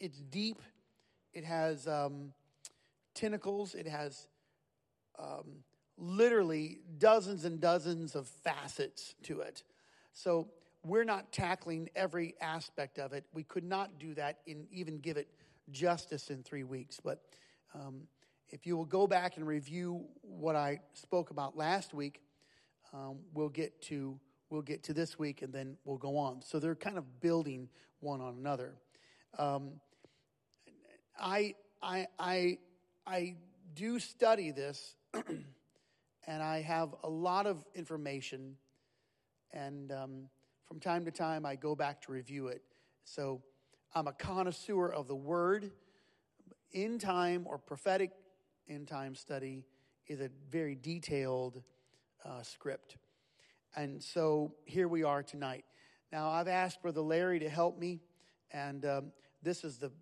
it's 0.00 0.18
deep. 0.18 0.62
It 1.32 1.44
has 1.44 1.86
um, 1.86 2.32
tentacles. 3.14 3.74
It 3.74 3.86
has 3.86 4.28
um, 5.18 5.64
literally 5.96 6.78
dozens 6.98 7.44
and 7.44 7.60
dozens 7.60 8.14
of 8.14 8.28
facets 8.28 9.14
to 9.24 9.40
it. 9.40 9.62
So 10.12 10.48
we're 10.84 11.04
not 11.04 11.32
tackling 11.32 11.88
every 11.94 12.34
aspect 12.40 12.98
of 12.98 13.12
it. 13.12 13.24
We 13.32 13.42
could 13.42 13.64
not 13.64 13.98
do 13.98 14.14
that 14.14 14.38
and 14.46 14.66
even 14.70 14.98
give 14.98 15.16
it 15.16 15.28
justice 15.70 16.30
in 16.30 16.42
three 16.42 16.64
weeks. 16.64 16.98
But 17.02 17.22
um, 17.74 18.02
if 18.50 18.66
you 18.66 18.76
will 18.76 18.84
go 18.84 19.06
back 19.06 19.36
and 19.36 19.46
review 19.46 20.04
what 20.22 20.56
I 20.56 20.80
spoke 20.94 21.30
about 21.30 21.56
last 21.56 21.92
week, 21.92 22.22
um, 22.94 23.18
we'll 23.34 23.50
get 23.50 23.82
to 23.82 24.18
we'll 24.50 24.62
get 24.62 24.82
to 24.84 24.94
this 24.94 25.18
week 25.18 25.42
and 25.42 25.52
then 25.52 25.76
we'll 25.84 25.98
go 25.98 26.16
on. 26.16 26.40
So 26.42 26.58
they're 26.58 26.74
kind 26.74 26.96
of 26.96 27.20
building 27.20 27.68
one 28.00 28.22
on 28.22 28.36
another. 28.38 28.74
Um, 29.38 29.72
I 31.18 31.54
I 31.82 32.06
I 32.18 32.58
I 33.06 33.36
do 33.74 33.98
study 33.98 34.50
this, 34.50 34.94
and 35.14 36.42
I 36.42 36.62
have 36.62 36.94
a 37.02 37.08
lot 37.08 37.46
of 37.46 37.64
information, 37.74 38.56
and 39.52 39.92
um, 39.92 40.28
from 40.66 40.80
time 40.80 41.04
to 41.04 41.10
time 41.10 41.44
I 41.44 41.56
go 41.56 41.74
back 41.74 42.02
to 42.02 42.12
review 42.12 42.48
it. 42.48 42.62
So 43.04 43.42
I'm 43.94 44.06
a 44.06 44.12
connoisseur 44.12 44.88
of 44.88 45.08
the 45.08 45.16
Word. 45.16 45.70
End 46.74 47.00
time 47.00 47.46
or 47.46 47.56
prophetic 47.56 48.10
end 48.68 48.88
time 48.88 49.14
study 49.14 49.64
is 50.06 50.20
a 50.20 50.28
very 50.50 50.74
detailed 50.74 51.62
uh, 52.24 52.42
script. 52.42 52.96
And 53.76 54.02
so 54.02 54.54
here 54.64 54.88
we 54.88 55.02
are 55.02 55.22
tonight. 55.22 55.64
Now, 56.12 56.30
I've 56.30 56.48
asked 56.48 56.82
Brother 56.82 57.00
Larry 57.00 57.38
to 57.38 57.48
help 57.48 57.78
me, 57.78 58.00
and 58.50 58.84
um, 58.84 59.12
this 59.42 59.64
is 59.64 59.78
the 59.78 59.92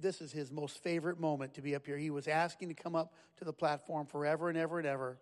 this 0.00 0.20
is 0.20 0.32
his 0.32 0.50
most 0.50 0.82
favorite 0.82 1.18
moment 1.18 1.54
to 1.54 1.62
be 1.62 1.74
up 1.74 1.86
here. 1.86 1.96
He 1.96 2.10
was 2.10 2.28
asking 2.28 2.68
to 2.68 2.74
come 2.74 2.94
up 2.94 3.14
to 3.38 3.44
the 3.44 3.52
platform 3.52 4.06
forever 4.06 4.48
and 4.48 4.58
ever 4.58 4.78
and 4.78 4.86
ever. 4.86 5.18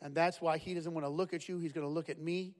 And 0.00 0.14
that's 0.14 0.40
why 0.40 0.58
he 0.58 0.74
doesn't 0.74 0.92
want 0.92 1.04
to 1.04 1.10
look 1.10 1.32
at 1.32 1.48
you. 1.48 1.58
He's 1.58 1.72
going 1.72 1.86
to 1.86 1.92
look 1.92 2.08
at 2.08 2.18
me, 2.18 2.54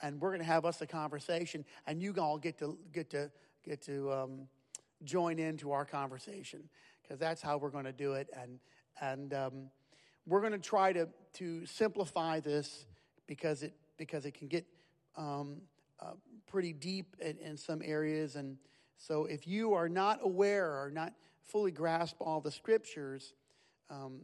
and 0.00 0.20
we're 0.20 0.30
going 0.30 0.40
to 0.40 0.46
have 0.46 0.64
us 0.64 0.80
a 0.80 0.86
conversation, 0.86 1.64
and 1.86 2.02
you 2.02 2.14
all 2.18 2.38
get 2.38 2.58
to 2.58 2.78
get 2.92 3.10
to 3.10 3.30
get 3.64 3.82
to 3.82 4.12
um, 4.12 4.48
join 5.04 5.38
into 5.38 5.72
our 5.72 5.84
conversation 5.84 6.68
because 7.02 7.18
that's 7.18 7.42
how 7.42 7.58
we're 7.58 7.70
going 7.70 7.84
to 7.84 7.92
do 7.92 8.12
it. 8.14 8.28
And 8.40 8.58
and 9.00 9.34
um, 9.34 9.52
we're 10.26 10.40
going 10.40 10.52
to 10.52 10.58
try 10.58 10.92
to 10.92 11.08
to 11.34 11.66
simplify 11.66 12.40
this 12.40 12.86
because 13.26 13.62
it 13.62 13.74
because 13.98 14.24
it 14.24 14.32
can 14.32 14.48
get 14.48 14.64
um, 15.16 15.58
uh, 16.00 16.12
pretty 16.46 16.72
deep 16.72 17.16
in, 17.20 17.38
in, 17.38 17.56
some 17.56 17.80
areas. 17.82 18.36
And 18.36 18.58
so, 18.98 19.26
if 19.26 19.46
you 19.46 19.74
are 19.74 19.88
not 19.88 20.20
aware 20.22 20.70
or 20.70 20.90
not 20.90 21.12
fully 21.42 21.70
grasp 21.70 22.16
all 22.20 22.40
the 22.40 22.50
scriptures, 22.50 23.34
um, 23.90 24.20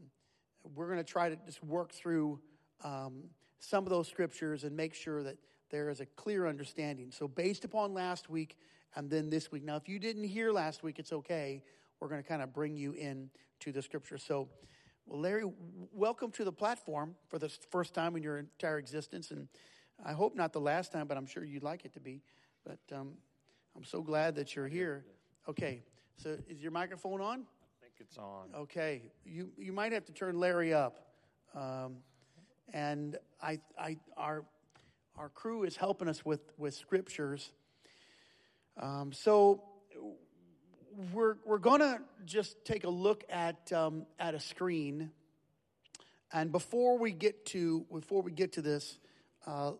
we're 0.75 0.87
going 0.87 0.99
to 0.99 1.05
try 1.05 1.29
to 1.29 1.37
just 1.47 1.63
work 1.63 1.93
through 1.93 2.41
um, 2.83 3.25
some 3.59 3.85
of 3.85 3.91
those 3.91 4.09
scriptures 4.09 4.65
and 4.65 4.77
make 4.77 4.95
sure 4.95 5.23
that 5.23 5.37
there 5.71 5.89
is 5.89 6.01
a 6.01 6.07
clear 6.07 6.47
understanding. 6.47 7.11
So, 7.11 7.29
based 7.29 7.65
upon 7.65 7.95
last 7.95 8.29
week 8.29 8.57
and 8.95 9.11
then 9.11 9.31
this 9.31 9.51
week. 9.51 9.65
Now, 9.65 9.77
if 9.77 9.89
you 9.89 9.99
didn't 9.99 10.25
hear 10.25 10.53
last 10.53 10.83
week, 10.83 10.99
it's 10.99 11.13
okay. 11.13 11.63
We're 12.01 12.09
going 12.09 12.23
to 12.23 12.29
kind 12.29 12.43
of 12.43 12.53
bring 12.53 12.77
you 12.77 12.93
in 12.93 13.31
to 13.61 13.73
the 13.73 13.83
scripture. 13.83 14.19
So, 14.19 14.49
well, 15.07 15.21
Larry, 15.21 15.45
welcome 15.93 16.31
to 16.33 16.45
the 16.45 16.53
platform 16.53 17.15
for 17.29 17.39
the 17.39 17.49
first 17.71 17.95
time 17.95 18.17
in 18.17 18.23
your 18.23 18.39
entire 18.39 18.79
existence. 18.79 19.31
And 19.31 19.49
I 20.05 20.13
hope 20.13 20.37
not 20.37 20.53
the 20.53 20.61
last 20.61 20.93
time, 20.93 21.07
but 21.07 21.17
I'm 21.17 21.27
sure 21.27 21.45
you'd 21.45 21.63
like 21.63 21.85
it 21.85 21.93
to 21.95 22.01
be. 22.01 22.23
But 22.65 22.79
um, 22.95 23.15
I'm 23.77 23.85
so 23.85 24.03
glad 24.03 24.37
that 24.37 24.55
you're 24.55 24.69
here. 24.69 25.05
Okay, 25.49 25.83
so 26.17 26.37
is 26.49 26.61
your 26.61 26.73
microphone 26.73 27.21
on? 27.21 27.41
I 27.41 27.83
think 27.83 27.95
it's 28.01 28.19
on. 28.19 28.49
Okay, 28.55 29.03
you, 29.25 29.51
you 29.57 29.73
might 29.73 29.93
have 29.93 30.05
to 30.07 30.13
turn 30.13 30.39
Larry 30.39 30.75
up. 30.75 30.99
Um, 31.55 31.97
and 32.73 33.17
I, 33.43 33.61
I, 33.79 33.97
our, 34.17 34.45
our 35.17 35.31
crew 35.31 35.65
is 35.65 35.77
helping 35.77 36.09
us 36.09 36.25
with, 36.25 36.41
with 36.59 36.75
scriptures. 36.75 37.51
Um, 38.81 39.13
so 39.13 39.63
we're, 41.13 41.37
we're 41.45 41.59
going 41.59 41.81
to 41.81 42.01
just 42.27 42.65
take 42.67 42.85
a 42.85 42.91
look 42.91 43.25
at, 43.31 43.73
um, 43.73 44.07
at 44.19 44.35
a 44.35 44.41
screen. 44.41 45.11
And 46.31 46.53
before 46.53 46.99
we 46.99 47.13
get 47.13 47.47
to, 47.47 47.87
before 47.91 48.23
we 48.23 48.33
get 48.33 48.53
to 48.53 48.63
this, 48.63 48.99
uh, 49.47 49.73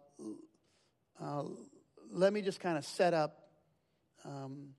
uh, 1.23 1.43
let 2.11 2.33
me 2.33 2.41
just 2.41 2.61
kind 2.61 2.79
of 2.79 2.85
set 2.85 3.15
up 3.15 3.42
um, 4.25 4.75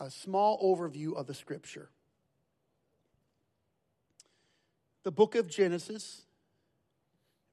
a 0.00 0.10
small 0.10 0.60
overview 0.62 1.14
of 1.14 1.26
the 1.26 1.34
scripture. 1.34 1.88
The 5.04 5.10
book 5.10 5.34
of 5.34 5.48
Genesis 5.48 6.22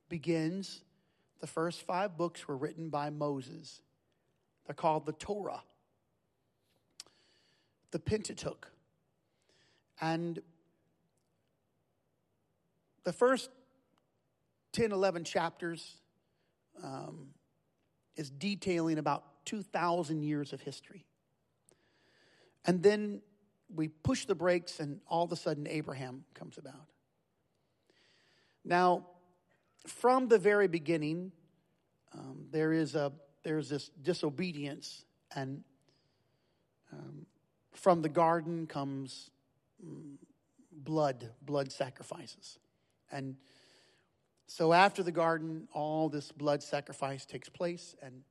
begins, 0.08 0.82
the 1.42 1.48
first 1.48 1.82
five 1.84 2.18
books 2.18 2.48
were 2.48 2.58
written 2.58 2.90
by 2.90 3.10
Moses. 3.10 3.82
They're 4.66 4.76
called 4.76 5.06
the 5.06 5.14
Torah 5.14 5.62
the 7.92 8.00
Pentateuch. 8.00 8.68
And 10.02 10.40
the 13.04 13.14
first 13.14 13.50
10, 14.74 14.92
11 14.92 15.24
chapters 15.24 15.98
um, 16.84 17.30
is 18.16 18.30
detailing 18.30 18.98
about 18.98 19.24
2,000 19.46 20.22
years 20.22 20.54
of 20.54 20.62
history. 20.62 21.06
And 22.66 22.84
then 22.84 23.22
we 23.74 23.88
push 23.88 24.26
the 24.26 24.36
brakes, 24.36 24.80
and 24.80 25.00
all 25.08 25.24
of 25.24 25.32
a 25.32 25.36
sudden, 25.36 25.68
Abraham 25.68 26.24
comes 26.34 26.58
about. 26.58 26.88
Now, 28.66 29.08
from 29.88 30.28
the 30.28 30.38
very 30.38 30.68
beginning, 30.68 31.32
um, 32.14 32.46
there 32.52 32.74
is 32.74 32.96
a 32.96 33.12
there's 33.44 33.70
this 33.70 33.90
disobedience, 34.02 35.06
and 35.34 35.64
um, 36.92 37.26
from 37.74 38.02
the 38.02 38.10
garden 38.10 38.68
comes 38.68 39.30
mm, 39.84 40.16
blood, 40.72 41.32
blood 41.42 41.72
sacrifices. 41.72 42.60
And 43.12 43.38
so 44.48 44.74
after 44.74 45.04
the 45.04 45.12
garden, 45.12 45.68
all 45.74 46.10
this 46.10 46.32
blood 46.32 46.64
sacrifice 46.64 47.26
takes 47.26 47.50
place. 47.50 47.96
And, 48.02 48.24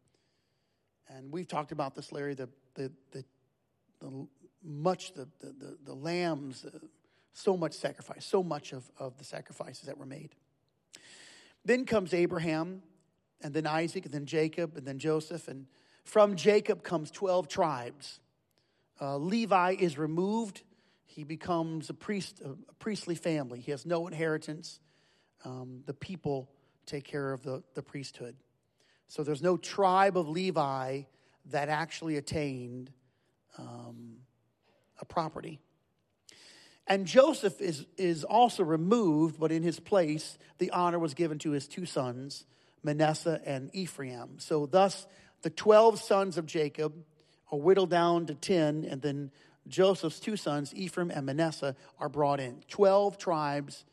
and 1.08 1.32
we've 1.32 1.48
talked 1.48 1.72
about 1.72 1.94
this, 1.94 2.12
Larry, 2.12 2.34
the, 2.34 2.48
the, 2.74 2.92
the, 3.12 3.24
the 4.00 4.26
much, 4.62 5.14
the, 5.14 5.28
the, 5.40 5.76
the, 5.84 5.94
lambs, 5.94 6.64
uh, 6.64 6.78
so 7.32 7.56
much 7.56 7.72
sacrifice, 7.74 8.24
so 8.24 8.42
much 8.42 8.72
of, 8.72 8.90
of 8.98 9.16
the 9.18 9.24
sacrifices 9.24 9.86
that 9.86 9.96
were 9.96 10.06
made. 10.06 10.34
Then 11.64 11.84
comes 11.86 12.12
Abraham, 12.14 12.82
and 13.42 13.54
then 13.54 13.66
Isaac, 13.66 14.04
and 14.04 14.12
then 14.12 14.26
Jacob, 14.26 14.76
and 14.76 14.86
then 14.86 14.98
Joseph. 14.98 15.48
And 15.48 15.66
from 16.04 16.36
Jacob 16.36 16.82
comes 16.82 17.10
12 17.10 17.48
tribes 17.48 18.20
uh, 19.00 19.16
Levi 19.16 19.76
is 19.78 19.98
removed. 19.98 20.62
He 21.06 21.24
becomes 21.24 21.90
a 21.90 21.94
priest, 21.94 22.40
a 22.44 22.74
priestly 22.74 23.14
family. 23.14 23.60
He 23.60 23.70
has 23.70 23.86
no 23.86 24.06
inheritance. 24.06 24.80
Um, 25.44 25.82
the 25.86 25.94
people 25.94 26.50
take 26.86 27.04
care 27.04 27.32
of 27.32 27.42
the, 27.42 27.62
the 27.74 27.82
priesthood. 27.82 28.36
So 29.08 29.22
there's 29.24 29.42
no 29.42 29.56
tribe 29.56 30.16
of 30.16 30.28
Levi 30.28 31.02
that 31.50 31.68
actually 31.68 32.16
attained 32.16 32.90
um, 33.56 34.18
a 35.00 35.04
property. 35.04 35.60
And 36.86 37.06
Joseph 37.06 37.60
is, 37.60 37.86
is 37.96 38.24
also 38.24 38.62
removed, 38.62 39.38
but 39.38 39.52
in 39.52 39.62
his 39.62 39.80
place, 39.80 40.38
the 40.58 40.70
honor 40.70 40.98
was 40.98 41.14
given 41.14 41.38
to 41.40 41.50
his 41.50 41.68
two 41.68 41.84
sons, 41.84 42.44
Manasseh 42.82 43.40
and 43.44 43.70
Ephraim. 43.74 44.38
So, 44.38 44.66
thus, 44.66 45.06
the 45.42 45.50
12 45.50 46.00
sons 46.00 46.38
of 46.38 46.46
Jacob 46.46 46.94
are 47.52 47.58
whittled 47.58 47.90
down 47.90 48.26
to 48.26 48.34
10, 48.34 48.86
and 48.90 49.02
then 49.02 49.30
Joseph's 49.68 50.18
two 50.18 50.36
sons, 50.36 50.74
Ephraim 50.74 51.10
and 51.10 51.26
Manasseh, 51.26 51.76
are 51.98 52.08
brought 52.08 52.40
in. 52.40 52.62
12 52.68 53.18
tribes 53.18 53.84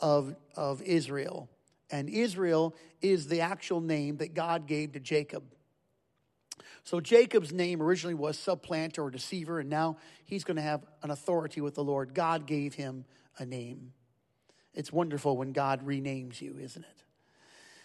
of, 0.00 0.36
of 0.54 0.82
Israel. 0.82 1.48
And 1.94 2.10
Israel 2.10 2.74
is 3.00 3.28
the 3.28 3.42
actual 3.42 3.80
name 3.80 4.16
that 4.16 4.34
God 4.34 4.66
gave 4.66 4.94
to 4.94 4.98
Jacob. 4.98 5.44
So 6.82 6.98
Jacob's 6.98 7.52
name 7.52 7.80
originally 7.80 8.16
was 8.16 8.36
supplanter 8.36 9.04
or 9.04 9.10
deceiver, 9.12 9.60
and 9.60 9.70
now 9.70 9.98
he's 10.24 10.42
going 10.42 10.56
to 10.56 10.62
have 10.62 10.84
an 11.04 11.12
authority 11.12 11.60
with 11.60 11.76
the 11.76 11.84
Lord. 11.84 12.12
God 12.12 12.46
gave 12.46 12.74
him 12.74 13.04
a 13.38 13.46
name. 13.46 13.92
It's 14.74 14.92
wonderful 14.92 15.36
when 15.36 15.52
God 15.52 15.86
renames 15.86 16.40
you, 16.40 16.58
isn't 16.58 16.82
it? 16.82 17.04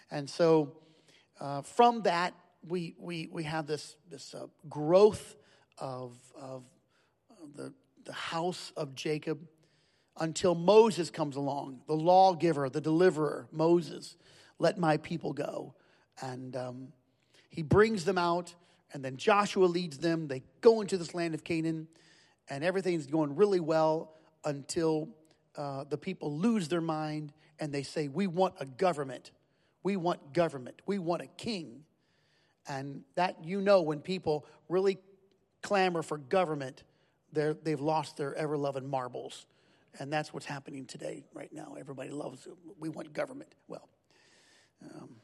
And 0.10 0.28
so 0.28 0.78
uh, 1.40 1.62
from 1.62 2.02
that, 2.02 2.34
we, 2.68 2.96
we, 2.98 3.30
we 3.32 3.44
have 3.44 3.68
this, 3.68 3.96
this 4.10 4.34
uh, 4.34 4.48
growth 4.68 5.36
of, 5.78 6.18
of 6.36 6.64
the, 7.56 7.72
the 8.06 8.14
house 8.14 8.74
of 8.76 8.96
Jacob 8.96 9.38
until 10.19 10.54
Moses 10.54 11.10
comes 11.10 11.36
along, 11.36 11.81
the 11.88 11.95
lawgiver, 11.95 12.69
the 12.69 12.81
deliverer, 12.81 13.48
Moses. 13.51 14.18
Let 14.60 14.77
my 14.77 14.98
people 14.98 15.33
go. 15.33 15.74
And 16.21 16.56
um, 16.56 16.88
he 17.50 17.63
brings 17.63 18.06
them 18.06 18.18
out, 18.18 18.54
And 18.94 19.04
then 19.04 19.18
Joshua 19.18 19.66
leads 19.66 19.98
them. 19.98 20.27
They 20.27 20.44
go 20.62 20.81
into 20.81 20.98
this 20.98 21.13
land 21.13 21.33
of 21.33 21.44
Canaan, 21.44 21.88
and 22.50 22.63
everything's 22.63 23.06
going 23.06 23.36
really 23.36 23.60
well 23.60 24.13
until 24.44 25.10
uh, 25.56 25.86
the 25.89 25.98
people 25.98 26.38
lose 26.38 26.68
their 26.68 26.81
mind 26.81 27.33
and 27.60 27.74
they 27.74 27.83
say, 27.83 28.07
We 28.07 28.27
want 28.27 28.56
a 28.60 28.65
government. 28.65 29.31
We 29.83 29.95
want 29.95 30.33
government. 30.33 30.81
We 30.86 31.00
want 31.00 31.22
a 31.22 31.27
king. 31.27 31.83
And 32.68 33.04
that, 33.15 33.44
you 33.44 33.62
know, 33.62 33.81
when 33.81 34.00
people 34.00 34.45
really 34.68 35.00
clamor 35.62 36.04
for 36.04 36.18
government, 36.18 36.83
they've 37.31 37.80
lost 37.80 38.18
their 38.18 38.36
ever 38.36 38.57
loving 38.57 38.88
marbles. 38.88 39.45
And 39.97 40.13
that's 40.13 40.33
what's 40.33 40.45
happening 40.45 40.86
today, 40.86 41.24
right 41.33 41.51
now. 41.51 41.75
Everybody 41.80 42.12
loves. 42.12 42.47
We 42.80 42.89
want 42.89 43.12
government. 43.13 43.53
Well, 43.68 43.89
um, 44.83 45.15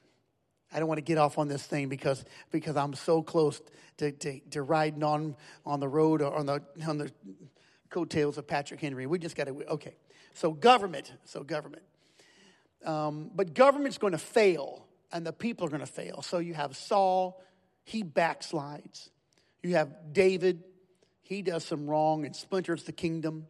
I 0.73 0.79
don't 0.79 0.87
want 0.87 0.97
to 0.97 1.03
get 1.03 1.17
off 1.17 1.37
on 1.37 1.47
this 1.47 1.63
thing 1.63 1.87
because 1.87 2.25
because 2.51 2.75
I'm 2.75 2.93
so 2.93 3.21
close 3.21 3.61
to, 3.97 4.11
to, 4.11 4.39
to 4.51 4.61
riding 4.61 5.03
on 5.03 5.35
on 5.65 5.79
the 5.79 5.87
road 5.87 6.21
or 6.21 6.35
on 6.35 6.45
the 6.45 6.61
on 6.87 6.97
the 6.97 7.11
coattails 7.89 8.37
of 8.37 8.47
Patrick 8.47 8.81
Henry. 8.81 9.05
We 9.05 9.19
just 9.19 9.35
got 9.35 9.45
to 9.45 9.71
okay. 9.73 9.95
So 10.33 10.51
government, 10.51 11.13
so 11.23 11.43
government, 11.43 11.83
um, 12.83 13.31
but 13.33 13.53
government's 13.53 13.97
going 13.97 14.11
to 14.11 14.17
fail, 14.19 14.85
and 15.13 15.25
the 15.25 15.31
people 15.31 15.65
are 15.65 15.69
going 15.69 15.79
to 15.79 15.85
fail. 15.85 16.21
So 16.21 16.39
you 16.39 16.53
have 16.55 16.75
Saul, 16.75 17.41
he 17.85 18.03
backslides. 18.03 19.09
You 19.63 19.75
have 19.75 20.13
David, 20.13 20.63
he 21.21 21.41
does 21.41 21.63
some 21.63 21.87
wrong 21.87 22.25
and 22.25 22.35
splinters 22.35 22.83
the 22.83 22.91
kingdom. 22.91 23.47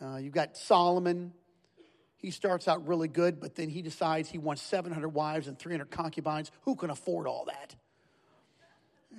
Uh, 0.00 0.16
you've 0.16 0.32
got 0.32 0.56
Solomon, 0.56 1.32
he 2.18 2.30
starts 2.30 2.66
out 2.66 2.86
really 2.86 3.08
good, 3.08 3.40
but 3.40 3.54
then 3.54 3.68
he 3.68 3.80
decides 3.82 4.28
he 4.28 4.38
wants 4.38 4.62
700 4.62 5.08
wives 5.08 5.46
and 5.46 5.58
300 5.58 5.90
concubines. 5.90 6.50
Who 6.62 6.74
can 6.74 6.90
afford 6.90 7.26
all 7.26 7.46
that? 7.46 7.76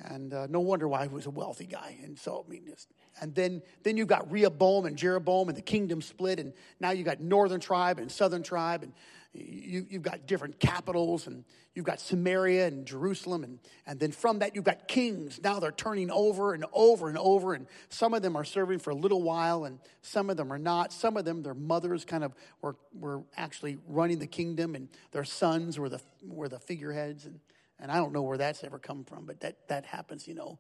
And 0.06 0.34
uh, 0.34 0.48
no 0.50 0.60
wonder 0.60 0.88
why 0.88 1.04
he 1.04 1.08
was 1.10 1.26
a 1.26 1.30
wealthy 1.30 1.66
guy. 1.66 1.98
And 2.04 2.18
so, 2.18 2.46
I 2.46 2.50
mean, 2.50 2.64
just, 2.66 2.90
and 3.22 3.34
then, 3.34 3.62
then 3.84 3.98
you've 3.98 4.08
got 4.08 4.32
Rehoboam 4.32 4.86
and 4.86 4.98
Jeroboam, 4.98 5.50
and 5.50 5.58
the 5.58 5.62
kingdom 5.62 6.02
split, 6.02 6.40
and 6.40 6.54
now 6.80 6.92
you've 6.92 7.06
got 7.06 7.20
northern 7.20 7.60
tribe 7.60 8.00
and 8.00 8.12
southern 8.12 8.44
tribe, 8.44 8.84
and 8.84 8.94
you, 9.34 9.86
have 9.92 10.02
got 10.02 10.26
different 10.26 10.60
capitals, 10.60 11.28
and 11.28 11.44
you've 11.76 11.86
got 11.86 12.00
Samaria 12.00 12.68
and 12.68 12.86
Jerusalem, 12.86 13.44
and, 13.44 13.60
and 13.86 14.00
then 14.00 14.12
from 14.12 14.40
that, 14.40 14.56
you've 14.56 14.64
got 14.64 14.88
kings. 14.88 15.40
Now 15.44 15.60
they're 15.60 15.72
turning 15.72 16.10
over 16.10 16.54
and 16.54 16.66
over 16.74 17.10
and 17.10 17.18
over, 17.18 17.54
and 17.54 17.68
some 17.90 18.14
of 18.14 18.24
them 18.24 18.36
are 18.36 18.44
serving 18.44 18.80
for 18.80 18.90
a 18.90 18.96
little 18.96 19.22
while, 19.22 19.66
and 19.66 19.80
some 20.02 20.30
of 20.30 20.38
them 20.38 20.52
are 20.52 20.58
not. 20.58 20.92
Some 20.92 21.16
of 21.16 21.26
them, 21.26 21.44
their 21.44 21.54
mothers 21.54 22.06
kind 22.06 22.24
of 22.24 22.34
were, 22.62 22.76
were 23.00 23.24
actually 23.38 23.78
running 23.88 24.18
the 24.18 24.28
kingdom, 24.28 24.74
and 24.74 24.90
their 25.12 25.26
sons 25.26 25.78
were 25.78 25.90
the, 25.90 26.02
were 26.28 26.50
the 26.50 26.60
figureheads. 26.60 27.26
And, 27.26 27.40
and 27.80 27.92
I 27.92 27.98
don't 27.98 28.14
know 28.14 28.24
where 28.24 28.38
that's 28.38 28.64
ever 28.64 28.80
come 28.80 29.04
from, 29.04 29.26
but 29.26 29.40
that, 29.42 29.68
that 29.68 29.86
happens, 29.86 30.28
you 30.28 30.34
know. 30.34 30.58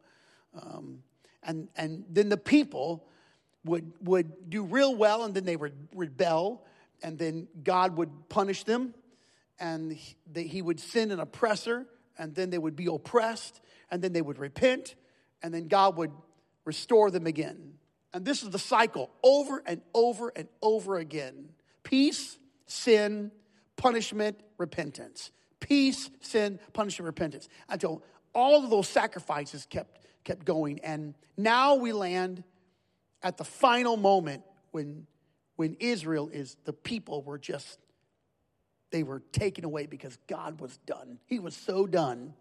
Um, 0.59 1.01
and, 1.41 1.69
and 1.75 2.05
then 2.09 2.29
the 2.29 2.37
people 2.37 3.07
would, 3.65 3.91
would 4.01 4.49
do 4.49 4.63
real 4.63 4.95
well, 4.95 5.23
and 5.23 5.33
then 5.33 5.45
they 5.45 5.55
would 5.55 5.73
rebel 5.95 6.65
and 7.01 7.17
then 7.17 7.47
God 7.63 7.97
would 7.97 8.29
punish 8.29 8.63
them, 8.63 8.93
and 9.59 9.97
he 10.35 10.61
would 10.61 10.79
send 10.79 11.11
an 11.11 11.19
oppressor, 11.19 11.85
and 12.17 12.35
then 12.35 12.49
they 12.49 12.57
would 12.57 12.75
be 12.75 12.87
oppressed, 12.87 13.61
and 13.91 14.01
then 14.01 14.13
they 14.13 14.21
would 14.21 14.37
repent, 14.37 14.95
and 15.41 15.53
then 15.53 15.67
God 15.67 15.97
would 15.97 16.11
restore 16.65 17.11
them 17.11 17.25
again. 17.27 17.73
And 18.13 18.25
this 18.25 18.43
is 18.43 18.49
the 18.49 18.59
cycle 18.59 19.11
over 19.23 19.61
and 19.65 19.81
over 19.93 20.31
and 20.35 20.47
over 20.61 20.97
again 20.97 21.49
peace, 21.83 22.37
sin, 22.65 23.31
punishment, 23.75 24.39
repentance. 24.57 25.31
Peace, 25.59 26.09
sin, 26.21 26.59
punishment, 26.73 27.05
repentance. 27.05 27.49
Until 27.67 28.03
all 28.33 28.63
of 28.63 28.69
those 28.69 28.87
sacrifices 28.87 29.65
kept, 29.65 29.99
kept 30.23 30.45
going. 30.45 30.79
And 30.83 31.15
now 31.37 31.75
we 31.75 31.91
land 31.91 32.43
at 33.21 33.37
the 33.37 33.43
final 33.43 33.97
moment 33.97 34.43
when 34.71 35.07
when 35.59 35.75
Israel 35.81 36.29
is 36.31 36.55
the 36.63 36.71
people 36.71 37.21
were 37.21 37.37
just 37.37 37.79
they 38.91 39.03
were 39.03 39.21
taken 39.33 39.65
away 39.65 39.87
because 39.87 40.17
God 40.25 40.61
was 40.61 40.77
done. 40.85 41.19
He 41.25 41.37
was 41.37 41.53
so 41.53 41.85
done 41.85 42.33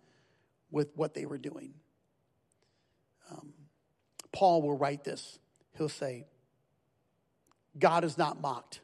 with 0.71 0.93
what 0.95 1.15
they 1.15 1.27
were 1.27 1.37
doing. 1.37 1.75
Um, 3.29 3.53
Paul 4.31 4.63
will 4.63 4.79
write 4.79 5.03
this. 5.03 5.41
He'll 5.77 5.89
say, 5.89 6.27
God 7.77 8.05
is 8.05 8.17
not 8.17 8.41
mocked. 8.41 8.83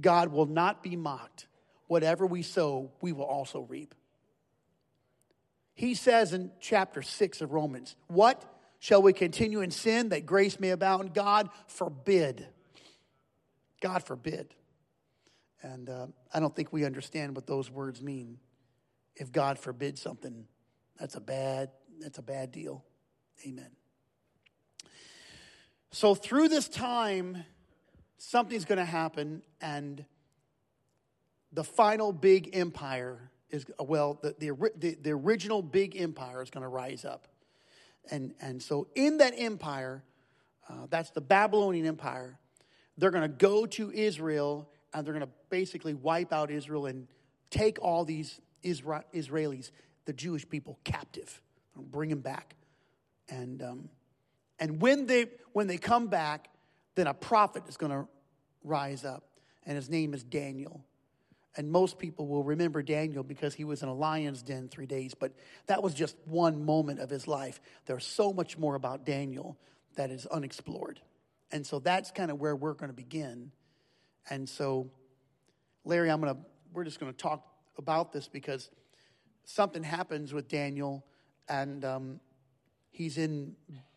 God 0.00 0.32
will 0.32 0.46
not 0.46 0.82
be 0.82 0.96
mocked. 0.96 1.46
Whatever 1.86 2.26
we 2.26 2.42
sow, 2.42 2.90
we 3.00 3.12
will 3.12 3.22
also 3.22 3.60
reap. 3.60 3.94
He 5.74 5.94
says 5.94 6.32
in 6.32 6.50
chapter 6.58 7.02
6 7.02 7.40
of 7.40 7.52
Romans, 7.52 7.94
What? 8.08 8.44
Shall 8.80 9.00
we 9.00 9.12
continue 9.12 9.60
in 9.60 9.70
sin 9.70 10.08
that 10.08 10.26
grace 10.26 10.58
may 10.58 10.70
abound? 10.70 11.14
God 11.14 11.50
forbid. 11.68 12.48
God 13.80 14.04
forbid. 14.04 14.54
And 15.62 15.88
uh, 15.88 16.06
I 16.32 16.40
don't 16.40 16.54
think 16.54 16.72
we 16.72 16.84
understand 16.84 17.34
what 17.34 17.46
those 17.46 17.70
words 17.70 18.00
mean. 18.02 18.38
If 19.16 19.32
God 19.32 19.58
forbids 19.58 20.00
something, 20.00 20.46
that's 20.98 21.16
a 21.16 21.20
bad, 21.20 21.70
that's 21.98 22.18
a 22.18 22.22
bad 22.22 22.52
deal. 22.52 22.84
Amen. 23.46 23.70
So 25.90 26.14
through 26.14 26.48
this 26.48 26.68
time, 26.68 27.44
something's 28.16 28.64
going 28.64 28.78
to 28.78 28.84
happen, 28.84 29.42
and 29.60 30.04
the 31.52 31.64
final 31.64 32.12
big 32.12 32.50
empire 32.54 33.30
is 33.50 33.66
well, 33.80 34.18
the, 34.22 34.34
the, 34.38 34.70
the, 34.76 34.96
the 35.02 35.10
original 35.10 35.62
big 35.62 36.00
empire 36.00 36.42
is 36.42 36.50
going 36.50 36.62
to 36.62 36.68
rise 36.68 37.04
up. 37.04 37.26
And, 38.10 38.34
and 38.40 38.62
so 38.62 38.88
in 38.94 39.18
that 39.18 39.34
empire, 39.36 40.04
uh, 40.68 40.86
that's 40.88 41.10
the 41.10 41.20
Babylonian 41.20 41.86
Empire, 41.86 42.38
they're 43.00 43.10
going 43.10 43.22
to 43.22 43.28
go 43.28 43.66
to 43.66 43.90
Israel 43.90 44.68
and 44.92 45.06
they're 45.06 45.14
going 45.14 45.26
to 45.26 45.32
basically 45.48 45.94
wipe 45.94 46.32
out 46.32 46.50
Israel 46.50 46.86
and 46.86 47.06
take 47.50 47.78
all 47.80 48.04
these 48.04 48.40
Israelis, 48.62 49.70
the 50.04 50.12
Jewish 50.12 50.48
people, 50.48 50.78
captive, 50.84 51.40
bring 51.76 52.10
them 52.10 52.20
back. 52.20 52.54
And, 53.28 53.62
um, 53.62 53.88
and 54.58 54.80
when, 54.80 55.06
they, 55.06 55.26
when 55.52 55.66
they 55.66 55.78
come 55.78 56.08
back, 56.08 56.48
then 56.94 57.06
a 57.06 57.14
prophet 57.14 57.64
is 57.68 57.76
going 57.76 57.92
to 57.92 58.08
rise 58.64 59.04
up, 59.04 59.24
and 59.64 59.76
his 59.76 59.88
name 59.88 60.12
is 60.12 60.22
Daniel. 60.22 60.84
And 61.56 61.70
most 61.70 61.98
people 61.98 62.26
will 62.26 62.44
remember 62.44 62.82
Daniel 62.82 63.22
because 63.22 63.54
he 63.54 63.64
was 63.64 63.82
in 63.82 63.88
a 63.88 63.94
lion's 63.94 64.42
den 64.42 64.68
three 64.68 64.86
days, 64.86 65.14
but 65.14 65.32
that 65.66 65.82
was 65.82 65.94
just 65.94 66.16
one 66.26 66.64
moment 66.64 67.00
of 67.00 67.10
his 67.10 67.26
life. 67.26 67.60
There's 67.86 68.04
so 68.04 68.32
much 68.32 68.58
more 68.58 68.74
about 68.74 69.04
Daniel 69.04 69.56
that 69.96 70.10
is 70.10 70.26
unexplored. 70.26 71.00
And 71.52 71.66
so 71.66 71.78
that's 71.78 72.10
kind 72.10 72.30
of 72.30 72.40
where 72.40 72.54
we're 72.54 72.74
going 72.74 72.90
to 72.90 72.96
begin. 72.96 73.50
And 74.28 74.48
so, 74.48 74.90
Larry, 75.84 76.10
I'm 76.10 76.20
going 76.20 76.34
to, 76.34 76.40
we're 76.72 76.84
just 76.84 77.00
going 77.00 77.12
to 77.12 77.18
talk 77.18 77.44
about 77.78 78.12
this 78.12 78.28
because 78.28 78.70
something 79.44 79.82
happens 79.82 80.32
with 80.32 80.48
Daniel 80.48 81.04
and 81.48 81.84
um, 81.84 82.20
he's 82.90 83.18
in 83.18 83.56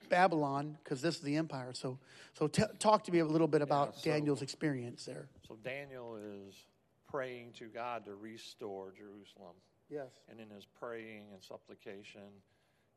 Babylon 0.09 0.77
because 0.83 1.01
this 1.01 1.15
is 1.15 1.21
the 1.21 1.35
empire. 1.35 1.71
So, 1.73 1.99
so 2.33 2.47
t- 2.47 2.63
talk 2.79 3.03
to 3.05 3.11
me 3.11 3.19
a 3.19 3.25
little 3.25 3.47
bit 3.47 3.61
about 3.61 3.93
yeah, 3.95 4.01
so, 4.01 4.11
Daniel's 4.11 4.41
experience 4.41 5.05
there. 5.05 5.27
So 5.47 5.57
Daniel 5.63 6.17
is 6.17 6.55
praying 7.09 7.53
to 7.59 7.65
God 7.65 8.05
to 8.05 8.15
restore 8.15 8.91
Jerusalem. 8.97 9.55
Yes. 9.89 10.09
And 10.29 10.39
in 10.39 10.49
his 10.49 10.65
praying 10.65 11.25
and 11.33 11.43
supplication, 11.43 12.21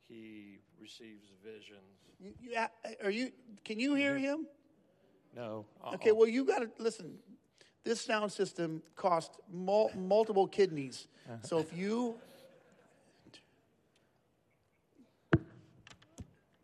he 0.09 0.59
receives 0.81 1.27
visions. 1.45 1.81
You, 2.19 2.33
you, 2.41 2.57
are 3.05 3.11
you? 3.11 3.33
Can 3.65 3.79
you 3.79 3.95
hear 3.95 4.17
him? 4.17 4.47
No. 5.35 5.67
Uh-uh. 5.85 5.95
Okay. 5.95 6.13
Well, 6.13 6.29
you 6.29 6.45
got 6.45 6.61
to 6.61 6.71
listen. 6.79 7.19
This 7.85 8.01
sound 8.01 8.33
system 8.33 8.83
cost 8.97 9.39
mul- 9.53 9.93
multiple 9.97 10.47
kidneys. 10.47 11.07
Uh-huh. 11.29 11.37
So 11.47 11.59
if 11.59 11.77
you 11.77 12.17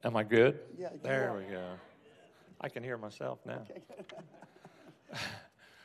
Am 0.04 0.16
I 0.16 0.25
good? 0.25 0.58
Yeah. 0.76 0.88
There 1.00 1.32
we 1.37 1.44
go. 1.52 1.62
I 2.61 2.68
can 2.68 2.82
hear 2.82 2.99
myself 2.99 3.38
now. 3.46 3.62
Okay. 3.70 3.82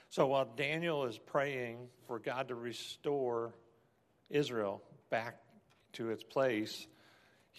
so 0.09 0.25
while 0.25 0.47
Daniel 0.55 1.05
is 1.05 1.19
praying 1.19 1.87
for 2.07 2.17
God 2.17 2.47
to 2.47 2.55
restore 2.55 3.53
Israel 4.29 4.81
back 5.11 5.37
to 5.93 6.09
its 6.09 6.23
place, 6.23 6.87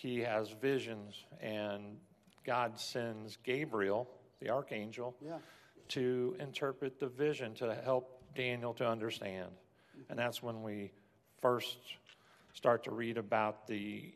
he 0.01 0.21
has 0.21 0.51
visions, 0.51 1.25
and 1.41 1.99
God 2.47 2.79
sends 2.79 3.37
Gabriel, 3.43 4.09
the 4.41 4.49
archangel, 4.49 5.17
yeah. 5.21 5.39
to 5.89 6.37
interpret 6.39 7.01
the 7.01 7.09
vision 7.09 7.53
to 7.55 7.75
help 7.75 8.23
Daniel 8.37 8.73
to 8.75 8.89
understand. 8.89 9.51
Mm-hmm. 9.51 10.03
And 10.09 10.19
that's 10.19 10.41
when 10.41 10.63
we 10.63 10.93
first 11.43 11.79
start 12.55 12.85
to 12.85 12.93
read 12.93 13.19
about 13.19 13.67
the 13.67 14.15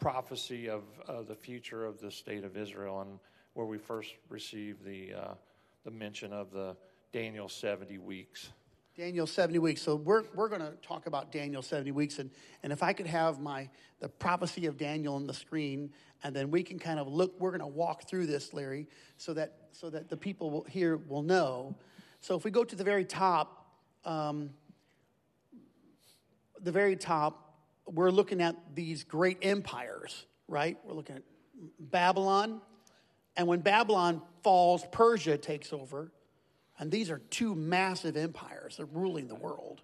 prophecy 0.00 0.68
of, 0.68 0.82
of 1.06 1.28
the 1.28 1.36
future 1.36 1.86
of 1.86 2.00
the 2.00 2.10
state 2.10 2.42
of 2.42 2.56
Israel, 2.56 3.00
and 3.02 3.20
where 3.52 3.66
we 3.66 3.78
first 3.78 4.14
receive 4.28 4.82
the 4.84 5.14
uh, 5.14 5.34
the 5.84 5.92
mention 5.92 6.32
of 6.32 6.50
the 6.50 6.76
Daniel 7.12 7.48
seventy 7.48 7.98
weeks. 7.98 8.50
Daniel 8.96 9.26
70 9.26 9.58
weeks. 9.58 9.82
So 9.82 9.96
we're, 9.96 10.22
we're 10.34 10.48
going 10.48 10.60
to 10.60 10.72
talk 10.80 11.06
about 11.06 11.32
Daniel 11.32 11.62
70 11.62 11.90
weeks. 11.90 12.20
And, 12.20 12.30
and 12.62 12.72
if 12.72 12.80
I 12.80 12.92
could 12.92 13.08
have 13.08 13.40
my 13.40 13.68
the 13.98 14.08
prophecy 14.08 14.66
of 14.66 14.76
Daniel 14.76 15.16
on 15.16 15.26
the 15.26 15.34
screen, 15.34 15.90
and 16.22 16.34
then 16.34 16.50
we 16.50 16.62
can 16.62 16.78
kind 16.78 17.00
of 17.00 17.08
look, 17.08 17.34
we're 17.40 17.50
going 17.50 17.60
to 17.60 17.66
walk 17.66 18.08
through 18.08 18.26
this, 18.26 18.54
Larry, 18.54 18.86
so 19.16 19.34
that, 19.34 19.54
so 19.72 19.90
that 19.90 20.08
the 20.08 20.16
people 20.16 20.50
will, 20.50 20.64
here 20.64 20.96
will 20.96 21.22
know. 21.22 21.74
So 22.20 22.36
if 22.36 22.44
we 22.44 22.52
go 22.52 22.62
to 22.62 22.76
the 22.76 22.84
very 22.84 23.04
top, 23.04 23.66
um, 24.04 24.50
the 26.60 26.72
very 26.72 26.94
top, 26.94 27.56
we're 27.86 28.10
looking 28.10 28.40
at 28.40 28.54
these 28.74 29.02
great 29.02 29.38
empires, 29.42 30.24
right? 30.46 30.78
We're 30.84 30.94
looking 30.94 31.16
at 31.16 31.22
Babylon. 31.80 32.60
And 33.36 33.48
when 33.48 33.60
Babylon 33.60 34.22
falls, 34.44 34.84
Persia 34.92 35.36
takes 35.36 35.72
over. 35.72 36.12
And 36.78 36.90
these 36.90 37.10
are 37.10 37.18
two 37.30 37.54
massive 37.54 38.16
empires 38.16 38.76
that 38.76 38.84
are 38.84 38.86
ruling 38.86 39.28
the 39.28 39.34
world. 39.34 39.82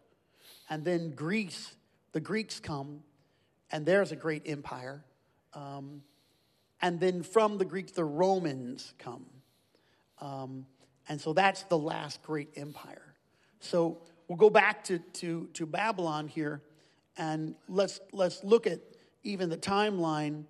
And 0.68 0.84
then 0.84 1.12
Greece, 1.12 1.74
the 2.12 2.20
Greeks 2.20 2.60
come, 2.60 3.02
and 3.70 3.86
there's 3.86 4.12
a 4.12 4.16
great 4.16 4.42
empire. 4.46 5.04
Um, 5.54 6.02
and 6.82 6.98
then 6.98 7.22
from 7.22 7.58
the 7.58 7.64
Greeks, 7.64 7.92
the 7.92 8.04
Romans 8.04 8.94
come. 8.98 9.26
Um, 10.20 10.66
and 11.08 11.20
so 11.20 11.32
that's 11.32 11.62
the 11.64 11.78
last 11.78 12.22
great 12.22 12.50
empire. 12.56 13.14
So 13.60 13.98
we'll 14.28 14.38
go 14.38 14.50
back 14.50 14.84
to, 14.84 14.98
to, 14.98 15.48
to 15.54 15.66
Babylon 15.66 16.28
here, 16.28 16.62
and 17.16 17.54
let's, 17.68 18.00
let's 18.12 18.42
look 18.44 18.66
at 18.66 18.80
even 19.22 19.48
the 19.48 19.56
timeline 19.56 20.44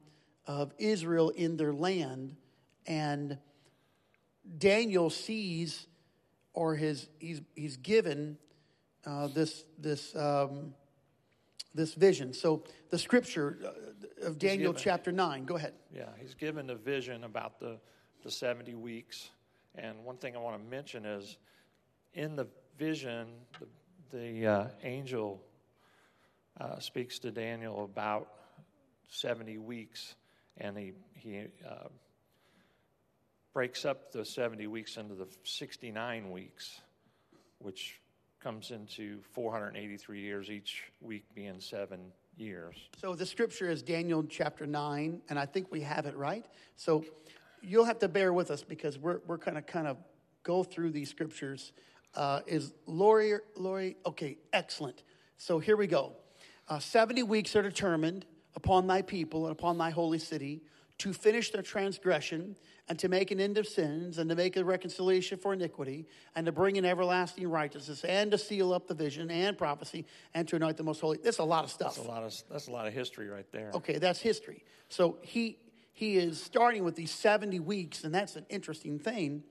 of 0.47 0.73
Israel 0.79 1.31
in 1.31 1.57
their 1.57 1.73
land. 1.73 2.37
And 2.87 3.39
Daniel 4.59 5.11
sees 5.11 5.87
or 6.55 6.75
his, 6.75 7.09
he's, 7.19 7.41
he's 7.55 7.77
given 7.77 8.37
uh, 9.07 9.29
this, 9.29 9.65
this, 9.79 10.15
um, 10.17 10.75
this 11.75 11.95
vision. 11.95 12.33
So 12.33 12.65
the 12.91 12.99
scripture 12.99 13.59
uh, 13.65 14.27
of 14.27 14.39
Daniel 14.39 14.73
given, 14.73 14.83
chapter 14.83 15.13
9, 15.13 15.45
go 15.45 15.57
ahead. 15.57 15.75
Yeah, 15.95 16.09
he's 16.19 16.35
given 16.35 16.69
a 16.71 16.75
vision 16.75 17.25
about 17.25 17.61
the, 17.61 17.79
the 18.23 18.31
70 18.31 18.75
weeks. 18.75 19.31
And 19.75 20.05
one 20.05 20.17
thing 20.17 20.37
I 20.37 20.41
want 20.41 20.63
to 20.63 20.71
mention 20.71 21.07
is 21.07 21.39
in 22.15 22.37
the 22.37 22.47
vision, 22.79 23.29
the, 24.11 24.17
the 24.17 24.47
uh, 24.47 24.67
angel 24.83 25.43
uh, 26.61 26.79
speaks 26.79 27.19
to 27.21 27.31
Daniel 27.31 27.85
about 27.85 28.29
70 29.09 29.59
weeks, 29.59 30.15
and 30.59 30.77
he, 30.77 30.93
he 31.15 31.47
uh, 31.69 31.89
breaks 33.53 33.85
up 33.85 34.13
the 34.13 34.25
70 34.25 34.67
weeks 34.67 34.97
into 34.97 35.15
the 35.15 35.27
69 35.45 36.31
weeks, 36.31 36.81
which 37.59 38.01
comes 38.41 38.71
into 38.71 39.21
483 39.33 40.21
years, 40.21 40.51
each 40.51 40.85
week 41.01 41.25
being 41.35 41.61
seven 41.61 42.01
years. 42.37 42.77
So 42.99 43.15
the 43.15 43.27
scripture 43.27 43.71
is 43.71 43.83
Daniel 43.83 44.25
chapter 44.25 44.67
9, 44.67 45.21
and 45.29 45.39
I 45.39 45.47
think 45.47 45.71
we 45.71 45.83
have 45.83 46.07
it 46.07 46.17
right. 46.17 46.47
So 46.77 47.05
you'll 47.61 47.85
have 47.85 47.99
to 47.99 48.09
bear 48.09 48.33
with 48.33 48.51
us 48.51 48.63
because 48.63 48.99
we're, 48.99 49.21
we're 49.27 49.37
going 49.37 49.57
to 49.57 49.63
kind 49.63 49.87
of 49.87 49.99
go 50.43 50.63
through 50.63 50.93
these 50.93 51.11
scriptures. 51.11 51.73
Uh, 52.15 52.41
is 52.47 52.73
Lori, 52.87 53.35
Lori, 53.57 53.97
okay, 54.07 54.39
excellent. 54.53 55.03
So 55.37 55.59
here 55.59 55.77
we 55.77 55.87
go. 55.87 56.13
Uh, 56.69 56.79
70 56.79 57.25
weeks 57.25 57.55
are 57.57 57.63
determined 57.63 58.27
upon 58.55 58.87
thy 58.87 59.03
people 59.03 59.47
and 59.47 59.53
upon 59.53 59.77
thy 59.79 59.91
holy 59.91 60.19
city 60.19 60.63
to 61.01 61.15
finish 61.15 61.51
their 61.51 61.63
transgression 61.63 62.55
and 62.89 62.99
to 62.99 63.09
make 63.09 63.31
an 63.31 63.41
end 63.41 63.57
of 63.57 63.67
sins 63.67 64.19
and 64.19 64.29
to 64.29 64.37
make 64.37 64.57
a 64.57 64.65
reconciliation 64.65 65.39
for 65.39 65.55
iniquity 65.55 66.07
and 66.37 66.45
to 66.45 66.53
bring 66.53 66.77
in 66.77 66.85
everlasting 66.85 67.49
righteousness 67.49 68.05
and 68.05 68.31
to 68.31 68.37
seal 68.37 68.71
up 68.75 68.87
the 68.87 68.93
vision 68.93 69.31
and 69.31 69.57
prophecy 69.57 70.05
and 70.35 70.47
to 70.47 70.57
anoint 70.57 70.77
the 70.77 70.83
most 70.83 71.01
holy. 71.01 71.19
That's 71.23 71.39
a 71.39 71.45
lot 71.45 71.65
of 71.65 71.71
stuff. 71.71 71.95
That's 71.95 72.07
a 72.07 72.11
lot 72.11 72.23
of, 72.23 72.35
that's 72.51 72.69
a 72.69 72.71
lot 72.71 72.87
of 72.87 72.93
history 72.93 73.29
right 73.29 73.47
there. 73.51 73.71
Okay, 73.75 73.97
that's 73.97 74.21
history. 74.21 74.63
So 74.91 75.17
he, 75.23 75.59
he 75.95 76.19
is 76.19 76.43
starting 76.43 76.85
with 76.85 76.97
these 76.97 77.13
70 77.13 77.61
weeks, 77.61 78.05
and 78.05 78.15
that's 78.15 78.37
an 78.37 78.45
interesting 78.51 78.99
thing. 78.99 79.43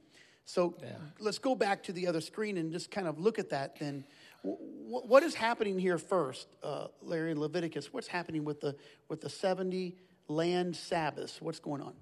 So 0.45 0.75
yeah. 0.81 0.89
let's 1.19 1.39
go 1.39 1.55
back 1.55 1.81
to 1.83 1.93
the 1.93 2.05
other 2.05 2.21
screen 2.21 2.57
and 2.57 2.71
just 2.71 2.91
kind 2.91 3.07
of 3.07 3.19
look 3.19 3.39
at 3.39 3.49
that 3.49 3.79
then. 3.79 4.03
What 4.43 5.23
is 5.23 5.33
happening 5.33 5.79
here 5.79 5.97
first, 5.97 6.47
uh, 6.63 6.87
Larry 7.01 7.31
and 7.31 7.39
Leviticus? 7.39 7.91
What's 7.91 8.07
happening 8.07 8.45
with 8.45 8.61
the, 8.61 8.75
with 9.09 9.21
the 9.21 9.29
70 9.29 9.97
land 10.29 10.75
Sabbaths. 10.75 11.41
What's 11.41 11.59
going 11.59 11.81
on? 11.81 11.93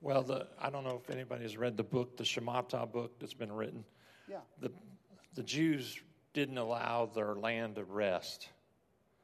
Well, 0.00 0.22
the, 0.22 0.46
I 0.60 0.70
don't 0.70 0.84
know 0.84 1.00
if 1.02 1.10
anybody 1.10 1.42
has 1.42 1.56
read 1.56 1.76
the 1.76 1.82
book, 1.82 2.16
the 2.16 2.24
Shemitah 2.24 2.92
book 2.92 3.18
that's 3.18 3.34
been 3.34 3.52
written. 3.52 3.84
Yeah. 4.28 4.38
The, 4.60 4.70
the 5.34 5.42
Jews 5.42 5.98
didn't 6.34 6.58
allow 6.58 7.06
their 7.06 7.34
land 7.34 7.76
to 7.76 7.84
rest. 7.84 8.48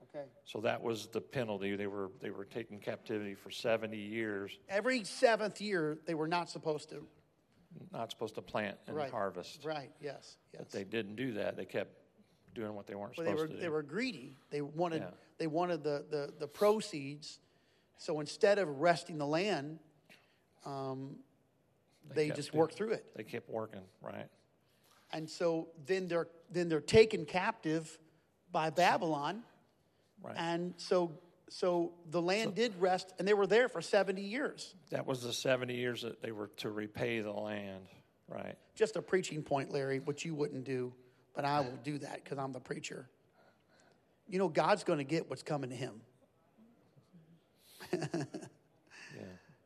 Okay. 0.03 0.25
So 0.45 0.61
that 0.61 0.83
was 0.83 1.09
the 1.09 1.21
penalty. 1.21 1.77
They 1.77 1.87
were 1.87 2.11
they 2.21 2.31
were 2.31 2.45
taken 2.45 2.79
captivity 2.79 3.35
for 3.35 3.51
70 3.51 3.97
years. 3.97 4.59
Every 4.69 5.05
seventh 5.05 5.61
year, 5.61 5.99
they 6.07 6.15
were 6.15 6.29
not 6.29 6.49
supposed 6.49 6.89
to. 6.91 7.07
Not 7.93 8.11
supposed 8.11 8.37
to 8.37 8.43
plant 8.43 8.77
and 8.87 8.97
right. 8.97 9.11
harvest. 9.11 9.65
Right. 9.65 9.91
Yes. 10.01 10.37
Yes. 10.53 10.63
But 10.63 10.71
they 10.71 10.85
didn't 10.85 11.17
do 11.17 11.33
that. 11.35 11.57
They 11.57 11.65
kept 11.65 11.91
doing 12.55 12.75
what 12.75 12.87
they 12.87 12.95
weren't 12.95 13.17
well, 13.19 13.27
supposed 13.27 13.39
they 13.39 13.43
were, 13.43 13.49
to 13.49 13.55
do. 13.55 13.61
They 13.61 13.69
were 13.69 13.83
greedy. 13.83 14.37
They 14.51 14.61
wanted 14.61 15.03
yeah. 15.03 15.11
they 15.39 15.49
wanted 15.49 15.83
the, 15.83 16.05
the, 16.09 16.33
the 16.39 16.47
proceeds 16.47 17.41
so 17.99 18.21
instead 18.21 18.59
of 18.59 18.81
resting 18.81 19.19
the 19.19 19.27
land, 19.27 19.79
um, 20.65 21.17
they, 22.15 22.29
they 22.29 22.35
just 22.35 22.53
work 22.53 22.73
through 22.73 22.93
it. 22.93 23.05
They 23.17 23.25
kept 23.25 23.49
working, 23.49 23.83
right? 24.03 24.29
And 25.13 25.29
so 25.29 25.69
then 25.87 26.09
they're 26.09 26.29
then 26.51 26.69
they're 26.69 26.81
taken 26.81 27.25
captive 27.25 27.99
by 28.53 28.71
Babylon. 28.71 29.43
Right. 30.23 30.35
And 30.37 30.75
so 30.77 31.13
so 31.49 31.93
the 32.11 32.21
land 32.21 32.51
so, 32.51 32.55
did 32.63 32.81
rest 32.81 33.13
and 33.19 33.29
they 33.29 33.35
were 33.35 33.47
there 33.47 33.69
for 33.69 33.81
70 33.81 34.21
years. 34.23 34.75
That 34.91 35.07
was 35.07 35.23
the 35.23 35.33
70 35.33 35.75
years 35.75 36.03
that 36.03 36.21
they 36.21 36.33
were 36.33 36.49
to 36.59 36.71
repay 36.71 37.21
the 37.21 37.33
land, 37.33 37.85
right? 38.29 38.57
Just 38.75 38.97
a 38.97 39.03
preaching 39.03 39.43
point, 39.43 39.71
Larry, 39.71 40.01
which 40.01 40.25
you 40.25 40.35
wouldn't 40.35 40.65
do, 40.65 40.93
but 41.35 41.45
I 41.45 41.61
will 41.61 41.79
do 41.85 41.99
that 41.99 42.25
cuz 42.25 42.39
I'm 42.39 42.53
the 42.53 42.61
preacher. 42.61 43.09
You 44.29 44.39
know 44.39 44.49
God's 44.49 44.85
going 44.85 44.99
to 44.99 45.05
get 45.05 45.29
what's 45.29 45.43
coming 45.43 45.71
to 45.71 45.77
him. 45.77 46.01
yeah. 47.93 49.25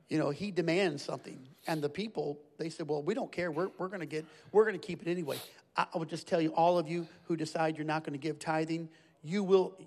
You 0.08 0.18
know, 0.18 0.30
he 0.30 0.50
demands 0.50 1.04
something. 1.04 1.38
And 1.66 1.82
the 1.82 1.88
people, 1.88 2.38
they 2.58 2.70
said, 2.70 2.88
well, 2.88 3.02
we 3.02 3.14
don't 3.14 3.30
care. 3.30 3.50
We're, 3.50 3.68
we're 3.78 3.88
going 3.88 4.00
to 4.00 4.06
get, 4.06 4.24
we're 4.52 4.64
going 4.64 4.78
to 4.78 4.86
keep 4.86 5.02
it 5.02 5.10
anyway. 5.10 5.38
I, 5.76 5.86
I 5.94 5.98
would 5.98 6.08
just 6.08 6.26
tell 6.26 6.40
you, 6.40 6.50
all 6.50 6.78
of 6.78 6.88
you 6.88 7.06
who 7.24 7.36
decide 7.36 7.76
you're 7.76 7.86
not 7.86 8.04
going 8.04 8.18
to 8.18 8.22
give 8.22 8.38
tithing, 8.38 8.88
you 9.22 9.44
will, 9.44 9.78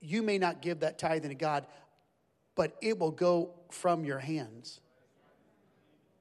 you 0.00 0.22
may 0.22 0.38
not 0.38 0.60
give 0.60 0.80
that 0.80 0.98
tithing 0.98 1.30
to 1.30 1.34
God, 1.34 1.66
but 2.54 2.76
it 2.82 2.98
will 2.98 3.10
go 3.10 3.50
from 3.70 4.04
your 4.04 4.18
hands. 4.18 4.80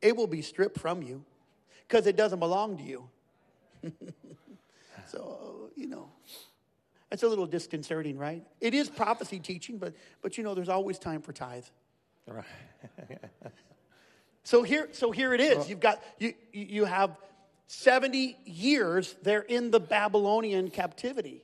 It 0.01 0.15
will 0.15 0.27
be 0.27 0.41
stripped 0.41 0.79
from 0.79 1.01
you 1.01 1.23
because 1.87 2.07
it 2.07 2.15
doesn't 2.15 2.39
belong 2.39 2.77
to 2.77 2.83
you. 2.83 3.09
so, 5.07 5.69
you 5.75 5.87
know, 5.87 6.09
that's 7.11 7.23
a 7.23 7.27
little 7.27 7.45
disconcerting, 7.45 8.17
right? 8.17 8.41
It 8.61 8.73
is 8.73 8.89
prophecy 8.89 9.39
teaching, 9.39 9.77
but 9.77 9.93
but 10.21 10.37
you 10.37 10.45
know, 10.45 10.55
there's 10.55 10.69
always 10.69 10.97
time 10.97 11.21
for 11.21 11.33
tithe. 11.33 11.65
Right. 12.25 12.45
so 14.43 14.63
here, 14.63 14.87
so 14.93 15.11
here 15.11 15.33
it 15.33 15.41
is. 15.41 15.69
You've 15.69 15.81
got 15.81 16.01
you 16.19 16.33
you 16.53 16.85
have 16.85 17.17
70 17.67 18.37
years 18.45 19.15
they're 19.23 19.41
in 19.41 19.71
the 19.71 19.79
Babylonian 19.79 20.69
captivity. 20.69 21.43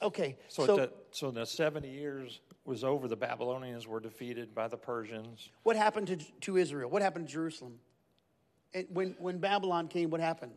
Okay. 0.00 0.36
So 0.48 0.66
so, 0.66 0.76
the, 0.76 0.92
so 1.10 1.30
the 1.30 1.44
70 1.44 1.86
years 1.86 2.40
was 2.64 2.82
over. 2.82 3.06
The 3.06 3.14
Babylonians 3.14 3.86
were 3.86 4.00
defeated 4.00 4.54
by 4.54 4.68
the 4.68 4.78
Persians. 4.78 5.50
What 5.64 5.76
happened 5.76 6.06
to, 6.08 6.16
to 6.16 6.56
Israel? 6.56 6.88
What 6.88 7.02
happened 7.02 7.26
to 7.26 7.32
Jerusalem? 7.32 7.74
It, 8.72 8.90
when, 8.90 9.14
when 9.18 9.38
Babylon 9.38 9.86
came, 9.88 10.08
what 10.08 10.20
happened? 10.20 10.52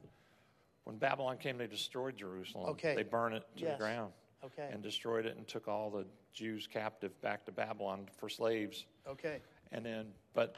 When 0.85 0.97
Babylon 0.97 1.37
came, 1.37 1.57
they 1.57 1.67
destroyed 1.67 2.17
Jerusalem. 2.17 2.69
Okay. 2.69 2.95
They 2.95 3.03
burned 3.03 3.35
it 3.35 3.43
to 3.57 3.63
yes. 3.63 3.73
the 3.73 3.83
ground 3.83 4.13
okay. 4.44 4.70
and 4.72 4.82
destroyed 4.82 5.25
it 5.25 5.38
and 5.38 5.48
took 5.48 5.67
all 5.67 5.89
the 5.89 6.06
Jews 6.34 6.67
captive 6.67 7.20
back 7.22 7.46
to 7.46 7.51
Babylon 7.51 8.08
for 8.17 8.29
slaves. 8.29 8.86
Okay. 9.08 9.39
And 9.72 9.86
then, 9.86 10.08
but 10.34 10.56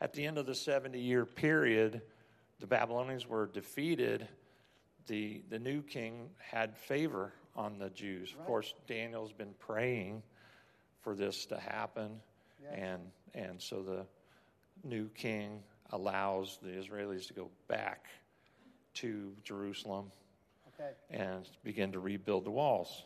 at 0.00 0.12
the 0.12 0.24
end 0.24 0.38
of 0.38 0.46
the 0.46 0.54
70 0.54 0.98
year 0.98 1.24
period, 1.24 2.02
the 2.60 2.66
Babylonians 2.66 3.26
were 3.26 3.46
defeated. 3.46 4.28
The, 5.06 5.42
the 5.48 5.58
new 5.58 5.82
king 5.82 6.30
had 6.38 6.76
favor 6.76 7.32
on 7.56 7.78
the 7.78 7.90
Jews. 7.90 8.34
Right. 8.34 8.40
Of 8.40 8.46
course, 8.46 8.74
Daniel's 8.86 9.32
been 9.32 9.54
praying 9.58 10.22
for 11.00 11.14
this 11.14 11.46
to 11.46 11.58
happen. 11.58 12.20
And, 12.74 13.00
and 13.34 13.62
so 13.62 13.82
the 13.82 14.04
new 14.84 15.08
king 15.10 15.62
allows 15.90 16.58
the 16.62 16.68
Israelis 16.68 17.26
to 17.28 17.34
go 17.34 17.48
back 17.66 18.06
to 18.94 19.32
Jerusalem 19.44 20.10
okay. 20.74 20.90
and 21.10 21.48
begin 21.64 21.92
to 21.92 22.00
rebuild 22.00 22.44
the 22.44 22.50
walls. 22.50 23.04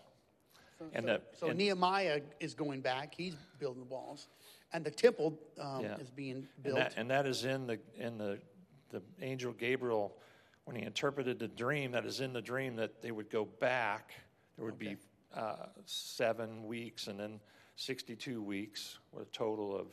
So, 0.90 0.96
and 0.96 1.06
so, 1.06 1.12
the, 1.12 1.20
so 1.38 1.46
and, 1.48 1.58
Nehemiah 1.58 2.20
is 2.40 2.54
going 2.54 2.80
back; 2.80 3.14
he's 3.14 3.36
building 3.58 3.80
the 3.82 3.88
walls, 3.88 4.28
and 4.72 4.84
the 4.84 4.90
temple 4.90 5.38
um, 5.60 5.82
yeah. 5.82 5.96
is 5.98 6.10
being 6.10 6.46
built. 6.62 6.78
And 6.78 6.86
that, 6.86 6.94
and 6.96 7.10
that 7.10 7.26
is 7.26 7.44
in 7.44 7.66
the 7.66 7.78
in 7.98 8.18
the 8.18 8.38
the 8.90 9.02
angel 9.20 9.52
Gabriel 9.52 10.16
when 10.64 10.76
he 10.76 10.82
interpreted 10.82 11.38
the 11.38 11.48
dream 11.48 11.92
that 11.92 12.04
is 12.04 12.20
in 12.20 12.32
the 12.32 12.42
dream 12.42 12.76
that 12.76 13.02
they 13.02 13.10
would 13.10 13.30
go 13.30 13.44
back. 13.44 14.12
There 14.56 14.64
would 14.64 14.74
Okay. 14.74 14.94
be 14.94 14.96
uh, 15.34 15.66
seven 15.86 16.66
weeks 16.66 17.06
and 17.06 17.18
then 17.18 17.40
62 17.76 18.42
weeks, 18.42 18.98
with 19.12 19.26
a 19.26 19.30
total 19.30 19.76
of 19.76 19.86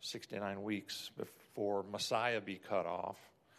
69 0.00 0.62
weeks 0.62 1.10
before 1.16 1.84
Messiah 1.84 2.40
be 2.40 2.56
cut 2.56 2.84
off. 2.84 3.16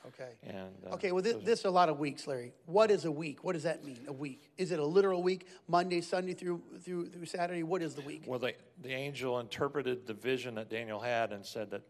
Okay. 0.08 0.30
And 0.44 0.74
uh, 0.90 0.96
Okay, 0.96 1.12
well, 1.12 1.22
this, 1.22 1.36
this 1.44 1.60
is 1.60 1.66
a 1.66 1.70
lot 1.70 1.90
of 1.90 2.00
weeks, 2.00 2.28
Larry. 2.28 2.54
What 2.66 2.92
is 2.92 3.06
a 3.06 3.12
week? 3.12 3.44
What 3.44 3.54
does 3.54 3.64
that 3.64 3.84
mean, 3.84 4.00
a 4.08 4.14
week? 4.14 4.50
Is 4.58 4.72
it 4.72 4.80
a 4.80 4.86
literal 4.86 5.22
week, 5.22 5.48
Monday, 5.68 6.02
Sunday 6.02 6.34
through, 6.34 6.62
through, 6.82 7.10
through 7.10 7.26
Saturday? 7.26 7.64
What 7.64 7.82
is 7.82 7.96
the 7.96 8.02
week? 8.02 8.24
Well, 8.26 8.40
the, 8.40 8.54
the 8.82 8.92
angel 8.92 9.40
interpreted 9.40 10.08
the 10.08 10.14
vision 10.14 10.56
that 10.56 10.70
Daniel 10.70 11.00
had 11.00 11.34
and 11.34 11.46
said 11.46 11.72
that 11.72 11.82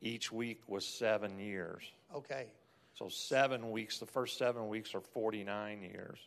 each 0.00 0.32
week 0.32 0.62
was 0.66 0.84
seven 0.86 1.38
years. 1.38 1.84
Okay, 2.14 2.46
So 2.94 3.08
seven 3.08 3.70
weeks, 3.70 3.98
the 3.98 4.06
first 4.06 4.36
seven 4.38 4.68
weeks 4.68 4.94
are 4.94 5.00
49 5.00 5.82
years. 5.82 6.18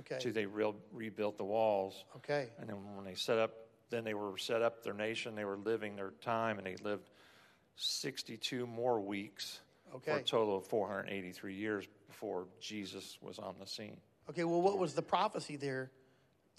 okay, 0.00 0.16
Till 0.18 0.32
they 0.32 0.46
real, 0.46 0.74
rebuilt 0.92 1.36
the 1.36 1.44
walls. 1.44 2.04
okay, 2.16 2.48
And 2.58 2.68
then 2.68 2.76
when 2.96 3.04
they 3.04 3.14
set 3.14 3.38
up, 3.38 3.52
then 3.90 4.02
they 4.04 4.14
were 4.14 4.36
set 4.38 4.62
up 4.62 4.82
their 4.82 4.94
nation, 4.94 5.34
they 5.34 5.44
were 5.44 5.58
living 5.58 5.94
their 5.94 6.12
time, 6.20 6.58
and 6.58 6.66
they 6.66 6.76
lived 6.82 7.10
62 7.76 8.66
more 8.66 9.00
weeks 9.00 9.60
for 9.90 9.96
Okay. 9.96 10.20
a 10.20 10.22
total 10.22 10.56
of 10.56 10.66
483 10.66 11.54
years 11.54 11.86
before 12.08 12.46
Jesus 12.60 13.18
was 13.20 13.38
on 13.38 13.56
the 13.58 13.66
scene. 13.66 14.00
okay. 14.28 14.44
Well, 14.44 14.62
what 14.62 14.78
was 14.78 14.94
the 14.94 15.02
prophecy 15.02 15.56
there 15.56 15.90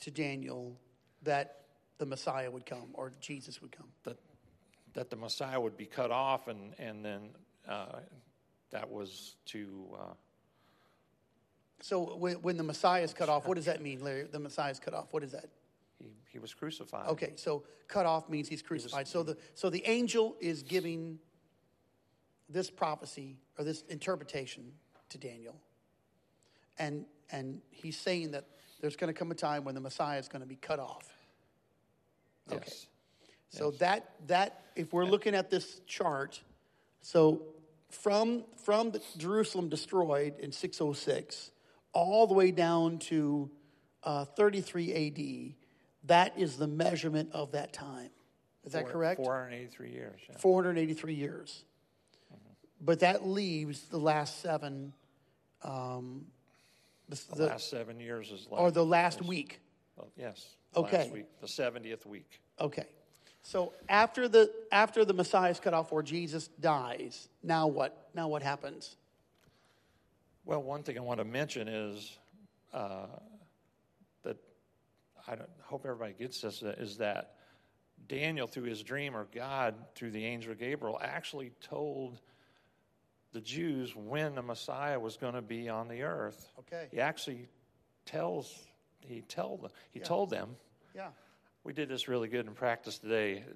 to 0.01 0.11
Daniel 0.11 0.77
that 1.23 1.65
the 1.97 2.05
Messiah 2.05 2.49
would 2.49 2.65
come 2.65 2.89
or 2.93 3.11
Jesus 3.19 3.61
would 3.61 3.71
come? 3.71 3.87
That, 4.03 4.17
that 4.93 5.09
the 5.09 5.15
Messiah 5.15 5.59
would 5.59 5.77
be 5.77 5.85
cut 5.85 6.11
off, 6.11 6.47
and, 6.47 6.73
and 6.79 7.03
then 7.05 7.29
uh, 7.67 7.99
that 8.71 8.89
was 8.89 9.35
to. 9.47 9.95
Uh, 9.99 10.13
So 11.81 12.15
when, 12.17 12.35
when 12.41 12.57
the 12.57 12.63
Messiah 12.63 13.03
is 13.03 13.13
cut 13.13 13.29
off, 13.29 13.47
what 13.47 13.55
does 13.55 13.65
that 13.65 13.81
mean, 13.81 14.03
Larry? 14.03 14.23
The 14.23 14.39
Messiah 14.39 14.71
is 14.71 14.79
cut 14.79 14.93
off. 14.93 15.13
What 15.13 15.23
is 15.23 15.31
that? 15.31 15.45
he, 15.97 16.09
he 16.31 16.39
was 16.39 16.53
crucified. 16.53 17.07
Okay, 17.09 17.33
so 17.35 17.63
cut 17.87 18.05
off 18.05 18.29
means 18.29 18.47
he's 18.47 18.61
crucified. 18.61 19.07
So 19.07 19.23
the 19.23 19.37
so 19.53 19.69
the 19.69 19.83
angel 19.85 20.35
is 20.39 20.63
giving 20.63 21.19
this 22.51 22.69
prophecy 22.69 23.37
or 23.57 23.63
this 23.63 23.81
interpretation 23.89 24.71
to 25.09 25.17
Daniel. 25.17 25.55
And 26.77 27.05
and 27.31 27.61
he's 27.69 27.97
saying 27.97 28.31
that 28.31 28.45
there's 28.81 28.95
going 28.95 29.13
to 29.13 29.17
come 29.17 29.31
a 29.31 29.35
time 29.35 29.63
when 29.63 29.75
the 29.75 29.81
Messiah 29.81 30.19
is 30.19 30.27
going 30.27 30.41
to 30.41 30.47
be 30.47 30.55
cut 30.55 30.79
off. 30.79 31.07
Yes. 32.49 32.59
Okay. 32.61 32.71
So 33.49 33.71
that 33.79 34.11
that 34.27 34.65
if 34.75 34.93
we're 34.93 35.05
looking 35.05 35.35
at 35.35 35.49
this 35.49 35.81
chart, 35.85 36.41
so 37.01 37.43
from 37.89 38.43
from 38.63 38.91
the 38.91 39.01
Jerusalem 39.17 39.69
destroyed 39.69 40.35
in 40.39 40.51
606 40.51 41.51
all 41.93 42.25
the 42.27 42.33
way 42.33 42.51
down 42.51 42.99
to 42.99 43.51
uh, 44.03 44.25
33 44.25 45.53
AD, 45.53 46.07
that 46.07 46.39
is 46.39 46.57
the 46.57 46.67
measurement 46.67 47.29
of 47.33 47.51
that 47.51 47.73
time. 47.73 48.09
Is 48.63 48.73
that 48.73 48.83
Four- 48.83 48.91
correct? 48.91 49.17
483 49.17 49.91
years. 49.91 50.21
Yeah. 50.29 50.37
483 50.37 51.13
years. 51.13 51.65
But 52.83 53.01
that 53.01 53.27
leaves 53.27 53.81
the 53.83 53.99
last 53.99 54.41
seven, 54.41 54.93
um, 55.63 56.25
the, 57.09 57.21
The, 57.35 57.45
last 57.47 57.69
seven 57.69 57.99
years 57.99 58.31
is 58.31 58.47
left. 58.49 58.61
or 58.61 58.71
the 58.71 58.85
last 58.85 59.21
week. 59.21 59.59
Well, 59.95 60.11
yes. 60.17 60.55
Okay. 60.75 60.97
Last 60.99 61.11
week, 61.11 61.25
the 61.41 61.47
70th 61.47 62.05
week. 62.05 62.41
Okay. 62.59 62.85
So 63.43 63.73
after 63.89 64.27
the 64.27 64.51
after 64.71 65.03
the 65.03 65.13
Messiah 65.13 65.49
is 65.49 65.59
cut 65.59 65.73
off 65.73 65.91
or 65.91 66.03
Jesus 66.03 66.47
dies, 66.59 67.27
now 67.43 67.67
what? 67.67 68.09
Now 68.13 68.27
what 68.27 68.43
happens? 68.43 68.95
Well, 70.45 70.61
one 70.61 70.83
thing 70.83 70.97
I 70.97 71.01
want 71.01 71.19
to 71.19 71.25
mention 71.25 71.67
is 71.67 72.17
uh, 72.73 73.07
that 74.23 74.37
I 75.27 75.35
don't, 75.35 75.49
hope 75.63 75.85
everybody 75.85 76.13
gets 76.13 76.41
this 76.41 76.61
is 76.61 76.97
that 76.97 77.35
Daniel, 78.07 78.47
through 78.47 78.63
his 78.63 78.81
dream, 78.83 79.15
or 79.15 79.27
God, 79.33 79.75
through 79.95 80.11
the 80.11 80.25
angel 80.25 80.53
Gabriel, 80.55 80.99
actually 81.01 81.51
told 81.61 82.19
the 83.33 83.41
Jews 83.41 83.95
when 83.95 84.35
the 84.35 84.41
Messiah 84.41 84.99
was 84.99 85.17
going 85.17 85.33
to 85.33 85.41
be 85.41 85.69
on 85.69 85.87
the 85.87 86.03
earth. 86.03 86.51
Okay. 86.59 86.87
He 86.91 86.99
actually 86.99 87.47
tells 88.05 88.53
he 88.99 89.21
told 89.21 89.63
them 89.63 89.71
he 89.91 89.99
told 89.99 90.29
them. 90.29 90.55
Yeah. 90.95 91.09
We 91.63 91.73
did 91.73 91.89
this 91.89 92.07
really 92.07 92.27
good 92.27 92.47
in 92.47 92.53
practice 92.53 92.97
today. 92.99 93.43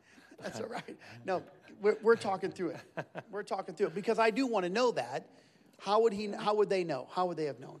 That's 0.42 0.60
all 0.60 0.68
right. 0.68 0.96
No, 1.24 1.42
we're, 1.82 1.98
we're 2.02 2.16
talking 2.16 2.50
through 2.50 2.70
it. 2.70 3.06
We're 3.30 3.42
talking 3.42 3.74
through 3.74 3.88
it 3.88 3.94
because 3.94 4.18
I 4.18 4.30
do 4.30 4.46
want 4.46 4.64
to 4.64 4.70
know 4.70 4.92
that. 4.92 5.28
How 5.78 6.00
would 6.02 6.12
he? 6.12 6.28
How 6.28 6.54
would 6.54 6.70
they 6.70 6.84
know? 6.84 7.08
How 7.12 7.26
would 7.26 7.36
they 7.36 7.44
have 7.44 7.60
known? 7.60 7.80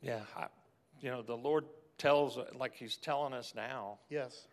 Yeah, 0.00 0.20
I, 0.36 0.46
you 1.00 1.10
know, 1.10 1.22
the 1.22 1.36
Lord 1.36 1.64
tells, 1.96 2.38
like 2.56 2.74
He's 2.74 2.96
telling 2.96 3.32
us 3.32 3.52
now, 3.54 3.98
Yes. 4.08 4.46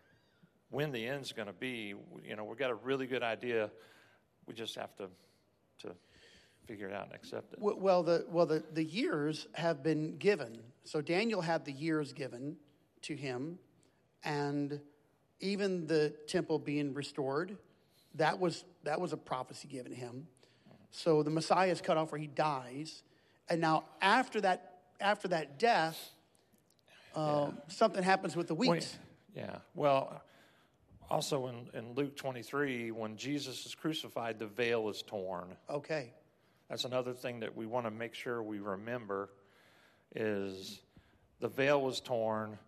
when 0.70 0.90
the 0.90 1.06
end's 1.06 1.32
going 1.32 1.46
to 1.46 1.52
be. 1.52 1.94
You 2.24 2.36
know, 2.36 2.44
we've 2.44 2.58
got 2.58 2.70
a 2.70 2.74
really 2.74 3.06
good 3.06 3.22
idea. 3.22 3.70
We 4.46 4.54
just 4.54 4.74
have 4.76 4.94
to 4.96 5.08
to 5.80 5.94
figure 6.66 6.88
it 6.88 6.94
out 6.94 7.06
and 7.06 7.14
accept 7.14 7.52
it. 7.52 7.60
W- 7.60 7.78
Well, 7.80 8.02
the 8.02 8.26
well 8.28 8.46
the, 8.46 8.62
the 8.72 8.84
years 8.84 9.46
have 9.54 9.82
been 9.82 10.16
given. 10.18 10.58
So 10.84 11.00
Daniel 11.00 11.40
had 11.40 11.64
the 11.64 11.72
years 11.72 12.12
given 12.12 12.56
to 13.02 13.14
him, 13.14 13.58
and 14.24 14.80
even 15.40 15.86
the 15.86 16.10
temple 16.26 16.58
being 16.58 16.94
restored, 16.94 17.56
that 18.14 18.38
was 18.38 18.64
that 18.84 19.00
was 19.00 19.12
a 19.12 19.16
prophecy 19.16 19.68
given 19.68 19.92
to 19.92 19.98
him. 19.98 20.26
So 20.90 21.22
the 21.22 21.30
Messiah 21.30 21.70
is 21.70 21.80
cut 21.80 21.96
off, 21.96 22.12
or 22.12 22.16
he 22.16 22.26
dies, 22.26 23.02
and 23.48 23.60
now 23.60 23.84
after 24.00 24.40
that 24.40 24.72
after 25.00 25.28
that 25.28 25.58
death, 25.58 25.98
um, 27.14 27.58
something 27.68 28.02
happens 28.02 28.34
with 28.34 28.48
the 28.48 28.54
Well, 28.54 28.70
weeks. 28.70 28.98
yeah. 29.34 29.58
Well, 29.74 30.22
also 31.10 31.46
in, 31.48 31.68
in 31.74 31.94
Luke 31.94 32.16
23, 32.16 32.90
when 32.90 33.16
Jesus 33.16 33.66
is 33.66 33.74
crucified, 33.74 34.38
the 34.38 34.46
veil 34.46 34.88
is 34.88 35.02
torn. 35.02 35.56
Okay. 35.70 36.12
That's 36.68 36.84
another 36.84 37.12
thing 37.12 37.40
that 37.40 37.56
we 37.56 37.66
want 37.66 37.86
to 37.86 37.90
make 37.90 38.14
sure 38.14 38.42
we 38.42 38.58
remember 38.58 39.30
is 40.14 40.80
the 41.40 41.48
veil 41.48 41.80
was 41.80 42.00
torn, 42.00 42.58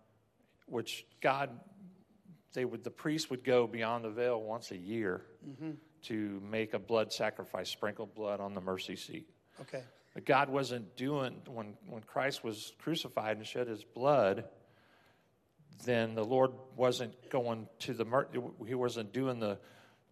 which 0.67 1.05
God 1.21 1.49
they 2.53 2.65
would 2.65 2.83
the 2.83 2.91
priest 2.91 3.29
would 3.29 3.43
go 3.43 3.67
beyond 3.67 4.03
the 4.03 4.09
veil 4.09 4.41
once 4.41 4.71
a 4.71 4.77
year 4.77 5.21
mm-hmm. 5.47 5.71
to 6.03 6.41
make 6.49 6.73
a 6.73 6.79
blood 6.79 7.13
sacrifice, 7.13 7.69
sprinkle 7.69 8.07
blood 8.07 8.39
on 8.39 8.53
the 8.53 8.61
mercy 8.61 8.95
seat. 8.95 9.29
Okay. 9.61 9.83
But 10.13 10.25
God 10.25 10.49
wasn't 10.49 10.95
doing 10.95 11.41
when 11.47 11.75
when 11.87 12.01
Christ 12.01 12.43
was 12.43 12.73
crucified 12.79 13.37
and 13.37 13.45
shed 13.45 13.67
His 13.67 13.83
blood. 13.83 14.45
Then 15.85 16.15
the 16.15 16.23
Lord 16.25 16.51
wasn't 16.75 17.29
going 17.29 17.67
to 17.79 17.93
the 17.93 18.05
mer- 18.05 18.27
he 18.67 18.75
wasn't 18.75 19.13
doing 19.13 19.39
the 19.39 19.57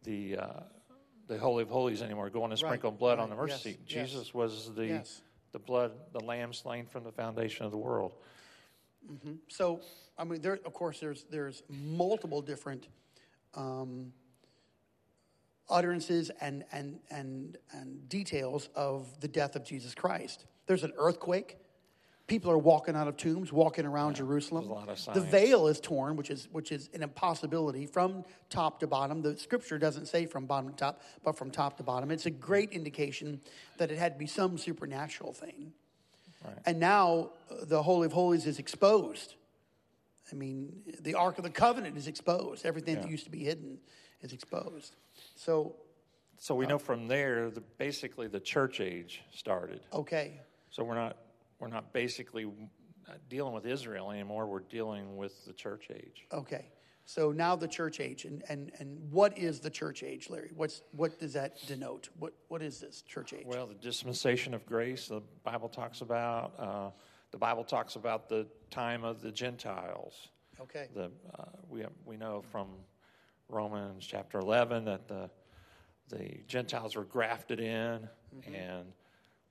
the 0.03 0.37
uh, 0.37 0.59
the 1.27 1.37
holy 1.37 1.63
of 1.63 1.69
holies 1.69 2.01
anymore, 2.01 2.29
going 2.29 2.51
to 2.51 2.57
sprinkle 2.57 2.91
blood 2.91 3.19
on 3.19 3.29
the 3.29 3.35
right, 3.35 3.49
mercy 3.49 3.53
yes, 3.53 3.63
seat. 3.63 3.79
yes. 3.87 4.09
Jesus 4.09 4.33
was 4.33 4.73
the 4.75 4.85
Yes. 4.87 5.21
the 5.51 5.59
blood, 5.59 5.91
the 6.13 6.21
lamb 6.21 6.53
slain 6.53 6.85
from 6.85 7.03
the 7.03 7.11
foundation 7.11 7.65
of 7.65 7.71
the 7.71 7.77
world. 7.77 8.13
So, 9.47 9.81
I 10.17 10.23
mean, 10.25 10.41
there, 10.41 10.59
of 10.65 10.73
course, 10.73 10.99
there's 10.99 11.25
there's 11.29 11.63
multiple 11.69 12.41
different 12.41 12.87
um, 13.55 14.11
utterances 15.69 16.31
and 16.41 16.63
and 16.71 16.99
and 17.09 17.57
and 17.71 18.07
details 18.09 18.69
of 18.75 19.19
the 19.19 19.27
death 19.27 19.55
of 19.55 19.63
Jesus 19.63 19.93
Christ. 19.93 20.45
There's 20.65 20.83
an 20.83 20.93
earthquake. 20.97 21.57
People 22.27 22.51
are 22.51 22.57
walking 22.57 22.95
out 22.95 23.07
of 23.07 23.15
tombs, 23.15 23.53
walking 23.53 23.85
around 23.85 24.17
Jerusalem. 24.17 24.69
a 24.69 24.73
lot 24.73 24.89
of 24.89 25.13
the 25.13 25.21
veil 25.21 25.67
is 25.67 25.79
torn, 25.79 26.17
which 26.17 26.29
is 26.29 26.49
which 26.51 26.73
is 26.73 26.89
an 26.93 27.01
impossibility 27.01 27.85
from 27.85 28.25
top 28.49 28.81
to 28.81 28.87
bottom. 28.87 29.21
The 29.21 29.37
scripture 29.37 29.77
doesn't 29.77 30.07
say 30.07 30.25
from 30.25 30.45
bottom 30.45 30.71
to 30.71 30.75
top, 30.75 31.01
but 31.23 31.37
from 31.37 31.51
top 31.51 31.77
to 31.77 31.83
bottom. 31.83 32.11
It's 32.11 32.25
a 32.25 32.29
great 32.31 32.71
indication 32.73 33.39
that 33.77 33.91
it 33.91 33.97
had 33.97 34.13
to 34.13 34.19
be 34.19 34.27
some 34.27 34.57
supernatural 34.57 35.31
thing. 35.31 35.71
Right. 36.43 36.57
And 36.65 36.79
now 36.81 37.31
uh, 37.49 37.63
the 37.63 37.81
Holy 37.81 38.07
of 38.07 38.13
Holies 38.13 38.45
is 38.45 38.59
exposed. 38.59 39.35
I 40.31 40.35
mean, 40.35 40.73
the 40.99 41.13
Ark 41.13 41.37
of 41.37 41.45
the 41.45 41.49
Covenant 41.49 41.97
is 41.97 42.07
exposed. 42.07 42.65
Everything 42.65 42.95
that 42.95 43.09
used 43.09 43.23
to 43.23 43.31
be 43.31 43.39
hidden 43.39 43.77
is 44.21 44.33
exposed. 44.33 44.95
So, 45.35 45.75
So 46.37 46.53
we 46.55 46.65
know 46.65 46.77
from 46.77 47.07
there, 47.07 47.49
the, 47.49 47.61
basically, 47.61 48.27
the 48.27 48.41
church 48.41 48.81
age 48.81 49.21
started. 49.31 49.79
okay, 49.93 50.41
So 50.69 50.83
we're 50.83 50.95
not 50.95 51.15
we're 51.59 51.67
not 51.67 51.93
basically 51.93 52.45
uh, 52.45 53.13
dealing 53.29 53.53
with 53.53 53.65
Israel 53.65 54.11
anymore. 54.11 54.47
We're 54.47 54.59
dealing 54.59 55.17
with 55.17 55.45
the 55.45 55.53
church 55.53 55.87
age. 55.93 56.25
okay. 56.31 56.65
So 57.09 57.31
now 57.31 57.55
the 57.55 57.69
church 57.69 58.01
age, 58.01 58.25
and, 58.25 58.43
and, 58.49 58.69
and 58.79 58.99
what 59.11 59.37
is 59.37 59.61
the 59.61 59.69
church 59.69 60.03
age, 60.03 60.29
Larry? 60.29 60.51
What's, 60.53 60.81
what 60.91 61.17
does 61.17 61.31
that 61.33 61.55
denote? 61.65 62.09
What, 62.19 62.33
what 62.49 62.61
is 62.61 62.81
this 62.81 63.01
church 63.01 63.31
age? 63.31 63.45
Well, 63.45 63.65
the 63.65 63.75
dispensation 63.75 64.53
of 64.53 64.65
grace, 64.65 65.07
the 65.07 65.21
Bible 65.41 65.69
talks 65.69 66.01
about. 66.01 66.51
Uh, 66.59 66.89
the 67.31 67.37
Bible 67.37 67.63
talks 67.63 67.95
about 67.95 68.27
the 68.27 68.45
time 68.71 69.05
of 69.05 69.21
the 69.21 69.31
Gentiles. 69.31 70.27
okay, 70.59 70.87
The, 70.93 71.09
uh, 71.39 71.45
we, 71.69 71.85
we 72.03 72.17
know 72.17 72.41
from 72.51 72.67
Romans 73.47 74.05
chapter 74.05 74.39
11 74.39 74.83
that 74.83 75.07
the, 75.07 75.29
the 76.09 76.39
Gentiles 76.45 76.97
were 76.97 77.05
grafted 77.05 77.61
in, 77.61 78.09
and 78.53 78.85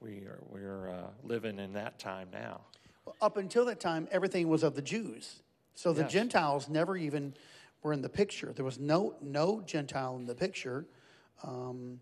we 0.01 0.19
are 0.27 0.39
we're 0.51 0.91
uh, 0.91 1.11
living 1.25 1.59
in 1.59 1.73
that 1.75 1.99
time 1.99 2.29
now. 2.33 2.61
Well, 3.05 3.17
up 3.21 3.37
until 3.37 3.65
that 3.67 3.81
time, 3.81 4.09
everything 4.11 4.49
was 4.49 4.63
of 4.63 4.75
the 4.75 4.83
Jews. 4.83 5.43
So 5.75 5.93
the 5.93 6.03
Yes. 6.03 6.13
Gentiles 6.13 6.69
never 6.69 6.97
even 6.97 7.35
were 7.83 7.93
in 7.93 8.03
the 8.03 8.09
picture. 8.09 8.53
There 8.55 8.65
was 8.65 8.79
no 8.79 9.15
no 9.21 9.63
Gentile 9.63 10.17
in 10.17 10.27
the 10.27 10.35
picture. 10.35 10.87
Um, 11.43 12.01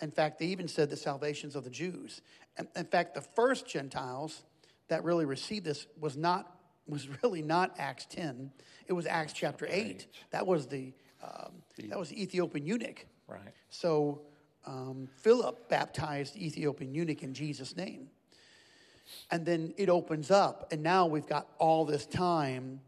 in 0.00 0.10
fact, 0.10 0.38
they 0.38 0.46
even 0.46 0.68
said 0.68 0.90
the 0.90 0.96
salvations 0.96 1.56
of 1.56 1.64
the 1.64 1.70
Jews. 1.70 2.20
And 2.56 2.68
in 2.76 2.84
fact, 2.84 3.14
the 3.14 3.20
first 3.22 3.66
Gentiles 3.66 4.42
that 4.88 5.02
really 5.04 5.24
received 5.24 5.64
this 5.64 5.86
was 6.00 6.16
not 6.16 6.56
was 6.86 7.08
really 7.22 7.42
not 7.42 7.74
Acts 7.78 8.06
ten. 8.06 8.50
It 8.86 8.92
was 8.92 9.06
Acts 9.06 9.32
chapter 9.32 9.66
eight. 9.66 9.86
eight. 9.86 10.06
That 10.30 10.46
was 10.46 10.66
the, 10.66 10.92
um, 11.22 11.52
that 11.88 11.98
was 11.98 12.10
the 12.10 12.22
Ethiopian 12.22 12.66
eunuch. 12.66 13.06
Right. 13.26 13.40
So 13.70 14.20
um, 14.66 15.08
Philip 15.16 15.68
baptized 15.68 16.34
the 16.34 16.46
Ethiopian 16.46 16.94
eunuch 16.94 17.22
in 17.22 17.34
Jesus' 17.34 17.76
name. 17.76 18.08
And 19.30 19.44
then 19.44 19.74
it 19.76 19.90
opens 19.90 20.30
up, 20.30 20.72
and 20.72 20.82
now 20.82 21.06
we've 21.06 21.26
got 21.26 21.46
all 21.58 21.84
this 21.84 22.06
time 22.06 22.80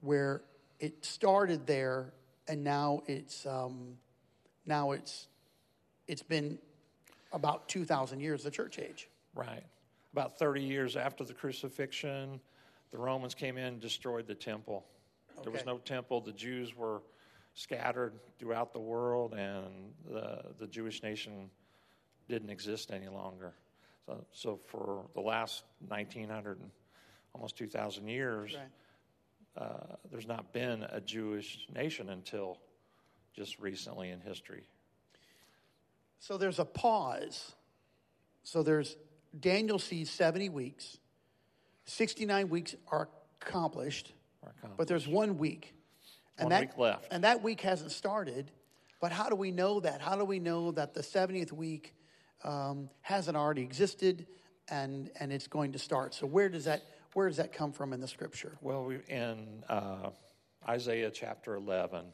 where 0.00 0.42
it 0.80 1.04
started 1.04 1.66
there, 1.66 2.12
and 2.46 2.62
now 2.62 3.02
it's 3.06 3.46
um, 3.46 3.96
now 4.66 4.90
it's 4.90 5.28
it's 6.06 6.22
been 6.22 6.58
about 7.32 7.70
two 7.70 7.86
thousand 7.86 8.20
years, 8.20 8.42
the 8.42 8.50
church 8.50 8.78
age. 8.78 9.08
Right. 9.34 9.64
About 10.12 10.38
30 10.38 10.60
years 10.60 10.94
after 10.96 11.24
the 11.24 11.32
crucifixion, 11.32 12.38
the 12.90 12.98
Romans 12.98 13.34
came 13.34 13.56
in 13.56 13.64
and 13.64 13.80
destroyed 13.80 14.26
the 14.26 14.34
temple. 14.34 14.84
There 15.42 15.50
was 15.50 15.64
no 15.64 15.78
temple. 15.78 16.20
The 16.20 16.32
Jews 16.32 16.76
were 16.76 17.00
scattered 17.54 18.14
throughout 18.38 18.72
the 18.72 18.80
world, 18.80 19.34
and 19.34 19.92
the, 20.08 20.42
the 20.58 20.66
Jewish 20.66 21.02
nation 21.02 21.50
didn't 22.28 22.50
exist 22.50 22.90
any 22.90 23.08
longer. 23.08 23.52
So, 24.06 24.24
so 24.32 24.56
for 24.56 25.04
the 25.14 25.20
last 25.20 25.64
1900 25.88 26.60
and 26.60 26.70
almost 27.34 27.56
2,000 27.56 28.08
years, 28.08 28.56
Right. 29.56 29.62
uh, 29.64 29.96
there's 30.10 30.26
not 30.26 30.52
been 30.52 30.84
a 30.90 31.00
Jewish 31.00 31.66
nation 31.74 32.08
until 32.10 32.58
just 33.34 33.58
recently 33.58 34.10
in 34.10 34.20
history. 34.20 34.64
So 36.18 36.38
there's 36.38 36.58
a 36.58 36.64
pause. 36.64 37.54
So 38.44 38.62
there's 38.62 38.96
Daniel 39.38 39.78
sees 39.78 40.10
seventy 40.10 40.48
weeks. 40.50 40.98
Sixty-nine 41.86 42.48
weeks 42.48 42.74
are 42.90 43.08
accomplished. 43.40 44.12
Or 44.42 44.50
accomplished. 44.50 44.76
But 44.78 44.88
there's 44.88 45.08
one 45.08 45.38
week. 45.38 45.74
And 46.38 46.46
One 46.46 46.50
that, 46.50 46.60
week 46.60 46.78
left. 46.78 47.12
And 47.12 47.24
that 47.24 47.42
week 47.42 47.60
hasn't 47.60 47.92
started. 47.92 48.50
But 49.00 49.12
how 49.12 49.28
do 49.28 49.36
we 49.36 49.50
know 49.50 49.80
that? 49.80 50.00
How 50.00 50.16
do 50.16 50.24
we 50.24 50.38
know 50.38 50.70
that 50.72 50.94
the 50.94 51.00
70th 51.00 51.52
week 51.52 51.94
um, 52.44 52.88
hasn't 53.00 53.36
already 53.36 53.62
existed 53.62 54.26
and, 54.68 55.10
and 55.18 55.32
it's 55.32 55.46
going 55.46 55.72
to 55.72 55.78
start? 55.78 56.14
So 56.14 56.26
where 56.26 56.48
does 56.48 56.64
that 56.64 56.82
where 57.14 57.28
does 57.28 57.36
that 57.36 57.52
come 57.52 57.72
from 57.72 57.92
in 57.92 58.00
the 58.00 58.08
scripture? 58.08 58.56
Well, 58.62 58.84
we, 58.84 59.00
in 59.08 59.64
uh, 59.68 60.10
Isaiah 60.66 61.10
chapter 61.10 61.56
11, 61.56 62.06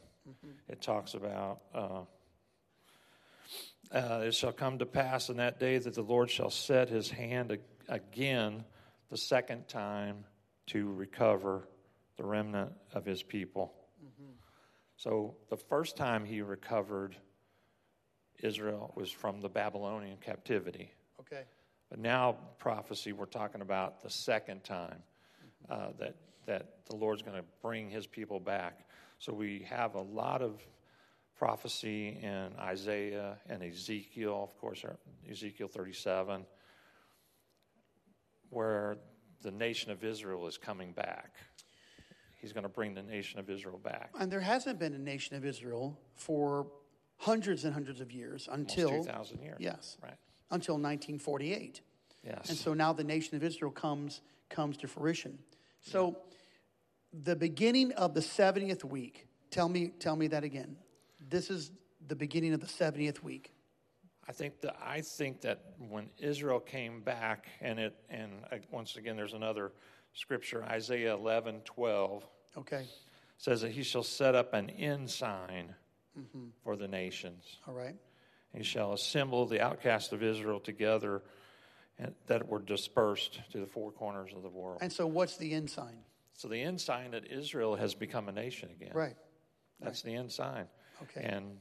it 0.68 0.82
talks 0.82 1.14
about 1.14 1.60
uh, 1.72 2.00
uh, 3.92 4.24
it 4.26 4.34
shall 4.34 4.52
come 4.52 4.78
to 4.78 4.86
pass 4.86 5.28
in 5.28 5.38
that 5.38 5.58
day 5.58 5.78
that 5.78 5.94
the 5.94 6.02
Lord 6.02 6.30
shall 6.30 6.50
set 6.50 6.88
his 6.88 7.10
hand 7.10 7.52
ag- 7.52 7.60
again 7.88 8.64
the 9.08 9.16
second 9.16 9.68
time 9.68 10.24
to 10.66 10.92
recover 10.92 11.68
the 12.18 12.24
remnant 12.24 12.72
of 12.92 13.06
his 13.06 13.22
people. 13.22 13.72
So 14.98 15.36
the 15.48 15.56
first 15.56 15.96
time 15.96 16.24
he 16.24 16.42
recovered 16.42 17.16
Israel 18.42 18.92
was 18.96 19.12
from 19.12 19.40
the 19.40 19.48
Babylonian 19.48 20.18
captivity. 20.20 20.92
Okay. 21.20 21.44
But 21.88 22.00
now, 22.00 22.36
prophecy, 22.58 23.12
we're 23.12 23.26
talking 23.26 23.60
about 23.60 24.02
the 24.02 24.10
second 24.10 24.64
time 24.64 25.02
uh, 25.70 25.90
that, 26.00 26.16
that 26.46 26.84
the 26.90 26.96
Lord's 26.96 27.22
going 27.22 27.36
to 27.36 27.44
bring 27.62 27.88
his 27.88 28.08
people 28.08 28.40
back. 28.40 28.88
So 29.20 29.32
we 29.32 29.64
have 29.70 29.94
a 29.94 30.02
lot 30.02 30.42
of 30.42 30.60
prophecy 31.36 32.18
in 32.20 32.50
Isaiah 32.58 33.38
and 33.48 33.62
Ezekiel, 33.62 34.42
of 34.42 34.58
course, 34.58 34.84
Ezekiel 35.30 35.68
37, 35.68 36.44
where 38.50 38.96
the 39.42 39.52
nation 39.52 39.92
of 39.92 40.02
Israel 40.02 40.48
is 40.48 40.58
coming 40.58 40.92
back. 40.92 41.34
He's 42.38 42.52
going 42.52 42.62
to 42.62 42.68
bring 42.68 42.94
the 42.94 43.02
nation 43.02 43.40
of 43.40 43.50
Israel 43.50 43.78
back. 43.78 44.10
And 44.18 44.30
there 44.30 44.40
hasn't 44.40 44.78
been 44.78 44.94
a 44.94 44.98
nation 44.98 45.36
of 45.36 45.44
Israel 45.44 45.98
for 46.14 46.66
hundreds 47.16 47.64
and 47.64 47.74
hundreds 47.74 48.00
of 48.00 48.12
years 48.12 48.48
until 48.50 48.90
2,000 48.90 49.40
years. 49.42 49.56
yes, 49.58 49.96
Right. 50.02 50.16
until 50.50 50.74
1948. 50.74 51.80
Yes. 52.24 52.48
And 52.48 52.56
so 52.58 52.74
now 52.74 52.92
the 52.92 53.04
nation 53.04 53.36
of 53.36 53.42
Israel 53.42 53.70
comes 53.70 54.20
comes 54.48 54.76
to 54.78 54.88
fruition. 54.88 55.38
So 55.80 56.18
the 57.12 57.36
beginning 57.36 57.92
of 57.92 58.14
the 58.14 58.20
70th 58.20 58.84
week. 58.84 59.26
Tell 59.50 59.68
me 59.68 59.88
tell 59.98 60.16
me 60.16 60.26
that 60.28 60.44
again. 60.44 60.76
This 61.28 61.50
is 61.50 61.70
the 62.06 62.16
beginning 62.16 62.52
of 62.52 62.60
the 62.60 62.66
70th 62.66 63.22
week. 63.22 63.52
I 64.28 64.32
think 64.32 64.60
that 64.60 64.76
I 64.84 65.00
think 65.00 65.40
that 65.40 65.62
when 65.78 66.10
Israel 66.18 66.60
came 66.60 67.00
back, 67.00 67.46
and 67.62 67.78
it 67.78 67.94
and 68.10 68.30
uh, 68.52 68.56
once 68.70 68.96
again, 68.96 69.16
there's 69.16 69.32
another 69.32 69.72
scripture, 70.14 70.64
Isaiah 70.64 71.14
11, 71.14 71.62
12, 71.64 72.26
Okay. 72.56 72.86
says 73.36 73.60
that 73.60 73.70
he 73.70 73.82
shall 73.82 74.02
set 74.02 74.34
up 74.34 74.54
an 74.54 74.70
ensign 74.70 75.74
mm-hmm. 76.18 76.46
for 76.64 76.76
the 76.76 76.88
nations. 76.88 77.58
All 77.66 77.74
right. 77.74 77.96
He 78.54 78.62
shall 78.62 78.92
assemble 78.92 79.46
the 79.46 79.60
outcasts 79.60 80.12
of 80.12 80.22
Israel 80.22 80.58
together, 80.58 81.22
and 81.98 82.14
that 82.26 82.48
were 82.48 82.60
dispersed 82.60 83.40
to 83.52 83.60
the 83.60 83.66
four 83.66 83.92
corners 83.92 84.32
of 84.34 84.42
the 84.42 84.48
world. 84.48 84.78
And 84.80 84.92
so 84.92 85.06
what's 85.06 85.36
the 85.36 85.52
ensign? 85.52 85.98
So 86.32 86.48
the 86.48 86.60
ensign 86.62 87.10
that 87.12 87.30
Israel 87.30 87.76
has 87.76 87.94
become 87.94 88.28
a 88.28 88.32
nation 88.32 88.70
again. 88.70 88.92
Right. 88.94 89.16
That's 89.80 90.02
the 90.02 90.14
ensign. 90.14 90.66
Okay. 91.02 91.22
And 91.24 91.58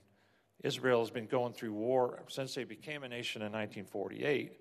Israel 0.64 1.00
has 1.00 1.12
been 1.12 1.28
going 1.28 1.54
through 1.54 1.74
war 1.74 2.24
since 2.28 2.56
they 2.56 2.64
became 2.64 3.04
a 3.04 3.08
nation 3.08 3.42
in 3.42 3.52
1948, 3.52 4.60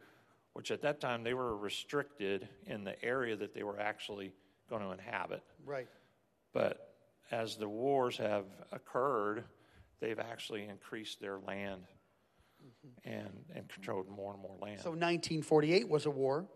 which 0.56 0.70
at 0.70 0.80
that 0.80 1.02
time 1.02 1.22
they 1.22 1.34
were 1.34 1.54
restricted 1.54 2.48
in 2.66 2.82
the 2.82 3.04
area 3.04 3.36
that 3.36 3.52
they 3.52 3.62
were 3.62 3.78
actually 3.78 4.32
going 4.70 4.80
to 4.80 4.90
inhabit. 4.90 5.42
Right. 5.66 5.86
But 6.54 6.94
as 7.30 7.56
the 7.56 7.68
wars 7.68 8.16
have 8.16 8.46
occurred, 8.72 9.44
they've 10.00 10.18
actually 10.18 10.64
increased 10.64 11.20
their 11.20 11.38
land 11.38 11.82
mm-hmm. 12.64 13.12
and, 13.12 13.44
and 13.54 13.68
controlled 13.68 14.08
more 14.08 14.32
and 14.32 14.40
more 14.40 14.56
land. 14.58 14.80
So 14.80 14.92
1948 14.92 15.90
was 15.90 16.06
a 16.06 16.10
war. 16.10 16.46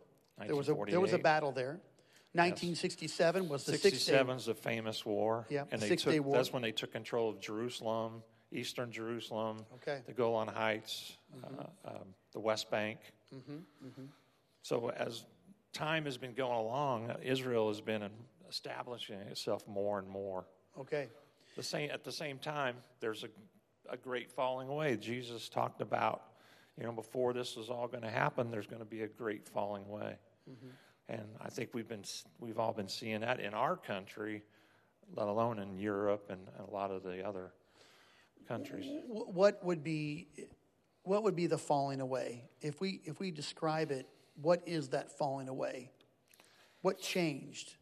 There 0.46 0.56
was 0.56 0.70
a 0.70 0.76
there 0.88 0.98
was 0.98 1.12
a 1.12 1.18
battle 1.18 1.52
there. 1.52 1.78
1967 2.32 3.50
was 3.50 3.64
the 3.64 3.72
six 3.72 3.82
day. 3.82 3.90
67 3.90 4.36
is 4.36 4.48
a 4.48 4.54
famous 4.54 5.04
war. 5.04 5.46
Yeah, 5.50 5.64
and 5.70 5.82
they 5.82 5.88
Six-Day 5.88 6.20
War. 6.20 6.36
That's 6.36 6.54
when 6.54 6.62
they 6.62 6.72
took 6.72 6.92
control 6.92 7.28
of 7.28 7.40
Jerusalem, 7.40 8.22
eastern 8.52 8.90
Jerusalem, 8.90 9.64
Okay. 9.76 9.92
Mm-hmm. 9.92 10.06
the 10.06 10.12
Golan 10.12 10.48
Heights, 10.48 11.16
uh, 11.44 11.64
um, 11.88 12.14
the 12.32 12.40
West 12.40 12.70
Bank. 12.70 12.98
So 14.62 14.90
as 14.90 15.24
time 15.72 16.04
has 16.04 16.18
been 16.18 16.34
going 16.34 16.58
along, 16.58 17.12
Israel 17.22 17.68
has 17.68 17.80
been 17.80 18.08
establishing 18.48 19.18
itself 19.20 19.66
more 19.68 19.98
and 19.98 20.08
more. 20.08 20.44
Okay. 20.78 21.08
The 21.56 21.62
same, 21.62 21.90
at 21.90 22.04
the 22.04 22.12
same 22.12 22.38
time, 22.38 22.76
there's 23.00 23.24
a, 23.24 23.28
a 23.88 23.96
great 23.96 24.30
falling 24.30 24.68
away. 24.68 24.96
Jesus 24.96 25.48
talked 25.48 25.80
about, 25.80 26.22
you 26.78 26.84
know, 26.84 26.92
before 26.92 27.32
this 27.32 27.56
is 27.56 27.70
all 27.70 27.88
going 27.88 28.02
to 28.02 28.10
happen, 28.10 28.50
there's 28.50 28.66
going 28.66 28.80
to 28.82 28.88
be 28.88 29.02
a 29.02 29.08
great 29.08 29.48
falling 29.48 29.84
away. 29.88 30.16
And 31.08 31.22
I 31.40 31.48
think 31.48 31.70
we've 31.72 31.88
been 31.88 32.04
we've 32.40 32.58
all 32.58 32.72
been 32.72 32.88
seeing 32.88 33.20
that 33.20 33.40
in 33.40 33.54
our 33.54 33.76
country, 33.76 34.42
let 35.16 35.28
alone 35.28 35.58
in 35.58 35.76
Europe 35.78 36.26
and 36.30 36.40
a 36.68 36.70
lot 36.72 36.90
of 36.90 37.02
the 37.02 37.24
other 37.26 37.52
countries. 38.50 38.86
What 39.06 39.64
would 39.64 39.84
be 39.84 40.26
what 41.04 41.22
would 41.22 41.36
be 41.36 41.46
the 41.46 41.56
falling 41.56 42.00
away? 42.00 42.44
If 42.60 42.80
we 42.80 43.00
if 43.04 43.20
we 43.20 43.30
describe 43.30 43.92
it, 43.92 44.08
what 44.42 44.62
is 44.66 44.88
that 44.88 45.16
falling 45.16 45.48
away? 45.48 45.90
What 46.82 47.00
changed? 47.00 47.76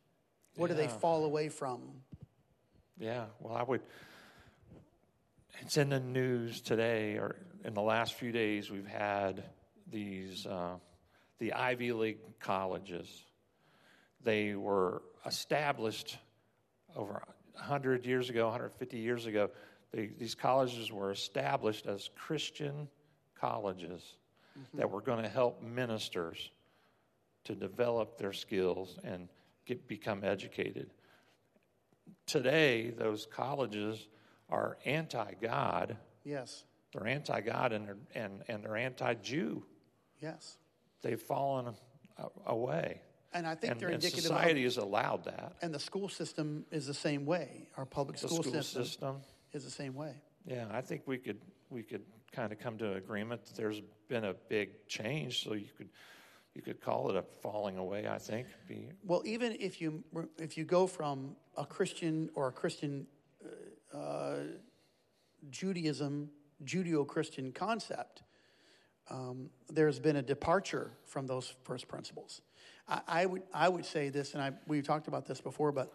What 0.56 0.68
do 0.68 0.74
they 0.74 0.88
fall 0.88 1.24
away 1.24 1.48
from? 1.48 1.80
Yeah, 2.98 3.26
well, 3.40 3.56
I 3.56 3.62
would. 3.62 3.80
It's 5.60 5.76
in 5.76 5.88
the 5.88 6.00
news 6.00 6.60
today, 6.60 7.14
or 7.14 7.36
in 7.64 7.74
the 7.74 7.82
last 7.82 8.14
few 8.14 8.32
days, 8.32 8.70
we've 8.70 8.86
had 8.86 9.44
these 9.90 10.46
uh, 10.46 10.74
the 11.38 11.52
Ivy 11.54 11.92
League 11.92 12.18
colleges. 12.40 13.08
They 14.22 14.54
were 14.54 15.02
established 15.24 16.18
over 16.96 17.22
100 17.54 18.04
years 18.04 18.28
ago, 18.30 18.46
150 18.46 18.98
years 18.98 19.26
ago. 19.26 19.50
They, 19.92 20.10
these 20.18 20.34
colleges 20.34 20.92
were 20.92 21.10
established 21.10 21.86
as 21.86 22.10
Christian 22.16 22.88
colleges 23.38 24.16
that 24.74 24.82
mm-hmm. 24.82 24.92
were 24.92 25.00
going 25.00 25.22
to 25.22 25.28
help 25.28 25.62
ministers 25.62 26.50
to 27.44 27.54
develop 27.54 28.18
their 28.18 28.32
skills 28.32 28.98
and 29.04 29.28
get, 29.66 29.86
become 29.88 30.24
educated 30.24 30.90
today 32.26 32.90
those 32.90 33.26
colleges 33.26 34.06
are 34.48 34.78
anti-God. 34.84 35.96
Yes. 36.24 36.64
They're 36.92 37.06
anti-God 37.06 37.72
and 37.72 37.86
they're, 37.86 37.96
and, 38.14 38.42
and 38.48 38.64
they're 38.64 38.76
anti-Jew. 38.76 39.64
Yes. 40.20 40.58
they've 41.02 41.20
fallen 41.20 41.74
away. 42.44 43.02
And 43.32 43.46
I 43.46 43.54
think 43.54 43.72
And, 43.72 43.80
they're 43.80 43.88
and 43.90 43.94
indicative 43.96 44.24
society 44.24 44.64
of, 44.64 44.74
has 44.74 44.76
allowed 44.78 45.24
that. 45.24 45.52
and 45.62 45.72
the 45.72 45.78
school 45.78 46.08
system 46.08 46.64
is 46.72 46.86
the 46.86 46.94
same 46.94 47.24
way. 47.24 47.68
Our 47.76 47.84
public 47.84 48.18
The 48.18 48.26
school, 48.26 48.42
school 48.42 48.52
system, 48.52 48.84
system. 48.84 49.16
Is 49.52 49.64
the 49.64 49.70
same 49.70 49.94
way. 49.94 50.14
Yeah, 50.44 50.66
I 50.70 50.80
think 50.80 51.02
we 51.06 51.18
could 51.18 51.40
we 51.70 51.82
could 51.82 52.02
kind 52.32 52.52
of 52.52 52.58
come 52.58 52.78
to 52.78 52.92
an 52.92 52.96
agreement 52.96 53.44
that 53.44 53.56
there's 53.56 53.82
been 54.08 54.24
a 54.24 54.34
big 54.48 54.86
change, 54.86 55.44
so 55.44 55.54
you 55.54 55.68
could 55.76 55.88
you 56.54 56.62
could 56.62 56.80
call 56.80 57.10
it 57.10 57.16
a 57.16 57.22
falling 57.42 57.76
away. 57.76 58.08
I 58.08 58.18
think. 58.18 58.46
Be, 58.66 58.90
Well, 59.04 59.22
even 59.24 59.56
if 59.60 59.80
you 59.80 60.02
if 60.38 60.56
you 60.56 60.64
go 60.64 60.86
from 60.86 61.36
a 61.56 61.64
Christian 61.64 62.30
or 62.34 62.48
a 62.48 62.52
Christian 62.52 63.06
uh, 63.94 63.96
uh, 63.96 64.38
Judaism, 65.50 66.30
Judeo-Christian 66.64 67.52
concept, 67.52 68.22
um, 69.10 69.50
there's 69.68 69.98
been 69.98 70.16
a 70.16 70.22
departure 70.22 70.90
from 71.04 71.26
those 71.26 71.54
first 71.64 71.88
principles. 71.88 72.40
I, 72.88 73.00
I 73.06 73.26
would 73.26 73.42
I 73.52 73.68
would 73.68 73.84
say 73.84 74.08
this, 74.08 74.34
and 74.34 74.42
I 74.42 74.52
we've 74.66 74.86
talked 74.86 75.08
about 75.08 75.26
this 75.26 75.40
before, 75.40 75.72
but 75.72 75.92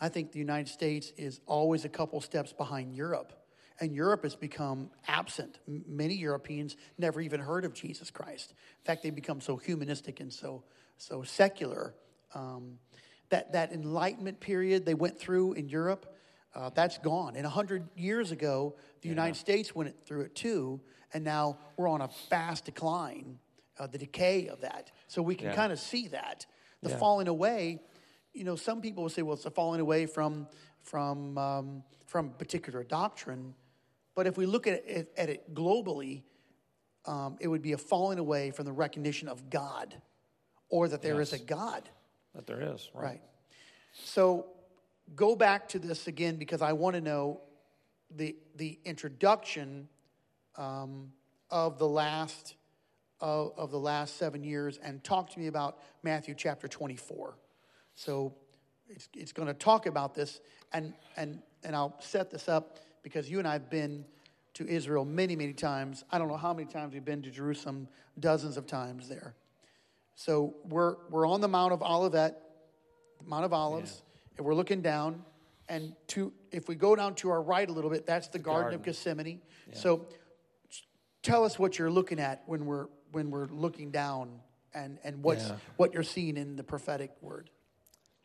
I 0.00 0.08
think 0.08 0.32
the 0.32 0.38
United 0.38 0.68
States 0.68 1.12
is 1.16 1.40
always 1.46 1.84
a 1.84 1.88
couple 1.88 2.20
steps 2.20 2.52
behind 2.52 2.94
Europe. 2.94 3.32
And 3.80 3.94
Europe 3.94 4.24
has 4.24 4.34
become 4.34 4.90
absent. 5.06 5.58
Many 5.66 6.14
Europeans 6.14 6.76
never 6.98 7.20
even 7.20 7.40
heard 7.40 7.64
of 7.64 7.74
Jesus 7.74 8.10
Christ. 8.10 8.50
In 8.50 8.84
fact, 8.84 9.02
they 9.02 9.10
become 9.10 9.40
so 9.40 9.56
humanistic 9.56 10.18
and 10.20 10.32
so, 10.32 10.64
so 10.96 11.22
secular. 11.22 11.94
Um, 12.34 12.78
that, 13.30 13.52
that 13.52 13.72
Enlightenment 13.72 14.40
period 14.40 14.84
they 14.84 14.94
went 14.94 15.18
through 15.18 15.52
in 15.52 15.68
Europe, 15.68 16.16
uh, 16.54 16.70
that's 16.74 16.98
gone. 16.98 17.36
And 17.36 17.44
100 17.44 17.88
years 17.96 18.32
ago, 18.32 18.74
the 19.02 19.08
United 19.08 19.36
States 19.36 19.74
went 19.74 19.94
through 20.06 20.22
it 20.22 20.34
too. 20.34 20.80
And 21.14 21.22
now 21.24 21.58
we're 21.76 21.88
on 21.88 22.00
a 22.00 22.08
fast 22.08 22.64
decline, 22.64 23.38
uh, 23.78 23.86
the 23.86 23.98
decay 23.98 24.48
of 24.48 24.60
that. 24.62 24.90
So 25.06 25.22
we 25.22 25.34
can 25.36 25.48
Yeah. 25.48 25.54
kind 25.54 25.72
of 25.72 25.78
see 25.78 26.08
that. 26.08 26.46
The 26.82 26.90
Yeah. 26.90 26.98
falling 26.98 27.28
away 27.28 27.80
you 28.32 28.44
know, 28.44 28.56
some 28.56 28.80
people 28.80 29.02
will 29.02 29.10
say, 29.10 29.22
well, 29.22 29.34
it's 29.34 29.46
a 29.46 29.50
falling 29.50 29.80
away 29.80 30.06
from, 30.06 30.46
from, 30.82 31.36
um, 31.38 31.82
from 32.06 32.30
particular 32.30 32.84
doctrine. 32.84 33.54
But 34.14 34.26
if 34.26 34.36
we 34.36 34.46
look 34.46 34.66
at 34.66 34.84
it, 34.86 35.12
at 35.16 35.28
it 35.28 35.54
globally, 35.54 36.22
um, 37.06 37.36
it 37.40 37.48
would 37.48 37.62
be 37.62 37.72
a 37.72 37.78
falling 37.78 38.18
away 38.18 38.50
from 38.50 38.64
the 38.66 38.72
recognition 38.72 39.28
of 39.28 39.50
God 39.50 39.94
or 40.68 40.88
that 40.88 41.02
there 41.02 41.20
is 41.20 41.32
Yes. 41.32 41.40
a 41.40 41.44
God. 41.44 41.88
that 42.34 42.46
there 42.46 42.60
is 42.60 42.90
right. 42.94 43.02
Right. 43.04 43.20
So 43.92 44.46
go 45.16 45.34
back 45.34 45.68
to 45.70 45.78
this 45.78 46.06
again 46.06 46.36
because 46.36 46.60
I 46.62 46.72
want 46.72 46.94
to 46.94 47.00
know 47.00 47.40
the, 48.14 48.36
the 48.56 48.78
introduction 48.84 49.88
um, 50.56 51.12
of 51.50 51.78
the 51.78 51.88
last 51.88 52.54
of, 53.20 53.52
of 53.56 53.70
the 53.72 53.78
last 53.78 54.16
seven 54.16 54.44
years 54.44 54.78
and 54.78 55.02
talk 55.02 55.30
to 55.30 55.40
me 55.40 55.48
about 55.48 55.78
Matthew 56.04 56.34
chapter 56.36 56.68
24. 56.68 57.36
So 57.98 58.32
it's, 58.88 59.08
it's 59.12 59.32
going 59.32 59.48
to 59.48 59.54
talk 59.54 59.86
about 59.86 60.14
this, 60.14 60.40
and, 60.72 60.94
and, 61.16 61.42
and 61.64 61.74
I'll 61.74 62.00
set 62.00 62.30
this 62.30 62.48
up 62.48 62.78
because 63.02 63.28
you 63.28 63.40
and 63.40 63.48
I 63.48 63.54
have 63.54 63.68
been 63.68 64.04
to 64.54 64.68
Israel 64.68 65.04
many, 65.04 65.34
many 65.34 65.52
times. 65.52 66.04
I 66.12 66.18
don't 66.18 66.28
know 66.28 66.36
how 66.36 66.54
many 66.54 66.70
times 66.70 66.94
we've 66.94 67.04
been 67.04 67.22
to 67.22 67.30
Jerusalem, 67.32 67.88
dozens 68.20 68.56
of 68.56 68.68
times 68.68 69.08
there. 69.08 69.34
So 70.14 70.54
we're, 70.68 70.94
we're 71.10 71.26
on 71.26 71.40
the 71.40 71.48
Mount 71.48 71.72
of 71.72 71.82
Olivet, 71.82 72.40
Mount 73.26 73.44
of 73.44 73.52
Olives, 73.52 74.02
and 74.36 74.46
we're 74.46 74.54
looking 74.54 74.80
down. 74.80 75.24
And 75.68 75.92
to, 76.08 76.32
if 76.52 76.68
we 76.68 76.76
go 76.76 76.94
down 76.94 77.16
to 77.16 77.30
our 77.30 77.42
right 77.42 77.68
a 77.68 77.72
little 77.72 77.90
bit, 77.90 78.06
that's 78.06 78.28
the, 78.28 78.38
Garden, 78.38 78.74
of 78.74 78.82
garden. 78.82 78.82
Gethsemane. 78.84 79.40
So 79.72 80.06
tell 81.24 81.44
us 81.44 81.58
what 81.58 81.80
you're 81.80 81.90
looking 81.90 82.20
at 82.20 82.44
when 82.46 82.64
we're, 82.64 82.86
when 83.10 83.32
we're 83.32 83.48
looking 83.48 83.90
down 83.90 84.38
and, 84.72 85.00
and 85.02 85.20
what's, 85.20 85.48
Yeah. 85.48 85.56
what 85.78 85.94
you're 85.94 86.04
seeing 86.04 86.36
in 86.36 86.54
the 86.54 86.62
prophetic 86.62 87.10
word. 87.20 87.50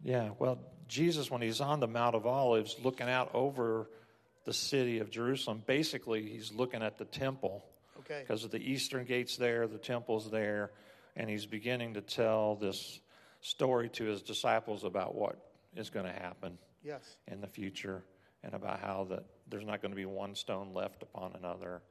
Yeah, 0.04 0.32
well, 0.38 0.60
Jesus, 0.88 1.32
when 1.32 1.42
he's 1.42 1.62
on 1.62 1.80
the 1.80 1.88
Mount 1.88 2.16
of 2.16 2.26
Olives, 2.26 2.76
looking 2.84 3.10
out 3.10 3.32
over 3.34 3.90
the 4.46 4.54
city 4.54 5.00
of 5.00 5.10
Jerusalem, 5.10 5.64
basically 5.66 6.24
he's 6.30 6.52
looking 6.54 6.84
at 6.84 6.98
the 6.98 7.06
temple. 7.06 7.64
Okay. 8.00 8.20
Because 8.22 8.44
of 8.44 8.52
the 8.52 8.60
eastern 8.60 9.06
gates 9.06 9.38
there, 9.38 9.68
the 9.68 9.78
temple's 9.78 10.30
there, 10.30 10.72
and 11.16 11.30
he's 11.30 11.46
beginning 11.46 11.94
to 11.94 12.02
tell 12.02 12.56
this 12.56 13.00
story 13.42 13.90
to 13.90 14.04
his 14.06 14.22
disciples 14.22 14.84
about 14.84 15.16
what 15.16 15.38
is 15.76 15.90
going 15.90 16.06
to 16.06 16.12
happen 16.12 16.58
Yes. 16.84 17.02
in 17.28 17.40
the 17.40 17.48
future 17.48 18.04
and 18.44 18.54
about 18.54 18.80
how 18.82 19.06
that 19.10 19.24
there's 19.50 19.66
not 19.66 19.82
going 19.82 19.92
to 19.92 19.96
be 19.96 20.06
one 20.06 20.36
stone 20.36 20.74
left 20.74 21.02
upon 21.02 21.34
another 21.36 21.82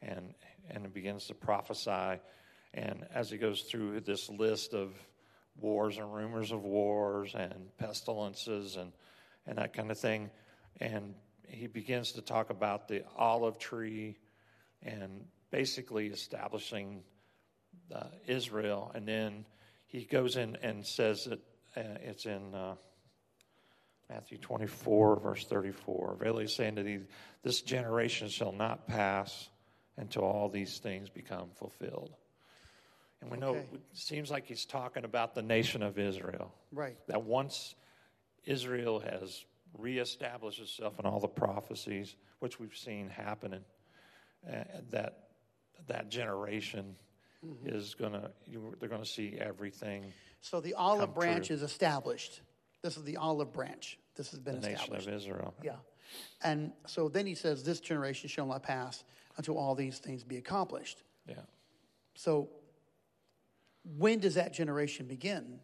and 0.00 0.34
and 0.70 0.84
it 0.84 0.92
begins 0.94 1.26
to 1.26 1.34
prophesy 1.34 2.18
and 2.74 3.06
as 3.14 3.30
he 3.30 3.36
goes 3.36 3.62
through 3.62 4.00
this 4.00 4.28
list 4.30 4.74
of 4.74 4.90
wars 5.56 5.98
and 5.98 6.12
rumors 6.12 6.52
of 6.52 6.62
wars 6.64 7.34
and 7.34 7.76
pestilences 7.78 8.76
and 8.76 8.92
and 9.46 9.58
that 9.58 9.72
kind 9.72 9.90
of 9.90 9.98
thing 9.98 10.30
and 10.80 11.14
he 11.46 11.66
begins 11.66 12.12
to 12.12 12.22
talk 12.22 12.50
about 12.50 12.88
the 12.88 13.04
olive 13.16 13.58
tree 13.58 14.16
and 14.82 15.24
basically 15.50 16.06
establishing 16.06 17.02
uh, 17.94 18.04
Israel 18.26 18.90
and 18.94 19.06
then 19.06 19.44
he 19.86 20.04
goes 20.04 20.36
in 20.36 20.56
and 20.62 20.86
says 20.86 21.24
that 21.24 21.40
uh, 21.76 21.98
it's 22.02 22.24
in 22.26 22.54
uh, 22.54 22.74
Matthew 24.08 24.38
24, 24.38 25.20
verse 25.20 25.44
34. 25.46 26.16
Verily 26.18 26.46
saying 26.46 26.76
to 26.76 26.82
thee, 26.82 27.00
this 27.42 27.62
generation 27.62 28.28
shall 28.28 28.52
not 28.52 28.86
pass 28.86 29.48
until 29.96 30.22
all 30.22 30.48
these 30.48 30.78
things 30.78 31.08
become 31.08 31.48
fulfilled. 31.54 32.14
And 33.22 33.30
we 33.30 33.38
know 33.38 33.50
Okay. 33.50 33.66
it 33.74 33.80
seems 33.94 34.30
like 34.30 34.46
he's 34.46 34.64
talking 34.66 35.04
about 35.04 35.34
the 35.34 35.42
nation 35.42 35.82
of 35.82 35.98
Israel. 35.98 36.52
Right. 36.72 36.96
That 37.06 37.22
once 37.22 37.74
Israel 38.44 39.00
has 39.00 39.44
reestablished 39.78 40.60
itself 40.60 40.98
in 40.98 41.06
all 41.06 41.20
the 41.20 41.28
prophecies, 41.28 42.16
which 42.40 42.58
we've 42.60 42.76
seen 42.76 43.08
happening, 43.08 43.64
uh, 44.46 44.64
that 44.90 45.28
that 45.86 46.08
generation 46.10 46.96
Mm-hmm. 47.44 47.74
is 47.74 47.94
going 47.96 48.12
to, 48.12 48.30
they're 48.78 48.88
gonna 48.88 49.04
see 49.04 49.36
everything 49.36 50.12
So 50.42 50.60
the 50.60 50.74
olive 50.74 51.12
branch 51.12 51.48
true. 51.48 51.56
is 51.56 51.62
established. 51.62 52.40
This 52.82 52.96
is 52.96 53.02
the 53.02 53.16
olive 53.16 53.52
branch. 53.52 53.98
This 54.14 54.30
has 54.30 54.38
been 54.38 54.60
the 54.60 54.68
nation 54.68 54.74
established. 54.94 55.08
of 55.08 55.14
Israel. 55.14 55.54
Yeah. 55.60 55.72
And 56.44 56.72
so 56.86 57.08
then 57.08 57.26
he 57.26 57.34
says, 57.34 57.64
This 57.64 57.80
generation 57.80 58.28
shall 58.28 58.46
not 58.46 58.62
pass 58.62 59.02
until 59.38 59.58
all 59.58 59.74
these 59.74 59.98
things 59.98 60.22
be 60.22 60.36
accomplished. 60.36 61.02
Yeah. 61.26 61.34
So 62.14 62.48
when 63.84 64.18
does 64.20 64.34
that 64.34 64.52
generation 64.52 65.06
begin? 65.06 65.60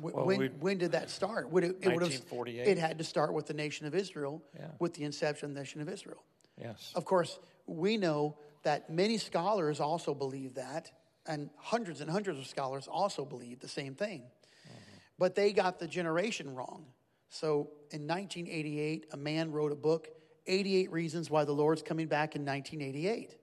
Wh- 0.00 0.14
Well, 0.14 0.26
when, 0.26 0.50
when 0.60 0.78
did 0.78 0.92
that 0.92 1.10
start? 1.10 1.50
Would 1.50 1.64
it, 1.64 1.66
it 1.80 1.88
would 1.88 2.02
have, 2.02 2.12
1948. 2.12 2.68
it 2.68 2.78
had 2.78 2.98
to 2.98 3.04
start 3.04 3.32
with 3.32 3.46
the 3.46 3.54
nation 3.54 3.86
of 3.86 3.94
Israel, 3.94 4.42
Yeah. 4.54 4.68
with 4.78 4.94
the 4.94 5.04
inception 5.04 5.48
of 5.50 5.54
the 5.54 5.60
nation 5.60 5.80
of 5.80 5.88
Israel. 5.88 6.22
Yes. 6.60 6.92
Of 6.94 7.04
course, 7.04 7.38
we 7.66 7.96
know 7.96 8.36
that 8.62 8.90
many 8.90 9.18
scholars 9.18 9.80
also 9.80 10.14
believe 10.14 10.54
that, 10.54 10.90
and 11.26 11.50
hundreds 11.56 12.00
and 12.00 12.10
hundreds 12.10 12.38
of 12.38 12.46
scholars 12.46 12.88
also 12.88 13.24
believe 13.24 13.60
the 13.60 13.68
same 13.68 13.94
thing. 13.94 14.20
Mm-hmm. 14.22 14.96
But 15.18 15.34
they 15.34 15.52
got 15.52 15.78
the 15.78 15.86
generation 15.86 16.54
wrong. 16.54 16.86
So 17.28 17.70
in 17.90 18.06
1988, 18.06 19.06
a 19.12 19.16
man 19.16 19.50
wrote 19.52 19.72
a 19.72 19.76
book, 19.76 20.08
88 20.46 20.92
Reasons 20.92 21.30
Why 21.30 21.44
the 21.44 21.52
Lord's 21.52 21.82
Coming 21.82 22.06
Back 22.06 22.36
in 22.36 22.44
1988. 22.44 23.34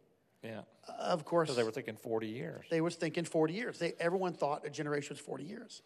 Yeah. 0.44 0.62
Of 1.00 1.24
course, 1.26 1.48
Because 1.48 1.58
they 1.58 1.64
were 1.64 1.72
thinking 1.72 1.96
40 1.96 2.28
years. 2.28 2.66
they 2.70 2.82
was 2.82 2.96
thinking 2.96 3.24
40 3.24 3.54
years. 3.54 3.80
They, 3.80 3.94
everyone 4.00 4.34
thought 4.34 4.66
a 4.66 4.70
generation 4.70 5.14
was 5.14 5.20
40 5.20 5.44
years. 5.46 5.82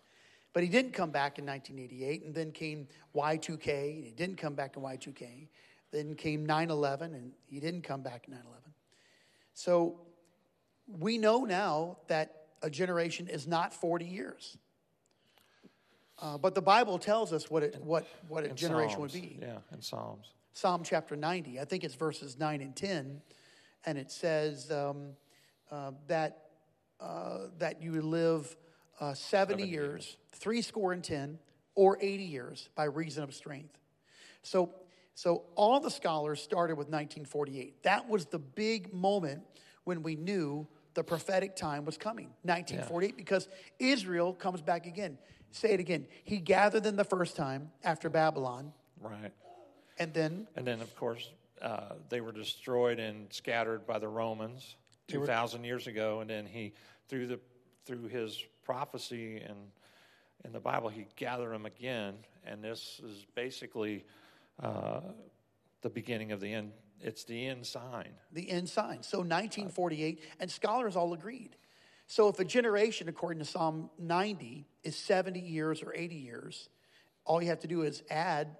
But 0.54 0.64
he 0.64 0.70
didn't 0.70 0.94
come 0.94 1.12
back 1.12 1.38
in 1.38 1.46
1988, 1.46 2.24
and 2.24 2.34
then 2.34 2.52
came 2.52 2.88
Y2K, 3.16 3.96
and 3.96 4.06
he 4.06 4.12
didn't 4.12 4.38
come 4.38 4.56
back 4.56 4.76
in 4.76 4.82
Y2K. 4.82 5.48
Then 5.92 6.16
came 6.16 6.46
9 6.46 6.72
11, 6.72 7.14
and 7.14 7.32
he 7.46 7.60
didn't 7.60 7.84
come 7.84 8.02
back 8.02 8.26
in 8.28 8.34
9 8.34 8.42
11. 8.44 8.64
So 9.54 10.00
we 10.88 11.18
know 11.18 11.46
now 11.46 11.98
that 12.08 12.48
a 12.64 12.70
generation 12.70 13.28
is 13.28 13.46
not 13.48 13.74
40 13.74 14.06
years. 14.06 14.58
Uh, 16.20 16.38
but 16.38 16.56
the 16.56 16.62
Bible 16.62 16.98
tells 16.98 17.32
us 17.32 17.52
what, 17.52 17.62
it, 17.62 17.78
what, 17.84 18.08
what 18.28 18.44
a 18.44 18.50
In 18.50 18.56
generation 18.56 19.00
would 19.02 19.14
be. 19.14 19.38
Yeah, 19.40 19.58
in 19.72 19.82
Psalms. 19.82 20.34
Psalm 20.54 20.82
chapter 20.84 21.16
90, 21.16 21.60
I 21.60 21.66
think 21.66 21.84
it's 21.84 21.94
verses 21.94 22.40
9 22.40 22.62
and 22.62 22.76
10, 22.76 23.22
and 23.86 23.98
it 23.98 24.12
says 24.12 24.72
um, 24.72 25.10
uh, 25.72 25.92
that, 26.08 26.46
uh, 27.00 27.48
that 27.60 27.82
you 27.82 28.02
live 28.02 28.56
uh, 29.00 29.14
70, 29.14 29.64
70 29.64 29.68
years, 29.70 30.18
three 30.32 30.62
score 30.62 30.94
and 30.94 31.04
10, 31.04 31.40
or 31.76 31.98
80 32.02 32.24
years 32.24 32.70
by 32.76 32.86
reason 32.86 33.24
of 33.24 33.34
strength. 33.34 33.78
So, 34.42 34.74
so 35.14 35.44
all 35.56 35.80
the 35.80 35.92
scholars 35.92 36.42
started 36.42 36.74
with 36.78 36.88
1948. 36.88 37.84
That 37.84 38.10
was 38.10 38.26
the 38.26 38.40
big 38.40 38.94
moment 38.94 39.44
when 39.84 40.04
we 40.04 40.16
knew 40.16 40.68
the 40.96 41.04
prophetic 41.04 41.56
time 41.56 41.86
was 41.86 41.96
coming, 41.98 42.30
1948, 42.42 43.16
because 43.16 43.48
Israel 43.78 44.34
comes 44.34 44.62
back 44.62 44.88
again. 44.88 45.18
Say 45.52 45.70
it 45.70 45.80
again. 45.80 46.08
He 46.24 46.38
gathered 46.40 46.84
them 46.84 46.96
the 46.96 47.04
first 47.04 47.36
time 47.36 47.72
after 47.84 48.10
Babylon, 48.10 48.74
Right. 49.00 49.32
and 50.00 50.14
then 50.14 50.48
And 50.56 50.66
then, 50.66 50.82
of 50.82 50.96
course, 50.96 51.30
uh, 51.62 51.94
they 52.10 52.22
were 52.22 52.32
destroyed 52.32 53.00
and 53.00 53.32
scattered 53.32 53.86
by 53.86 54.00
the 54.00 54.08
Romans. 54.08 54.76
two 55.08 55.26
thousand 55.26 55.64
years 55.64 55.88
ago, 55.88 56.20
and 56.20 56.30
then 56.30 56.46
he 56.46 56.74
through 57.08 57.28
the 57.28 57.40
through 57.86 58.08
his 58.08 58.44
prophecy 58.64 59.38
and 59.38 59.58
in 60.46 60.54
the 60.54 60.60
Bible, 60.60 60.90
he 60.90 61.08
gathered 61.16 61.52
them 61.52 61.66
again, 61.66 62.16
and 62.46 62.64
this 62.64 63.02
is 63.04 63.26
basically 63.36 64.06
uh, 64.62 65.02
the 65.82 65.90
beginning 65.90 66.32
of 66.32 66.40
the 66.40 66.54
end. 66.54 66.72
It's 67.02 67.24
the 67.26 67.48
end 67.48 67.66
sign. 67.66 68.10
The 68.32 68.50
end 68.50 68.70
sign. 68.70 69.04
So 69.04 69.20
1948, 69.20 70.22
and 70.40 70.50
scholars 70.50 70.96
all 70.96 71.14
agreed. 71.14 71.56
So 72.08 72.30
if 72.30 72.40
a 72.40 72.46
generation, 72.46 73.10
according 73.10 73.40
to 73.40 73.46
Psalm 73.46 73.90
90, 74.00 74.66
is 74.84 74.96
70 74.96 75.40
years 75.40 75.84
or 75.84 75.94
80 75.94 76.16
years, 76.16 76.70
all 77.26 77.42
you 77.42 77.50
have 77.50 77.60
to 77.60 77.68
do 77.68 77.82
is 77.82 78.02
add, 78.10 78.56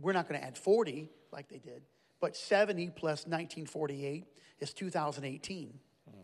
we're 0.00 0.12
not 0.12 0.28
going 0.28 0.40
to 0.40 0.46
add 0.46 0.56
40 0.56 1.10
like 1.32 1.48
they 1.48 1.58
did, 1.58 1.82
but 2.24 2.34
70 2.34 2.88
plus 2.96 3.26
1948 3.26 4.24
is 4.58 4.72
2018. 4.72 5.68
Mm-hmm. 6.08 6.18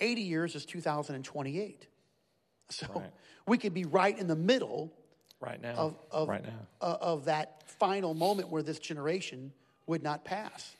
80 0.00 0.22
years 0.22 0.54
is 0.54 0.64
2028. 0.64 1.86
So 2.70 2.86
right. 2.94 3.10
we 3.46 3.58
could 3.58 3.74
be 3.74 3.84
right 3.84 4.18
in 4.18 4.28
the 4.28 4.34
middle 4.34 4.94
right 5.38 5.60
now 5.60 5.74
of, 5.74 5.98
of, 6.10 6.28
right 6.30 6.42
now. 6.42 6.66
Uh, 6.80 6.96
of 7.02 7.26
that 7.26 7.64
final 7.68 8.14
moment 8.14 8.48
where 8.48 8.62
this 8.62 8.78
generation 8.78 9.52
would 9.86 10.02
not 10.02 10.24
pass. 10.24 10.74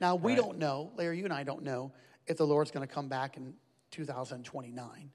Now, 0.00 0.14
we 0.14 0.32
right. 0.32 0.40
don't 0.40 0.56
know, 0.56 0.90
Larry, 0.96 1.18
you 1.18 1.24
and 1.24 1.32
I 1.34 1.42
don't 1.42 1.62
know 1.62 1.92
if 2.26 2.38
the 2.38 2.46
Lord's 2.46 2.70
going 2.70 2.88
to 2.88 2.94
come 2.94 3.08
back 3.08 3.36
in 3.36 3.52
2029. 3.90 5.10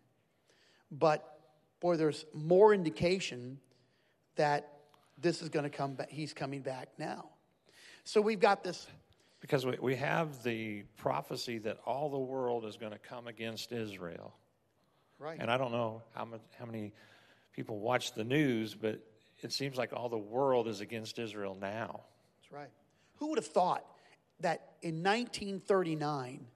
But, 0.92 1.40
boy, 1.80 1.98
there's 1.98 2.24
more 2.36 2.72
indication 2.72 3.58
that 4.36 4.74
this 5.18 5.42
is 5.42 5.50
going 5.50 5.64
to 5.64 5.76
come 5.76 5.96
back. 5.96 6.12
He's 6.12 6.36
coming 6.36 6.62
back 6.62 6.90
now. 7.00 7.30
So 8.10 8.22
we've 8.22 8.40
got 8.40 8.64
this. 8.64 8.88
Because 9.40 9.68
we, 9.68 9.78
we 9.80 9.96
have 9.98 10.42
the 10.42 10.82
prophecy 10.98 11.60
that 11.60 11.78
all 11.86 12.10
the 12.10 12.18
world 12.18 12.66
is 12.66 12.76
going 12.76 12.92
to 12.92 12.98
come 12.98 13.28
against 13.28 13.72
Israel. 13.72 14.34
Right. 15.20 15.38
And 15.40 15.52
I 15.52 15.58
don't 15.58 15.72
know 15.72 16.02
how, 16.16 16.26
much, 16.26 16.42
how 16.58 16.66
many 16.66 16.92
people 17.54 17.78
watch 17.78 18.14
the 18.14 18.24
news, 18.24 18.74
but 18.74 19.00
it 19.42 19.54
seems 19.54 19.78
like 19.78 19.94
all 19.94 20.10
the 20.10 20.18
world 20.18 20.68
is 20.68 20.82
against 20.82 21.20
Israel 21.20 21.56
now. 21.62 22.02
That's 22.42 22.52
right. 22.52 22.72
Who 23.18 23.30
would 23.30 23.38
have 23.38 23.46
thought 23.46 23.86
that 24.40 24.72
in 24.82 25.04
1939, 25.04 26.48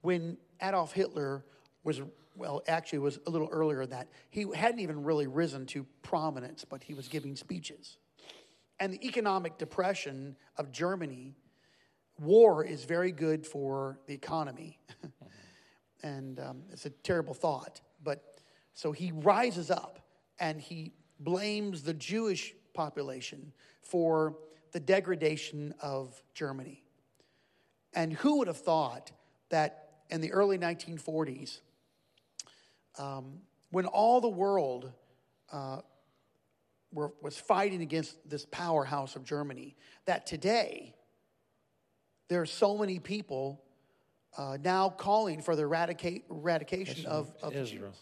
when 0.00 0.36
Adolf 0.60 0.90
Hitler 0.90 1.44
was, 1.84 2.02
well, 2.34 2.64
actually, 2.66 2.98
was 2.98 3.20
a 3.28 3.30
little 3.30 3.48
earlier 3.52 3.82
than 3.82 3.90
that, 3.90 4.08
he 4.30 4.46
hadn't 4.52 4.80
even 4.80 5.04
really 5.04 5.28
risen 5.28 5.64
to 5.66 5.86
prominence, 6.02 6.64
but 6.64 6.82
he 6.82 6.92
was 6.92 7.06
giving 7.06 7.36
speeches. 7.36 7.98
And 8.78 8.92
the 8.92 9.06
economic 9.06 9.58
depression 9.58 10.36
of 10.56 10.70
Germany, 10.70 11.34
war 12.18 12.64
is 12.64 12.84
very 12.84 13.12
good 13.12 13.46
for 13.46 13.98
the 14.06 14.14
economy. 14.14 14.78
and 16.02 16.38
um, 16.40 16.62
it's 16.70 16.86
a 16.86 16.90
terrible 16.90 17.34
thought. 17.34 17.80
But 18.02 18.40
so 18.74 18.92
he 18.92 19.12
rises 19.12 19.70
up 19.70 20.00
and 20.38 20.60
he 20.60 20.92
blames 21.20 21.82
the 21.82 21.94
Jewish 21.94 22.54
population 22.74 23.52
for 23.80 24.36
the 24.72 24.80
degradation 24.80 25.74
of 25.80 26.22
Germany. 26.34 26.82
And 27.94 28.12
who 28.12 28.38
would 28.38 28.48
have 28.48 28.58
thought 28.58 29.10
that 29.48 29.88
in 30.10 30.20
the 30.20 30.32
early 30.32 30.58
1940s, 30.58 31.60
um, 32.98 33.40
when 33.70 33.86
all 33.86 34.20
the 34.20 34.28
world 34.28 34.92
uh, 35.50 35.80
were, 36.92 37.12
was 37.22 37.36
fighting 37.36 37.82
against 37.82 38.28
this 38.28 38.46
powerhouse 38.50 39.16
of 39.16 39.24
Germany, 39.24 39.76
that 40.06 40.26
today 40.26 40.94
there 42.28 42.40
are 42.40 42.46
so 42.46 42.76
many 42.76 42.98
people 42.98 43.62
uh, 44.36 44.58
now 44.62 44.88
calling 44.88 45.40
for 45.40 45.56
the 45.56 45.62
eradicate, 45.62 46.24
eradication 46.30 47.06
of, 47.06 47.34
of 47.42 47.54
Israel. 47.54 47.92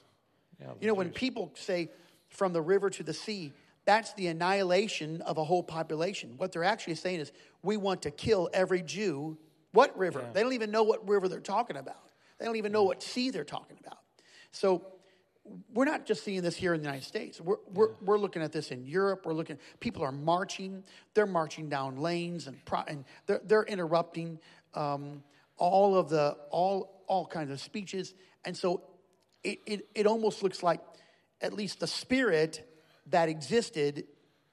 Yeah, 0.61 0.68
you 0.81 0.87
know, 0.87 0.94
Jews. 0.94 0.99
when 0.99 1.11
people 1.11 1.53
say 1.55 1.90
from 2.29 2.53
the 2.53 2.62
river 2.62 2.90
to 2.90 3.03
the 3.03 3.14
sea, 3.14 3.53
that's 3.85 4.14
the 4.14 4.29
annihilation 4.29 5.20
of 5.23 5.38
a 5.38 5.44
whole 5.44 5.62
population. 5.62 6.35
What 6.37 6.53
they're 6.53 6.64
actually 6.64 6.94
saying 6.94 7.20
is, 7.20 7.33
we 7.62 7.77
want 7.77 8.03
to 8.03 8.11
kill 8.11 8.49
every 8.53 8.83
Jew. 8.83 9.37
What 9.73 9.97
river? 9.99 10.20
Yeah. 10.20 10.33
They 10.33 10.42
don't 10.42 10.55
even 10.55 10.70
know 10.70 10.85
what 10.85 11.07
river 11.09 11.29
they're 11.29 11.40
talking 11.40 11.77
about. 11.77 12.11
They 12.38 12.47
don't 12.47 12.57
even 12.57 12.73
know 12.73 12.85
what 12.85 13.03
sea 13.03 13.31
they're 13.31 13.44
talking 13.44 13.77
about. 13.85 13.99
So 14.53 14.87
we're 15.72 15.85
not 15.85 16.07
just 16.07 16.24
seeing 16.24 16.42
this 16.42 16.57
here 16.57 16.74
in 16.74 16.80
the 16.80 16.87
United 16.87 17.04
States. 17.04 17.40
We're, 17.40 17.57
we're, 17.72 17.88
yeah. 17.88 17.94
we're 18.02 18.18
looking 18.18 18.42
at 18.42 18.52
this 18.52 18.70
in 18.70 18.87
Europe. 18.87 19.26
We're 19.26 19.35
looking, 19.35 19.59
people 19.80 20.02
are 20.02 20.12
marching. 20.12 20.83
They're 21.12 21.26
marching 21.26 21.68
down 21.68 21.96
lanes 21.96 22.46
and, 22.46 22.62
pro, 22.64 22.80
and 22.87 23.04
they're, 23.26 23.40
they're 23.44 23.64
interrupting 23.64 24.38
um, 24.74 25.22
all 25.57 25.96
of 25.96 26.09
the, 26.09 26.37
all, 26.50 27.04
all 27.07 27.26
kinds 27.26 27.50
of 27.50 27.61
speeches. 27.61 28.14
And 28.44 28.57
so 28.57 28.83
it, 29.42 29.61
it, 29.66 29.88
it 29.94 30.07
almost 30.07 30.42
looks 30.42 30.62
like 30.62 30.80
at 31.40 31.52
least 31.52 31.80
the 31.80 31.87
spirit 31.87 32.66
that 33.11 33.28
existed 33.28 34.04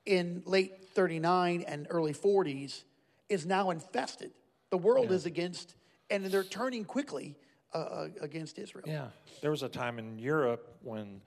in 0.05 0.43
late 0.45 0.83
39 0.93 1.63
and 1.67 1.87
early 1.89 2.13
40s 2.13 2.83
is 3.29 3.45
now 3.45 3.69
infested. 3.69 4.31
The 4.71 4.77
world 4.77 5.07
yeah. 5.09 5.15
is 5.15 5.25
against, 5.25 5.75
and 6.09 6.25
they're 6.25 6.43
turning 6.43 6.83
quickly 6.83 7.35
uh, 7.73 7.77
uh, 7.77 8.07
against 8.21 8.59
Israel. 8.59 8.85
Yeah. 8.87 9.07
There 9.41 9.51
was 9.51 9.63
a 9.63 9.69
time 9.69 9.99
in 9.99 10.19
Europe 10.19 10.75
when, 10.83 11.21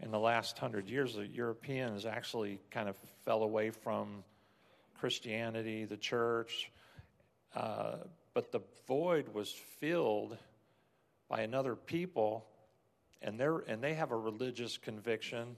in 0.00 0.10
the 0.10 0.18
last 0.18 0.58
hundred 0.58 0.88
years, 0.88 1.14
the 1.14 1.26
Europeans 1.26 2.06
actually 2.06 2.60
kind 2.70 2.88
of 2.88 2.96
fell 3.24 3.42
away 3.42 3.70
from 3.70 4.24
Christianity, 4.98 5.84
the 5.84 5.96
church, 5.96 6.70
uh, 7.54 7.96
but 8.34 8.52
the 8.52 8.60
void 8.86 9.34
was 9.34 9.52
filled 9.80 10.36
by 11.28 11.40
another 11.40 11.74
people, 11.74 12.46
and, 13.22 13.38
they're, 13.38 13.58
and 13.58 13.82
they 13.82 13.94
have 13.94 14.12
a 14.12 14.16
religious 14.16 14.78
conviction 14.78 15.56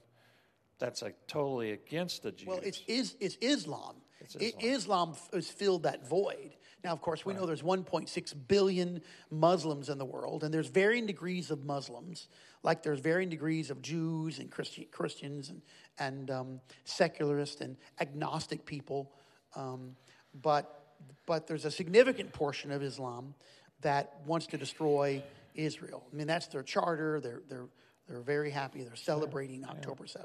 that's 0.79 1.03
like 1.03 1.17
totally 1.27 1.73
against 1.73 2.23
the 2.23 2.33
Jews. 2.33 2.49
Well, 2.49 2.61
it's, 2.63 2.83
is, 2.89 3.15
it's 3.21 3.37
Islam. 3.41 3.97
It's 4.21 4.35
Islam. 4.37 4.65
Islam 4.65 5.15
has 5.33 5.49
filled 5.49 5.83
that 5.85 6.09
void. 6.09 6.57
Now, 6.83 6.93
of 6.93 7.03
course, 7.03 7.27
we 7.27 7.35
know 7.35 7.45
there's 7.45 7.63
1.6 7.63 8.35
billion 8.49 9.03
Muslims 9.31 9.89
in 9.89 9.99
the 9.99 10.05
world, 10.05 10.45
and 10.45 10.53
there's 10.53 10.69
varying 10.69 11.07
degrees 11.07 11.51
of 11.51 11.65
Muslims, 11.65 12.29
like 12.63 12.83
there's 12.83 13.01
varying 13.01 13.29
degrees 13.29 13.71
of 13.71 13.83
Jews 13.83 14.39
and 14.39 14.51
Christi- 14.51 14.89
Christians 14.91 15.51
and, 15.51 15.61
and 15.99 16.31
um, 16.31 16.61
secularists 16.85 17.61
and 17.61 17.77
agnostic 18.01 18.65
people. 18.65 19.13
Um, 19.55 19.95
but, 20.43 20.95
but 21.27 21.47
there's 21.47 21.67
a 21.67 21.71
significant 21.71 22.33
portion 22.33 22.71
of 22.71 22.83
Islam 22.83 23.35
that 23.83 24.21
wants 24.27 24.47
to 24.49 24.57
destroy 24.57 25.23
Israel. 25.55 26.03
I 26.13 26.17
mean, 26.17 26.27
that's 26.27 26.47
their 26.47 26.63
charter. 26.63 27.21
They're, 27.21 27.43
they're, 27.49 27.69
they're 28.09 28.21
very 28.21 28.51
happy. 28.51 28.83
They're 28.83 28.97
celebrating 28.97 29.61
yeah. 29.61 29.71
October 29.71 30.05
7th. 30.05 30.17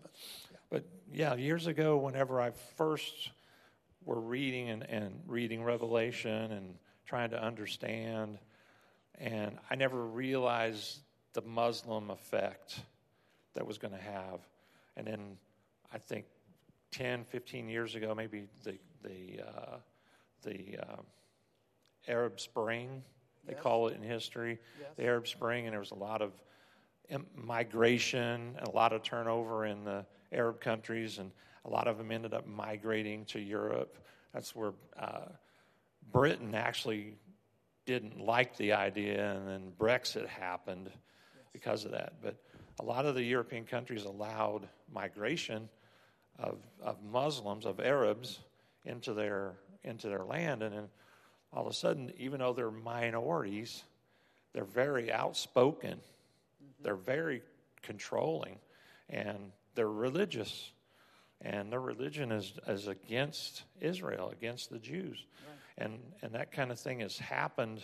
Yeah. 0.52 0.58
But 0.70 0.86
yeah, 1.14 1.36
years 1.36 1.68
ago, 1.68 1.98
whenever 1.98 2.42
I 2.42 2.52
first 2.78 3.32
were 4.06 4.20
reading 4.20 4.70
and, 4.70 4.84
and 4.84 5.20
reading 5.28 5.64
Revelation 5.64 6.52
and 6.52 6.76
trying 7.06 7.32
to 7.32 7.44
understand, 7.44 8.38
and 9.20 9.58
I 9.70 9.76
never 9.76 10.06
realized 10.06 11.00
the 11.34 11.42
Muslim 11.42 12.10
effect 12.10 12.80
that 13.54 13.66
was 13.66 13.78
going 13.78 13.94
to 13.94 14.02
have. 14.02 14.40
And 14.96 15.06
then 15.06 15.38
I 15.94 15.98
think 15.98 16.26
10, 16.92 17.26
15 17.26 17.68
years 17.68 17.96
ago, 17.96 18.14
maybe 18.16 18.48
the, 18.64 18.78
the, 19.04 19.42
uh, 19.46 19.78
the 20.44 20.78
uh, 20.82 21.02
Arab 22.08 22.40
Spring, 22.40 23.04
they 23.46 23.54
yes. 23.54 23.62
call 23.62 23.88
it 23.88 23.96
in 23.96 24.02
history, 24.02 24.60
yes. 24.80 24.90
the 24.96 25.04
Arab 25.04 25.28
Spring, 25.28 25.66
and 25.66 25.74
there 25.74 25.80
was 25.80 25.92
a 25.92 25.96
lot 25.96 26.22
of 26.22 26.32
migration, 27.36 28.56
and 28.58 28.68
a 28.68 28.72
lot 28.72 28.94
of 28.94 29.04
turnover 29.04 29.66
in 29.66 29.84
the 29.84 30.06
Arab 30.32 30.60
countries, 30.60 31.20
and 31.20 31.32
a 31.66 31.70
lot 31.70 31.88
of 31.88 31.98
them 31.98 32.12
ended 32.12 32.34
up 32.34 32.48
migrating 32.48 33.26
to 33.26 33.40
Europe. 33.40 33.98
That's 34.34 34.56
where 34.56 34.74
uh, 34.98 35.26
Britain 36.12 36.54
actually 36.54 37.16
didn't 37.86 38.20
like 38.20 38.56
the 38.58 38.74
idea, 38.74 39.34
and 39.34 39.48
then 39.48 39.72
Brexit 39.78 40.28
happened 40.28 40.90
because 41.54 41.86
of 41.86 41.92
that. 41.92 42.14
But 42.22 42.36
a 42.80 42.84
lot 42.84 43.06
of 43.06 43.16
the 43.16 43.24
European 43.24 43.66
countries 43.66 44.04
allowed 44.04 44.68
migration 44.94 45.70
of, 46.38 46.58
of 46.82 46.98
Muslims, 47.04 47.66
of 47.66 47.80
Arabs, 47.80 48.40
into 48.86 49.14
their 49.14 49.54
into 49.84 50.10
their 50.10 50.24
land, 50.24 50.64
and 50.64 50.74
then 50.74 50.88
all 51.54 51.62
of 51.62 51.72
a 51.72 51.74
sudden, 51.74 52.12
even 52.18 52.40
though 52.40 52.54
they're 52.54 52.72
minorities, 52.72 53.84
they're 54.52 54.64
very 54.64 55.12
outspoken, 55.12 55.92
mm-hmm. 55.92 56.84
they're 56.84 56.96
very 56.96 57.44
controlling, 57.84 58.58
and 59.10 59.38
they're 59.76 59.88
religious 59.88 60.72
and 61.42 61.72
their 61.72 61.82
religion 61.82 62.32
is, 62.32 62.54
is 62.68 62.88
against 62.88 63.64
Israel, 63.82 64.30
against 64.30 64.70
the 64.70 64.80
Jews. 64.80 65.26
Right. 65.46 65.86
And, 65.86 66.00
and 66.22 66.34
that 66.34 66.52
kind 66.52 66.72
of 66.72 66.80
thing 66.80 67.02
has 67.02 67.18
happened 67.18 67.82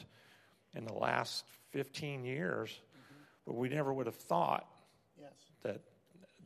in 0.74 0.86
the 0.86 0.94
last 0.94 1.46
15 1.72 2.24
years, 2.24 2.70
mm-hmm. 2.70 3.22
but 3.46 3.56
we 3.56 3.70
never 3.70 3.94
would 3.94 4.06
have 4.06 4.16
thought 4.16 4.68
yes. 5.20 5.32
that, 5.64 5.82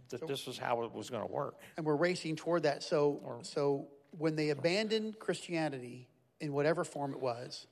that 0.10 0.20
so, 0.22 0.26
this 0.26 0.45
was 0.47 0.58
how 0.58 0.84
it 0.84 0.93
was 0.93 1.10
going 1.10 1.26
to 1.26 1.32
work. 1.32 1.56
And 1.78 1.86
we're 1.86 1.95
racing 1.95 2.36
toward 2.36 2.64
that. 2.64 2.84
So, 2.84 3.39
so 3.43 3.88
when 4.18 4.36
they 4.36 4.49
abandoned 4.49 5.20
Christianity 5.20 6.08
in 6.39 6.53
whatever 6.53 6.84
form 6.84 7.14
it 7.14 7.20
was, 7.20 7.68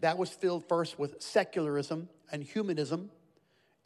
That 0.00 0.18
was 0.18 0.30
filled 0.30 0.68
first 0.68 0.98
with 0.98 1.22
secularism 1.22 2.08
and 2.30 2.42
humanism, 2.42 3.10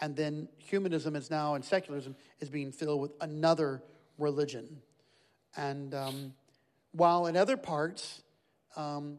and 0.00 0.16
then 0.16 0.48
humanism 0.58 1.14
is 1.14 1.30
now, 1.30 1.54
and 1.54 1.64
secularism 1.64 2.16
is 2.40 2.50
being 2.50 2.72
filled 2.72 3.00
with 3.00 3.12
another 3.20 3.82
religion. 4.20 4.80
And 5.56 5.94
um, 5.94 6.34
while 6.92 7.26
in 7.26 7.36
other 7.36 7.56
parts, 7.56 8.22
um, 8.76 9.18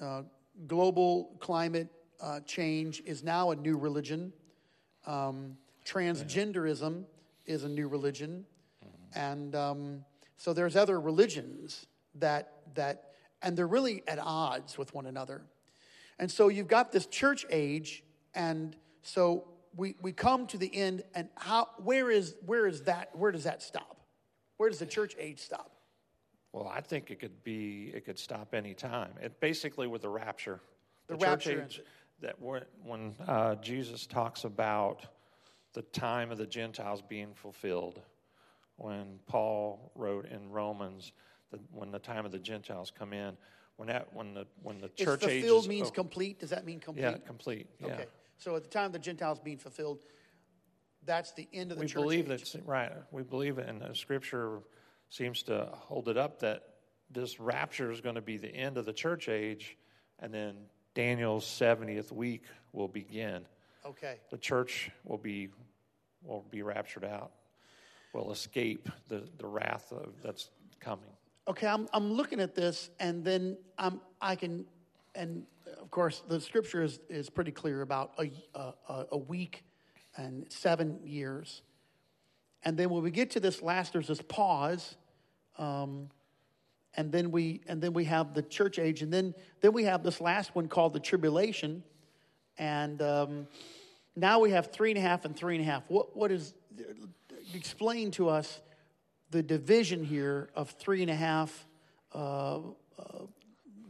uh, 0.00 0.22
global 0.66 1.36
climate 1.40 1.88
uh, 2.20 2.40
change 2.40 3.02
is 3.06 3.22
now 3.22 3.50
a 3.50 3.56
new 3.56 3.76
religion, 3.76 4.32
um, 5.06 5.56
transgenderism 5.84 7.04
is 7.46 7.64
a 7.64 7.68
new 7.68 7.88
religion, 7.88 8.44
and 9.14 9.54
um, 9.54 10.04
so 10.36 10.52
there's 10.52 10.76
other 10.76 11.00
religions 11.00 11.86
that 12.16 12.52
that, 12.74 13.12
and 13.42 13.56
they're 13.56 13.66
really 13.66 14.02
at 14.06 14.18
odds 14.18 14.76
with 14.76 14.94
one 14.94 15.06
another. 15.06 15.42
And 16.18 16.30
so 16.30 16.48
you've 16.48 16.68
got 16.68 16.92
this 16.92 17.06
church 17.06 17.46
age, 17.50 18.02
and 18.34 18.76
so 19.02 19.44
we, 19.76 19.94
we 20.02 20.12
come 20.12 20.46
to 20.48 20.58
the 20.58 20.74
end, 20.74 21.04
and 21.14 21.28
how 21.36 21.68
where 21.78 22.10
is 22.10 22.34
where 22.44 22.66
is 22.66 22.82
that 22.82 23.16
where 23.16 23.32
does 23.32 23.44
that 23.44 23.62
stop? 23.62 23.97
Where 24.58 24.68
does 24.68 24.80
the 24.80 24.86
church 24.86 25.16
age 25.18 25.40
stop? 25.40 25.70
Well, 26.52 26.68
I 26.68 26.80
think 26.80 27.10
it 27.10 27.20
could 27.20 27.42
be 27.44 27.92
it 27.94 28.04
could 28.04 28.18
stop 28.18 28.54
any 28.54 28.74
time. 28.74 29.12
It 29.22 29.40
basically 29.40 29.86
with 29.86 30.02
the 30.02 30.08
rapture. 30.08 30.60
The 31.06 31.14
church 31.14 31.22
rapture 31.22 31.62
age 31.62 31.80
that 32.20 32.40
when, 32.42 32.62
when 32.84 33.14
uh, 33.26 33.54
Jesus 33.56 34.06
talks 34.06 34.44
about 34.44 35.06
the 35.72 35.82
time 35.82 36.30
of 36.32 36.38
the 36.38 36.46
Gentiles 36.46 37.00
being 37.08 37.32
fulfilled, 37.34 38.00
when 38.76 39.20
Paul 39.26 39.92
wrote 39.94 40.26
in 40.26 40.50
Romans 40.50 41.12
that 41.52 41.60
when 41.72 41.92
the 41.92 41.98
time 42.00 42.26
of 42.26 42.32
the 42.32 42.38
Gentiles 42.38 42.92
come 42.96 43.12
in, 43.12 43.36
when 43.76 43.86
that 43.88 44.12
when 44.12 44.34
the 44.34 44.46
when 44.62 44.80
the 44.80 44.86
Is 44.96 45.04
church 45.04 45.24
age 45.24 45.42
fulfilled 45.42 45.64
is 45.64 45.68
means 45.68 45.86
over- 45.86 45.94
complete. 45.94 46.40
Does 46.40 46.50
that 46.50 46.66
mean 46.66 46.80
complete? 46.80 47.02
yeah 47.02 47.16
complete 47.24 47.68
yeah. 47.78 47.86
Okay. 47.94 48.06
So 48.38 48.56
at 48.56 48.64
the 48.64 48.70
time 48.70 48.90
the 48.90 48.98
Gentiles 48.98 49.38
being 49.38 49.58
fulfilled, 49.58 50.04
that's 51.08 51.32
the 51.32 51.48
end 51.52 51.72
of 51.72 51.78
the 51.78 51.86
church. 51.86 51.96
we 51.96 52.00
church 52.02 52.02
believe 52.02 52.30
age. 52.30 52.52
that 52.52 52.66
right 52.66 52.92
we 53.10 53.22
believe 53.22 53.58
it 53.58 53.68
and 53.68 53.80
the 53.80 53.94
scripture 53.94 54.60
seems 55.08 55.42
to 55.42 55.68
hold 55.72 56.08
it 56.08 56.18
up 56.18 56.38
that 56.38 56.62
this 57.10 57.40
rapture 57.40 57.90
is 57.90 58.00
going 58.02 58.14
to 58.14 58.20
be 58.20 58.36
the 58.36 58.54
end 58.54 58.76
of 58.76 58.84
the 58.84 58.92
church 58.92 59.28
age 59.28 59.76
and 60.20 60.32
then 60.32 60.54
daniel's 60.94 61.44
70th 61.44 62.12
week 62.12 62.44
will 62.72 62.88
begin 62.88 63.44
Okay. 63.86 64.16
the 64.30 64.36
church 64.36 64.90
will 65.04 65.18
be 65.18 65.48
will 66.22 66.44
be 66.50 66.62
raptured 66.62 67.04
out 67.04 67.32
will 68.12 68.32
escape 68.32 68.88
the, 69.08 69.24
the 69.38 69.46
wrath 69.46 69.92
of, 69.92 70.12
that's 70.22 70.50
coming 70.78 71.10
Okay, 71.48 71.66
I'm, 71.66 71.88
I'm 71.94 72.12
looking 72.12 72.40
at 72.40 72.54
this, 72.54 72.90
and 73.00 73.24
then 73.24 73.56
I'm, 73.78 74.02
I 74.20 74.36
can, 74.36 74.66
and 75.14 75.44
of 75.80 75.90
course, 75.90 76.22
the 76.28 76.38
scripture 76.42 76.82
is, 76.82 77.00
is 77.08 77.30
pretty 77.30 77.52
clear 77.52 77.80
about 77.80 78.12
a, 78.18 78.30
a, 78.54 79.06
a 79.12 79.16
week 79.16 79.64
and 80.18 80.44
seven 80.50 81.00
years. 81.04 81.62
And 82.64 82.76
then 82.76 82.90
when 82.90 83.02
we 83.02 83.10
get 83.10 83.30
to 83.30 83.40
this 83.40 83.62
last, 83.62 83.92
there's 83.94 84.08
this 84.08 84.20
pause, 84.20 84.96
um, 85.56 86.10
and 86.94 87.10
then 87.12 87.30
we 87.30 87.62
and 87.68 87.80
then 87.80 87.92
we 87.92 88.04
have 88.04 88.34
the 88.34 88.42
church 88.42 88.78
age, 88.78 89.00
and 89.02 89.12
then 89.12 89.32
then 89.60 89.72
we 89.72 89.84
have 89.84 90.02
this 90.02 90.20
last 90.20 90.54
one 90.54 90.68
called 90.68 90.92
the 90.92 91.00
tribulation, 91.00 91.82
and 92.58 93.00
um, 93.00 93.46
now 94.16 94.40
we 94.40 94.50
have 94.50 94.72
three 94.72 94.90
and 94.90 94.98
a 94.98 95.00
half 95.00 95.24
and 95.24 95.36
three 95.36 95.54
and 95.54 95.62
a 95.62 95.70
half. 95.70 95.84
What 95.88 96.16
what 96.16 96.32
is? 96.32 96.54
Explain 97.54 98.10
to 98.12 98.28
us 98.28 98.60
the 99.30 99.42
division 99.42 100.04
here 100.04 100.50
of 100.54 100.70
three 100.70 101.00
and 101.02 101.10
a 101.10 101.14
half 101.14 101.66
uh, 102.14 102.56
uh, 102.58 102.60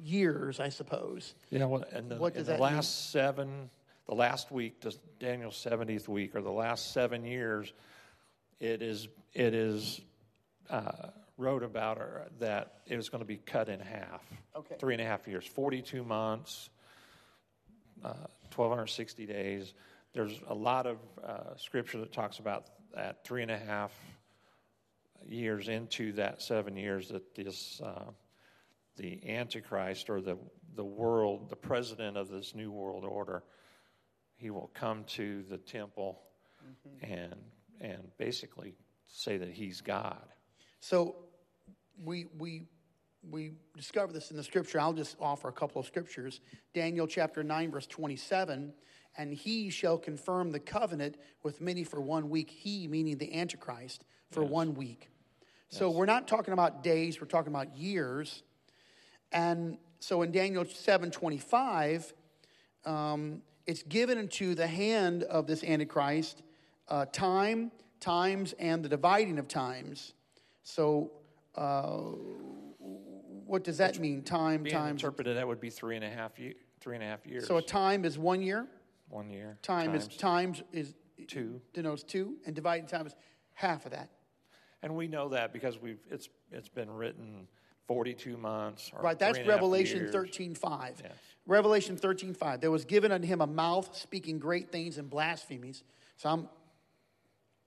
years, 0.00 0.60
I 0.60 0.68
suppose. 0.68 1.34
Yeah, 1.50 1.64
well, 1.64 1.84
and 1.92 2.10
the, 2.10 2.16
What 2.16 2.34
does 2.34 2.46
the 2.46 2.52
that 2.52 2.60
mean? 2.60 2.74
last 2.74 3.10
seven, 3.10 3.70
the 4.08 4.14
last 4.14 4.50
week, 4.50 4.82
Daniel's 5.20 5.56
seventieth 5.56 6.08
week, 6.08 6.34
or 6.34 6.40
the 6.40 6.50
last 6.50 6.92
seven 6.92 7.24
years, 7.24 7.72
it 8.58 8.82
is 8.82 9.06
it 9.34 9.54
is 9.54 10.00
uh, 10.70 11.10
wrote 11.36 11.62
about 11.62 11.98
or 11.98 12.26
that 12.40 12.78
it 12.86 12.96
was 12.96 13.10
going 13.10 13.20
to 13.20 13.26
be 13.26 13.36
cut 13.36 13.68
in 13.68 13.80
half. 13.80 14.22
Okay. 14.56 14.76
Three 14.78 14.94
and 14.94 15.02
a 15.02 15.04
half 15.04 15.28
years, 15.28 15.46
forty-two 15.46 16.04
months, 16.04 16.70
uh, 18.02 18.14
twelve 18.50 18.72
hundred 18.72 18.86
sixty 18.88 19.26
days. 19.26 19.74
There's 20.14 20.40
a 20.48 20.54
lot 20.54 20.86
of 20.86 20.96
uh, 21.22 21.56
scripture 21.56 21.98
that 21.98 22.12
talks 22.12 22.38
about 22.38 22.64
that 22.94 23.24
three 23.24 23.42
and 23.42 23.50
a 23.50 23.58
half 23.58 23.92
years 25.26 25.68
into 25.68 26.12
that 26.12 26.40
seven 26.40 26.76
years 26.76 27.08
that 27.08 27.34
this 27.34 27.80
uh, 27.84 28.04
the 28.96 29.30
antichrist 29.30 30.08
or 30.08 30.22
the 30.22 30.38
the 30.74 30.84
world 30.84 31.50
the 31.50 31.56
president 31.56 32.16
of 32.16 32.30
this 32.30 32.54
new 32.54 32.70
world 32.70 33.04
order 33.04 33.42
he 34.38 34.50
will 34.50 34.70
come 34.72 35.04
to 35.04 35.42
the 35.50 35.58
temple 35.58 36.20
and 37.02 37.34
and 37.80 38.02
basically 38.16 38.74
say 39.06 39.36
that 39.36 39.50
he's 39.50 39.80
god 39.80 40.24
So 40.80 41.16
we 42.04 42.26
we 42.38 42.66
we 43.28 43.52
discover 43.76 44.12
this 44.12 44.30
in 44.30 44.36
the 44.36 44.44
scripture. 44.44 44.80
I'll 44.80 44.92
just 44.92 45.16
offer 45.20 45.48
a 45.48 45.52
couple 45.52 45.80
of 45.80 45.86
scriptures. 45.86 46.40
Daniel 46.72 47.06
chapter 47.06 47.42
9 47.42 47.70
verse 47.70 47.86
27, 47.86 48.72
and 49.16 49.34
he 49.34 49.70
shall 49.70 49.98
confirm 49.98 50.52
the 50.52 50.60
covenant 50.60 51.16
with 51.42 51.60
many 51.60 51.84
for 51.84 52.00
one 52.00 52.30
week, 52.30 52.50
he 52.50 52.86
meaning 52.86 53.18
the 53.18 53.34
antichrist 53.34 54.04
for 54.30 54.44
one 54.44 54.74
week. 54.74 55.10
So 55.70 55.90
we're 55.90 56.06
not 56.06 56.26
talking 56.26 56.54
about 56.54 56.82
days, 56.82 57.20
we're 57.20 57.26
talking 57.26 57.52
about 57.52 57.76
years. 57.76 58.42
And 59.32 59.76
so 60.00 60.22
in 60.22 60.32
Daniel 60.32 60.64
7:25, 60.64 62.14
um, 62.86 63.42
it's 63.68 63.82
given 63.82 64.16
into 64.18 64.54
the 64.54 64.66
hand 64.66 65.22
of 65.24 65.46
this 65.46 65.62
Antichrist 65.62 66.42
uh, 66.88 67.04
time, 67.12 67.70
times, 68.00 68.54
and 68.58 68.82
the 68.82 68.88
dividing 68.88 69.38
of 69.38 69.46
times. 69.46 70.14
So, 70.62 71.12
uh, 71.54 71.98
what 72.78 73.62
does 73.64 73.76
that 73.78 73.98
mean? 73.98 74.22
Time, 74.22 74.62
being 74.62 74.74
times. 74.74 75.02
interpreted 75.02 75.36
that 75.36 75.46
would 75.46 75.60
be 75.60 75.68
three 75.70 75.96
and 75.96 76.04
a 76.04 76.08
half 76.10 76.38
ye- 76.38 76.54
three 76.80 76.94
and 76.96 77.04
a 77.04 77.06
half 77.06 77.26
years 77.26 77.46
So 77.46 77.58
a 77.58 77.62
time 77.62 78.04
is 78.06 78.18
one 78.18 78.40
year. 78.42 78.66
one 79.10 79.28
year 79.30 79.58
Time 79.62 79.94
is 79.94 80.04
times- 80.08 80.16
times 80.16 80.62
is 80.72 80.94
Two. 81.26 81.60
denotes 81.74 82.02
two, 82.04 82.36
and 82.46 82.54
dividing 82.54 82.86
time 82.86 83.06
is 83.06 83.14
half 83.52 83.84
of 83.84 83.92
that. 83.92 84.08
and 84.82 84.94
we 84.96 85.08
know 85.08 85.28
that 85.30 85.52
because 85.52 85.78
we've 85.78 85.98
it's 86.10 86.28
it's 86.52 86.68
been 86.68 86.90
written 86.90 87.46
42 87.86 88.36
months 88.38 88.90
or 88.94 89.02
Right, 89.02 89.18
that's 89.18 89.36
three 89.36 89.42
and 89.42 89.50
a 89.50 89.52
half 89.52 89.60
Revelation 89.60 90.10
thirteen 90.12 90.54
five. 90.54 91.00
Yes. 91.02 91.12
Revelation 91.48 91.96
thirteen 91.96 92.34
five. 92.34 92.60
There 92.60 92.70
was 92.70 92.84
given 92.84 93.10
unto 93.10 93.26
him 93.26 93.40
a 93.40 93.46
mouth 93.46 93.96
speaking 93.96 94.38
great 94.38 94.70
things 94.70 94.98
and 94.98 95.10
blasphemies. 95.10 95.82
So 96.16 96.28
I'm, 96.28 96.48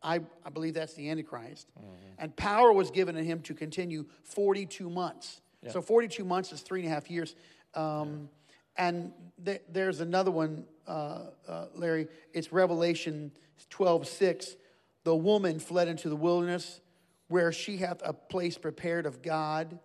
I, 0.01 0.21
I 0.45 0.49
believe 0.49 0.75
that's 0.75 0.93
the 0.93 1.09
Antichrist. 1.09 1.67
Mm-hmm. 1.77 1.89
And 2.19 2.35
power 2.37 2.71
was 2.71 2.91
given 2.91 3.15
to 3.15 3.23
him 3.23 3.41
to 3.41 3.53
continue 3.53 4.05
forty 4.23 4.65
two 4.65 4.89
months. 4.89 5.41
So 5.67 5.81
forty 5.81 6.07
two 6.07 6.23
months 6.23 6.53
is 6.53 6.61
three 6.61 6.79
and 6.81 6.89
a 6.89 6.93
half 6.93 7.11
years. 7.11 7.35
Um, 7.73 8.29
And 8.77 9.11
th- 9.43 9.63
there's 9.69 9.99
another 9.99 10.31
one, 10.31 10.65
uh, 10.87 11.25
uh, 11.45 11.65
Larry. 11.75 12.07
It's 12.33 12.53
Revelation 12.53 13.31
twelve 13.69 14.07
six. 14.07 14.55
The 15.03 15.15
woman 15.15 15.59
fled 15.59 15.87
into 15.87 16.07
the 16.07 16.15
wilderness, 16.15 16.79
where 17.27 17.51
she 17.51 17.77
hath 17.77 18.01
a 18.05 18.13
place 18.13 18.57
prepared 18.57 19.05
of 19.05 19.21
God 19.21 19.77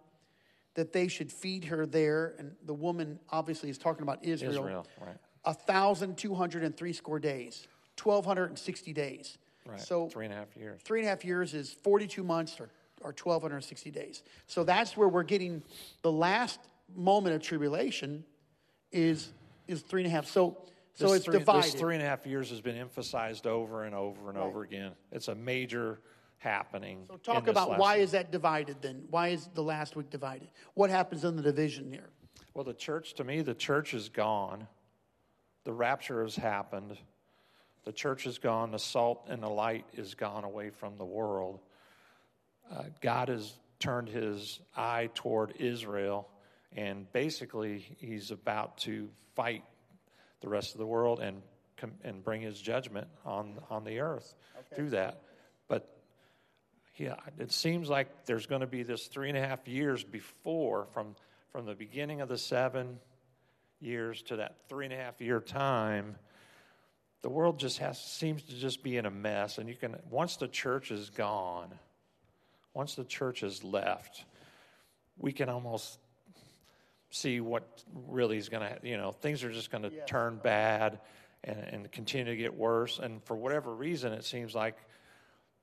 that 0.76 0.92
they 0.92 1.08
should 1.08 1.32
feed 1.32 1.64
her 1.64 1.84
there. 1.84 2.34
And 2.38 2.52
the 2.64 2.74
woman 2.74 3.18
obviously 3.30 3.68
is 3.68 3.78
talking 3.78 4.04
about 4.04 4.24
Israel. 4.24 4.52
Israel, 4.52 4.86
right. 5.00 5.16
A 5.44 5.52
thousand 5.52 6.16
two 6.16 6.34
hundred 6.34 6.62
and 6.62 6.76
three 6.76 6.92
score 6.92 7.18
days, 7.18 7.66
twelve 7.96 8.24
hundred 8.24 8.50
and 8.50 8.58
sixty 8.58 8.92
days. 8.92 9.38
right 9.66 9.80
So 9.80 10.08
three 10.08 10.26
and 10.26 10.34
a 10.34 10.36
half 10.36 10.56
years 10.56 10.80
three 10.82 11.00
and 11.00 11.06
a 11.06 11.10
half 11.10 11.24
years 11.24 11.54
is 11.54 11.72
forty-two 11.82 12.22
months 12.22 12.60
or, 12.60 12.68
or 13.00 13.12
twelve 13.12 13.42
hundred 13.42 13.56
and 13.56 13.64
sixty 13.64 13.90
days. 13.90 14.22
So 14.46 14.64
that's 14.64 14.96
where 14.96 15.08
we're 15.08 15.22
getting 15.24 15.62
the 16.02 16.12
last 16.12 16.60
moment 16.94 17.34
of 17.34 17.42
tribulation 17.42 18.24
is 18.92 19.32
is 19.66 19.82
three 19.82 20.02
and 20.02 20.08
a 20.08 20.14
half. 20.14 20.26
So 20.26 20.58
so 20.94 21.08
This 21.08 21.16
it's 21.16 21.24
three, 21.26 21.38
divided. 21.38 21.64
This 21.64 21.74
three 21.74 21.94
and 21.94 22.02
a 22.02 22.06
half 22.06 22.26
years 22.26 22.48
has 22.50 22.60
been 22.60 22.76
emphasized 22.76 23.46
over 23.46 23.84
and 23.84 23.94
over 23.94 24.30
and 24.30 24.38
over 24.38 24.62
again. 24.62 24.92
It's 25.12 25.28
a 25.28 25.34
major 25.34 26.00
happening. 26.38 27.04
so 27.08 27.16
talk 27.16 27.48
about 27.48 27.78
why 27.78 27.96
week. 27.96 28.04
is 28.04 28.10
that 28.12 28.30
divided 28.30 28.82
then? 28.82 29.04
Why 29.10 29.28
is 29.28 29.48
the 29.54 29.62
last 29.62 29.96
week 29.96 30.10
divided? 30.10 30.48
What 30.74 30.90
happens 30.90 31.24
in 31.24 31.36
the 31.36 31.42
division 31.42 31.90
here? 31.90 32.10
Well, 32.54 32.64
the 32.64 32.74
church, 32.74 33.14
to 33.14 33.24
me, 33.24 33.42
the 33.42 33.54
church 33.54 33.94
is 33.94 34.08
gone. 34.08 34.66
The 35.64 35.72
rapture 35.72 36.22
has 36.22 36.36
happened. 36.36 36.96
The 37.84 37.92
church 37.92 38.26
is 38.26 38.38
gone. 38.38 38.70
The 38.70 38.78
salt 38.78 39.26
and 39.28 39.42
the 39.42 39.48
light 39.48 39.84
is 39.94 40.14
gone 40.14 40.44
away 40.44 40.70
from 40.70 40.96
the 40.96 41.04
world. 41.04 41.60
Uh, 42.70 42.84
God 43.00 43.28
has 43.28 43.54
turned 43.78 44.08
his 44.08 44.60
eye 44.76 45.10
toward 45.14 45.54
Israel, 45.58 46.28
and 46.74 47.10
basically, 47.12 47.96
he's 47.98 48.30
about 48.30 48.78
to 48.78 49.08
fight 49.34 49.62
the 50.40 50.48
rest 50.48 50.72
of 50.72 50.78
the 50.78 50.86
world 50.86 51.20
and, 51.20 51.42
and 52.04 52.24
bring 52.24 52.40
his 52.40 52.60
judgment 52.60 53.06
on, 53.24 53.58
on 53.70 53.84
the 53.84 54.00
earth 54.00 54.34
through 54.74 54.90
that. 54.90 55.22
Yeah, 56.96 57.16
it 57.38 57.52
seems 57.52 57.88
like 57.88 58.24
there's 58.24 58.46
going 58.46 58.62
to 58.62 58.66
be 58.66 58.82
this 58.82 59.06
three 59.06 59.28
and 59.28 59.36
a 59.36 59.46
half 59.46 59.68
years 59.68 60.02
before 60.02 60.86
from 60.92 61.14
from 61.56 61.64
the 61.64 61.74
beginning 61.74 62.20
of 62.20 62.28
the 62.28 62.36
seven 62.36 62.98
years 63.80 64.20
to 64.20 64.36
that 64.36 64.56
three 64.68 64.84
and 64.84 64.92
a 64.92 64.96
half 64.98 65.22
year 65.22 65.40
time, 65.40 66.16
the 67.22 67.30
world 67.30 67.58
just 67.58 67.78
has 67.78 67.98
seems 67.98 68.42
to 68.42 68.54
just 68.54 68.82
be 68.82 68.98
in 68.98 69.06
a 69.06 69.10
mess. 69.10 69.56
And 69.56 69.66
you 69.66 69.74
can 69.74 69.96
once 70.10 70.36
the 70.36 70.48
church 70.48 70.90
is 70.90 71.08
gone, 71.08 71.72
once 72.74 72.94
the 72.94 73.04
church 73.04 73.42
is 73.42 73.64
left, 73.64 74.24
we 75.18 75.32
can 75.32 75.48
almost 75.48 75.98
see 77.10 77.40
what 77.40 77.82
really 78.06 78.36
is 78.36 78.50
going 78.50 78.68
to, 78.68 78.86
you 78.86 78.98
know, 78.98 79.12
things 79.12 79.42
are 79.42 79.50
just 79.50 79.70
going 79.70 79.82
to 79.82 79.90
Yes. 79.90 80.06
turn 80.06 80.38
bad 80.42 81.00
and, 81.42 81.58
and 81.58 81.92
continue 81.92 82.32
to 82.32 82.36
get 82.36 82.54
worse. 82.54 82.98
And 82.98 83.24
for 83.24 83.34
whatever 83.34 83.74
reason, 83.74 84.12
it 84.12 84.24
seems 84.24 84.54
like 84.54 84.76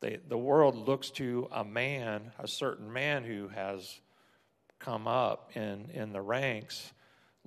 they, 0.03 0.19
the 0.27 0.37
world 0.37 0.75
looks 0.75 1.11
to 1.11 1.47
a 1.49 1.63
man, 1.63 2.33
a 2.37 2.47
certain 2.47 2.91
man 2.91 3.23
who 3.23 3.47
has 3.47 4.01
come 4.79 5.07
up 5.07 5.51
in, 5.55 5.89
in 5.93 6.11
the 6.11 6.21
ranks, 6.21 6.91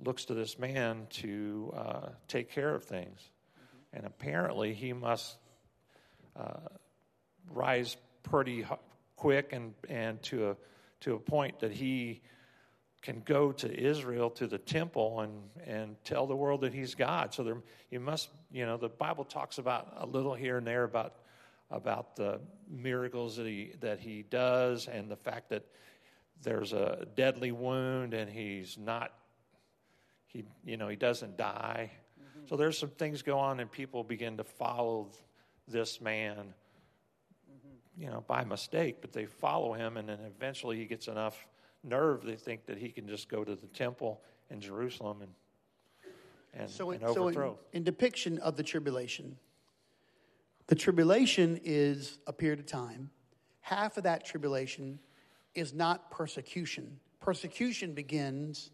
looks 0.03 0.25
to 0.25 0.33
this 0.33 0.57
man 0.57 1.05
to 1.11 1.71
uh, 1.77 2.09
take 2.27 2.51
care 2.51 2.73
of 2.73 2.83
things. 2.83 3.19
And 3.93 4.07
apparently, 4.07 4.73
he 4.73 4.91
must 4.91 5.37
uh, 6.35 6.67
rise 7.51 7.95
pretty 8.23 8.65
quick 9.15 9.53
and, 9.53 9.75
and 9.87 10.21
to, 10.23 10.49
a, 10.49 10.55
to 11.01 11.13
a 11.13 11.19
point 11.19 11.59
that 11.59 11.71
he 11.71 12.21
can 13.03 13.21
go 13.23 13.51
to 13.51 13.71
Israel 13.71 14.31
to 14.31 14.47
the 14.47 14.57
temple 14.57 15.21
and, 15.21 15.43
and 15.67 15.95
tell 16.03 16.25
the 16.25 16.35
world 16.35 16.61
that 16.61 16.73
he's 16.73 16.95
God. 16.95 17.35
So 17.35 17.43
there, 17.43 17.61
you 17.91 17.99
must, 17.99 18.29
you 18.51 18.65
know, 18.65 18.77
the 18.77 18.89
Bible 18.89 19.25
talks 19.25 19.59
about 19.59 19.93
a 19.97 20.07
little 20.07 20.33
here 20.33 20.57
and 20.57 20.65
there 20.65 20.83
about 20.83 21.13
about 21.69 22.15
the 22.15 22.39
miracles 22.69 23.35
that 23.37 23.45
he 23.45 23.73
that 23.81 23.99
he 23.99 24.23
does 24.23 24.87
and 24.87 25.09
the 25.09 25.15
fact 25.15 25.49
that 25.49 25.65
there's 26.41 26.73
a 26.73 27.05
deadly 27.15 27.51
wound 27.51 28.13
and 28.13 28.29
he's 28.29 28.77
not 28.77 29.11
he 30.27 30.45
you 30.63 30.77
know 30.77 30.87
he 30.87 30.95
doesn't 30.95 31.37
die. 31.37 31.91
Mm-hmm. 32.19 32.47
So 32.47 32.55
there's 32.55 32.77
some 32.77 32.89
things 32.89 33.21
go 33.21 33.39
on 33.39 33.59
and 33.59 33.71
people 33.71 34.03
begin 34.03 34.37
to 34.37 34.43
follow 34.43 35.09
this 35.67 35.99
man 35.99 36.53
mm-hmm. 37.51 38.01
you 38.01 38.09
know 38.09 38.23
by 38.27 38.43
mistake, 38.43 38.97
but 39.01 39.11
they 39.11 39.25
follow 39.25 39.73
him 39.73 39.97
and 39.97 40.07
then 40.09 40.19
eventually 40.25 40.77
he 40.77 40.85
gets 40.85 41.07
enough 41.07 41.45
nerve 41.83 42.23
they 42.25 42.35
think 42.35 42.65
that 42.65 42.77
he 42.77 42.89
can 42.89 43.07
just 43.07 43.29
go 43.29 43.43
to 43.43 43.55
the 43.55 43.67
temple 43.67 44.21
in 44.49 44.59
Jerusalem 44.59 45.21
and 45.21 45.31
and, 46.53 46.69
So, 46.69 46.91
and 46.91 47.01
so 47.01 47.07
in, 47.07 47.17
overthrow. 47.17 47.59
in 47.73 47.83
depiction 47.83 48.39
of 48.39 48.55
the 48.55 48.63
tribulation, 48.63 49.37
the 50.67 50.75
tribulation 50.75 51.59
is 51.63 52.19
a 52.27 52.33
period 52.33 52.59
of 52.59 52.65
time. 52.65 53.09
Half 53.61 53.97
of 53.97 54.03
that 54.03 54.25
tribulation 54.25 54.99
is 55.55 55.73
not 55.73 56.11
persecution. 56.11 56.99
Persecution 57.19 57.93
begins 57.93 58.71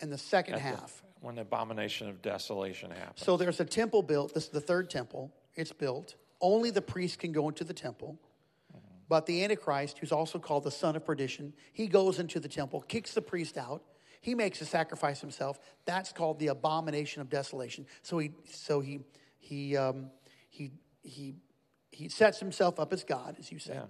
in 0.00 0.10
the 0.10 0.18
second 0.18 0.54
At 0.54 0.58
the- 0.58 0.80
half. 0.80 1.02
when 1.20 1.34
the 1.34 1.42
abomination 1.42 2.08
of 2.08 2.22
desolation 2.22 2.90
happens. 2.90 3.20
So 3.22 3.36
there's 3.36 3.60
a 3.60 3.64
temple 3.64 4.02
built. 4.02 4.32
This 4.34 4.44
is 4.44 4.50
the 4.50 4.60
third 4.60 4.88
temple. 4.90 5.32
It's 5.54 5.72
built. 5.72 6.16
Only 6.40 6.70
the 6.70 6.80
priest 6.82 7.18
can 7.18 7.32
go 7.32 7.48
into 7.48 7.64
the 7.64 7.74
temple. 7.74 8.18
But 9.08 9.26
the 9.26 9.42
Antichrist, 9.42 9.98
who's 9.98 10.12
also 10.12 10.38
called 10.38 10.62
the 10.64 10.70
son 10.70 10.94
of 10.96 11.04
perdition, 11.04 11.52
he 11.72 11.88
goes 11.88 12.18
into 12.20 12.38
the 12.38 12.48
temple, 12.48 12.80
kicks 12.82 13.12
the 13.12 13.20
priest 13.20 13.58
out. 13.58 13.82
He 14.20 14.34
makes 14.36 14.60
a 14.60 14.64
sacrifice 14.66 15.20
himself. 15.20 15.58
That's 15.84 16.12
called 16.12 16.38
the 16.38 16.46
abomination 16.46 17.20
of 17.20 17.28
desolation. 17.28 17.86
So 18.02 18.18
he, 18.18 18.30
so 18.44 18.80
he, 18.80 19.00
he, 19.38 19.76
um, 19.76 20.10
he, 20.48 20.70
he, 21.02 21.34
he 21.90 22.08
sets 22.08 22.38
himself 22.38 22.78
up 22.80 22.92
as 22.92 23.04
God, 23.04 23.36
as 23.38 23.50
you 23.50 23.58
said. 23.58 23.88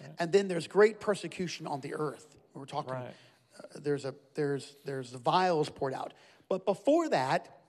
Yeah, 0.00 0.06
And 0.18 0.32
then 0.32 0.48
there's 0.48 0.66
great 0.66 1.00
persecution 1.00 1.66
on 1.66 1.80
the 1.80 1.94
earth. 1.94 2.26
We're 2.54 2.64
talking. 2.64 2.92
Right. 2.94 3.14
Uh, 3.58 3.78
there's 3.80 4.04
a 4.04 4.14
there's 4.34 4.76
there's 4.84 5.10
the 5.12 5.18
vials 5.18 5.68
poured 5.68 5.94
out. 5.94 6.14
But 6.48 6.64
before 6.64 7.08
that, 7.10 7.60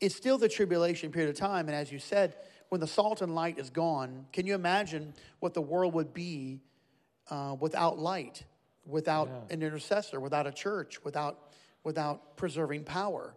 it's 0.00 0.14
still 0.16 0.38
the 0.38 0.48
tribulation 0.48 1.10
period 1.12 1.30
of 1.30 1.36
time. 1.36 1.68
And 1.68 1.74
as 1.76 1.90
you 1.92 1.98
said, 1.98 2.36
when 2.68 2.80
the 2.80 2.86
salt 2.86 3.22
and 3.22 3.34
light 3.34 3.58
is 3.58 3.70
gone, 3.70 4.26
can 4.32 4.46
you 4.46 4.54
imagine 4.54 5.14
what 5.40 5.54
the 5.54 5.60
world 5.62 5.94
would 5.94 6.12
be 6.14 6.60
uh, 7.30 7.56
without 7.58 7.98
light, 7.98 8.44
without 8.86 9.28
Yeah. 9.28 9.54
an 9.54 9.62
intercessor, 9.62 10.18
without 10.20 10.46
a 10.46 10.52
church, 10.52 11.02
without 11.04 11.38
without 11.84 12.36
preserving 12.36 12.84
power? 12.84 13.34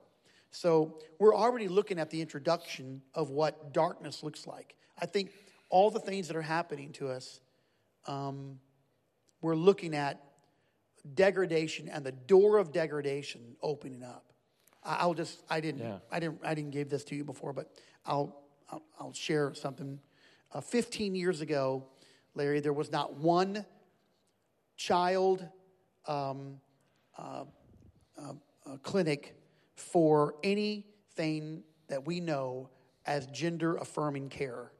So 0.55 0.99
we're 1.19 1.35
already 1.35 1.67
looking 1.67 1.99
at 1.99 2.09
the 2.09 2.21
introduction 2.21 3.01
of 3.13 3.29
what 3.29 3.73
darkness 3.73 4.23
looks 4.23 4.47
like. 4.47 4.75
I 4.97 5.05
think 5.05 5.31
all 5.69 5.91
the 5.91 5.99
things 5.99 6.29
that 6.29 6.37
are 6.37 6.41
happening 6.41 6.93
to 6.93 7.09
us, 7.09 7.41
um, 8.07 8.59
we're 9.41 9.55
looking 9.55 9.93
at 9.93 10.23
degradation 11.13 11.89
and 11.89 12.05
the 12.05 12.13
door 12.13 12.57
of 12.57 12.71
degradation 12.71 13.57
opening 13.61 14.01
up. 14.01 14.31
I'll 14.81 15.13
just 15.13 15.41
I 15.49 15.59
didn't 15.59 15.81
Yeah. 15.81 15.97
I 16.09 16.19
didn't 16.19 16.39
I 16.43 16.53
didn't 16.53 16.71
give 16.71 16.89
this 16.89 17.03
to 17.05 17.15
you 17.15 17.25
before, 17.25 17.51
but 17.51 17.71
I'll 18.05 18.41
I'll, 18.69 18.83
I'll 18.99 19.13
share 19.13 19.53
something. 19.53 19.99
Uh, 20.53 20.61
15 20.61 21.15
years 21.15 21.41
ago, 21.41 21.85
Larry, 22.33 22.61
there 22.61 22.71
was 22.71 22.91
not 22.91 23.15
one 23.15 23.65
child 24.77 25.45
um, 26.07 26.61
uh, 27.17 27.43
uh, 28.17 28.33
uh, 28.65 28.77
clinic 28.77 29.35
for 29.75 30.35
anything 30.43 31.63
that 31.87 32.05
we 32.05 32.19
know 32.19 32.69
as 33.05 33.27
gender 33.27 33.75
affirming 33.75 34.29
care. 34.29 34.71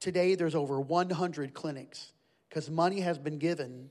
Today, 0.00 0.34
there's 0.34 0.54
over 0.54 0.80
100 0.80 1.54
clinics 1.54 2.12
because 2.48 2.68
money 2.68 3.00
has 3.00 3.18
been 3.18 3.38
given 3.38 3.90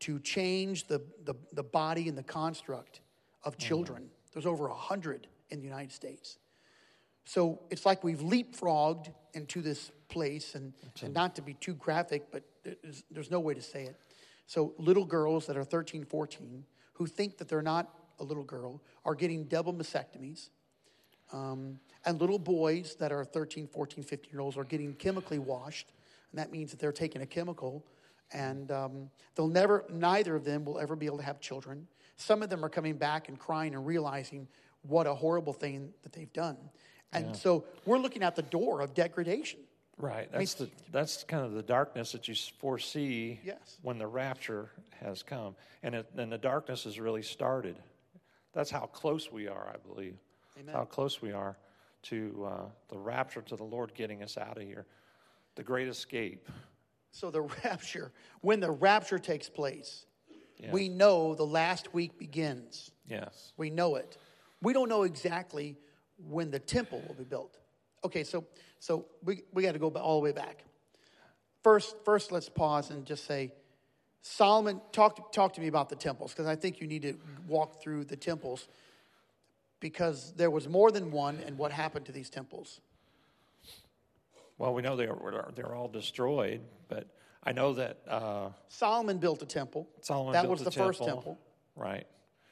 to 0.00 0.18
change 0.20 0.86
the, 0.86 1.00
the, 1.24 1.34
the 1.52 1.62
body 1.62 2.08
and 2.08 2.16
the 2.16 2.22
construct 2.22 3.00
of 3.44 3.56
mm-hmm. 3.56 3.66
children. 3.66 4.10
There's 4.32 4.46
over 4.46 4.68
100 4.68 5.26
in 5.50 5.58
the 5.60 5.64
United 5.64 5.92
States. 5.92 6.38
So 7.24 7.60
it's 7.70 7.84
like 7.84 8.04
we've 8.04 8.20
leapfrogged 8.20 9.12
into 9.34 9.60
this 9.60 9.90
place, 10.08 10.54
and, 10.54 10.72
and 11.02 11.12
not 11.12 11.36
to 11.36 11.42
be 11.42 11.54
too 11.54 11.74
graphic, 11.74 12.30
but 12.30 12.42
there's, 12.64 13.04
there's 13.10 13.30
no 13.30 13.40
way 13.40 13.54
to 13.54 13.62
say 13.62 13.84
it. 13.84 13.96
So 14.46 14.74
little 14.78 15.04
girls 15.04 15.46
that 15.46 15.56
are 15.56 15.64
13, 15.64 16.04
14, 16.04 16.64
who 16.94 17.06
think 17.06 17.36
that 17.38 17.48
they're 17.48 17.60
not 17.60 17.94
a 18.18 18.24
little 18.24 18.44
girl, 18.44 18.80
are 19.04 19.14
getting 19.14 19.44
double 19.44 19.72
mastectomies. 19.72 20.50
Um, 21.32 21.78
and 22.04 22.20
little 22.20 22.38
boys 22.38 22.96
that 23.00 23.12
are 23.12 23.24
13, 23.24 23.66
14, 23.66 24.02
15 24.04 24.32
year 24.32 24.40
olds 24.40 24.56
are 24.56 24.64
getting 24.64 24.94
chemically 24.94 25.38
washed. 25.38 25.92
And 26.32 26.38
that 26.38 26.50
means 26.50 26.70
that 26.70 26.80
they're 26.80 26.92
taking 26.92 27.22
a 27.22 27.26
chemical 27.26 27.84
and 28.32 28.70
um, 28.70 29.10
they'll 29.34 29.48
never, 29.48 29.84
neither 29.90 30.36
of 30.36 30.44
them 30.44 30.64
will 30.64 30.78
ever 30.78 30.96
be 30.96 31.06
able 31.06 31.18
to 31.18 31.24
have 31.24 31.40
children. 31.40 31.86
Some 32.16 32.42
of 32.42 32.50
them 32.50 32.64
are 32.64 32.68
coming 32.68 32.96
back 32.96 33.28
and 33.28 33.38
crying 33.38 33.74
and 33.74 33.86
realizing 33.86 34.48
what 34.82 35.06
a 35.06 35.14
horrible 35.14 35.52
thing 35.52 35.92
that 36.02 36.12
they've 36.12 36.32
done. 36.32 36.56
And 37.12 37.34
so 37.34 37.64
we're 37.86 37.98
looking 37.98 38.22
at 38.22 38.36
the 38.36 38.42
door 38.42 38.82
of 38.82 38.92
degradation. 38.92 39.60
Right. 39.96 40.30
That's 40.30 40.54
the 40.54 40.68
that's 40.92 41.24
kind 41.24 41.44
of 41.44 41.52
the 41.52 41.62
darkness 41.62 42.12
that 42.12 42.28
you 42.28 42.34
foresee 42.60 43.40
Yes. 43.42 43.78
when 43.82 43.98
the 43.98 44.06
rapture 44.06 44.70
has 45.00 45.22
come, 45.22 45.56
and 45.82 45.94
it, 45.94 46.06
and 46.16 46.30
the 46.30 46.38
darkness 46.38 46.84
has 46.84 47.00
really 47.00 47.22
started. 47.22 47.76
That's 48.52 48.70
how 48.70 48.86
close 48.86 49.30
we 49.30 49.48
are, 49.48 49.72
I 49.72 49.76
believe. 49.86 50.16
Amen. 50.58 50.74
How 50.74 50.84
close 50.84 51.22
we 51.22 51.32
are 51.32 51.56
to 52.04 52.48
uh, 52.48 52.64
the 52.88 52.98
rapture, 52.98 53.42
to 53.42 53.56
the 53.56 53.64
Lord 53.64 53.94
getting 53.94 54.22
us 54.22 54.36
out 54.36 54.56
of 54.56 54.62
here, 54.62 54.86
the 55.54 55.62
great 55.62 55.88
escape. 55.88 56.48
So 57.12 57.30
the 57.30 57.42
rapture, 57.64 58.12
when 58.40 58.60
the 58.60 58.70
rapture 58.70 59.18
takes 59.18 59.48
place, 59.48 60.06
we 60.72 60.88
know 60.88 61.34
the 61.34 61.46
last 61.46 61.94
week 61.94 62.18
begins. 62.18 62.90
Yes. 63.06 63.52
We 63.56 63.70
know 63.70 63.94
it. 63.96 64.16
We 64.60 64.72
don't 64.72 64.88
know 64.88 65.04
exactly 65.04 65.76
when 66.16 66.50
the 66.50 66.58
temple 66.58 67.02
will 67.06 67.14
be 67.14 67.24
built. 67.24 67.58
Okay, 68.04 68.24
so 68.24 68.44
so 68.80 69.06
we, 69.24 69.42
we 69.52 69.62
got 69.62 69.72
to 69.72 69.78
go 69.78 69.88
all 69.88 70.20
the 70.20 70.24
way 70.24 70.32
back. 70.32 70.64
First, 71.62 71.96
first 72.04 72.32
let's 72.32 72.48
pause 72.48 72.90
and 72.90 73.04
just 73.04 73.24
say, 73.26 73.52
Solomon, 74.22 74.80
talk, 74.92 75.32
talk 75.32 75.54
to 75.54 75.60
me 75.60 75.68
about 75.68 75.88
the 75.88 75.96
temples, 75.96 76.32
because 76.32 76.46
I 76.46 76.56
think 76.56 76.80
you 76.80 76.86
need 76.86 77.02
to 77.02 77.14
walk 77.46 77.80
through 77.80 78.04
the 78.04 78.16
temples 78.16 78.68
because 79.80 80.32
there 80.36 80.50
was 80.50 80.68
more 80.68 80.90
than 80.90 81.10
one 81.10 81.38
and 81.46 81.56
what 81.56 81.72
happened 81.72 82.06
to 82.06 82.12
these 82.12 82.28
temples. 82.28 82.80
Well, 84.58 84.74
we 84.74 84.82
know 84.82 84.96
they 84.96 85.06
are 85.06 85.50
they're 85.54 85.74
all 85.74 85.86
destroyed, 85.86 86.62
but 86.88 87.06
I 87.44 87.52
know 87.52 87.74
that 87.74 87.98
uh, 88.08 88.48
Solomon 88.66 89.18
built 89.18 89.40
a 89.40 89.46
temple. 89.46 89.88
Solomon 90.00 90.32
that 90.32 90.42
built 90.42 90.50
was 90.50 90.58
the 90.60 90.64
the 90.64 90.70
first 90.72 90.98
temple. 90.98 91.16
temple. 91.16 91.38
right. 91.76 92.06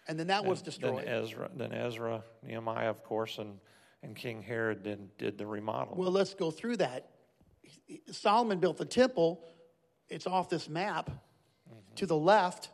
And 0.09 0.17
then 0.17 0.29
that 0.29 0.45
was 0.45 0.63
destroyed. 0.63 1.05
Then. 1.05 1.23
Ezra, 1.23 1.51
then 1.57 1.73
Ezra, 1.73 2.23
Nehemiah, 2.47 2.91
of 2.91 3.03
course, 3.03 3.39
and 3.39 3.59
and 4.05 4.15
King 4.15 4.41
Herod 4.41 4.85
then 4.85 5.09
did 5.19 5.37
the 5.37 5.47
remodel. 5.47 5.97
Well, 5.97 6.13
let's 6.13 6.33
go 6.33 6.53
through 6.53 6.77
that. 6.77 7.09
Solomon 8.13 8.61
built 8.61 8.77
the 8.77 8.85
temple. 8.85 9.43
It's 10.09 10.29
off 10.29 10.49
this 10.49 10.69
map 10.69 11.11
to 11.97 12.07
the 12.07 12.17
left, 12.17 12.71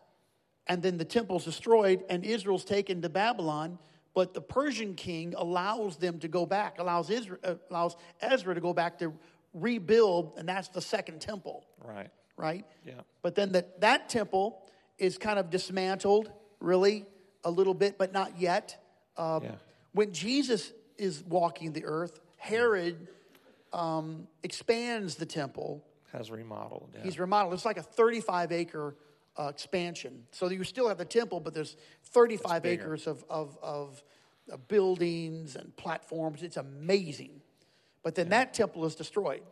and 0.66 0.82
then 0.82 0.98
the 0.98 1.04
temple's 1.04 1.44
destroyed, 1.44 2.04
and 2.08 2.24
Israel's 2.24 2.64
taken 2.64 3.02
to 3.02 3.08
Babylon. 3.08 3.78
But 4.14 4.34
the 4.34 4.42
Persian 4.42 4.94
king 4.94 5.34
allows 5.36 5.96
them 5.96 6.18
to 6.20 6.28
go 6.28 6.44
back, 6.44 6.78
allows 6.78 7.08
Israel, 7.08 7.38
uh, 7.42 7.54
allows 7.70 7.96
Ezra 8.20 8.54
to 8.54 8.60
go 8.60 8.74
back 8.74 8.98
to 8.98 9.14
rebuild, 9.54 10.34
and 10.36 10.48
that's 10.48 10.68
the 10.68 10.82
second 10.82 11.20
temple, 11.20 11.64
right. 11.82 12.10
right? 12.36 12.66
Yeah. 12.84 12.94
But 13.22 13.34
then 13.34 13.52
that 13.52 13.80
that 13.80 14.08
temple 14.10 14.62
is 14.98 15.16
kind 15.16 15.38
of 15.38 15.48
dismantled, 15.48 16.30
really, 16.60 17.06
a 17.44 17.50
little 17.50 17.74
bit, 17.74 17.96
but 17.98 18.12
not 18.12 18.38
yet. 18.38 18.82
Uh, 19.16 19.40
Yeah. 19.42 19.50
When 19.94 20.12
Jesus 20.12 20.72
is 20.96 21.22
walking 21.24 21.72
the 21.72 21.84
earth, 21.84 22.18
Herod 22.36 23.08
um, 23.72 24.26
expands 24.42 25.16
the 25.16 25.26
temple. 25.26 25.84
Has 26.12 26.30
remodeled. 26.30 26.90
Yeah. 26.94 27.02
He's 27.02 27.18
remodeled. 27.18 27.54
It's 27.54 27.64
like 27.64 27.76
a 27.76 27.82
35 27.82 28.52
acre 28.52 28.94
uh, 29.38 29.48
expansion. 29.48 30.24
So 30.30 30.48
you 30.50 30.64
still 30.64 30.88
have 30.88 30.98
the 30.98 31.04
temple, 31.04 31.40
but 31.40 31.54
there's 31.54 31.76
35 32.04 32.66
acres 32.66 33.06
of, 33.06 33.24
of, 33.30 33.56
of, 33.62 34.02
of 34.50 34.68
buildings 34.68 35.56
and 35.56 35.74
platforms. 35.76 36.42
It's 36.42 36.56
amazing. 36.56 37.40
But 38.02 38.14
then 38.14 38.28
that 38.30 38.52
temple 38.54 38.84
is 38.84 38.94
destroyed. 38.94 39.42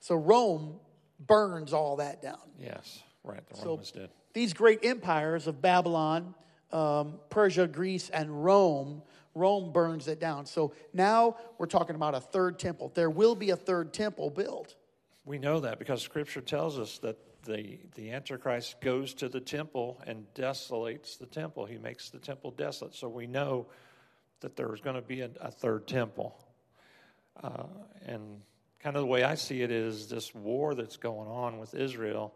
So 0.00 0.14
Rome 0.16 0.80
burns 1.18 1.72
all 1.72 1.96
that 1.96 2.20
down. 2.22 2.38
yes, 2.58 3.02
right. 3.22 3.46
The 3.48 3.56
So 3.56 3.70
Romans 3.70 3.90
did. 3.90 4.10
these 4.34 4.52
great 4.52 4.84
empires 4.84 5.46
of 5.46 5.62
Babylon, 5.62 6.34
um, 6.72 7.14
Persia, 7.30 7.66
Greece, 7.66 8.10
and 8.10 8.44
Rome, 8.44 9.02
Rome 9.34 9.72
burns 9.72 10.06
it 10.06 10.20
down. 10.20 10.44
So 10.46 10.74
now 10.92 11.36
we're 11.58 11.66
talking 11.66 11.96
about 11.96 12.14
a 12.14 12.20
third 12.20 12.58
temple. 12.58 12.92
There 12.94 13.10
will 13.10 13.34
be 13.34 13.50
a 13.50 13.56
third 13.56 13.92
temple 13.94 14.28
built. 14.30 14.74
We 15.24 15.38
know 15.38 15.60
that 15.60 15.78
because 15.78 16.02
Scripture 16.02 16.42
tells 16.42 16.78
us 16.78 16.98
that 16.98 17.16
the, 17.44 17.78
the 17.94 18.10
Antichrist 18.10 18.80
goes 18.80 19.14
to 19.14 19.28
the 19.28 19.40
temple 19.40 20.00
and 20.06 20.26
desolates 20.34 21.16
the 21.18 21.26
temple. 21.26 21.66
He 21.66 21.78
makes 21.78 22.10
the 22.10 22.18
temple 22.18 22.50
desolate. 22.50 22.94
So 22.94 23.08
we 23.08 23.26
know 23.26 23.66
that 24.40 24.56
there's 24.56 24.80
going 24.80 24.96
to 24.96 25.02
be 25.02 25.20
a, 25.20 25.30
a 25.40 25.50
third 25.50 25.86
temple. 25.86 26.36
Uh, 27.42 27.64
and 28.06 28.40
kind 28.80 28.96
of 28.96 29.02
the 29.02 29.06
way 29.06 29.22
I 29.22 29.34
see 29.34 29.62
it 29.62 29.70
is 29.70 30.08
this 30.08 30.34
war 30.34 30.74
that's 30.74 30.96
going 30.96 31.28
on 31.28 31.58
with 31.58 31.74
Israel. 31.74 32.34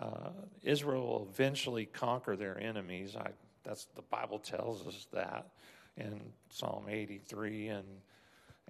Uh, 0.00 0.30
Israel 0.62 1.06
will 1.06 1.28
eventually 1.32 1.86
conquer 1.86 2.36
their 2.36 2.58
enemies. 2.60 3.16
I, 3.16 3.30
that's 3.64 3.86
the 3.96 4.02
Bible 4.02 4.38
tells 4.38 4.86
us 4.86 5.06
that 5.12 5.48
in 5.96 6.20
Psalm 6.50 6.86
83 6.88 7.68
and 7.68 7.84